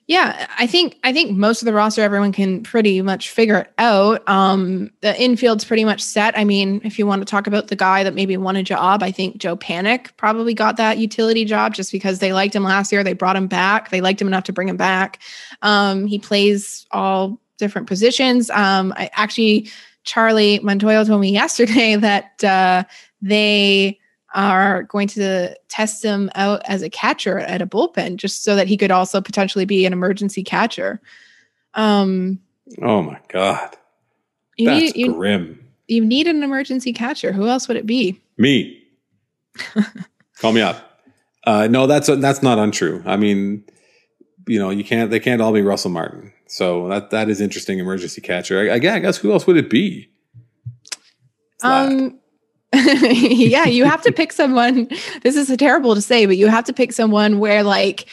Yeah, 0.08 0.48
I 0.58 0.68
think 0.68 0.98
I 1.04 1.12
think 1.12 1.36
most 1.36 1.62
of 1.62 1.66
the 1.66 1.74
roster 1.74 2.02
everyone 2.02 2.32
can 2.32 2.64
pretty 2.64 3.02
much 3.02 3.30
figure 3.30 3.58
it 3.58 3.74
out. 3.78 4.28
Um, 4.30 4.90
the 5.02 5.22
infield's 5.22 5.66
pretty 5.66 5.84
much 5.84 6.02
set. 6.02 6.38
I 6.38 6.46
mean, 6.46 6.80
if 6.86 6.98
you 6.98 7.06
want 7.06 7.22
to 7.22 7.26
talk 7.26 7.46
about 7.46 7.68
the 7.68 7.76
guy 7.76 8.06
that 8.06 8.14
maybe 8.14 8.38
won 8.38 8.56
a 8.56 8.64
job, 8.64 9.04
I 9.04 9.12
think 9.12 9.38
Joe 9.38 9.58
Panik 9.58 10.16
probably 10.16 10.54
got 10.54 10.78
that 10.78 10.98
utility 10.98 11.44
job 11.44 11.74
just 11.74 11.92
because 11.92 12.20
they 12.20 12.32
liked 12.32 12.56
him 12.56 12.64
last 12.64 12.90
year. 12.90 13.04
They 13.04 13.12
brought 13.12 13.36
him 13.36 13.48
back. 13.48 13.90
They 13.90 14.00
liked 14.00 14.22
him 14.22 14.28
enough 14.28 14.46
to 14.46 14.54
bring 14.54 14.70
him 14.70 14.78
back. 14.78 15.20
Um, 15.62 16.08
he 16.08 16.20
plays 16.20 16.86
all 16.92 17.42
different 17.58 17.88
positions. 17.88 18.50
Um, 18.52 18.94
I 18.96 19.10
actually 19.14 19.70
Charlie 20.06 20.60
Montoyo 20.60 21.06
told 21.06 21.20
me 21.20 21.32
yesterday 21.34 21.98
that 21.98 22.42
uh, 22.46 22.86
they 23.22 24.00
are 24.34 24.84
going 24.84 25.08
to 25.08 25.56
test 25.70 26.04
him 26.04 26.30
out 26.36 26.62
as 26.66 26.82
a 26.82 26.90
catcher 26.90 27.40
at 27.40 27.62
a 27.62 27.68
bullpen 27.68 28.18
just 28.18 28.44
so 28.44 28.56
that 28.56 28.68
he 28.68 28.78
could 28.78 28.92
also 28.92 29.22
potentially 29.22 29.66
be 29.66 29.86
an 29.86 29.94
emergency 29.94 30.44
catcher. 30.44 31.02
Um, 31.74 32.40
oh 32.82 33.02
my 33.02 33.20
God. 33.30 33.78
You 34.58 34.70
That's 34.70 34.82
need, 34.82 34.96
you, 34.96 35.14
grim. 35.14 35.68
You 35.88 36.04
need 36.04 36.28
an 36.28 36.44
emergency 36.44 36.92
catcher. 36.92 37.32
Who 37.32 37.48
else 37.48 37.68
would 37.68 37.78
it 37.78 37.86
be? 37.86 38.20
Me. 38.38 38.84
Call 40.40 40.52
me 40.52 40.62
up. 40.62 41.02
Uh, 41.46 41.68
no, 41.68 41.88
that's 41.88 42.08
that's 42.08 42.44
not 42.44 42.60
untrue. 42.60 43.02
I 43.06 43.16
mean, 43.16 43.64
you 44.48 44.60
know, 44.60 44.70
you 44.70 44.84
can't. 44.84 45.10
They 45.10 45.20
can't 45.20 45.42
all 45.42 45.54
be 45.54 45.62
Russell 45.62 45.92
Martin. 45.92 46.34
So 46.48 46.90
that 46.90 47.12
that 47.12 47.30
is 47.30 47.40
interesting. 47.40 47.80
Emergency 47.80 48.20
catcher. 48.20 48.70
I, 48.70 48.76
I 48.76 48.80
guess 48.80 49.18
who 49.18 49.32
else 49.32 49.48
would 49.48 49.58
it 49.58 49.70
be? 49.70 50.10
Um. 51.64 52.20
yeah, 52.74 53.66
you 53.66 53.86
have 53.86 54.02
to 54.04 54.12
pick 54.12 54.32
someone. 54.32 54.90
This 55.24 55.36
is 55.36 55.56
terrible 55.58 55.96
to 55.96 56.02
say, 56.02 56.26
but 56.26 56.38
you 56.38 56.48
have 56.48 56.66
to 56.66 56.74
pick 56.74 56.92
someone 56.92 57.40
where, 57.40 57.64
like, 57.64 58.08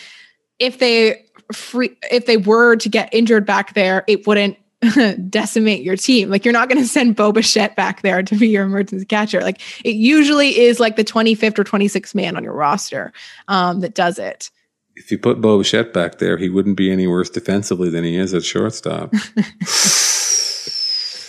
if 0.58 0.78
they 0.78 1.24
free, 1.52 1.96
if 2.10 2.26
they 2.26 2.36
were 2.36 2.76
to 2.76 2.88
get 2.88 3.12
injured 3.12 3.46
back 3.46 3.74
there, 3.74 4.04
it 4.06 4.26
wouldn't 4.26 4.56
decimate 5.30 5.82
your 5.82 5.96
team. 5.96 6.30
Like, 6.30 6.44
you're 6.44 6.52
not 6.52 6.68
going 6.68 6.80
to 6.80 6.88
send 6.88 7.16
Bo 7.16 7.32
Bichette 7.32 7.74
back 7.74 8.02
there 8.02 8.22
to 8.22 8.36
be 8.36 8.48
your 8.48 8.64
emergency 8.64 9.04
catcher. 9.04 9.40
Like, 9.40 9.60
it 9.84 9.96
usually 9.96 10.60
is 10.60 10.78
like 10.78 10.96
the 10.96 11.04
25th 11.04 11.58
or 11.58 11.64
26th 11.64 12.14
man 12.14 12.36
on 12.36 12.44
your 12.44 12.54
roster 12.54 13.12
um, 13.48 13.80
that 13.80 13.94
does 13.94 14.18
it 14.18 14.50
if 14.96 15.10
you 15.10 15.18
put 15.18 15.40
Bo 15.40 15.58
Bichette 15.58 15.92
back 15.92 16.18
there, 16.18 16.36
he 16.36 16.48
wouldn't 16.48 16.76
be 16.76 16.92
any 16.92 17.06
worse 17.06 17.30
defensively 17.30 17.90
than 17.90 18.04
he 18.04 18.16
is 18.16 18.34
at 18.34 18.44
shortstop. 18.44 19.14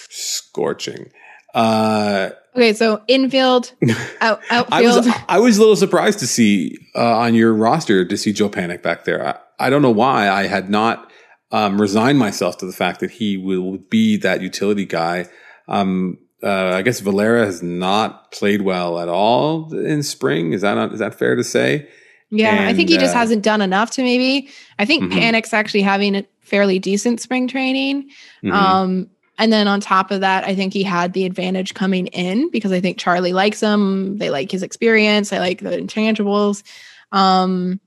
Scorching. 0.10 1.12
Uh, 1.56 2.32
okay, 2.56 2.74
so 2.74 3.02
infield, 3.08 3.72
out, 4.22 4.42
outfield. 4.50 4.68
I 4.72 4.82
was 4.82 5.08
I 5.30 5.40
was 5.40 5.58
a 5.58 5.62
little 5.62 5.78
surprised 5.78 6.20
to 6.20 6.28
see 6.28 6.78
uh, 6.94 7.18
on 7.18 7.34
your 7.34 7.54
roster 7.54 8.04
to 8.06 8.18
see 8.18 8.34
Joe 8.34 8.50
Panik 8.50 8.84
back 8.84 9.06
there. 9.06 9.26
I, 9.26 9.68
I 9.68 9.70
don't 9.70 9.82
know 9.82 9.92
why 9.92 10.30
I 10.30 10.48
had 10.48 10.70
not 10.70 11.12
um, 11.52 11.80
resigned 11.80 12.20
myself 12.20 12.58
to 12.58 12.66
the 12.66 12.74
fact 12.74 13.00
that 13.00 13.12
he 13.12 13.38
will 13.38 13.78
be 13.90 14.18
that 14.18 14.42
utility 14.42 14.86
guy. 14.86 15.28
Um, 15.70 16.18
uh, 16.44 16.74
I 16.76 16.82
guess 16.82 17.00
Valera 17.00 17.46
has 17.46 17.64
not 17.64 18.32
played 18.32 18.62
well 18.62 19.00
at 19.00 19.08
all 19.08 19.74
in 19.74 20.04
spring. 20.04 20.52
Is 20.52 20.62
that 20.62 20.74
not, 20.76 20.92
is 20.92 21.00
that 21.00 21.18
fair 21.18 21.36
to 21.36 21.44
say? 21.44 21.88
Yeah, 22.30 22.50
and, 22.50 22.66
I 22.66 22.74
think 22.74 22.90
he 22.90 22.98
just 22.98 23.16
uh, 23.16 23.20
hasn't 23.20 23.44
done 23.44 23.62
enough 23.62 23.92
to 23.92 24.04
maybe. 24.04 24.50
I 24.78 24.86
think 24.86 25.06
mm-hmm. 25.06 25.18
Panik's 25.18 25.54
actually 25.54 25.84
having 25.84 26.16
a 26.16 26.26
fairly 26.42 26.80
decent 26.80 27.22
spring 27.22 27.48
training. 27.48 28.10
Mm-hmm. 28.44 28.52
Um, 28.52 29.10
and 29.38 29.52
then 29.52 29.68
on 29.68 29.82
top 29.82 30.12
of 30.12 30.22
that, 30.22 30.46
I 30.46 30.56
think 30.56 30.74
he 30.74 30.84
had 30.84 31.14
the 31.14 31.26
advantage 31.26 31.74
coming 31.74 32.08
in 32.08 32.50
because 32.52 32.72
I 32.72 32.80
think 32.80 32.98
Charlie 32.98 33.34
likes 33.34 33.60
him. 33.60 34.18
They 34.18 34.30
like 34.30 34.52
his 34.52 34.64
experience. 34.64 35.30
They 35.30 35.40
like 35.40 35.60
the 35.60 35.72
intangibles. 35.72 36.64
Um, 37.12 37.80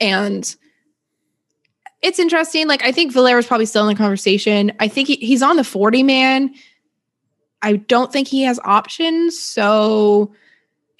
and 0.00 0.54
it's 2.02 2.18
interesting. 2.18 2.68
Like, 2.68 2.84
I 2.84 2.92
think 2.92 3.12
Valera's 3.12 3.46
probably 3.46 3.66
still 3.66 3.88
in 3.88 3.94
the 3.94 3.98
conversation. 3.98 4.72
I 4.78 4.88
think 4.88 5.08
he, 5.08 5.16
he's 5.16 5.42
on 5.42 5.56
the 5.56 5.64
40 5.64 6.02
man. 6.02 6.54
I 7.62 7.76
don't 7.76 8.12
think 8.12 8.28
he 8.28 8.42
has 8.42 8.60
options. 8.64 9.40
So 9.40 10.32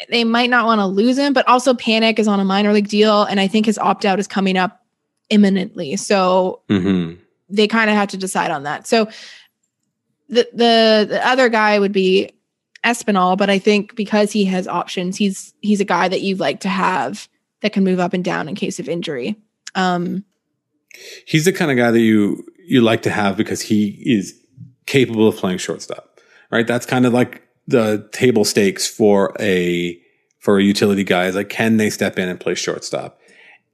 they 0.09 0.25
might 0.25 0.51
not 0.51 0.67
want 0.67 0.81
to 0.81 0.87
lose 0.87 1.19
him, 1.19 1.33
but 1.33 1.47
also 1.49 1.75
Panik 1.75 2.19
is 2.19 2.29
on 2.29 2.41
a 2.41 2.45
minor 2.45 2.73
league 2.73 2.89
deal, 2.89 3.25
and 3.25 3.41
I 3.41 3.49
think 3.49 3.67
his 3.67 3.79
opt 3.79 4.05
out 4.05 4.19
is 4.19 4.27
coming 4.27 4.57
up 4.57 4.85
imminently. 5.29 5.97
So 5.97 6.63
mm-hmm. 6.69 7.21
they 7.49 7.67
kind 7.67 7.91
of 7.91 7.97
have 7.97 8.09
to 8.09 8.17
decide 8.17 8.51
on 8.51 8.63
that. 8.63 8.87
So 8.87 9.09
the 10.29 10.49
the 10.53 11.07
the 11.09 11.27
other 11.27 11.49
guy 11.49 11.79
would 11.79 11.93
be 11.93 12.31
Espinal, 12.85 13.37
but 13.37 13.51
I 13.51 13.59
think 13.59 13.97
because 13.97 14.33
he 14.33 14.45
has 14.47 14.69
options, 14.69 15.17
he's 15.17 15.55
he's 15.61 15.81
a 15.81 15.85
guy 15.85 16.09
that 16.09 16.21
you'd 16.21 16.41
like 16.41 16.61
to 16.61 16.69
have 16.69 17.29
that 17.61 17.73
can 17.73 17.85
move 17.85 17.99
up 17.99 18.13
and 18.13 18.25
down 18.25 18.49
in 18.49 18.55
case 18.55 18.79
of 18.79 18.89
injury. 18.89 19.37
Um, 19.75 20.25
he's 21.27 21.45
the 21.45 21.53
kind 21.53 21.71
of 21.71 21.77
guy 21.77 21.91
that 21.91 22.01
you 22.01 22.47
you 22.59 22.81
like 22.81 23.03
to 23.03 23.11
have 23.11 23.37
because 23.37 23.63
he 23.63 24.03
is 24.05 24.35
capable 24.87 25.29
of 25.29 25.37
playing 25.37 25.59
shortstop, 25.59 26.21
right? 26.51 26.67
That's 26.67 26.87
kind 26.87 27.07
of 27.07 27.13
like 27.13 27.43
the 27.67 28.09
table 28.13 28.45
stakes 28.45 28.87
for 28.87 29.35
a 29.41 30.01
for 30.39 30.59
a 30.59 30.63
utility 30.63 31.05
guy 31.05 31.27
is 31.27 31.35
like 31.35 31.49
can 31.49 31.77
they 31.79 31.91
step 31.91 32.19
in 32.19 32.29
and 32.29 32.39
play 32.39 32.55
shortstop? 32.55 33.21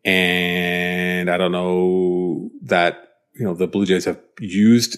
And 0.05 1.31
I 1.31 1.37
don't 1.37 1.53
know 1.53 2.51
that 2.63 3.17
you 3.35 3.45
know 3.45 3.55
the 3.55 3.67
Blue 3.67 3.87
Jays 3.87 4.05
have 4.07 4.21
used 4.41 4.97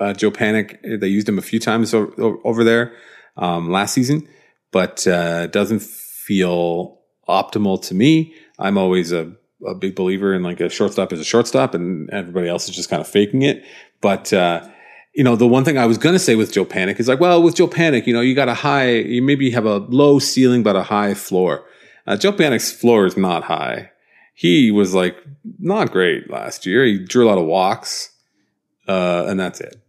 uh, 0.00 0.12
Joe 0.12 0.30
Panik. 0.30 1.00
They 1.00 1.08
used 1.08 1.28
him 1.28 1.38
a 1.38 1.42
few 1.42 1.58
times 1.60 1.94
over, 1.94 2.36
over 2.44 2.64
there 2.64 2.94
um, 3.36 3.70
last 3.70 3.94
season, 3.94 4.28
but 4.72 5.06
uh, 5.06 5.46
doesn't 5.48 5.82
feel 5.82 7.00
optimal 7.28 7.80
to 7.88 7.94
me. 7.94 8.34
I'm 8.58 8.78
always 8.78 9.12
a, 9.12 9.32
a 9.66 9.74
big 9.74 9.94
believer 9.94 10.34
in 10.34 10.42
like 10.42 10.60
a 10.60 10.68
shortstop 10.68 11.12
is 11.12 11.20
a 11.20 11.24
shortstop, 11.24 11.74
and 11.74 12.10
everybody 12.10 12.48
else 12.48 12.68
is 12.68 12.76
just 12.76 12.90
kind 12.90 13.00
of 13.00 13.08
faking 13.08 13.42
it. 13.42 13.64
But 14.00 14.32
uh, 14.32 14.68
you 15.14 15.22
know, 15.22 15.36
the 15.36 15.46
one 15.46 15.64
thing 15.64 15.78
I 15.78 15.86
was 15.86 15.98
going 15.98 16.14
to 16.14 16.18
say 16.18 16.34
with 16.34 16.52
Joe 16.52 16.64
Panik 16.64 16.98
is 16.98 17.08
like, 17.08 17.20
well, 17.20 17.42
with 17.42 17.54
Joe 17.54 17.68
Panik, 17.68 18.06
you 18.06 18.12
know, 18.12 18.20
you 18.20 18.34
got 18.34 18.48
a 18.48 18.54
high, 18.54 18.90
you 18.90 19.22
maybe 19.22 19.50
have 19.50 19.64
a 19.64 19.78
low 19.78 20.18
ceiling, 20.18 20.62
but 20.62 20.76
a 20.76 20.82
high 20.82 21.14
floor. 21.14 21.64
Uh, 22.06 22.16
Joe 22.16 22.32
Panik's 22.32 22.72
floor 22.72 23.06
is 23.06 23.16
not 23.16 23.44
high. 23.44 23.90
He 24.34 24.72
was 24.72 24.94
like 24.94 25.16
not 25.60 25.92
great 25.92 26.28
last 26.28 26.66
year. 26.66 26.84
He 26.84 26.98
drew 26.98 27.24
a 27.24 27.28
lot 27.28 27.38
of 27.38 27.46
walks, 27.46 28.10
uh, 28.88 29.26
and 29.28 29.38
that's 29.38 29.60
it. 29.60 29.80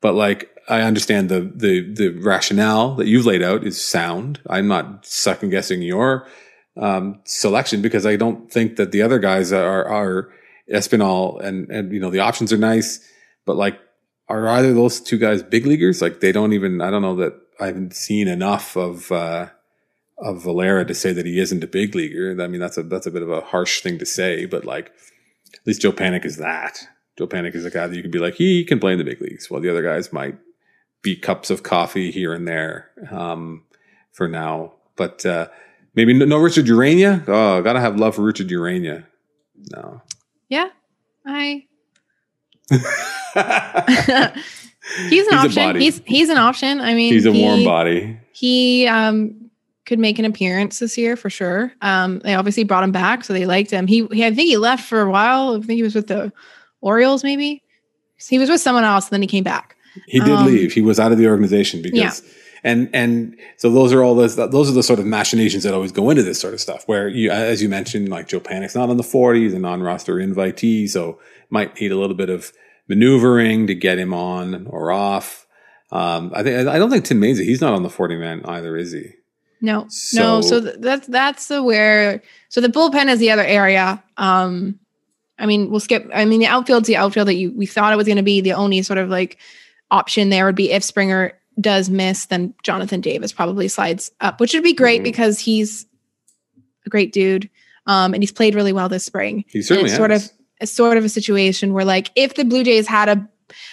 But 0.00 0.14
like, 0.14 0.50
I 0.68 0.82
understand 0.82 1.28
the 1.28 1.40
the 1.54 1.92
the 1.94 2.08
rationale 2.20 2.94
that 2.96 3.06
you've 3.06 3.26
laid 3.26 3.42
out 3.42 3.64
is 3.64 3.84
sound. 3.84 4.40
I'm 4.48 4.68
not 4.68 5.06
second 5.06 5.50
guessing 5.50 5.82
your 5.82 6.28
um, 6.76 7.20
selection 7.24 7.82
because 7.82 8.04
I 8.04 8.16
don't 8.16 8.50
think 8.50 8.76
that 8.76 8.92
the 8.92 9.02
other 9.02 9.18
guys 9.18 9.52
are 9.52 9.84
are 9.86 10.30
Espinal 10.72 11.40
and 11.42 11.70
and 11.70 11.92
you 11.92 12.00
know 12.00 12.10
the 12.10 12.20
options 12.20 12.52
are 12.52 12.58
nice, 12.58 13.00
but 13.44 13.56
like, 13.56 13.78
are 14.28 14.48
either 14.48 14.74
those 14.74 15.00
two 15.00 15.18
guys 15.18 15.42
big 15.42 15.66
leaguers? 15.66 16.02
Like, 16.02 16.20
they 16.20 16.32
don't 16.32 16.52
even. 16.52 16.80
I 16.80 16.90
don't 16.90 17.02
know 17.02 17.16
that 17.16 17.34
I 17.60 17.66
haven't 17.66 17.94
seen 17.94 18.28
enough 18.28 18.76
of. 18.76 19.10
Uh, 19.10 19.48
of 20.18 20.42
Valera 20.42 20.82
to 20.86 20.94
say 20.94 21.12
that 21.12 21.26
he 21.26 21.38
isn't 21.38 21.62
a 21.62 21.66
big 21.66 21.94
leaguer. 21.94 22.34
I 22.42 22.46
mean, 22.46 22.60
that's 22.60 22.78
a 22.78 22.82
that's 22.82 23.06
a 23.06 23.10
bit 23.10 23.22
of 23.22 23.30
a 23.30 23.42
harsh 23.42 23.82
thing 23.82 23.98
to 23.98 24.06
say, 24.06 24.46
but 24.46 24.64
like 24.64 24.86
at 25.52 25.66
least 25.66 25.82
Joe 25.82 25.92
Panik 25.92 26.24
is 26.24 26.36
that. 26.38 26.86
Joe 27.18 27.26
Panik 27.26 27.54
is 27.54 27.64
a 27.64 27.70
guy 27.70 27.86
that 27.86 27.96
you 27.96 28.02
can 28.02 28.10
be 28.10 28.18
like, 28.18 28.34
he 28.34 28.64
can 28.64 28.78
play 28.78 28.92
in 28.92 28.98
the 28.98 29.04
big 29.04 29.20
leagues, 29.20 29.50
while 29.50 29.60
the 29.60 29.70
other 29.70 29.82
guys 29.82 30.12
might 30.12 30.36
be 31.02 31.16
cups 31.16 31.50
of 31.50 31.62
coffee 31.62 32.10
here 32.10 32.32
and 32.32 32.46
there 32.46 32.90
um, 33.10 33.64
for 34.12 34.28
now. 34.28 34.74
But 34.96 35.24
uh, 35.24 35.48
maybe 35.94 36.12
no, 36.12 36.24
no 36.24 36.38
Richard 36.38 36.66
Urena. 36.66 37.24
Oh, 37.28 37.62
gotta 37.62 37.80
have 37.80 37.96
love 37.96 38.16
for 38.16 38.22
Richard 38.22 38.48
Urena. 38.48 39.04
No. 39.72 40.02
Yeah, 40.48 40.68
I. 41.24 41.66
he's 42.70 42.84
an 43.36 44.32
He's 45.08 45.32
option. 45.32 45.76
He's 45.76 46.02
he's 46.04 46.28
an 46.28 46.38
option. 46.38 46.80
I 46.80 46.94
mean, 46.94 47.12
He's 47.12 47.26
a 47.26 47.32
he, 47.32 47.42
warm 47.42 47.64
body. 47.64 48.18
He 48.32 48.86
um 48.86 49.50
could 49.84 49.98
make 50.00 50.18
an 50.18 50.24
appearance 50.24 50.80
this 50.80 50.98
year 50.98 51.16
for 51.16 51.30
sure. 51.30 51.72
Um, 51.80 52.18
they 52.20 52.34
obviously 52.34 52.64
brought 52.64 52.82
him 52.82 52.92
back, 52.92 53.24
so 53.24 53.32
they 53.32 53.46
liked 53.46 53.70
him. 53.70 53.86
He, 53.86 54.06
he 54.10 54.26
I 54.26 54.34
think 54.34 54.48
he 54.48 54.56
left 54.56 54.84
for 54.84 55.00
a 55.00 55.10
while. 55.10 55.54
I 55.54 55.60
think 55.60 55.76
he 55.76 55.82
was 55.82 55.94
with 55.94 56.08
the 56.08 56.32
Orioles, 56.80 57.24
maybe. 57.24 57.62
He 58.28 58.38
was 58.38 58.48
with 58.48 58.60
someone 58.60 58.84
else, 58.84 59.06
and 59.06 59.12
then 59.12 59.22
he 59.22 59.28
came 59.28 59.44
back. 59.44 59.76
He 60.06 60.20
did 60.20 60.30
Um, 60.30 60.46
leave. 60.46 60.72
He 60.72 60.82
was 60.82 60.98
out 61.00 61.12
of 61.12 61.18
the 61.18 61.26
organization 61.26 61.82
because, 61.82 61.98
Yeah. 62.22 62.30
and 62.64 62.88
and 62.92 63.36
so 63.56 63.70
those 63.70 63.92
are 63.92 64.02
all 64.02 64.14
those 64.14 64.36
those 64.36 64.70
are 64.70 64.74
the 64.74 64.82
sort 64.82 64.98
of 64.98 65.06
machinations 65.06 65.62
that 65.64 65.72
always 65.74 65.92
go 65.92 66.10
into 66.10 66.22
this 66.22 66.38
sort 66.40 66.54
of 66.54 66.60
stuff. 66.60 66.82
Where 66.86 67.08
you, 67.08 67.30
as 67.30 67.62
you 67.62 67.68
mentioned, 67.68 68.08
like 68.08 68.28
Joe 68.28 68.40
Panik's 68.40 68.74
not 68.74 68.88
on 68.90 68.96
the 68.98 69.02
forty, 69.02 69.42
he's 69.44 69.54
a 69.54 69.58
non-roster 69.58 70.14
invitee, 70.16 70.88
so 70.88 71.18
might 71.50 71.80
need 71.80 71.92
a 71.92 71.96
little 71.98 72.16
bit 72.16 72.28
of 72.30 72.52
maneuvering 72.88 73.66
to 73.66 73.74
get 73.74 73.98
him 73.98 74.14
on 74.14 74.66
or 74.68 74.90
off. 74.92 75.46
Um, 75.92 76.32
I 76.34 76.42
think 76.42 76.68
I 76.68 76.78
don't 76.78 76.90
think 76.90 77.04
Tim 77.04 77.20
Mayza, 77.20 77.44
he's 77.44 77.60
not 77.60 77.72
on 77.74 77.82
the 77.82 77.90
forty 77.90 78.16
man 78.16 78.42
either, 78.44 78.76
is 78.76 78.92
he? 78.92 79.10
No, 79.62 79.82
no. 79.82 79.86
So- 79.88 80.40
So 80.42 80.60
th- 80.60 80.76
that's 80.80 81.06
that's 81.06 81.46
the 81.48 81.62
where. 81.62 82.22
So 82.48 82.60
the 82.60 82.68
bullpen 82.68 83.08
is 83.08 83.18
the 83.18 83.30
other 83.30 83.44
area. 83.44 84.02
Um, 84.16 84.78
I 85.38 85.46
mean, 85.46 85.70
we'll 85.70 85.80
skip. 85.80 86.08
I 86.14 86.24
mean, 86.24 86.40
the 86.40 86.46
outfield's 86.46 86.86
the 86.88 86.96
outfield 86.96 87.28
that 87.28 87.34
you 87.34 87.52
we 87.52 87.66
thought 87.66 87.92
it 87.92 87.96
was 87.96 88.06
going 88.06 88.16
to 88.16 88.22
be. 88.22 88.40
The 88.40 88.54
only 88.54 88.80
sort 88.82 88.98
of 88.98 89.08
like 89.08 89.38
option 89.90 90.30
there 90.30 90.46
would 90.46 90.54
be 90.56 90.70
if 90.72 90.82
Springer 90.82 91.32
does 91.60 91.88
miss, 91.90 92.26
then 92.26 92.54
Jonathan 92.62 93.00
Davis 93.00 93.32
probably 93.32 93.68
slides 93.68 94.10
up, 94.20 94.40
which 94.40 94.52
would 94.54 94.62
be 94.62 94.72
great 94.74 95.00
Mhm. 95.00 95.04
because 95.04 95.38
he's 95.38 95.86
a 96.84 96.90
great 96.90 97.12
dude. 97.12 97.48
Um, 97.86 98.14
and 98.14 98.22
he's 98.22 98.32
played 98.32 98.54
really 98.54 98.72
well 98.72 98.88
this 98.88 99.04
spring. 99.04 99.44
He 99.48 99.62
certainly 99.62 99.88
it's 99.90 99.96
sort 99.96 100.10
of 100.10 100.28
it's 100.60 100.72
sort 100.72 100.96
of 100.96 101.04
a 101.04 101.08
situation 101.08 101.72
where 101.72 101.84
like 101.84 102.10
if 102.16 102.34
the 102.34 102.44
Blue 102.44 102.64
Jays 102.64 102.86
had 102.88 103.08
a 103.08 103.28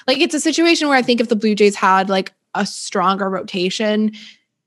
like 0.07 0.19
it's 0.19 0.35
a 0.35 0.39
situation 0.39 0.87
where 0.87 0.97
I 0.97 1.01
think 1.01 1.19
if 1.21 1.29
the 1.29 1.35
Blue 1.35 1.55
Jays 1.55 1.75
had 1.75 2.09
like 2.09 2.33
a 2.53 2.65
stronger 2.65 3.29
rotation, 3.29 4.11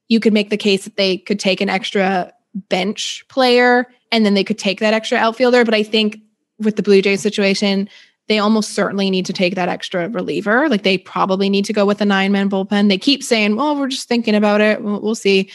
you 0.09 0.19
could 0.21 0.33
make 0.33 0.51
the 0.51 0.57
case 0.57 0.85
that 0.85 0.97
they 0.97 1.19
could 1.19 1.39
take 1.39 1.61
an 1.61 1.69
extra 1.69 2.33
bench 2.69 3.25
player 3.29 3.87
and 4.11 4.25
then 4.27 4.35
they 4.35 4.45
could 4.45 4.59
take 4.59 4.81
that 4.81 4.95
extra 4.95 5.19
outfielder. 5.19 5.65
But 5.65 5.75
I 5.75 5.83
think 5.83 6.19
with 6.59 6.77
the 6.77 6.83
Blue 6.83 7.03
Jays 7.03 7.21
situation, 7.21 7.89
they 8.29 8.39
almost 8.39 8.71
certainly 8.75 9.11
need 9.11 9.27
to 9.27 9.33
take 9.33 9.55
that 9.55 9.69
extra 9.69 10.09
reliever. 10.09 10.69
Like 10.69 10.83
they 10.83 10.99
probably 10.99 11.49
need 11.49 11.65
to 11.67 11.73
go 11.73 11.87
with 11.87 12.01
a 12.01 12.05
nine 12.05 12.33
man 12.33 12.51
bullpen. 12.51 12.89
They 12.89 12.99
keep 12.99 13.23
saying, 13.23 13.57
well, 13.57 13.77
we're 13.79 13.89
just 13.89 14.09
thinking 14.09 14.35
about 14.35 14.61
it. 14.61 14.83
We'll, 14.83 15.01
we'll 15.01 15.15
see. 15.15 15.51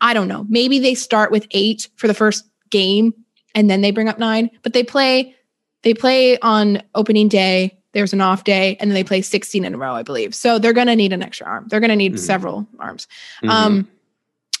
I 0.00 0.14
don't 0.14 0.28
know. 0.28 0.46
Maybe 0.48 0.78
they 0.78 0.94
start 0.94 1.32
with 1.32 1.46
eight 1.50 1.88
for 1.96 2.06
the 2.06 2.14
first 2.14 2.44
game 2.70 3.12
and 3.54 3.68
then 3.68 3.80
they 3.80 3.90
bring 3.90 4.08
up 4.08 4.18
nine, 4.18 4.50
but 4.62 4.72
they 4.72 4.82
play 4.84 5.34
they 5.82 5.92
play 5.94 6.38
on 6.38 6.82
opening 6.94 7.28
day. 7.28 7.78
There's 7.92 8.12
an 8.14 8.20
off 8.22 8.42
day, 8.42 8.76
and 8.80 8.90
then 8.90 8.94
they 8.94 9.04
play 9.04 9.20
16 9.22 9.64
in 9.64 9.74
a 9.74 9.78
row, 9.78 9.94
I 9.94 10.02
believe. 10.02 10.34
So 10.34 10.58
they're 10.58 10.72
going 10.72 10.86
to 10.88 10.96
need 10.96 11.12
an 11.12 11.22
extra 11.22 11.46
arm. 11.46 11.66
They're 11.68 11.78
going 11.78 11.90
to 11.90 11.96
need 11.96 12.14
Mhm. 12.14 12.18
several 12.18 12.66
arms. 12.80 13.06
Mhm. 13.42 13.50
Um, 13.50 13.88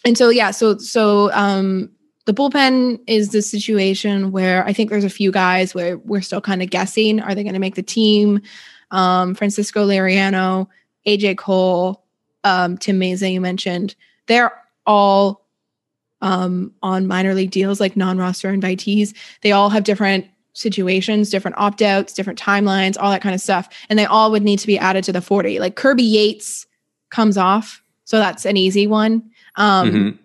and 0.04 0.16
so 0.18 0.28
yeah, 0.28 0.50
so 0.50 0.76
so 0.78 1.32
um, 1.32 1.90
the 2.26 2.34
bullpen 2.34 3.00
is 3.06 3.30
the 3.30 3.42
situation 3.42 4.32
where 4.32 4.64
I 4.64 4.72
think 4.72 4.90
there's 4.90 5.04
a 5.04 5.10
few 5.10 5.30
guys 5.30 5.74
where 5.74 5.98
we're 5.98 6.22
still 6.22 6.40
kind 6.40 6.62
of 6.62 6.70
guessing: 6.70 7.20
are 7.20 7.34
they 7.34 7.42
going 7.42 7.54
to 7.54 7.58
make 7.60 7.74
the 7.74 7.82
team? 7.82 8.40
Um, 8.90 9.34
Francisco 9.34 9.86
Liriano, 9.86 10.68
AJ 11.06 11.36
Cole, 11.38 12.04
um, 12.44 12.78
Tim 12.78 13.00
Mayza, 13.00 13.32
you 13.32 13.40
mentioned, 13.40 13.94
they're 14.26 14.52
all 14.86 15.46
um, 16.20 16.72
on 16.82 17.06
minor 17.06 17.34
league 17.34 17.50
deals, 17.50 17.80
like 17.80 17.96
non-roster 17.96 18.52
invitees. 18.52 19.14
They 19.42 19.52
all 19.52 19.68
have 19.70 19.84
different 19.84 20.26
situations, 20.52 21.30
different 21.30 21.58
opt-outs, 21.58 22.12
different 22.12 22.38
timelines, 22.40 22.96
all 22.98 23.10
that 23.10 23.20
kind 23.22 23.34
of 23.34 23.40
stuff, 23.40 23.68
and 23.90 23.98
they 23.98 24.04
all 24.06 24.30
would 24.30 24.42
need 24.44 24.60
to 24.60 24.66
be 24.68 24.78
added 24.78 25.02
to 25.04 25.12
the 25.12 25.20
40. 25.20 25.58
Like 25.58 25.74
Kirby 25.74 26.04
Yates 26.04 26.64
comes 27.10 27.36
off, 27.36 27.82
so 28.04 28.18
that's 28.18 28.44
an 28.44 28.56
easy 28.56 28.86
one. 28.86 29.30
Um, 29.56 29.90
Mhm. 29.90 30.18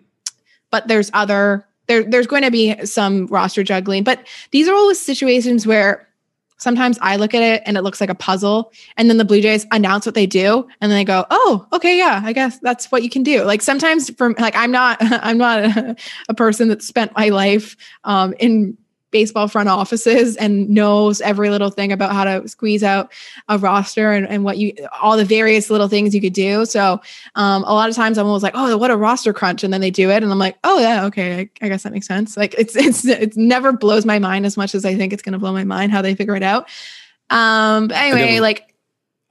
but 0.70 0.86
there's 0.86 1.10
other 1.12 1.66
there 1.90 2.04
there's 2.04 2.26
going 2.28 2.42
to 2.42 2.50
be 2.50 2.74
some 2.86 3.26
roster 3.26 3.64
juggling 3.64 4.04
but 4.04 4.26
these 4.52 4.68
are 4.68 4.74
always 4.74 5.00
situations 5.00 5.66
where 5.66 6.08
sometimes 6.56 6.98
i 7.02 7.16
look 7.16 7.34
at 7.34 7.42
it 7.42 7.62
and 7.66 7.76
it 7.76 7.82
looks 7.82 8.00
like 8.00 8.10
a 8.10 8.14
puzzle 8.14 8.72
and 8.96 9.10
then 9.10 9.16
the 9.16 9.24
blue 9.24 9.40
jays 9.40 9.66
announce 9.72 10.06
what 10.06 10.14
they 10.14 10.26
do 10.26 10.66
and 10.80 10.90
then 10.90 10.98
they 10.98 11.04
go 11.04 11.26
oh 11.30 11.66
okay 11.72 11.98
yeah 11.98 12.22
i 12.24 12.32
guess 12.32 12.60
that's 12.60 12.92
what 12.92 13.02
you 13.02 13.10
can 13.10 13.22
do. 13.22 13.42
Like 13.42 13.60
sometimes 13.60 14.08
from 14.10 14.36
like 14.38 14.54
i'm 14.56 14.70
not 14.70 14.98
i'm 15.00 15.36
not 15.36 15.64
a, 15.64 15.96
a 16.28 16.34
person 16.34 16.68
that 16.68 16.82
spent 16.82 17.12
my 17.16 17.28
life 17.30 17.76
um, 18.04 18.34
in 18.38 18.78
baseball 19.10 19.48
front 19.48 19.68
offices 19.68 20.36
and 20.36 20.68
knows 20.68 21.20
every 21.20 21.50
little 21.50 21.70
thing 21.70 21.92
about 21.92 22.12
how 22.12 22.24
to 22.24 22.46
squeeze 22.48 22.82
out 22.82 23.12
a 23.48 23.58
roster 23.58 24.12
and, 24.12 24.28
and 24.28 24.44
what 24.44 24.58
you 24.58 24.72
all 25.00 25.16
the 25.16 25.24
various 25.24 25.70
little 25.70 25.88
things 25.88 26.14
you 26.14 26.20
could 26.20 26.32
do 26.32 26.64
so 26.64 27.00
um, 27.34 27.64
a 27.64 27.72
lot 27.72 27.88
of 27.88 27.94
times 27.94 28.18
I'm 28.18 28.26
always 28.26 28.42
like, 28.42 28.54
oh, 28.54 28.76
what 28.76 28.90
a 28.90 28.96
roster 28.96 29.32
crunch, 29.32 29.64
and 29.64 29.72
then 29.72 29.80
they 29.80 29.90
do 29.90 30.10
it, 30.10 30.22
and 30.22 30.32
I'm 30.32 30.38
like, 30.38 30.58
oh 30.64 30.78
yeah, 30.78 31.04
okay, 31.06 31.40
I, 31.40 31.66
I 31.66 31.68
guess 31.68 31.82
that 31.82 31.92
makes 31.92 32.06
sense. 32.06 32.36
Like 32.36 32.54
it's 32.58 32.76
it's 32.76 33.04
it 33.04 33.36
never 33.36 33.72
blows 33.72 34.04
my 34.04 34.18
mind 34.18 34.46
as 34.46 34.56
much 34.56 34.74
as 34.74 34.84
I 34.84 34.94
think 34.94 35.12
it's 35.12 35.22
going 35.22 35.32
to 35.32 35.38
blow 35.38 35.52
my 35.52 35.64
mind 35.64 35.92
how 35.92 36.02
they 36.02 36.14
figure 36.14 36.36
it 36.36 36.42
out. 36.42 36.68
Um, 37.30 37.88
but 37.88 37.96
anyway, 37.96 38.40
like 38.40 38.69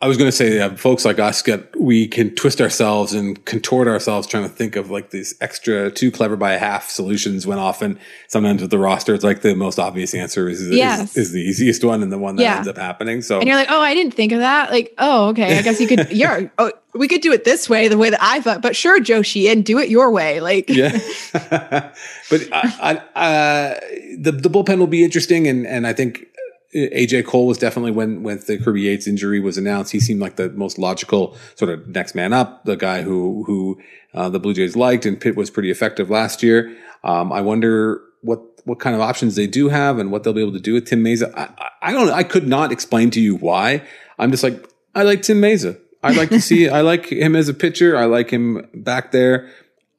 I 0.01 0.07
was 0.07 0.15
going 0.17 0.29
to 0.29 0.35
say, 0.35 0.61
uh, 0.61 0.75
folks 0.77 1.03
like 1.03 1.19
us 1.19 1.41
get 1.41 1.75
we 1.77 2.07
can 2.07 2.33
twist 2.33 2.61
ourselves 2.61 3.13
and 3.13 3.43
contort 3.43 3.85
ourselves 3.89 4.27
trying 4.27 4.43
to 4.43 4.49
think 4.49 4.77
of 4.77 4.89
like 4.89 5.09
these 5.09 5.35
extra 5.41 5.91
too 5.91 6.09
clever 6.09 6.37
by 6.37 6.53
a 6.53 6.57
half 6.57 6.89
solutions. 6.89 7.45
When 7.45 7.59
often, 7.59 7.99
sometimes 8.29 8.61
with 8.61 8.71
the 8.71 8.79
roster, 8.79 9.13
it's 9.13 9.25
like 9.25 9.41
the 9.41 9.55
most 9.55 9.77
obvious 9.77 10.13
answer 10.13 10.47
is 10.47 10.61
is, 10.61 10.73
Yes. 10.73 11.17
is 11.17 11.33
the 11.33 11.41
easiest 11.41 11.83
one 11.83 12.01
and 12.01 12.13
the 12.13 12.17
one 12.17 12.37
that 12.37 12.43
Yeah. 12.43 12.55
ends 12.55 12.69
up 12.69 12.77
happening. 12.77 13.21
So 13.21 13.39
and 13.39 13.47
you're 13.47 13.57
like, 13.57 13.69
oh, 13.69 13.81
I 13.81 13.93
didn't 13.93 14.13
think 14.13 14.31
of 14.31 14.39
that. 14.39 14.71
Like, 14.71 14.93
oh, 14.99 15.27
okay, 15.29 15.57
I 15.57 15.61
guess 15.63 15.81
you 15.81 15.87
could. 15.87 16.09
You're, 16.19 16.49
oh, 16.57 16.71
we 16.93 17.07
could 17.07 17.21
do 17.21 17.31
it 17.33 17.43
this 17.43 17.69
way, 17.69 17.87
the 17.87 17.97
way 17.97 18.09
that 18.09 18.21
I 18.23 18.39
thought. 18.41 18.61
But 18.61 18.75
sure, 18.75 18.99
Joe 18.99 19.21
and 19.35 19.65
do 19.65 19.77
it 19.79 19.89
your 19.89 20.11
way. 20.11 20.39
Like, 20.39 20.69
yeah, 20.69 20.97
but 21.33 22.47
I, 22.51 23.01
I, 23.15 23.19
uh, 23.19 23.79
the 24.17 24.31
the 24.31 24.49
bullpen 24.49 24.79
will 24.79 24.87
be 24.87 25.03
interesting, 25.03 25.47
and 25.47 25.67
and 25.67 25.85
I 25.85 25.93
think 25.93 26.25
AJ 26.75 27.25
Cole 27.25 27.47
was 27.47 27.57
definitely 27.57 27.91
when 27.91 28.21
when 28.21 28.39
the 28.45 28.57
Kirby 28.57 28.81
Yates 28.81 29.07
injury 29.07 29.39
was 29.39 29.57
announced, 29.57 29.91
he 29.91 29.99
seemed 29.99 30.21
like 30.21 30.35
the 30.35 30.49
most 30.51 30.77
logical 30.77 31.35
sort 31.55 31.71
of 31.71 31.87
next 31.87 32.13
man 32.13 32.31
up, 32.31 32.65
the 32.65 32.75
guy 32.75 33.01
who 33.01 33.43
who 33.45 33.79
uh, 34.13 34.29
the 34.29 34.39
Blue 34.39 34.53
Jays 34.53 34.75
liked, 34.75 35.05
and 35.05 35.19
Pitt 35.19 35.35
was 35.35 35.49
pretty 35.49 35.71
effective 35.71 36.09
last 36.09 36.43
year. 36.43 36.75
Um, 37.03 37.31
I 37.31 37.41
wonder 37.41 38.01
what 38.21 38.41
what 38.65 38.79
kind 38.79 38.95
of 38.95 39.01
options 39.01 39.35
they 39.35 39.47
do 39.47 39.69
have 39.69 39.97
and 39.97 40.11
what 40.11 40.23
they'll 40.23 40.33
be 40.33 40.41
able 40.41 40.53
to 40.53 40.59
do 40.59 40.73
with 40.73 40.85
Tim 40.85 41.03
Mayza. 41.03 41.33
I, 41.35 41.69
I, 41.81 41.91
don't. 41.91 42.09
I 42.11 42.23
could 42.23 42.47
not 42.47 42.71
explain 42.71 43.09
to 43.11 43.21
you 43.21 43.35
why. 43.35 43.83
I'm 44.19 44.29
just 44.29 44.43
like 44.43 44.69
I 44.93 45.03
like 45.03 45.23
Tim 45.23 45.41
Mayza. 45.41 45.79
I 46.03 46.13
like 46.13 46.29
to 46.29 46.41
see. 46.41 46.69
I 46.69 46.81
like 46.81 47.11
him 47.11 47.35
as 47.35 47.49
a 47.49 47.53
pitcher. 47.53 47.97
I 47.97 48.05
like 48.05 48.29
him 48.29 48.69
back 48.73 49.11
there. 49.11 49.49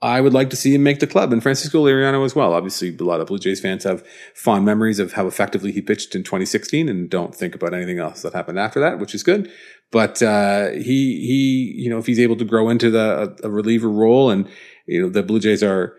I 0.02 0.22
would 0.22 0.32
like 0.32 0.48
to 0.50 0.56
see 0.56 0.74
him 0.74 0.82
make 0.82 1.00
the 1.00 1.06
club 1.06 1.30
and 1.30 1.42
Francisco 1.42 1.84
Liriano 1.84 2.24
as 2.24 2.34
well. 2.34 2.54
Obviously, 2.54 2.96
a 2.96 3.04
lot 3.04 3.20
of 3.20 3.26
Blue 3.26 3.38
Jays 3.38 3.60
fans 3.60 3.84
have 3.84 4.06
fond 4.34 4.64
memories 4.64 4.98
of 4.98 5.12
how 5.12 5.26
effectively 5.26 5.72
he 5.72 5.82
pitched 5.82 6.14
in 6.14 6.22
2016 6.22 6.88
and 6.88 7.10
don't 7.10 7.34
think 7.34 7.54
about 7.54 7.74
anything 7.74 7.98
else 7.98 8.22
that 8.22 8.32
happened 8.32 8.58
after 8.58 8.80
that, 8.80 8.98
which 8.98 9.14
is 9.14 9.22
good. 9.22 9.52
But 9.90 10.22
uh, 10.22 10.70
he 10.70 11.20
he 11.20 11.74
you 11.76 11.90
know 11.90 11.98
if 11.98 12.06
he's 12.06 12.20
able 12.20 12.36
to 12.36 12.44
grow 12.44 12.70
into 12.70 12.90
the 12.90 13.36
a, 13.42 13.48
a 13.48 13.50
reliever 13.50 13.90
role 13.90 14.30
and 14.30 14.48
you 14.86 15.02
know 15.02 15.08
the 15.10 15.22
Blue 15.22 15.40
Jays 15.40 15.62
are 15.62 15.96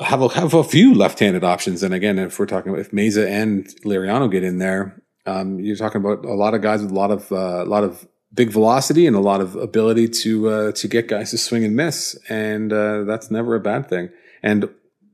have 0.00 0.22
a, 0.22 0.28
have 0.28 0.54
a 0.54 0.64
few 0.64 0.94
left-handed 0.94 1.42
options. 1.42 1.82
And 1.82 1.92
again, 1.92 2.18
if 2.18 2.38
we're 2.38 2.46
talking 2.46 2.70
about 2.70 2.80
if 2.80 2.92
Mayza 2.92 3.28
and 3.28 3.66
Liriano 3.84 4.30
get 4.30 4.44
in 4.44 4.58
there, 4.58 5.02
um, 5.26 5.58
you're 5.58 5.76
talking 5.76 6.00
about 6.00 6.24
a 6.24 6.34
lot 6.34 6.54
of 6.54 6.62
guys 6.62 6.82
with 6.82 6.90
a 6.90 6.94
lot 6.94 7.10
of 7.10 7.32
uh, 7.32 7.62
a 7.62 7.66
lot 7.66 7.84
of 7.84 8.06
big 8.34 8.50
velocity 8.50 9.06
and 9.06 9.14
a 9.16 9.20
lot 9.20 9.40
of 9.40 9.56
ability 9.56 10.08
to 10.08 10.48
uh, 10.48 10.72
to 10.72 10.88
get 10.88 11.08
guys 11.08 11.30
to 11.30 11.38
swing 11.38 11.64
and 11.64 11.76
miss, 11.76 12.16
and 12.28 12.72
uh, 12.72 13.04
that's 13.04 13.30
never 13.30 13.54
a 13.54 13.60
bad 13.60 13.88
thing. 13.88 14.10
And 14.42 14.68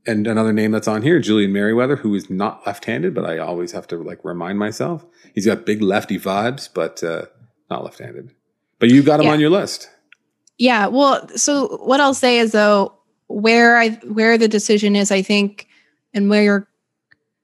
and 0.05 0.25
another 0.27 0.53
name 0.53 0.71
that's 0.71 0.87
on 0.87 1.01
here, 1.01 1.19
Julian 1.19 1.51
Merryweather, 1.53 1.97
who 1.97 2.15
is 2.15 2.29
not 2.29 2.65
left-handed, 2.65 3.13
but 3.13 3.25
I 3.25 3.37
always 3.37 3.73
have 3.73 3.85
to 3.87 3.97
like 3.97 4.23
remind 4.23 4.57
myself 4.57 5.05
he's 5.35 5.45
got 5.45 5.65
big 5.65 5.81
lefty 5.81 6.17
vibes, 6.17 6.69
but 6.73 7.03
uh, 7.03 7.25
not 7.69 7.83
left-handed. 7.83 8.31
But 8.79 8.89
you 8.89 9.03
got 9.03 9.19
him 9.19 9.25
Yeah. 9.27 9.33
on 9.33 9.39
your 9.39 9.49
list. 9.49 9.89
Yeah. 10.57 10.87
Well, 10.87 11.27
so 11.35 11.77
what 11.83 11.99
I'll 11.99 12.13
say 12.13 12.39
is 12.39 12.53
though, 12.53 12.93
where 13.27 13.77
I 13.77 13.89
where 14.07 14.37
the 14.37 14.47
decision 14.47 14.95
is, 14.95 15.11
I 15.11 15.21
think, 15.21 15.67
and 16.13 16.29
where 16.29 16.43
you're 16.43 16.67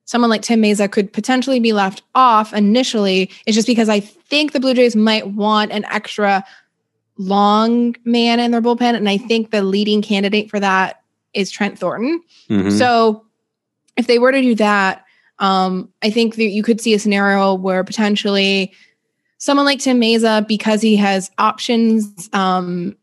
someone 0.05 0.29
like 0.29 0.41
Tim 0.41 0.61
Mayza 0.61 0.89
could 0.91 1.11
potentially 1.11 1.59
be 1.59 1.73
left 1.73 2.03
off 2.13 2.53
initially 2.53 3.29
is 3.45 3.55
just 3.55 3.67
because 3.67 3.89
I 3.89 3.99
think 3.99 4.51
the 4.51 4.59
Blue 4.59 4.73
Jays 4.73 4.95
might 4.95 5.27
want 5.27 5.71
an 5.71 5.85
extra 5.85 6.43
long 7.17 7.95
man 8.05 8.39
in 8.39 8.51
their 8.51 8.61
bullpen. 8.61 8.95
And 8.95 9.09
I 9.09 9.17
think 9.17 9.51
the 9.51 9.63
leading 9.63 10.01
candidate 10.01 10.49
for 10.49 10.59
that 10.59 11.01
is 11.33 11.49
Trent 11.51 11.79
Thornton. 11.79 12.21
Mhm. 12.49 12.77
So 12.77 13.25
if 13.97 14.07
they 14.07 14.19
were 14.19 14.31
to 14.31 14.41
do 14.41 14.55
that, 14.55 15.03
um, 15.39 15.89
I 16.01 16.09
think 16.09 16.35
that 16.35 16.49
you 16.49 16.63
could 16.63 16.79
see 16.79 16.93
a 16.93 16.99
scenario 16.99 17.53
where 17.53 17.83
potentially 17.83 18.71
someone 19.37 19.65
like 19.65 19.79
Tim 19.79 19.99
Mayza, 19.99 20.47
because 20.47 20.81
he 20.81 20.95
has 20.95 21.29
options, 21.37 22.29
um, 22.31 22.95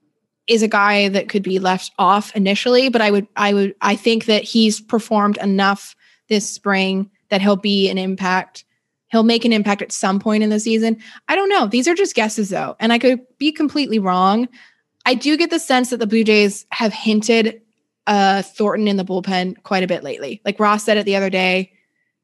is 0.47 0.63
a 0.63 0.69
guy 0.69 1.09
that 1.09 1.29
could 1.29 1.43
be 1.43 1.59
left 1.59 1.93
off 1.99 2.35
initially. 2.35 2.89
But 2.89 3.01
I 3.01 3.11
would, 3.11 3.27
I 3.37 3.55
would, 3.55 3.75
I 3.81 3.97
think 3.97 4.27
that 4.27 4.45
he's 4.45 4.81
performed 4.81 5.39
enough 5.39 5.95
this 6.33 6.51
spring 6.51 7.11
that 7.29 7.41
he'll 7.41 7.57
be 7.57 7.89
an 7.89 7.99
impact. 7.99 8.65
He'll 9.11 9.23
make 9.23 9.45
an 9.45 9.53
impact 9.53 9.83
at 9.83 9.93
some 9.93 10.19
point 10.19 10.43
in 10.43 10.51
the 10.51 10.59
season. 10.59 10.97
I 11.29 11.37
don't 11.37 11.49
know. 11.49 11.67
These 11.67 11.87
are 11.87 11.95
just 11.95 12.15
guesses 12.15 12.49
though, 12.49 12.75
and 12.81 12.93
I 12.93 12.99
could 12.99 13.21
be 13.39 13.53
completely 13.53 13.99
wrong. 13.99 14.49
I 15.05 15.15
do 15.15 15.37
get 15.37 15.51
the 15.51 15.59
sense 15.59 15.91
that 15.91 15.99
the 15.99 16.07
Blue 16.07 16.25
Jays 16.25 16.67
have 16.71 16.93
hinted 16.93 17.61
uh 18.07 18.43
Thornton 18.43 18.89
in 18.89 18.97
the 18.97 19.05
bullpen 19.05 19.63
quite 19.63 19.85
a 19.85 19.87
bit 19.87 20.03
lately. 20.03 20.41
Like 20.45 20.59
Ross 20.59 20.85
said 20.85 20.97
it 20.97 21.05
the 21.05 21.17
other 21.17 21.31
day. 21.31 21.73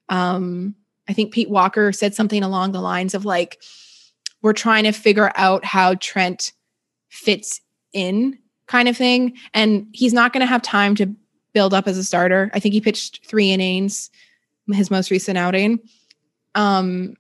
Um, 0.09 0.75
I 1.09 1.13
think 1.13 1.33
Pete 1.33 1.51
Walker 1.51 1.93
said 1.93 2.15
something 2.15 2.43
along 2.43 2.73
the 2.73 2.81
lines 2.81 3.15
of 3.15 3.25
like, 3.25 3.63
we're 4.43 4.53
trying 4.53 4.85
to 4.85 4.93
figure 4.93 5.31
out 5.37 5.65
how 5.65 5.95
Trent 5.95 6.53
fits 7.09 7.61
in, 7.93 8.39
kind 8.67 8.89
of 8.89 8.97
thing. 8.97 9.37
And 9.55 9.87
he's 9.93 10.13
not 10.13 10.33
going 10.33 10.41
to 10.41 10.47
have 10.47 10.63
time 10.63 10.95
to 10.97 11.15
build 11.59 11.75
up 11.75 11.89
as 11.89 11.99
a 11.99 12.05
starter. 12.05 12.53
I 12.55 12.61
think 12.61 12.73
he 12.73 12.81
pitched 12.81 13.27
three 13.27 13.51
innings, 13.51 14.11
his 14.73 14.93
most 14.93 15.11
recent 15.11 15.37
outing. 15.37 15.81
Um, 16.55 17.17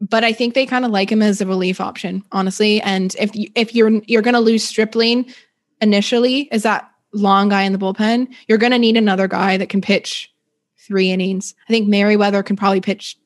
but 0.00 0.24
I 0.24 0.32
think 0.32 0.54
they 0.54 0.66
kind 0.66 0.84
of 0.84 0.90
like 0.90 1.12
him 1.12 1.22
as 1.22 1.40
a 1.40 1.46
relief 1.46 1.80
option, 1.80 2.24
honestly. 2.32 2.82
And 2.82 3.14
if 3.20 3.36
you, 3.36 3.48
if 3.54 3.72
you're 3.72 4.02
you're 4.08 4.22
going 4.22 4.34
to 4.34 4.40
lose 4.40 4.64
Stripling 4.64 5.32
initially, 5.80 6.48
is 6.50 6.64
that 6.64 6.90
long 7.12 7.50
guy 7.50 7.62
in 7.62 7.72
the 7.72 7.78
bullpen, 7.78 8.26
you're 8.48 8.58
going 8.58 8.72
to 8.72 8.80
need 8.80 8.96
another 8.96 9.28
guy 9.28 9.56
that 9.56 9.68
can 9.68 9.80
pitch 9.80 10.28
three 10.76 11.12
innings. 11.12 11.54
I 11.68 11.72
think 11.72 11.86
Merryweather 11.86 12.42
can 12.42 12.56
probably 12.56 12.80
pitch. 12.80 13.16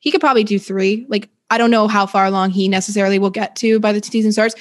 He 0.00 0.10
could 0.10 0.20
probably 0.20 0.44
do 0.44 0.58
three. 0.58 1.06
Like 1.08 1.30
I 1.48 1.56
don't 1.56 1.70
know 1.70 1.88
how 1.88 2.04
far 2.04 2.26
along 2.26 2.50
he 2.50 2.68
necessarily 2.68 3.18
will 3.18 3.30
get 3.30 3.56
to 3.56 3.80
by 3.80 3.94
the 3.94 4.02
season 4.02 4.30
starts. 4.30 4.56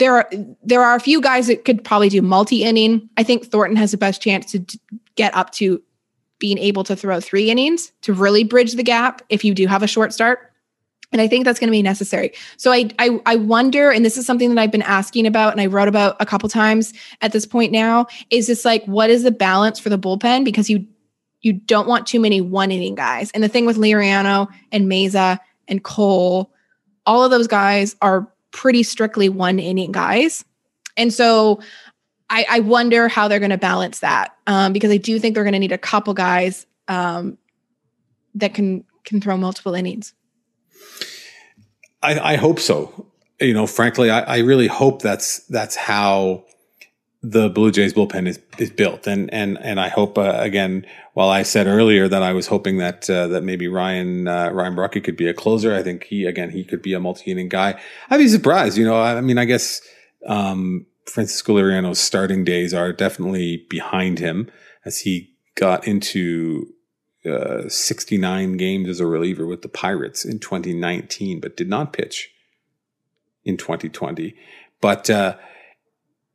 There 0.00 0.16
are 0.16 0.28
there 0.64 0.82
are 0.82 0.96
a 0.96 1.00
few 1.00 1.20
guys 1.20 1.46
that 1.46 1.64
could 1.64 1.84
probably 1.84 2.08
do 2.08 2.22
multi 2.22 2.64
inning. 2.64 3.08
I 3.16 3.22
think 3.22 3.46
Thornton 3.46 3.76
has 3.76 3.92
the 3.92 3.96
best 3.96 4.20
chance 4.20 4.50
to 4.52 4.64
get 5.14 5.34
up 5.36 5.52
to 5.52 5.80
being 6.38 6.58
able 6.58 6.82
to 6.84 6.96
throw 6.96 7.20
three 7.20 7.50
innings 7.50 7.92
to 8.00 8.12
really 8.12 8.42
bridge 8.42 8.72
the 8.72 8.82
gap 8.82 9.22
if 9.28 9.44
you 9.44 9.54
do 9.54 9.66
have 9.66 9.82
a 9.82 9.86
short 9.86 10.12
start. 10.12 10.50
And 11.12 11.20
I 11.20 11.28
think 11.28 11.44
that's 11.44 11.58
going 11.58 11.68
to 11.68 11.72
be 11.72 11.82
necessary. 11.82 12.32
So 12.56 12.72
I, 12.72 12.88
I 12.98 13.20
I 13.26 13.36
wonder, 13.36 13.90
and 13.90 14.04
this 14.04 14.16
is 14.16 14.26
something 14.26 14.48
that 14.54 14.60
I've 14.60 14.72
been 14.72 14.82
asking 14.82 15.26
about, 15.26 15.52
and 15.52 15.60
I 15.60 15.66
wrote 15.66 15.88
about 15.88 16.16
a 16.18 16.26
couple 16.26 16.48
times 16.48 16.94
at 17.20 17.32
this 17.32 17.46
point 17.46 17.70
now. 17.72 18.06
Is 18.30 18.46
this 18.46 18.64
like 18.64 18.84
what 18.86 19.10
is 19.10 19.22
the 19.22 19.30
balance 19.30 19.78
for 19.78 19.90
the 19.90 19.98
bullpen? 19.98 20.44
Because 20.44 20.70
you 20.70 20.86
you 21.42 21.52
don't 21.52 21.88
want 21.88 22.06
too 22.06 22.20
many 22.20 22.40
one 22.40 22.70
inning 22.70 22.94
guys. 22.94 23.30
And 23.32 23.42
the 23.42 23.48
thing 23.48 23.66
with 23.66 23.76
Liriano 23.76 24.48
and 24.72 24.90
Mayza 24.90 25.38
and 25.68 25.82
Cole, 25.82 26.52
all 27.06 27.24
of 27.24 27.30
those 27.30 27.46
guys 27.46 27.96
are 28.02 28.30
pretty 28.50 28.82
strictly 28.82 29.28
one 29.28 29.58
inning 29.58 29.92
guys. 29.92 30.44
And 30.96 31.12
so 31.12 31.60
I, 32.28 32.46
I 32.48 32.60
wonder 32.60 33.08
how 33.08 33.28
they're 33.28 33.38
going 33.38 33.50
to 33.50 33.58
balance 33.58 34.00
that 34.00 34.36
um, 34.46 34.72
because 34.72 34.90
I 34.90 34.96
do 34.96 35.18
think 35.18 35.34
they're 35.34 35.44
going 35.44 35.52
to 35.52 35.58
need 35.58 35.72
a 35.72 35.78
couple 35.78 36.14
guys 36.14 36.66
um, 36.88 37.38
that 38.34 38.54
can 38.54 38.84
can 39.04 39.20
throw 39.20 39.36
multiple 39.36 39.74
innings. 39.74 40.12
I, 42.02 42.32
I 42.32 42.36
hope 42.36 42.60
so. 42.60 43.06
You 43.40 43.54
know, 43.54 43.66
frankly, 43.66 44.10
I, 44.10 44.20
I 44.20 44.38
really 44.38 44.66
hope 44.66 45.02
that's 45.02 45.38
that's 45.46 45.74
how 45.74 46.44
the 47.22 47.50
Blue 47.50 47.70
Jays 47.70 47.92
bullpen 47.92 48.26
is 48.26 48.40
is 48.58 48.70
built, 48.70 49.06
and 49.06 49.32
and 49.32 49.58
and 49.58 49.80
I 49.80 49.88
hope 49.88 50.18
uh, 50.18 50.36
again. 50.38 50.86
While 51.12 51.28
I 51.28 51.42
said 51.42 51.66
earlier 51.66 52.08
that 52.08 52.22
I 52.22 52.32
was 52.32 52.46
hoping 52.46 52.78
that 52.78 53.10
uh, 53.10 53.26
that 53.28 53.42
maybe 53.42 53.68
Ryan 53.68 54.26
uh, 54.26 54.50
Ryan 54.50 54.74
Borucki 54.74 55.02
could 55.02 55.16
be 55.16 55.28
a 55.28 55.34
closer, 55.34 55.74
I 55.74 55.82
think 55.82 56.04
he 56.04 56.24
again 56.24 56.50
he 56.50 56.64
could 56.64 56.80
be 56.80 56.94
a 56.94 57.00
multi 57.00 57.30
inning 57.30 57.48
guy. 57.48 57.80
I'd 58.08 58.18
be 58.18 58.28
surprised. 58.28 58.78
You 58.78 58.84
know, 58.86 58.96
I, 58.96 59.16
I 59.16 59.20
mean, 59.20 59.36
I 59.36 59.44
guess 59.44 59.82
um, 60.26 60.86
Francisco 61.06 61.54
Liriano's 61.54 61.98
starting 61.98 62.44
days 62.44 62.72
are 62.72 62.92
definitely 62.92 63.66
behind 63.68 64.18
him 64.18 64.50
as 64.84 65.00
he 65.00 65.34
got 65.56 65.86
into 65.86 66.72
uh, 67.26 67.68
69 67.68 68.56
games 68.56 68.88
as 68.88 69.00
a 69.00 69.06
reliever 69.06 69.46
with 69.46 69.62
the 69.62 69.68
Pirates 69.68 70.24
in 70.24 70.38
2019, 70.38 71.40
but 71.40 71.56
did 71.56 71.68
not 71.68 71.92
pitch 71.92 72.30
in 73.44 73.56
2020. 73.56 74.34
But, 74.80 75.10
uh, 75.10 75.36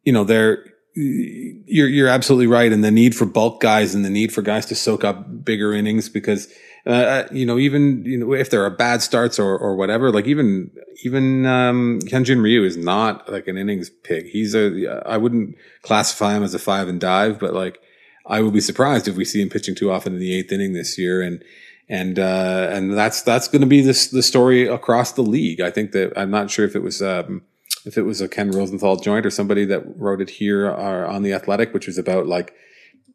you 0.04 0.14
know, 0.14 0.24
there, 0.24 0.64
you're, 0.96 1.90
you're 1.90 2.08
absolutely 2.08 2.48
right. 2.48 2.72
And 2.72 2.84
the 2.84 2.92
need 2.92 3.16
for 3.16 3.26
bulk 3.26 3.62
guys 3.62 3.94
and 3.94 4.06
the 4.06 4.10
need 4.10 4.34
for 4.34 4.42
guys 4.42 4.66
to 4.68 4.76
soak 4.76 5.04
up 5.04 5.44
bigger 5.44 5.74
innings 5.74 6.08
because, 6.10 6.48
uh, 6.86 7.24
you 7.32 7.46
know, 7.46 7.58
even, 7.58 8.06
you 8.06 8.18
know, 8.18 8.34
if 8.34 8.50
there 8.50 8.64
are 8.64 8.70
bad 8.70 9.02
starts 9.02 9.38
or, 9.38 9.58
or 9.58 9.76
whatever, 9.76 10.12
like 10.12 10.26
even, 10.26 10.72
even, 11.04 11.46
um, 11.46 12.00
Ryu 12.12 12.64
is 12.64 12.78
not 12.78 13.30
like 13.32 13.48
an 13.48 13.58
innings 13.58 13.90
pig. 13.90 14.28
He's 14.28 14.56
a, 14.56 15.04
I 15.06 15.18
wouldn't 15.18 15.56
classify 15.82 16.36
him 16.36 16.44
as 16.44 16.54
a 16.54 16.60
five 16.60 16.88
and 16.88 17.00
dive, 17.00 17.40
but 17.40 17.54
like, 17.54 17.80
I 18.28 18.42
would 18.42 18.54
be 18.54 18.62
surprised 18.62 19.08
if 19.08 19.16
we 19.16 19.26
see 19.26 19.42
him 19.42 19.50
pitching 19.50 19.76
too 19.76 19.92
often 19.92 20.14
in 20.14 20.20
the 20.20 20.34
eighth 20.34 20.52
inning 20.52 20.74
this 20.74 20.98
year. 20.98 21.22
And, 21.22 21.44
and, 21.90 22.18
uh, 22.18 22.70
and 22.72 22.98
that's, 22.98 23.22
that's 23.22 23.48
going 23.48 23.62
to 23.62 23.68
be 23.68 23.82
this, 23.82 24.08
the 24.08 24.24
story 24.24 24.66
across 24.68 25.12
the 25.12 25.22
league. 25.22 25.62
I 25.62 25.72
think 25.72 25.92
that 25.92 26.14
I'm 26.18 26.32
not 26.32 26.50
sure 26.50 26.66
if 26.66 26.76
it 26.76 26.82
was, 26.82 27.02
um, 27.02 27.42
if 27.86 27.98
it 27.98 28.04
was 28.04 28.22
a 28.22 28.28
Ken 28.28 28.52
Rosenthal 28.52 28.98
joint 28.98 29.26
or 29.26 29.30
somebody 29.30 29.66
that 29.66 29.84
wrote 29.98 30.22
it 30.22 30.32
here 30.32 30.70
uh, 30.72 31.08
on 31.08 31.24
the 31.24 31.34
athletic, 31.34 31.74
which 31.74 31.88
was 31.88 31.98
about 31.98 32.28
like, 32.28 32.54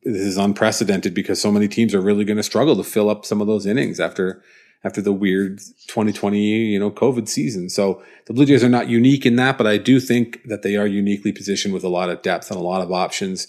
this 0.04 0.22
is 0.22 0.38
unprecedented 0.38 1.12
because 1.12 1.40
so 1.40 1.52
many 1.52 1.68
teams 1.68 1.94
are 1.94 2.00
really 2.00 2.24
going 2.24 2.36
to 2.36 2.42
struggle 2.42 2.76
to 2.76 2.84
fill 2.84 3.10
up 3.10 3.26
some 3.26 3.40
of 3.40 3.46
those 3.46 3.66
innings 3.66 4.00
after, 4.00 4.42
after 4.82 5.02
the 5.02 5.12
weird 5.12 5.58
2020, 5.88 6.38
you 6.38 6.78
know, 6.78 6.90
COVID 6.90 7.28
season. 7.28 7.68
So 7.68 8.02
the 8.26 8.32
Blue 8.32 8.46
Jays 8.46 8.64
are 8.64 8.68
not 8.68 8.88
unique 8.88 9.26
in 9.26 9.36
that, 9.36 9.58
but 9.58 9.66
I 9.66 9.76
do 9.76 10.00
think 10.00 10.42
that 10.44 10.62
they 10.62 10.76
are 10.76 10.86
uniquely 10.86 11.32
positioned 11.32 11.74
with 11.74 11.84
a 11.84 11.88
lot 11.88 12.08
of 12.08 12.22
depth 12.22 12.50
and 12.50 12.58
a 12.58 12.62
lot 12.62 12.80
of 12.80 12.92
options. 12.92 13.46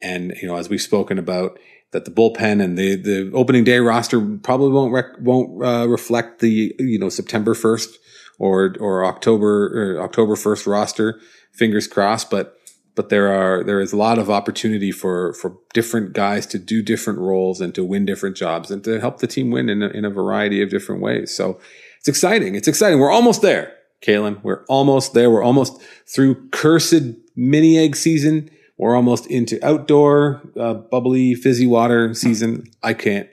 And, 0.00 0.34
you 0.40 0.48
know, 0.48 0.56
as 0.56 0.70
we've 0.70 0.80
spoken 0.80 1.18
about, 1.18 1.58
that 1.92 2.04
the 2.04 2.10
bullpen 2.10 2.62
and 2.62 2.78
the, 2.78 2.94
the 2.96 3.30
opening 3.34 3.64
day 3.64 3.78
roster 3.78 4.20
probably 4.20 4.70
won't 4.70 4.92
rec- 4.92 5.18
won't 5.20 5.62
uh, 5.64 5.88
reflect 5.88 6.38
the 6.40 6.74
you 6.78 6.98
know 6.98 7.08
September 7.08 7.54
first 7.54 7.98
or 8.40 8.74
or 8.80 9.04
October 9.04 9.96
or 9.98 10.02
October 10.02 10.34
first 10.34 10.66
roster. 10.66 11.20
Fingers 11.52 11.86
crossed, 11.86 12.30
but 12.30 12.56
but 12.96 13.10
there 13.10 13.28
are 13.28 13.62
there 13.62 13.80
is 13.80 13.92
a 13.92 13.96
lot 13.96 14.18
of 14.18 14.30
opportunity 14.30 14.90
for 14.90 15.34
for 15.34 15.56
different 15.74 16.14
guys 16.14 16.46
to 16.46 16.58
do 16.58 16.82
different 16.82 17.20
roles 17.20 17.60
and 17.60 17.74
to 17.74 17.84
win 17.84 18.04
different 18.06 18.36
jobs 18.36 18.70
and 18.70 18.82
to 18.84 18.98
help 18.98 19.18
the 19.18 19.26
team 19.26 19.50
win 19.50 19.68
in 19.68 19.82
a, 19.82 19.88
in 19.88 20.04
a 20.04 20.10
variety 20.10 20.62
of 20.62 20.70
different 20.70 21.02
ways. 21.02 21.34
So 21.36 21.60
it's 21.98 22.08
exciting. 22.08 22.54
It's 22.54 22.66
exciting. 22.66 22.98
We're 22.98 23.12
almost 23.12 23.42
there, 23.42 23.74
Kaitlyn. 24.02 24.42
We're 24.42 24.64
almost 24.68 25.12
there. 25.12 25.30
We're 25.30 25.44
almost 25.44 25.80
through 26.06 26.48
cursed 26.48 27.14
mini 27.36 27.78
egg 27.78 27.94
season. 27.94 28.50
We're 28.78 28.96
almost 28.96 29.26
into 29.26 29.62
outdoor 29.64 30.40
uh, 30.58 30.74
bubbly 30.74 31.34
fizzy 31.34 31.66
water 31.66 32.14
season. 32.14 32.64
I 32.82 32.94
can't 32.94 33.28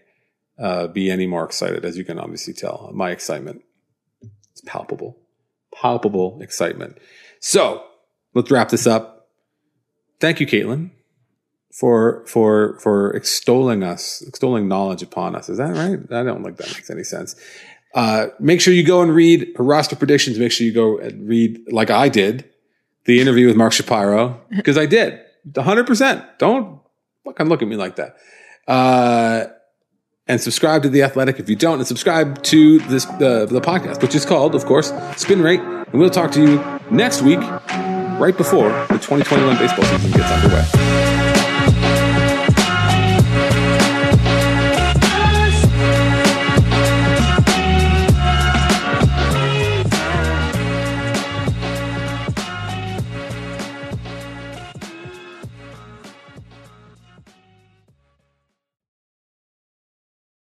uh, 0.60 0.88
be 0.88 1.10
any 1.10 1.28
more 1.28 1.46
excited, 1.46 1.86
as 1.86 1.98
you 1.98 2.04
can 2.04 2.20
obviously 2.20 2.54
tell. 2.54 2.92
My 2.94 3.12
excitement 3.12 3.62
palpable, 4.68 5.18
palpable 5.74 6.40
excitement. 6.42 6.98
So 7.40 7.84
let's 8.34 8.52
wrap 8.52 8.70
this 8.70 8.86
up. 8.86 9.30
Thank 10.20 10.40
you, 10.40 10.48
Kaitlyn, 10.48 10.92
for 11.74 12.26
for 12.28 12.78
for 12.80 13.16
extolling 13.16 13.84
us, 13.84 14.24
extolling 14.28 14.68
knowledge 14.68 15.02
upon 15.02 15.36
us. 15.36 15.50
Is 15.50 15.58
that 15.58 15.76
right? 15.76 16.00
I 16.12 16.24
don't 16.24 16.44
think 16.44 16.58
that 16.58 16.68
makes 16.68 16.90
any 16.90 17.04
sense. 17.04 17.36
Uh, 17.94 18.28
make 18.40 18.62
sure 18.62 18.74
you 18.74 18.86
go 18.86 19.02
and 19.02 19.14
read 19.14 19.54
her 19.56 19.64
roster 19.64 19.96
predictions. 19.96 20.38
Make 20.38 20.52
sure 20.52 20.68
you 20.68 20.74
go 20.74 20.98
and 20.98 21.28
read, 21.28 21.60
like 21.72 21.90
I 21.90 22.10
did, 22.10 22.46
the 23.06 23.20
interview 23.20 23.48
with 23.48 23.56
Mark 23.56 23.74
Shapiro, 23.74 24.40
because 24.50 24.78
I 24.78 24.86
did 24.86 25.20
100%. 25.52 26.38
Don't 26.38 26.80
fucking 27.24 27.48
look 27.48 27.62
at 27.62 27.68
me 27.68 27.76
like 27.76 27.96
that. 27.96 28.18
Uh, 28.68 29.46
and 30.28 30.42
subscribe 30.42 30.84
to 30.84 30.90
The 30.90 31.04
Athletic 31.04 31.40
if 31.40 31.50
you 31.50 31.56
don't, 31.56 31.80
and 31.80 31.88
subscribe 31.88 32.42
to 32.44 32.80
this 32.80 33.06
uh, 33.06 33.46
the 33.50 33.62
podcast, 33.62 34.02
which 34.02 34.16
is 34.16 34.26
called, 34.26 34.56
of 34.56 34.66
course, 34.66 34.92
Spin 35.16 35.42
Rate. 35.42 35.60
And 35.60 35.94
we'll 35.94 36.10
talk 36.10 36.32
to 36.34 36.42
you 36.42 36.80
next 36.92 37.22
week, 37.22 37.40
right 37.40 38.36
before 38.36 38.70
the 38.88 39.00
2021 39.00 39.58
baseball 39.58 39.86
season 39.86 40.12
gets 40.12 40.32
underway. 40.32 41.07